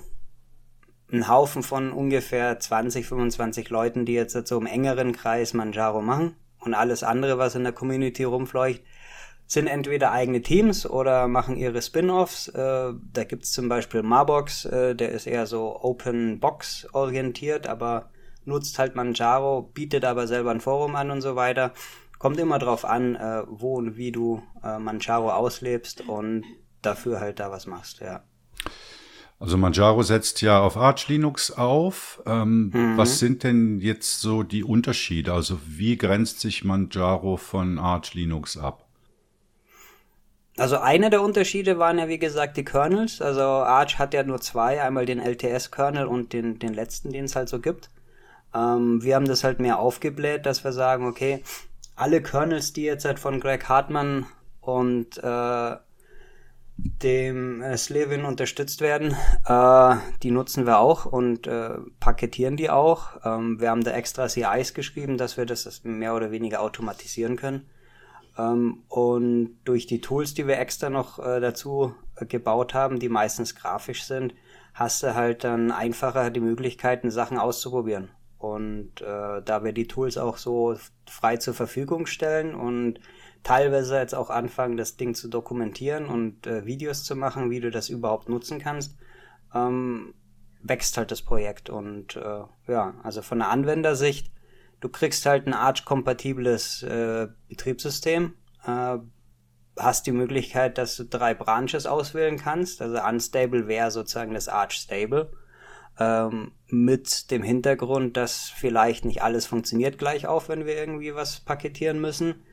ein 1.13 1.29
Haufen 1.29 1.63
von 1.63 1.93
ungefähr 1.93 2.59
20, 2.59 3.07
25 3.07 3.71
Leuten, 3.71 4.05
die 4.05 4.13
jetzt 4.13 4.47
so 4.47 4.59
im 4.59 4.67
engeren 4.67 5.13
Kreis 5.13 5.55
Manjaro 5.55 6.03
machen. 6.03 6.37
Und 6.61 6.75
alles 6.75 7.03
andere, 7.03 7.39
was 7.39 7.55
in 7.55 7.63
der 7.63 7.73
Community 7.73 8.25
rumfleucht, 8.25 8.83
sind 9.47 9.67
entweder 9.67 10.13
eigene 10.13 10.43
Teams 10.43 10.89
oder 10.89 11.27
machen 11.27 11.57
ihre 11.57 11.81
Spin-offs. 11.81 12.49
Äh, 12.49 12.93
da 13.13 13.25
gibt's 13.25 13.53
zum 13.53 13.69
Beispiel 13.69 14.03
Marbox, 14.03 14.67
äh, 14.67 14.95
der 14.95 15.11
ist 15.11 15.27
eher 15.27 15.47
so 15.47 15.81
Open 15.81 16.39
Box 16.39 16.87
orientiert, 16.93 17.67
aber 17.67 18.11
nutzt 18.45 18.79
halt 18.79 18.95
Manjaro, 18.95 19.63
bietet 19.63 20.05
aber 20.05 20.27
selber 20.27 20.51
ein 20.51 20.61
Forum 20.61 20.97
an 20.97 21.11
und 21.11 21.23
so 21.23 21.35
weiter. 21.35 21.73
Kommt 22.19 22.39
immer 22.39 22.59
drauf 22.59 22.85
an, 22.85 23.15
äh, 23.15 23.43
wo 23.47 23.77
und 23.77 23.97
wie 23.97 24.13
du 24.13 24.43
äh, 24.63 24.79
Manjaro 24.79 25.31
auslebst 25.31 26.07
und 26.07 26.45
dafür 26.83 27.21
halt 27.21 27.41
da 27.41 27.51
was 27.51 27.67
machst, 27.67 28.01
ja. 28.01 28.25
Also 29.41 29.57
Manjaro 29.57 30.03
setzt 30.03 30.43
ja 30.43 30.61
auf 30.61 30.77
Arch 30.77 31.07
Linux 31.09 31.53
auf. 31.53 32.23
Ähm, 32.27 32.71
mhm. 32.75 32.97
Was 32.97 33.19
sind 33.21 33.45
denn 33.45 33.81
jetzt 33.81 34.21
so 34.21 34.43
die 34.43 34.65
Unterschiede? 34.65 35.33
Also 35.33 35.59
wie 35.65 35.97
grenzt 35.97 36.41
sich 36.41 36.65
Manjaro 36.65 37.37
von 37.37 37.79
Arch 37.79 38.15
Linux 38.15 38.57
ab? 38.57 38.85
Also 40.57 40.79
einer 40.79 41.09
der 41.09 41.23
Unterschiede 41.23 41.79
waren 41.79 41.99
ja 41.99 42.09
wie 42.09 42.19
gesagt 42.19 42.57
die 42.57 42.65
Kernels. 42.65 43.23
Also 43.23 43.43
Arch 43.43 43.99
hat 44.01 44.13
ja 44.13 44.25
nur 44.25 44.41
zwei, 44.41 44.83
einmal 44.83 45.07
den 45.07 45.21
LTS-Kernel 45.21 46.07
und 46.07 46.33
den, 46.33 46.59
den 46.59 46.75
letzten, 46.75 47.13
den 47.13 47.27
es 47.27 47.37
halt 47.37 47.49
so 47.49 47.61
gibt. 47.61 47.91
Ähm, 48.53 49.03
wir 49.05 49.15
haben 49.15 49.29
das 49.29 49.45
halt 49.45 49.61
mehr 49.61 49.79
aufgebläht, 49.79 50.47
dass 50.47 50.65
wir 50.65 50.73
sagen, 50.73 51.07
okay, 51.07 51.45
alle 51.95 52.21
Kernels, 52.23 52.73
die 52.73 52.83
jetzt 52.83 53.05
halt 53.05 53.21
von 53.21 53.39
Greg 53.39 53.69
Hartmann 53.69 54.27
und 54.61 55.19
äh, 55.19 55.77
dem 56.79 57.61
äh, 57.61 57.77
Slevin 57.77 58.25
unterstützt 58.25 58.81
werden. 58.81 59.17
Äh, 59.47 59.97
die 60.23 60.31
nutzen 60.31 60.65
wir 60.65 60.79
auch 60.79 61.07
und 61.07 61.47
äh, 61.47 61.71
paketieren 61.99 62.57
die 62.57 62.71
auch. 62.71 63.19
Ähm, 63.25 63.61
wir 63.61 63.71
haben 63.71 63.85
da 63.85 63.91
extra 63.91 64.29
CIs 64.29 64.75
geschrieben, 64.75 65.19
dass 65.19 65.37
wir 65.37 65.45
das 65.45 65.83
mehr 65.85 66.15
oder 66.15 66.31
weniger 66.31 66.63
automatisieren 66.63 67.37
können. 67.37 67.69
Ähm, 68.39 68.85
und 68.89 69.59
durch 69.65 69.87
die 69.87 70.01
Tools, 70.01 70.35
die 70.35 70.47
wir 70.47 70.59
extra 70.59 70.89
noch 70.89 71.19
äh, 71.19 71.41
dazu 71.41 71.95
äh, 72.17 72.27
gebaut 72.27 72.75
haben, 72.75 73.01
die 73.01 73.09
meistens 73.09 73.57
grafisch 73.57 74.05
sind, 74.05 74.35
hast 74.73 75.03
du 75.03 75.15
halt 75.15 75.43
dann 75.43 75.73
einfacher 75.73 76.31
die 76.31 76.41
Möglichkeiten, 76.41 77.11
Sachen 77.11 77.39
auszuprobieren. 77.39 78.11
Und 78.39 79.01
äh, 79.01 79.43
da 79.45 79.65
wir 79.65 79.73
die 79.73 79.89
Tools 79.89 80.17
auch 80.17 80.37
so 80.37 80.77
frei 81.07 81.39
zur 81.39 81.55
Verfügung 81.55 82.07
stellen 82.07 82.55
und 82.55 83.01
teilweise 83.49 83.97
jetzt 83.97 84.15
auch 84.15 84.29
anfangen, 84.29 84.77
das 84.77 84.99
Ding 84.99 85.15
zu 85.15 85.27
dokumentieren 85.27 86.05
und 86.05 86.47
äh, 86.47 86.67
Videos 86.67 87.03
zu 87.03 87.17
machen, 87.17 87.49
wie 87.49 87.61
du 87.61 87.71
das 87.71 87.89
überhaupt 87.89 88.29
nutzen 88.29 88.59
kannst, 88.59 88.99
ähm, 89.55 90.13
wächst 90.63 90.99
halt 90.99 91.11
das 91.11 91.23
Projekt. 91.23 91.71
Und 91.71 92.17
äh, 92.17 92.43
ja, 92.71 92.95
also 93.03 93.23
von 93.23 93.39
der 93.39 93.49
Anwendersicht, 93.49 94.31
du 94.81 94.91
kriegst 94.91 95.25
halt 95.25 95.47
ein 95.47 95.55
Arch-kompatibles 95.55 96.83
äh, 96.83 97.29
Betriebssystem, 97.49 98.35
äh, 98.67 98.99
hast 99.79 100.07
die 100.07 100.13
Möglichkeit, 100.13 100.77
dass 100.77 100.97
du 100.97 101.05
drei 101.05 101.33
Branches 101.33 101.87
auswählen 101.87 102.37
kannst. 102.37 102.83
Also 102.83 103.03
Unstable 103.03 103.67
wäre 103.67 103.91
sozusagen 103.91 104.35
das 104.35 104.49
Arch 104.49 104.73
Stable. 104.73 105.31
Ähm, 105.99 106.53
mit 106.67 107.31
dem 107.31 107.43
Hintergrund, 107.43 108.19
dass 108.19 108.51
vielleicht 108.51 109.07
nicht 109.07 109.23
alles 109.23 109.47
funktioniert 109.47 109.97
gleich 109.97 110.27
auf, 110.27 110.51
wenn 110.51 110.67
wir 110.67 110.77
irgendwie 110.77 111.15
was 111.15 111.41
paketieren 111.41 111.99
müssen. 111.99 112.45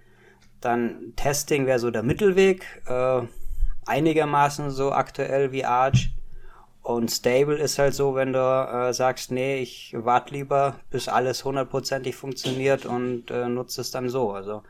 Dann 0.61 1.13
Testing 1.15 1.65
wäre 1.65 1.79
so 1.79 1.91
der 1.91 2.03
Mittelweg, 2.03 2.65
äh, 2.87 3.21
einigermaßen 3.85 4.71
so 4.71 4.91
aktuell 4.91 5.51
wie 5.51 5.65
Arch. 5.65 6.11
Und 6.81 7.09
Stable 7.09 7.57
ist 7.57 7.79
halt 7.79 7.95
so, 7.95 8.13
wenn 8.15 8.33
du 8.33 8.39
äh, 8.39 8.93
sagst, 8.93 9.31
nee, 9.31 9.57
ich 9.57 9.95
warte 9.97 10.33
lieber, 10.33 10.75
bis 10.91 11.07
alles 11.07 11.43
hundertprozentig 11.43 12.15
funktioniert 12.15 12.85
und 12.85 13.31
äh, 13.31 13.49
nutze 13.49 13.81
es 13.81 13.91
dann 13.91 14.09
so. 14.09 14.31
Also 14.31 14.61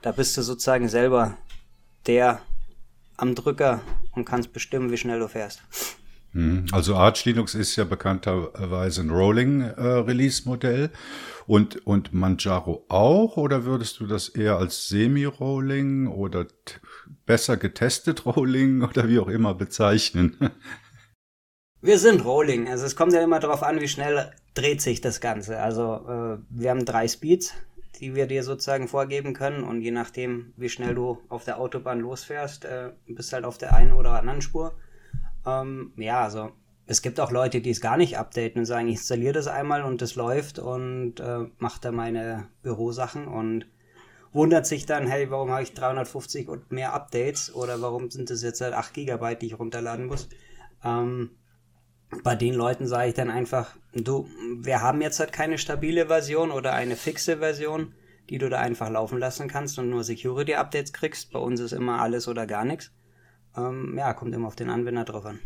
da 0.00 0.12
bist 0.12 0.36
du 0.36 0.42
sozusagen 0.42 0.88
selber 0.88 1.36
der 2.06 2.40
am 3.18 3.34
Drücker 3.34 3.80
und 4.12 4.24
kannst 4.24 4.52
bestimmen, 4.54 4.90
wie 4.90 4.96
schnell 4.96 5.18
du 5.18 5.28
fährst. 5.28 5.62
Mhm. 6.32 6.66
Also 6.72 6.94
Arch 6.94 7.24
Linux 7.24 7.54
ist 7.54 7.76
ja 7.76 7.84
bekannterweise 7.84 9.00
ein 9.00 9.10
Rolling-Release-Modell 9.10 10.90
und, 11.46 11.86
und 11.86 12.14
Manjaro 12.14 12.84
auch 12.88 13.36
oder 13.36 13.64
würdest 13.64 14.00
du 14.00 14.06
das 14.06 14.28
eher 14.28 14.56
als 14.56 14.88
Semi-Rolling 14.88 16.06
oder 16.06 16.46
besser 17.26 17.56
getestet 17.56 18.24
Rolling 18.26 18.82
oder 18.82 19.08
wie 19.08 19.18
auch 19.18 19.28
immer 19.28 19.54
bezeichnen? 19.54 20.36
Wir 21.82 21.98
sind 21.98 22.26
Rolling, 22.26 22.68
also 22.68 22.84
es 22.84 22.94
kommt 22.94 23.14
ja 23.14 23.22
immer 23.22 23.40
darauf 23.40 23.62
an, 23.62 23.80
wie 23.80 23.88
schnell 23.88 24.30
dreht 24.52 24.82
sich 24.82 25.00
das 25.00 25.22
Ganze. 25.22 25.60
Also 25.60 25.94
äh, 26.06 26.38
wir 26.50 26.68
haben 26.68 26.84
drei 26.84 27.08
Speeds, 27.08 27.54
die 27.98 28.14
wir 28.14 28.26
dir 28.26 28.42
sozusagen 28.42 28.86
vorgeben 28.86 29.32
können 29.32 29.64
und 29.64 29.80
je 29.80 29.90
nachdem, 29.90 30.52
wie 30.58 30.68
schnell 30.68 30.94
du 30.94 31.22
auf 31.30 31.44
der 31.44 31.58
Autobahn 31.58 32.00
losfährst, 32.00 32.66
äh, 32.66 32.90
bist 33.06 33.32
halt 33.32 33.46
auf 33.46 33.56
der 33.56 33.74
einen 33.74 33.92
oder 33.92 34.12
anderen 34.12 34.42
Spur. 34.42 34.74
Ähm, 35.46 35.92
ja, 35.96 36.22
also 36.22 36.52
es 36.86 37.02
gibt 37.02 37.20
auch 37.20 37.30
Leute, 37.30 37.60
die 37.60 37.70
es 37.70 37.80
gar 37.80 37.96
nicht 37.96 38.18
updaten 38.18 38.60
und 38.60 38.66
sagen, 38.66 38.88
ich 38.88 38.96
installiere 38.96 39.32
das 39.32 39.46
einmal 39.46 39.82
und 39.82 40.02
das 40.02 40.16
läuft 40.16 40.58
und 40.58 41.20
äh, 41.20 41.46
mache 41.58 41.80
da 41.80 41.92
meine 41.92 42.48
Bürosachen 42.62 43.28
und 43.28 43.66
wundert 44.32 44.66
sich 44.66 44.86
dann, 44.86 45.06
hey, 45.06 45.30
warum 45.30 45.50
habe 45.50 45.62
ich 45.62 45.72
350 45.72 46.48
und 46.48 46.70
mehr 46.72 46.92
Updates 46.92 47.54
oder 47.54 47.80
warum 47.80 48.10
sind 48.10 48.30
das 48.30 48.42
jetzt 48.42 48.60
halt 48.60 48.74
8 48.74 48.94
GB, 48.94 49.36
die 49.36 49.46
ich 49.46 49.58
runterladen 49.58 50.06
muss. 50.06 50.28
Ähm, 50.84 51.30
bei 52.24 52.34
den 52.34 52.54
Leuten 52.54 52.86
sage 52.86 53.08
ich 53.08 53.14
dann 53.14 53.30
einfach, 53.30 53.76
du, 53.94 54.28
wir 54.58 54.82
haben 54.82 55.00
jetzt 55.00 55.20
halt 55.20 55.32
keine 55.32 55.58
stabile 55.58 56.06
Version 56.06 56.50
oder 56.50 56.72
eine 56.72 56.96
fixe 56.96 57.38
Version, 57.38 57.94
die 58.28 58.38
du 58.38 58.48
da 58.48 58.58
einfach 58.58 58.90
laufen 58.90 59.18
lassen 59.18 59.48
kannst 59.48 59.78
und 59.78 59.90
nur 59.90 60.02
Security-Updates 60.02 60.92
kriegst. 60.92 61.32
Bei 61.32 61.38
uns 61.38 61.60
ist 61.60 61.72
immer 61.72 62.00
alles 62.00 62.26
oder 62.26 62.46
gar 62.46 62.64
nichts. 62.64 62.90
Ähm, 63.56 63.96
ja, 63.96 64.12
kommt 64.14 64.34
immer 64.34 64.46
auf 64.46 64.56
den 64.56 64.70
Anwender 64.70 65.04
drauf 65.04 65.26
an. 65.26 65.38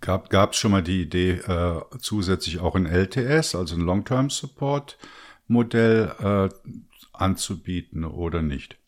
Gab 0.00 0.52
es 0.52 0.56
schon 0.56 0.72
mal 0.72 0.82
die 0.82 1.02
Idee, 1.02 1.32
äh, 1.32 1.80
zusätzlich 2.00 2.58
auch 2.58 2.74
ein 2.74 2.86
LTS, 2.86 3.54
also 3.54 3.76
ein 3.76 3.82
Long-Term 3.82 4.30
Support 4.30 4.98
Modell 5.46 6.12
äh, 6.18 6.72
anzubieten 7.12 8.04
oder 8.04 8.42
nicht? 8.42 8.78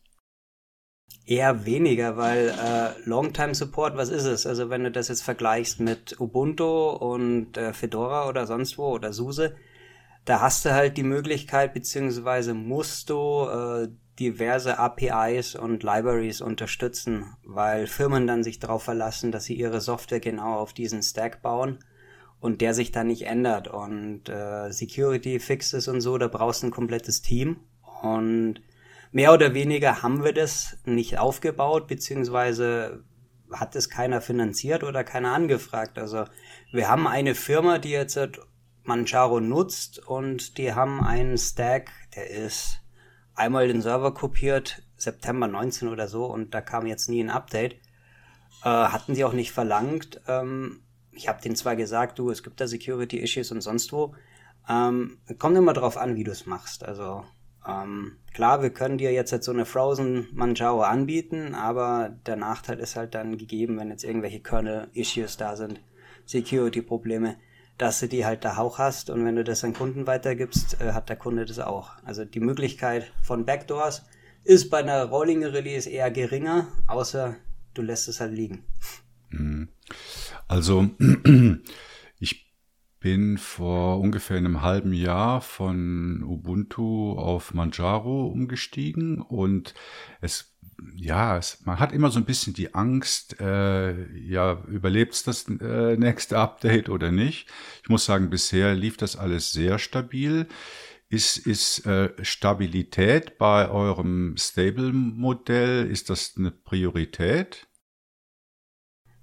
Eher 1.27 1.65
weniger, 1.65 2.19
weil 2.19 2.48
äh, 2.48 3.09
Longtime 3.09 3.55
Support, 3.55 3.97
was 3.97 4.11
ist 4.11 4.24
es? 4.24 4.47
Also 4.47 4.69
wenn 4.69 4.85
du 4.85 4.90
das 4.90 5.09
jetzt 5.09 5.23
vergleichst 5.23 5.81
mit 5.81 6.20
Ubuntu 6.20 6.90
und 6.90 7.56
äh, 7.56 7.73
Fedora 7.73 8.28
oder 8.28 8.47
sonst 8.47 8.77
wo 8.77 8.89
oder 8.89 9.12
SUSE, 9.12 9.56
da 10.27 10.40
hast 10.40 10.65
du 10.65 10.74
halt 10.74 10.98
die 10.98 11.02
Möglichkeit, 11.02 11.73
beziehungsweise 11.73 12.52
musst 12.52 13.09
du 13.09 13.47
äh, 13.48 13.89
diverse 14.19 14.78
APIs 14.78 15.55
und 15.57 15.82
Libraries 15.82 16.41
unterstützen, 16.41 17.36
weil 17.45 17.86
Firmen 17.86 18.27
dann 18.27 18.45
sich 18.45 18.59
darauf 18.59 18.85
verlassen, 18.85 19.32
dass 19.32 19.45
sie 19.45 19.55
ihre 19.55 19.81
Software 19.81 20.20
genau 20.20 20.55
auf 20.59 20.73
diesen 20.73 21.03
Stack 21.03 21.43
bauen 21.43 21.78
und 22.41 22.61
der 22.61 22.74
sich 22.74 22.93
dann 22.93 23.09
nicht 23.09 23.27
ändert. 23.27 23.69
Und 23.69 24.28
äh, 24.28 24.70
Security 24.70 25.41
Fixes 25.41 25.89
und 25.89 26.01
so, 26.01 26.19
da 26.19 26.28
brauchst 26.28 26.62
du 26.62 26.69
ein 26.69 26.73
komplettes 26.73 27.23
Team 27.23 27.57
und 28.03 28.61
mehr 29.11 29.32
oder 29.32 29.55
weniger 29.55 30.03
haben 30.03 30.24
wir 30.24 30.32
das 30.32 30.77
nicht 30.85 31.19
aufgebaut, 31.19 31.86
beziehungsweise 31.86 33.05
hat 33.53 33.77
es 33.77 33.89
keiner 33.89 34.20
finanziert 34.20 34.85
oder 34.85 35.05
keiner 35.05 35.32
angefragt. 35.32 35.99
Also 35.99 36.24
wir 36.73 36.89
haben 36.89 37.07
eine 37.07 37.35
Firma, 37.35 37.78
die 37.78 37.91
jetzt 37.91 38.19
Manjaro 38.82 39.41
nutzt 39.41 39.99
und 39.99 40.59
die 40.59 40.74
haben 40.74 41.03
einen 41.03 41.39
Stack, 41.39 41.91
der 42.15 42.28
ist 42.28 42.81
einmal 43.35 43.69
den 43.69 43.82
Server 43.82 44.15
kopiert, 44.15 44.82
September 44.97 45.48
19 45.48 45.89
oder 45.89 46.09
so, 46.09 46.27
und 46.27 46.55
da 46.55 46.61
kam 46.61 46.86
jetzt 46.86 47.09
nie 47.09 47.23
ein 47.23 47.31
Update. 47.31 47.74
Äh, 48.62 48.69
hatten 48.69 49.15
sie 49.15 49.24
auch 49.24 49.32
nicht 49.32 49.52
verlangt. 49.52 50.20
Ähm, 50.27 50.82
ich 51.12 51.28
habe 51.28 51.43
denen 51.43 51.56
zwar 51.56 51.77
gesagt, 51.77 52.19
du, 52.19 52.31
es 52.31 52.43
gibt 52.43 52.61
da 52.61 52.66
Security 52.66 53.19
Issues 53.19 53.52
und 53.52 53.61
sonst 53.61 53.93
wo. 53.93 54.15
Ähm, 54.69 55.19
kommt 55.39 55.56
immer 55.56 55.73
drauf 55.73 55.97
an, 55.97 56.16
wie 56.16 56.24
du 56.24 56.31
es 56.31 56.47
machst. 56.47 56.85
Also 56.85 57.24
ähm, 57.66 58.19
klar, 58.32 58.62
wir 58.62 58.70
können 58.70 58.98
dir 58.98 59.12
jetzt, 59.12 59.31
jetzt 59.31 59.47
so 59.47 59.52
eine 59.52 59.65
Frozen 59.65 60.28
Manjaro 60.32 60.82
anbieten, 60.82 61.55
aber 61.55 62.16
der 62.27 62.36
Nachteil 62.36 62.78
ist 62.78 62.97
halt 62.97 63.15
dann 63.15 63.39
gegeben, 63.39 63.78
wenn 63.78 63.90
jetzt 63.90 64.05
irgendwelche 64.05 64.40
Kernel-Issues 64.40 65.36
da 65.36 65.56
sind, 65.56 65.81
Security-Probleme, 66.27 67.36
dass 67.79 68.01
du 68.01 68.09
die 68.09 68.25
halt 68.25 68.45
da 68.45 68.59
auch 68.59 68.79
hast 68.79 69.11
und 69.11 69.25
wenn 69.25 69.37
du 69.37 69.45
das 69.45 69.65
an 69.65 69.75
Kunden 69.75 70.07
weitergibst, 70.07 70.81
äh, 70.81 70.93
hat 70.93 71.09
der 71.09 71.17
Kunde 71.17 71.45
das 71.45 71.59
auch. 71.59 71.91
Also 72.05 72.25
die 72.25 72.41
Möglichkeit 72.41 73.13
von 73.23 73.45
Backdoors 73.45 74.05
ist 74.45 74.71
bei 74.71 74.79
einer 74.79 75.05
Rolling 75.05 75.45
Release 75.45 75.89
eher 75.89 76.11
geringer, 76.11 76.69
außer 76.87 77.37
du 77.75 77.83
lässt 77.83 78.09
es 78.09 78.21
halt 78.21 78.33
liegen. 78.33 78.65
Mhm. 79.31 79.69
Also 80.47 80.91
bin 83.05 83.37
vor 83.37 84.01
ungefähr 84.01 84.39
einem 84.39 84.63
halben 84.63 84.95
Jahr 84.95 85.43
von 85.43 86.23
Ubuntu 86.23 87.13
auf 87.19 87.53
Manjaro 87.53 88.29
umgestiegen 88.29 89.21
und 89.21 89.75
es 90.23 90.54
ja, 90.94 91.36
es, 91.36 91.59
man 91.65 91.78
hat 91.78 91.93
immer 91.93 92.11
so 92.11 92.19
ein 92.19 92.24
bisschen 92.24 92.55
die 92.55 92.74
Angst, 92.74 93.40
äh, 93.40 94.06
ja, 94.16 94.62
überlebt 94.69 95.15
es 95.15 95.23
das 95.23 95.47
äh, 95.48 95.97
nächste 95.97 96.39
Update 96.39 96.89
oder 96.89 97.11
nicht. 97.11 97.48
Ich 97.82 97.89
muss 97.89 98.05
sagen, 98.05 98.31
bisher 98.31 98.74
lief 98.74 98.97
das 98.97 99.16
alles 99.16 99.52
sehr 99.52 99.78
stabil. 99.78 100.47
Ist, 101.09 101.36
ist 101.39 101.86
äh, 101.86 102.12
Stabilität 102.23 103.39
bei 103.39 103.69
eurem 103.69 104.36
Stable-Modell, 104.36 105.89
ist 105.89 106.11
das 106.11 106.35
eine 106.36 106.51
Priorität? 106.51 107.69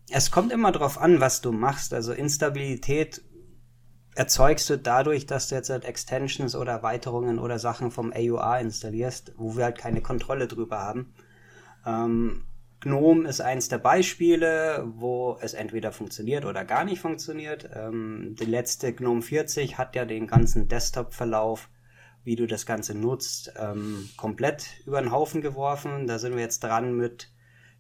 Es 0.09 0.31
kommt 0.31 0.51
immer 0.51 0.71
darauf 0.71 0.97
an, 0.97 1.19
was 1.19 1.41
du 1.41 1.51
machst. 1.51 1.93
Also 1.93 2.13
Instabilität 2.13 3.21
erzeugst 4.15 4.69
du 4.69 4.77
dadurch, 4.77 5.25
dass 5.25 5.47
du 5.47 5.55
jetzt 5.55 5.69
halt 5.69 5.85
Extensions 5.85 6.55
oder 6.55 6.73
Erweiterungen 6.73 7.39
oder 7.39 7.59
Sachen 7.59 7.91
vom 7.91 8.11
AUR 8.13 8.59
installierst, 8.59 9.33
wo 9.38 9.55
wir 9.55 9.65
halt 9.65 9.77
keine 9.77 10.01
Kontrolle 10.01 10.47
drüber 10.47 10.79
haben. 10.79 11.13
Ähm, 11.86 12.44
GNOME 12.80 13.28
ist 13.28 13.41
eins 13.41 13.70
der 13.70 13.78
Beispiele, 13.78 14.84
wo 14.95 15.38
es 15.41 15.53
entweder 15.53 15.91
funktioniert 15.91 16.45
oder 16.45 16.66
gar 16.66 16.84
nicht 16.84 16.99
funktioniert. 16.99 17.70
Ähm, 17.74 18.36
die 18.40 18.45
letzte 18.45 18.94
GNOME 18.94 19.22
40 19.22 19.78
hat 19.78 19.95
ja 19.95 20.06
den 20.06 20.28
ganzen 20.28 20.68
Desktop-Verlauf, 20.68 21.70
wie 22.24 22.36
du 22.36 22.48
das 22.48 22.66
Ganze 22.66 22.95
nutzt, 22.95 23.53
ähm, 23.58 24.10
komplett 24.18 24.82
über 24.86 25.02
den 25.02 25.12
Haufen 25.12 25.41
geworfen. 25.41 26.08
Da 26.08 26.20
sind 26.20 26.36
wir 26.36 26.41
jetzt 26.41 26.62
dran 26.62 26.95
mit 26.95 27.32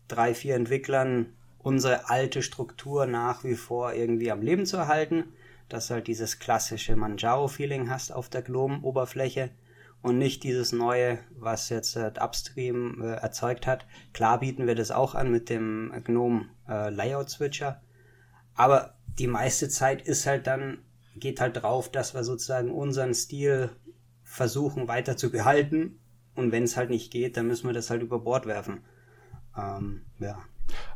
drei, 0.07 0.33
vier 0.33 0.55
Entwicklern, 0.55 1.33
unsere 1.57 2.09
alte 2.09 2.41
Struktur 2.41 3.05
nach 3.05 3.43
wie 3.43 3.55
vor 3.55 3.93
irgendwie 3.93 4.31
am 4.31 4.41
Leben 4.41 4.65
zu 4.65 4.77
erhalten 4.77 5.25
dass 5.71 5.87
du 5.87 5.95
halt 5.95 6.07
dieses 6.07 6.39
klassische 6.39 6.95
Manjaro-Feeling 6.95 7.89
hast 7.89 8.11
auf 8.11 8.29
der 8.29 8.41
GNOME-Oberfläche 8.41 9.51
und 10.01 10.17
nicht 10.17 10.43
dieses 10.43 10.71
neue, 10.71 11.19
was 11.37 11.69
jetzt 11.69 11.95
äh, 11.95 12.11
Upstream 12.19 13.01
äh, 13.01 13.13
erzeugt 13.13 13.67
hat. 13.67 13.85
Klar 14.13 14.39
bieten 14.39 14.67
wir 14.67 14.75
das 14.75 14.91
auch 14.91 15.15
an 15.15 15.31
mit 15.31 15.49
dem 15.49 15.91
GNOME 16.03 16.45
äh, 16.67 16.89
Layout 16.89 17.29
Switcher, 17.29 17.81
aber 18.55 18.95
die 19.19 19.27
meiste 19.27 19.69
Zeit 19.69 20.01
ist 20.01 20.25
halt 20.25 20.47
dann, 20.47 20.79
geht 21.15 21.41
halt 21.41 21.61
drauf, 21.61 21.91
dass 21.91 22.13
wir 22.13 22.23
sozusagen 22.23 22.71
unseren 22.71 23.13
Stil 23.13 23.69
versuchen 24.23 24.87
weiter 24.87 25.17
zu 25.17 25.29
behalten 25.29 25.99
und 26.35 26.51
wenn 26.51 26.63
es 26.63 26.77
halt 26.77 26.89
nicht 26.89 27.11
geht, 27.11 27.37
dann 27.37 27.47
müssen 27.47 27.67
wir 27.67 27.73
das 27.73 27.89
halt 27.89 28.01
über 28.01 28.19
Bord 28.19 28.45
werfen. 28.45 28.81
Ähm, 29.57 30.03
ja. 30.19 30.39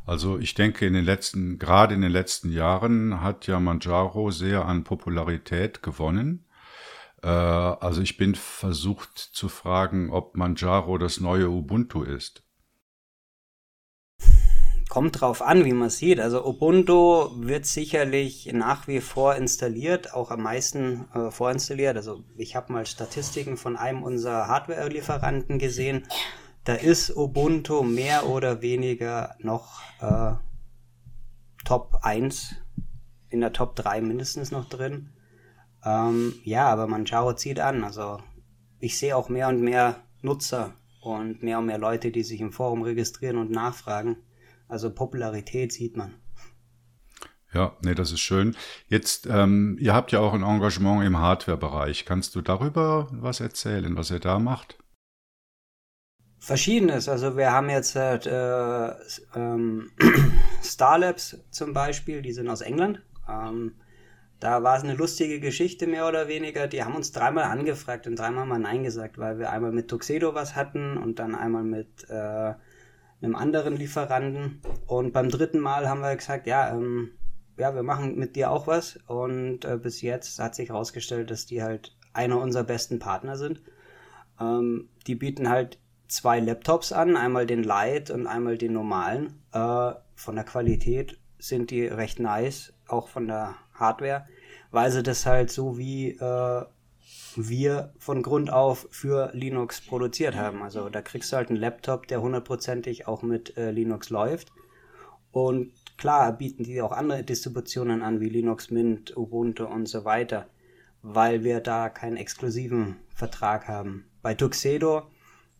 Also 0.06 0.38
ich 0.38 0.53
denke, 0.53 0.86
in 0.86 0.94
den 0.94 1.03
letzten, 1.03 1.60
gerade 1.60 1.94
in 1.94 2.02
den 2.02 2.11
letzten 2.11 2.52
Jahren 2.52 3.22
hat 3.22 3.48
ja 3.48 3.60
Manjaro 3.60 4.32
sehr 4.32 4.65
an 4.65 4.84
Popularität 4.84 5.84
gewonnen. 5.84 6.44
Äh, 7.26 7.27
also 7.27 8.02
ich 8.02 8.18
bin 8.18 8.35
versucht 8.35 9.18
zu 9.18 9.49
fragen, 9.49 10.11
ob 10.11 10.38
Manjaro 10.38 10.99
das 10.99 11.19
neue 11.19 11.49
Ubuntu 11.49 12.03
ist. 12.03 12.43
kommt 14.88 15.19
drauf 15.19 15.41
an, 15.41 15.65
wie 15.65 15.73
man 15.73 15.89
sieht. 15.89 16.22
Also 16.22 16.45
Ubuntu 16.45 17.30
wird 17.41 17.65
sicherlich 17.65 18.53
nach 18.53 18.88
wie 18.88 19.02
vor 19.02 19.35
installiert, 19.35 20.14
auch 20.14 20.31
am 20.31 20.43
meisten 20.43 21.11
äh, 21.14 21.31
vorinstalliert. 21.31 21.97
Also 21.97 22.23
ich 22.38 22.56
habe 22.56 22.72
mal 22.72 22.85
Statistiken 22.85 23.57
von 23.57 23.76
einem 23.76 24.03
unserer 24.03 24.47
Hardware-Lieferanten 24.47 25.60
gesehen. 25.60 26.07
Da 26.64 26.76
ist 26.76 27.10
Ubuntu 27.14 27.84
mehr 27.84 28.30
oder 28.30 28.61
weniger 28.61 29.35
noch 29.39 29.81
äh, 29.99 30.35
Top 31.65 31.99
1, 32.03 32.56
in 33.30 33.41
der 33.41 33.52
Top 33.52 33.76
3 33.76 33.99
mindestens 33.99 34.52
noch 34.52 34.69
drin. 34.69 35.10
Ähm, 35.85 36.33
ja, 36.43 36.67
aber 36.67 36.87
Manjaro 36.87 37.33
zieht 37.33 37.59
an. 37.59 37.83
Also 37.83 38.19
ich 38.79 38.97
sehe 38.97 39.15
auch 39.15 39.29
mehr 39.29 39.47
und 39.47 39.61
mehr 39.61 40.03
Nutzer 40.21 40.73
und 41.01 41.43
mehr 41.43 41.59
und 41.59 41.67
mehr 41.67 41.77
Leute, 41.77 42.11
die 42.11 42.23
sich 42.23 42.41
im 42.41 42.51
Forum 42.51 42.81
registrieren 42.81 43.37
und 43.37 43.51
nachfragen. 43.51 44.17
Also 44.67 44.93
Popularität 44.93 45.71
sieht 45.71 45.95
man. 45.95 46.15
Ja, 47.53 47.77
nee, 47.81 47.95
das 47.95 48.11
ist 48.11 48.19
schön. 48.19 48.55
Jetzt, 48.87 49.27
ähm, 49.27 49.77
ihr 49.79 49.93
habt 49.93 50.11
ja 50.11 50.19
auch 50.19 50.33
ein 50.33 50.43
Engagement 50.43 51.05
im 51.05 51.19
Hardware-Bereich. 51.19 52.03
Kannst 52.03 52.35
du 52.35 52.41
darüber 52.41 53.07
was 53.11 53.39
erzählen, 53.39 53.95
was 53.95 54.11
ihr 54.11 54.19
da 54.19 54.39
macht? 54.39 54.77
Verschiedenes. 56.39 57.07
Also 57.07 57.37
wir 57.37 57.51
haben 57.51 57.69
jetzt 57.69 57.95
halt, 57.95 58.25
äh, 58.25 58.89
ähm, 59.35 59.89
Starlabs 60.63 61.37
zum 61.49 61.73
Beispiel, 61.73 62.21
die 62.21 62.33
sind 62.33 62.49
aus 62.49 62.61
England. 62.61 63.01
Ähm, 63.29 63.75
da 64.45 64.61
war 64.61 64.77
es 64.77 64.84
eine 64.84 64.93
lustige 64.93 65.39
Geschichte 65.39 65.88
mehr 65.88 66.07
oder 66.07 66.27
weniger. 66.27 66.67
Die 66.67 66.84
haben 66.84 66.93
uns 66.93 67.11
dreimal 67.11 67.45
angefragt 67.45 68.05
und 68.05 68.19
dreimal 68.19 68.45
mal 68.45 68.59
Nein 68.59 68.84
gesagt, 68.84 69.17
weil 69.17 69.39
wir 69.39 69.49
einmal 69.49 69.72
mit 69.72 69.88
Tuxedo 69.88 70.35
was 70.35 70.55
hatten 70.55 70.97
und 70.97 71.17
dann 71.17 71.34
einmal 71.34 71.63
mit 71.63 72.07
äh, 72.09 72.53
einem 73.23 73.35
anderen 73.35 73.76
Lieferanten. 73.76 74.61
Und 74.85 75.13
beim 75.13 75.30
dritten 75.30 75.57
Mal 75.57 75.89
haben 75.89 76.01
wir 76.01 76.15
gesagt, 76.15 76.45
ja, 76.45 76.69
ähm, 76.69 77.09
ja, 77.57 77.73
wir 77.73 77.81
machen 77.81 78.19
mit 78.19 78.35
dir 78.35 78.51
auch 78.51 78.67
was. 78.67 78.99
Und 79.07 79.65
äh, 79.65 79.77
bis 79.77 80.03
jetzt 80.03 80.38
hat 80.38 80.53
sich 80.53 80.69
herausgestellt, 80.69 81.31
dass 81.31 81.47
die 81.47 81.63
halt 81.63 81.97
einer 82.13 82.39
unserer 82.39 82.65
besten 82.65 82.99
Partner 82.99 83.38
sind. 83.38 83.63
Ähm, 84.39 84.89
die 85.07 85.15
bieten 85.15 85.49
halt 85.49 85.80
zwei 86.07 86.39
Laptops 86.39 86.91
an, 86.91 87.17
einmal 87.17 87.47
den 87.47 87.63
Lite 87.63 88.13
und 88.13 88.27
einmal 88.27 88.59
den 88.59 88.73
normalen. 88.73 89.41
Äh, 89.53 89.93
von 90.13 90.35
der 90.35 90.45
Qualität 90.45 91.17
sind 91.39 91.72
die 91.72 91.88
recht 91.88 92.19
nice, 92.19 92.73
auch 92.88 93.07
von 93.07 93.26
der 93.26 93.55
Hardware, 93.73 94.27
weil 94.76 94.91
sie 94.91 95.03
das 95.03 95.26
halt 95.26 95.52
so 95.52 95.77
wie 95.77 96.10
äh, 96.10 96.65
wir 97.38 97.93
von 97.97 98.22
Grund 98.22 98.52
auf 98.52 98.89
für 98.91 99.30
Linux 99.31 99.80
produziert 99.80 100.35
haben. 100.35 100.61
Also 100.61 100.89
da 100.89 101.02
kriegst 101.02 101.31
du 101.31 101.38
halt 101.38 101.49
einen 101.49 101.60
Laptop, 101.60 102.07
der 102.07 102.22
hundertprozentig 102.22 103.07
auch 103.07 103.22
mit 103.23 103.56
äh, 103.56 103.72
Linux 103.72 104.10
läuft. 104.10 104.52
Und 105.31 105.72
klar 105.97 106.34
bieten 106.34 106.64
die 106.64 106.81
auch 106.81 106.91
andere 106.91 107.23
Distributionen 107.23 108.02
an, 108.02 108.19
wie 108.19 108.27
Linux 108.27 108.69
Mint, 108.69 109.15
Ubuntu 109.15 109.64
und 109.64 109.85
so 109.85 110.03
weiter, 110.03 110.45
weil 111.02 111.45
wir 111.45 111.61
da 111.61 111.88
keinen 111.88 112.18
exklusiven 112.18 112.97
Vertrag 113.14 113.69
haben. 113.69 114.11
Bei 114.22 114.34
Tuxedo, 114.34 115.03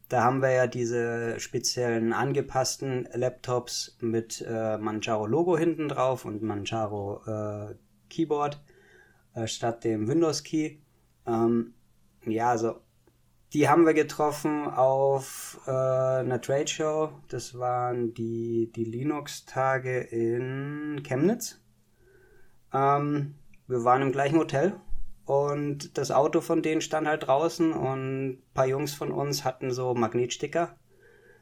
da 0.10 0.26
haben 0.26 0.42
wir 0.42 0.52
ja 0.52 0.68
diese 0.68 1.40
speziellen 1.40 2.12
angepassten 2.12 3.08
Laptops 3.14 3.96
mit 4.02 4.46
äh, 4.46 4.78
Manjaro 4.78 5.26
Logo 5.26 5.58
hinten 5.58 5.88
drauf 5.88 6.26
und 6.26 6.42
Manjaro 6.42 7.22
äh, 7.26 7.76
Keyboard 8.10 8.60
äh, 9.36 9.48
statt 9.48 9.84
dem 9.84 10.08
Windows 10.08 10.44
Key. 10.44 10.78
Ähm, 11.28 11.74
ja, 12.26 12.50
also 12.50 12.82
die 13.54 13.70
haben 13.70 13.86
wir 13.86 13.94
getroffen 13.94 14.68
auf 14.68 15.62
äh, 15.68 15.72
einer 15.72 16.42
Trade 16.42 16.68
Show. 16.68 17.12
Das 17.28 17.58
waren 17.58 18.14
die, 18.14 18.72
die 18.76 18.84
Linux-Tage 18.84 20.00
in 20.00 21.04
Chemnitz. 21.04 21.62
Ähm, 22.74 23.36
wir 23.68 23.84
waren 23.84 24.02
im 24.02 24.12
gleichen 24.12 24.38
Hotel 24.38 24.76
und 25.26 25.98
das 25.98 26.12
Auto 26.12 26.42
von 26.42 26.62
denen 26.62 26.82
stand 26.82 27.08
halt 27.08 27.28
draußen 27.28 27.72
und 27.72 28.28
ein 28.28 28.44
paar 28.54 28.68
Jungs 28.68 28.94
von 28.94 29.12
uns 29.12 29.44
hatten 29.44 29.72
so 29.72 29.94
Magnetsticker 29.94 30.76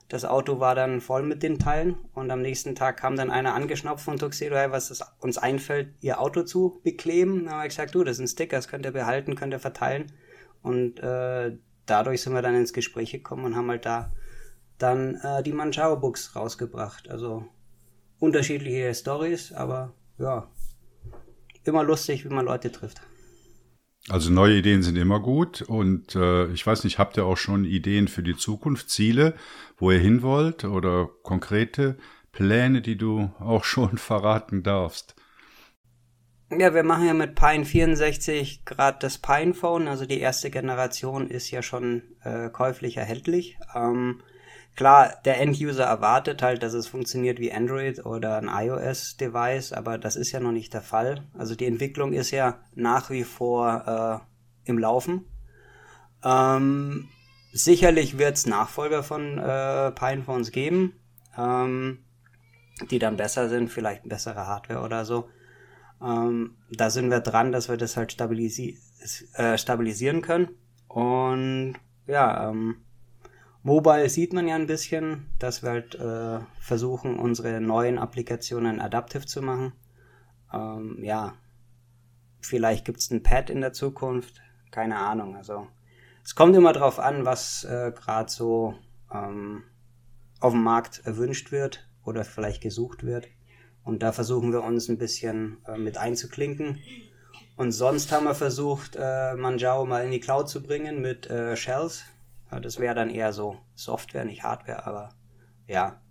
das 0.09 0.25
Auto 0.25 0.59
war 0.59 0.75
dann 0.75 1.01
voll 1.01 1.23
mit 1.23 1.43
den 1.43 1.59
Teilen 1.59 1.95
und 2.13 2.29
am 2.29 2.41
nächsten 2.41 2.75
Tag 2.75 2.97
kam 2.97 3.15
dann 3.15 3.31
einer 3.31 3.53
angeschnappt 3.53 4.01
von 4.01 4.17
Tuxedo, 4.17 4.55
hey, 4.55 4.71
was 4.71 5.01
uns 5.19 5.37
einfällt, 5.37 5.89
ihr 6.01 6.19
Auto 6.19 6.43
zu 6.43 6.81
bekleben. 6.83 7.45
Dann 7.45 7.55
habe 7.55 7.67
ich 7.67 7.69
gesagt, 7.69 7.95
du, 7.95 8.03
das 8.03 8.17
sind 8.17 8.27
Sticker, 8.27 8.57
das 8.57 8.67
könnt 8.67 8.85
ihr 8.85 8.91
behalten, 8.91 9.35
könnt 9.35 9.53
ihr 9.53 9.59
verteilen. 9.59 10.11
Und 10.61 10.99
äh, 10.99 11.57
dadurch 11.85 12.21
sind 12.21 12.33
wir 12.33 12.41
dann 12.41 12.55
ins 12.55 12.73
Gespräch 12.73 13.11
gekommen 13.11 13.45
und 13.45 13.55
haben 13.55 13.69
halt 13.69 13.85
da 13.85 14.11
dann 14.77 15.15
äh, 15.15 15.43
die 15.43 15.53
Manjaro 15.53 15.97
Books 15.97 16.35
rausgebracht. 16.35 17.09
Also 17.09 17.45
unterschiedliche 18.19 18.93
Stories, 18.93 19.51
aber 19.51 19.93
ja, 20.17 20.47
immer 21.63 21.83
lustig, 21.83 22.25
wie 22.25 22.33
man 22.33 22.45
Leute 22.45 22.71
trifft. 22.71 23.01
Also 24.09 24.31
neue 24.31 24.57
Ideen 24.57 24.83
sind 24.83 24.97
immer 24.97 25.21
gut 25.21 25.61
und 25.61 26.15
äh, 26.15 26.47
ich 26.51 26.67
weiß 26.67 26.83
nicht, 26.83 26.99
habt 26.99 27.15
ihr 27.15 27.25
auch 27.25 27.37
schon 27.37 27.63
Ideen 27.63 28.09
für 28.09 28.21
die 28.21 28.35
Zukunft, 28.35 28.89
Ziele, 28.89 29.33
wo 29.77 29.91
ihr 29.91 29.99
hin 29.99 30.21
wollt 30.21 30.65
oder 30.65 31.09
konkrete 31.23 31.97
Pläne, 32.33 32.81
die 32.81 32.97
du 32.97 33.31
auch 33.39 33.63
schon 33.63 33.97
verraten 33.97 34.61
darfst? 34.61 35.15
Ja, 36.51 36.73
wir 36.73 36.83
machen 36.83 37.07
ja 37.07 37.13
mit 37.13 37.35
Pine 37.35 37.65
64 37.65 38.65
gerade 38.65 38.97
das 38.99 39.17
Pine 39.17 39.53
Phone, 39.53 39.87
also 39.87 40.05
die 40.05 40.19
erste 40.19 40.51
Generation 40.51 41.29
ist 41.29 41.49
ja 41.49 41.63
schon 41.63 42.03
äh, 42.23 42.49
käuflich 42.49 42.97
erhältlich. 42.97 43.57
Ähm, 43.73 44.21
Klar, 44.75 45.13
der 45.23 45.39
End-User 45.39 45.83
erwartet 45.83 46.41
halt, 46.41 46.63
dass 46.63 46.73
es 46.73 46.87
funktioniert 46.87 47.39
wie 47.39 47.53
Android 47.53 48.05
oder 48.05 48.37
ein 48.37 48.49
iOS-Device, 48.49 49.71
aber 49.71 49.99
das 49.99 50.15
ist 50.15 50.31
ja 50.31 50.39
noch 50.39 50.51
nicht 50.51 50.73
der 50.73 50.81
Fall. 50.81 51.23
Also 51.37 51.53
die 51.53 51.67
Entwicklung 51.67 52.11
ist 52.11 52.31
ja 52.31 52.59
nach 52.73 53.11
wie 53.11 53.23
vor 53.23 54.23
äh, 54.65 54.69
im 54.69 54.79
Laufen. 54.79 55.25
Ähm, 56.23 57.07
sicherlich 57.51 58.17
wird 58.17 58.37
es 58.37 58.47
Nachfolger 58.47 59.03
von 59.03 59.37
äh, 59.37 59.91
Pinephones 59.91 60.51
geben, 60.51 60.93
ähm, 61.37 61.99
die 62.89 62.97
dann 62.97 63.17
besser 63.17 63.49
sind, 63.49 63.69
vielleicht 63.69 64.09
bessere 64.09 64.47
Hardware 64.47 64.81
oder 64.81 65.05
so. 65.05 65.29
Ähm, 66.01 66.55
da 66.71 66.89
sind 66.89 67.11
wir 67.11 67.19
dran, 67.19 67.51
dass 67.51 67.69
wir 67.69 67.77
das 67.77 67.95
halt 67.95 68.11
stabilisi 68.11 68.79
äh, 69.33 69.57
stabilisieren 69.57 70.23
können. 70.23 70.49
Und 70.87 71.75
ja, 72.07 72.49
ähm, 72.49 72.77
Mobile 73.63 74.09
sieht 74.09 74.33
man 74.33 74.47
ja 74.47 74.55
ein 74.55 74.67
bisschen, 74.67 75.25
dass 75.39 75.63
wir 75.63 75.69
halt 75.69 75.95
äh, 75.95 76.39
versuchen, 76.59 77.17
unsere 77.17 77.61
neuen 77.61 77.97
Applikationen 77.97 78.81
adaptiv 78.81 79.25
zu 79.25 79.41
machen. 79.41 79.71
Ähm, 80.53 80.99
ja, 81.01 81.33
vielleicht 82.41 82.83
gibt 82.83 82.99
es 82.99 83.09
ein 83.09 83.23
Pad 83.23 83.49
in 83.49 83.61
der 83.61 83.71
Zukunft, 83.71 84.41
keine 84.69 84.97
Ahnung. 84.97 85.37
Also 85.37 85.67
es 86.25 86.35
kommt 86.35 86.55
immer 86.57 86.73
darauf 86.73 86.99
an, 86.99 87.23
was 87.23 87.63
äh, 87.63 87.93
gerade 87.95 88.29
so 88.29 88.75
ähm, 89.13 89.63
auf 90.41 90.51
dem 90.51 90.63
Markt 90.63 91.01
erwünscht 91.05 91.53
wird 91.53 91.87
oder 92.03 92.25
vielleicht 92.25 92.61
gesucht 92.61 93.03
wird. 93.03 93.27
Und 93.85 94.03
da 94.03 94.11
versuchen 94.11 94.51
wir 94.51 94.63
uns 94.63 94.89
ein 94.89 94.97
bisschen 94.97 95.57
äh, 95.67 95.77
mit 95.77 95.97
einzuklinken. 95.97 96.79
Und 97.55 97.71
sonst 97.71 98.11
haben 98.11 98.25
wir 98.25 98.35
versucht, 98.35 98.97
äh, 98.99 99.35
Manjaro 99.35 99.85
mal 99.85 100.03
in 100.03 100.11
die 100.11 100.19
Cloud 100.19 100.49
zu 100.49 100.61
bringen 100.63 101.01
mit 101.01 101.29
äh, 101.29 101.55
Shells, 101.55 102.03
das 102.59 102.79
wäre 102.79 102.95
dann 102.95 103.09
eher 103.09 103.33
so 103.33 103.57
Software, 103.75 104.25
nicht 104.25 104.43
Hardware, 104.43 104.85
aber 104.85 105.09
ja, 105.67 106.01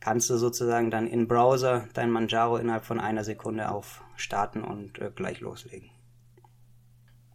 kannst 0.00 0.30
du 0.30 0.36
sozusagen 0.36 0.90
dann 0.90 1.06
in 1.06 1.28
Browser 1.28 1.88
dein 1.94 2.10
Manjaro 2.10 2.56
innerhalb 2.56 2.84
von 2.84 3.00
einer 3.00 3.24
Sekunde 3.24 3.70
aufstarten 3.70 4.62
und 4.62 4.98
äh, 4.98 5.10
gleich 5.14 5.40
loslegen. 5.40 5.90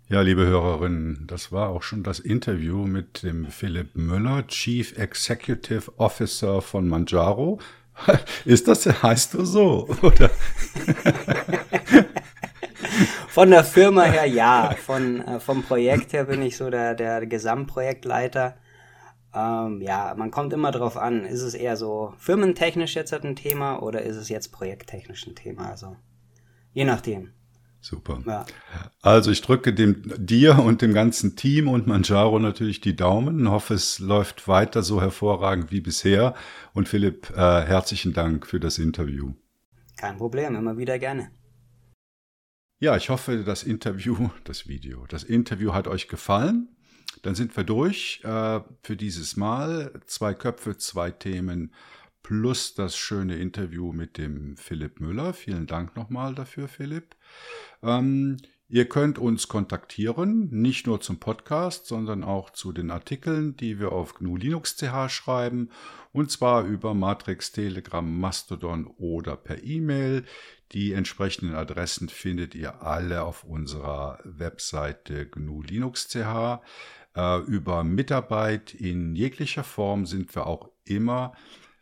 Ja, 0.10 0.22
liebe 0.22 0.46
Hörerinnen, 0.46 1.26
das 1.28 1.52
war 1.52 1.70
auch 1.70 1.82
schon 1.82 2.04
das 2.04 2.20
Interview 2.20 2.86
mit 2.86 3.24
dem 3.24 3.48
Philipp 3.48 3.96
Müller, 3.96 4.46
Chief 4.48 4.98
Executive 4.98 5.92
Officer 5.98 6.62
von 6.62 6.88
Manjaro. 6.88 7.60
Ist 8.46 8.68
das, 8.68 8.86
heißt 8.86 9.34
du 9.34 9.46
so, 9.46 9.88
oder? 10.02 10.30
Von 13.34 13.50
der 13.50 13.64
Firma 13.64 14.04
her 14.04 14.28
ja, 14.28 14.76
von, 14.78 15.20
äh, 15.22 15.40
vom 15.40 15.64
Projekt 15.64 16.14
her 16.14 16.26
bin 16.26 16.44
ich 16.44 16.56
so 16.56 16.70
der, 16.70 16.94
der 16.94 17.26
Gesamtprojektleiter. 17.26 18.58
Ähm, 19.34 19.82
ja, 19.82 20.14
man 20.16 20.30
kommt 20.30 20.54
immer 20.54 20.70
drauf 20.70 20.98
an, 20.98 21.26
ist 21.26 21.42
es 21.42 21.56
eher 21.56 21.76
so 21.76 22.14
firmentechnisch 22.20 22.94
jetzt 22.94 23.12
ein 23.12 23.36
Thema 23.36 23.82
oder 23.82 24.04
ist 24.04 24.18
es 24.18 24.30
jetzt 24.30 24.52
projekttechnisch 24.52 25.26
ein 25.26 25.34
Thema? 25.34 25.68
Also 25.68 25.96
je 26.74 26.86
nachdem. 26.86 27.32
Super. 27.82 28.22
Ja. 28.28 28.46
Also 29.02 29.32
ich 29.32 29.42
drücke 29.42 29.74
dem, 29.74 30.04
dir 30.16 30.60
und 30.60 30.84
dem 30.84 30.94
ganzen 30.94 31.36
Team 31.36 31.68
und 31.68 31.88
Manjaro 31.88 32.38
natürlich 32.38 32.82
die 32.82 32.96
Daumen, 32.96 33.50
hoffe 33.50 33.74
es 33.74 33.98
läuft 33.98 34.48
weiter 34.48 34.84
so 34.84 35.02
hervorragend 35.02 35.72
wie 35.72 35.82
bisher. 35.82 36.36
Und 36.76 36.88
Philipp, 36.88 37.32
äh, 37.32 37.64
herzlichen 37.64 38.14
Dank 38.14 38.46
für 38.46 38.60
das 38.60 38.78
Interview. 38.78 39.34
Kein 39.98 40.18
Problem, 40.18 40.56
immer 40.56 40.78
wieder 40.78 41.00
gerne. 41.00 41.32
Ja, 42.84 42.98
ich 42.98 43.10
hoffe, 43.10 43.46
das 43.46 43.64
Interview, 43.64 44.30
das 44.44 44.68
Video, 44.68 45.06
das 45.08 45.24
Interview 45.24 45.72
hat 45.72 45.88
euch 45.88 46.10
gefallen. 46.10 46.68
Dann 47.22 47.34
sind 47.34 47.56
wir 47.56 47.64
durch 47.64 48.20
äh, 48.26 48.60
für 48.82 48.98
dieses 48.98 49.38
Mal. 49.38 50.02
Zwei 50.06 50.34
Köpfe, 50.34 50.76
zwei 50.76 51.10
Themen 51.10 51.74
plus 52.24 52.74
das 52.74 52.98
schöne 52.98 53.38
Interview 53.38 53.94
mit 53.94 54.18
dem 54.18 54.58
Philipp 54.58 55.00
Müller. 55.00 55.34
Vielen 55.34 55.66
Dank 55.66 55.96
nochmal 55.96 56.36
dafür, 56.36 56.68
Philipp. 56.68 57.16
Ähm, 57.82 58.36
ihr 58.68 58.90
könnt 58.90 59.18
uns 59.18 59.48
kontaktieren, 59.48 60.50
nicht 60.52 60.86
nur 60.86 61.00
zum 61.00 61.22
Podcast, 61.22 61.86
sondern 61.86 62.22
auch 62.22 62.50
zu 62.50 62.74
den 62.74 62.92
Artikeln, 62.92 63.56
die 63.56 63.80
wir 63.80 63.94
auf 63.94 64.16
GNU 64.16 64.36
Linux 64.36 64.76
CH 64.76 65.08
schreiben, 65.08 65.70
und 66.12 66.32
zwar 66.32 66.66
über 66.66 66.94
Matrix, 66.94 67.54
Telegram, 67.54 68.20
Mastodon 68.20 68.88
oder 68.98 69.38
per 69.38 69.64
E-Mail. 69.64 70.26
Die 70.74 70.94
entsprechenden 70.94 71.56
Adressen 71.56 72.10
findet 72.10 72.56
ihr 72.56 72.82
alle 72.82 73.24
auf 73.24 73.44
unserer 73.44 74.20
Webseite 74.24 75.28
GNU 75.28 75.62
Linux 75.62 76.08
CH. 76.08 76.62
Äh, 77.16 77.42
über 77.42 77.84
Mitarbeit 77.84 78.74
in 78.74 79.16
jeglicher 79.16 79.64
Form 79.64 80.08
sind 80.08 80.34
wir 80.34 80.48
auch 80.48 80.72
immer 80.84 81.34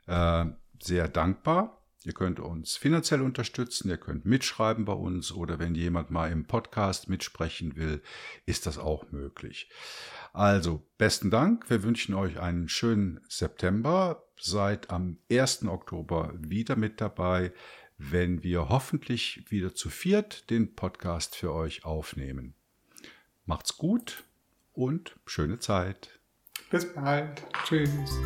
äh, 0.07 0.45
sehr 0.81 1.07
dankbar. 1.07 1.81
Ihr 2.03 2.13
könnt 2.13 2.39
uns 2.39 2.77
finanziell 2.77 3.21
unterstützen, 3.21 3.89
ihr 3.89 3.97
könnt 3.97 4.25
mitschreiben 4.25 4.85
bei 4.85 4.93
uns 4.93 5.31
oder 5.31 5.59
wenn 5.59 5.75
jemand 5.75 6.09
mal 6.09 6.31
im 6.31 6.45
Podcast 6.45 7.09
mitsprechen 7.09 7.75
will, 7.75 8.01
ist 8.47 8.65
das 8.65 8.79
auch 8.79 9.11
möglich. 9.11 9.69
Also, 10.33 10.87
besten 10.97 11.29
Dank. 11.29 11.69
Wir 11.69 11.83
wünschen 11.83 12.15
euch 12.15 12.39
einen 12.39 12.69
schönen 12.69 13.19
September. 13.29 14.23
Seid 14.39 14.89
am 14.89 15.19
1. 15.31 15.65
Oktober 15.65 16.33
wieder 16.39 16.75
mit 16.75 16.99
dabei, 16.99 17.53
wenn 18.09 18.43
wir 18.43 18.69
hoffentlich 18.69 19.43
wieder 19.49 19.75
zu 19.75 19.89
viert 19.89 20.49
den 20.49 20.75
Podcast 20.75 21.35
für 21.35 21.53
euch 21.53 21.85
aufnehmen. 21.85 22.55
Macht's 23.45 23.77
gut 23.77 24.23
und 24.73 25.17
schöne 25.25 25.59
Zeit. 25.59 26.19
Bis 26.69 26.93
bald. 26.93 27.45
Tschüss. 27.65 28.19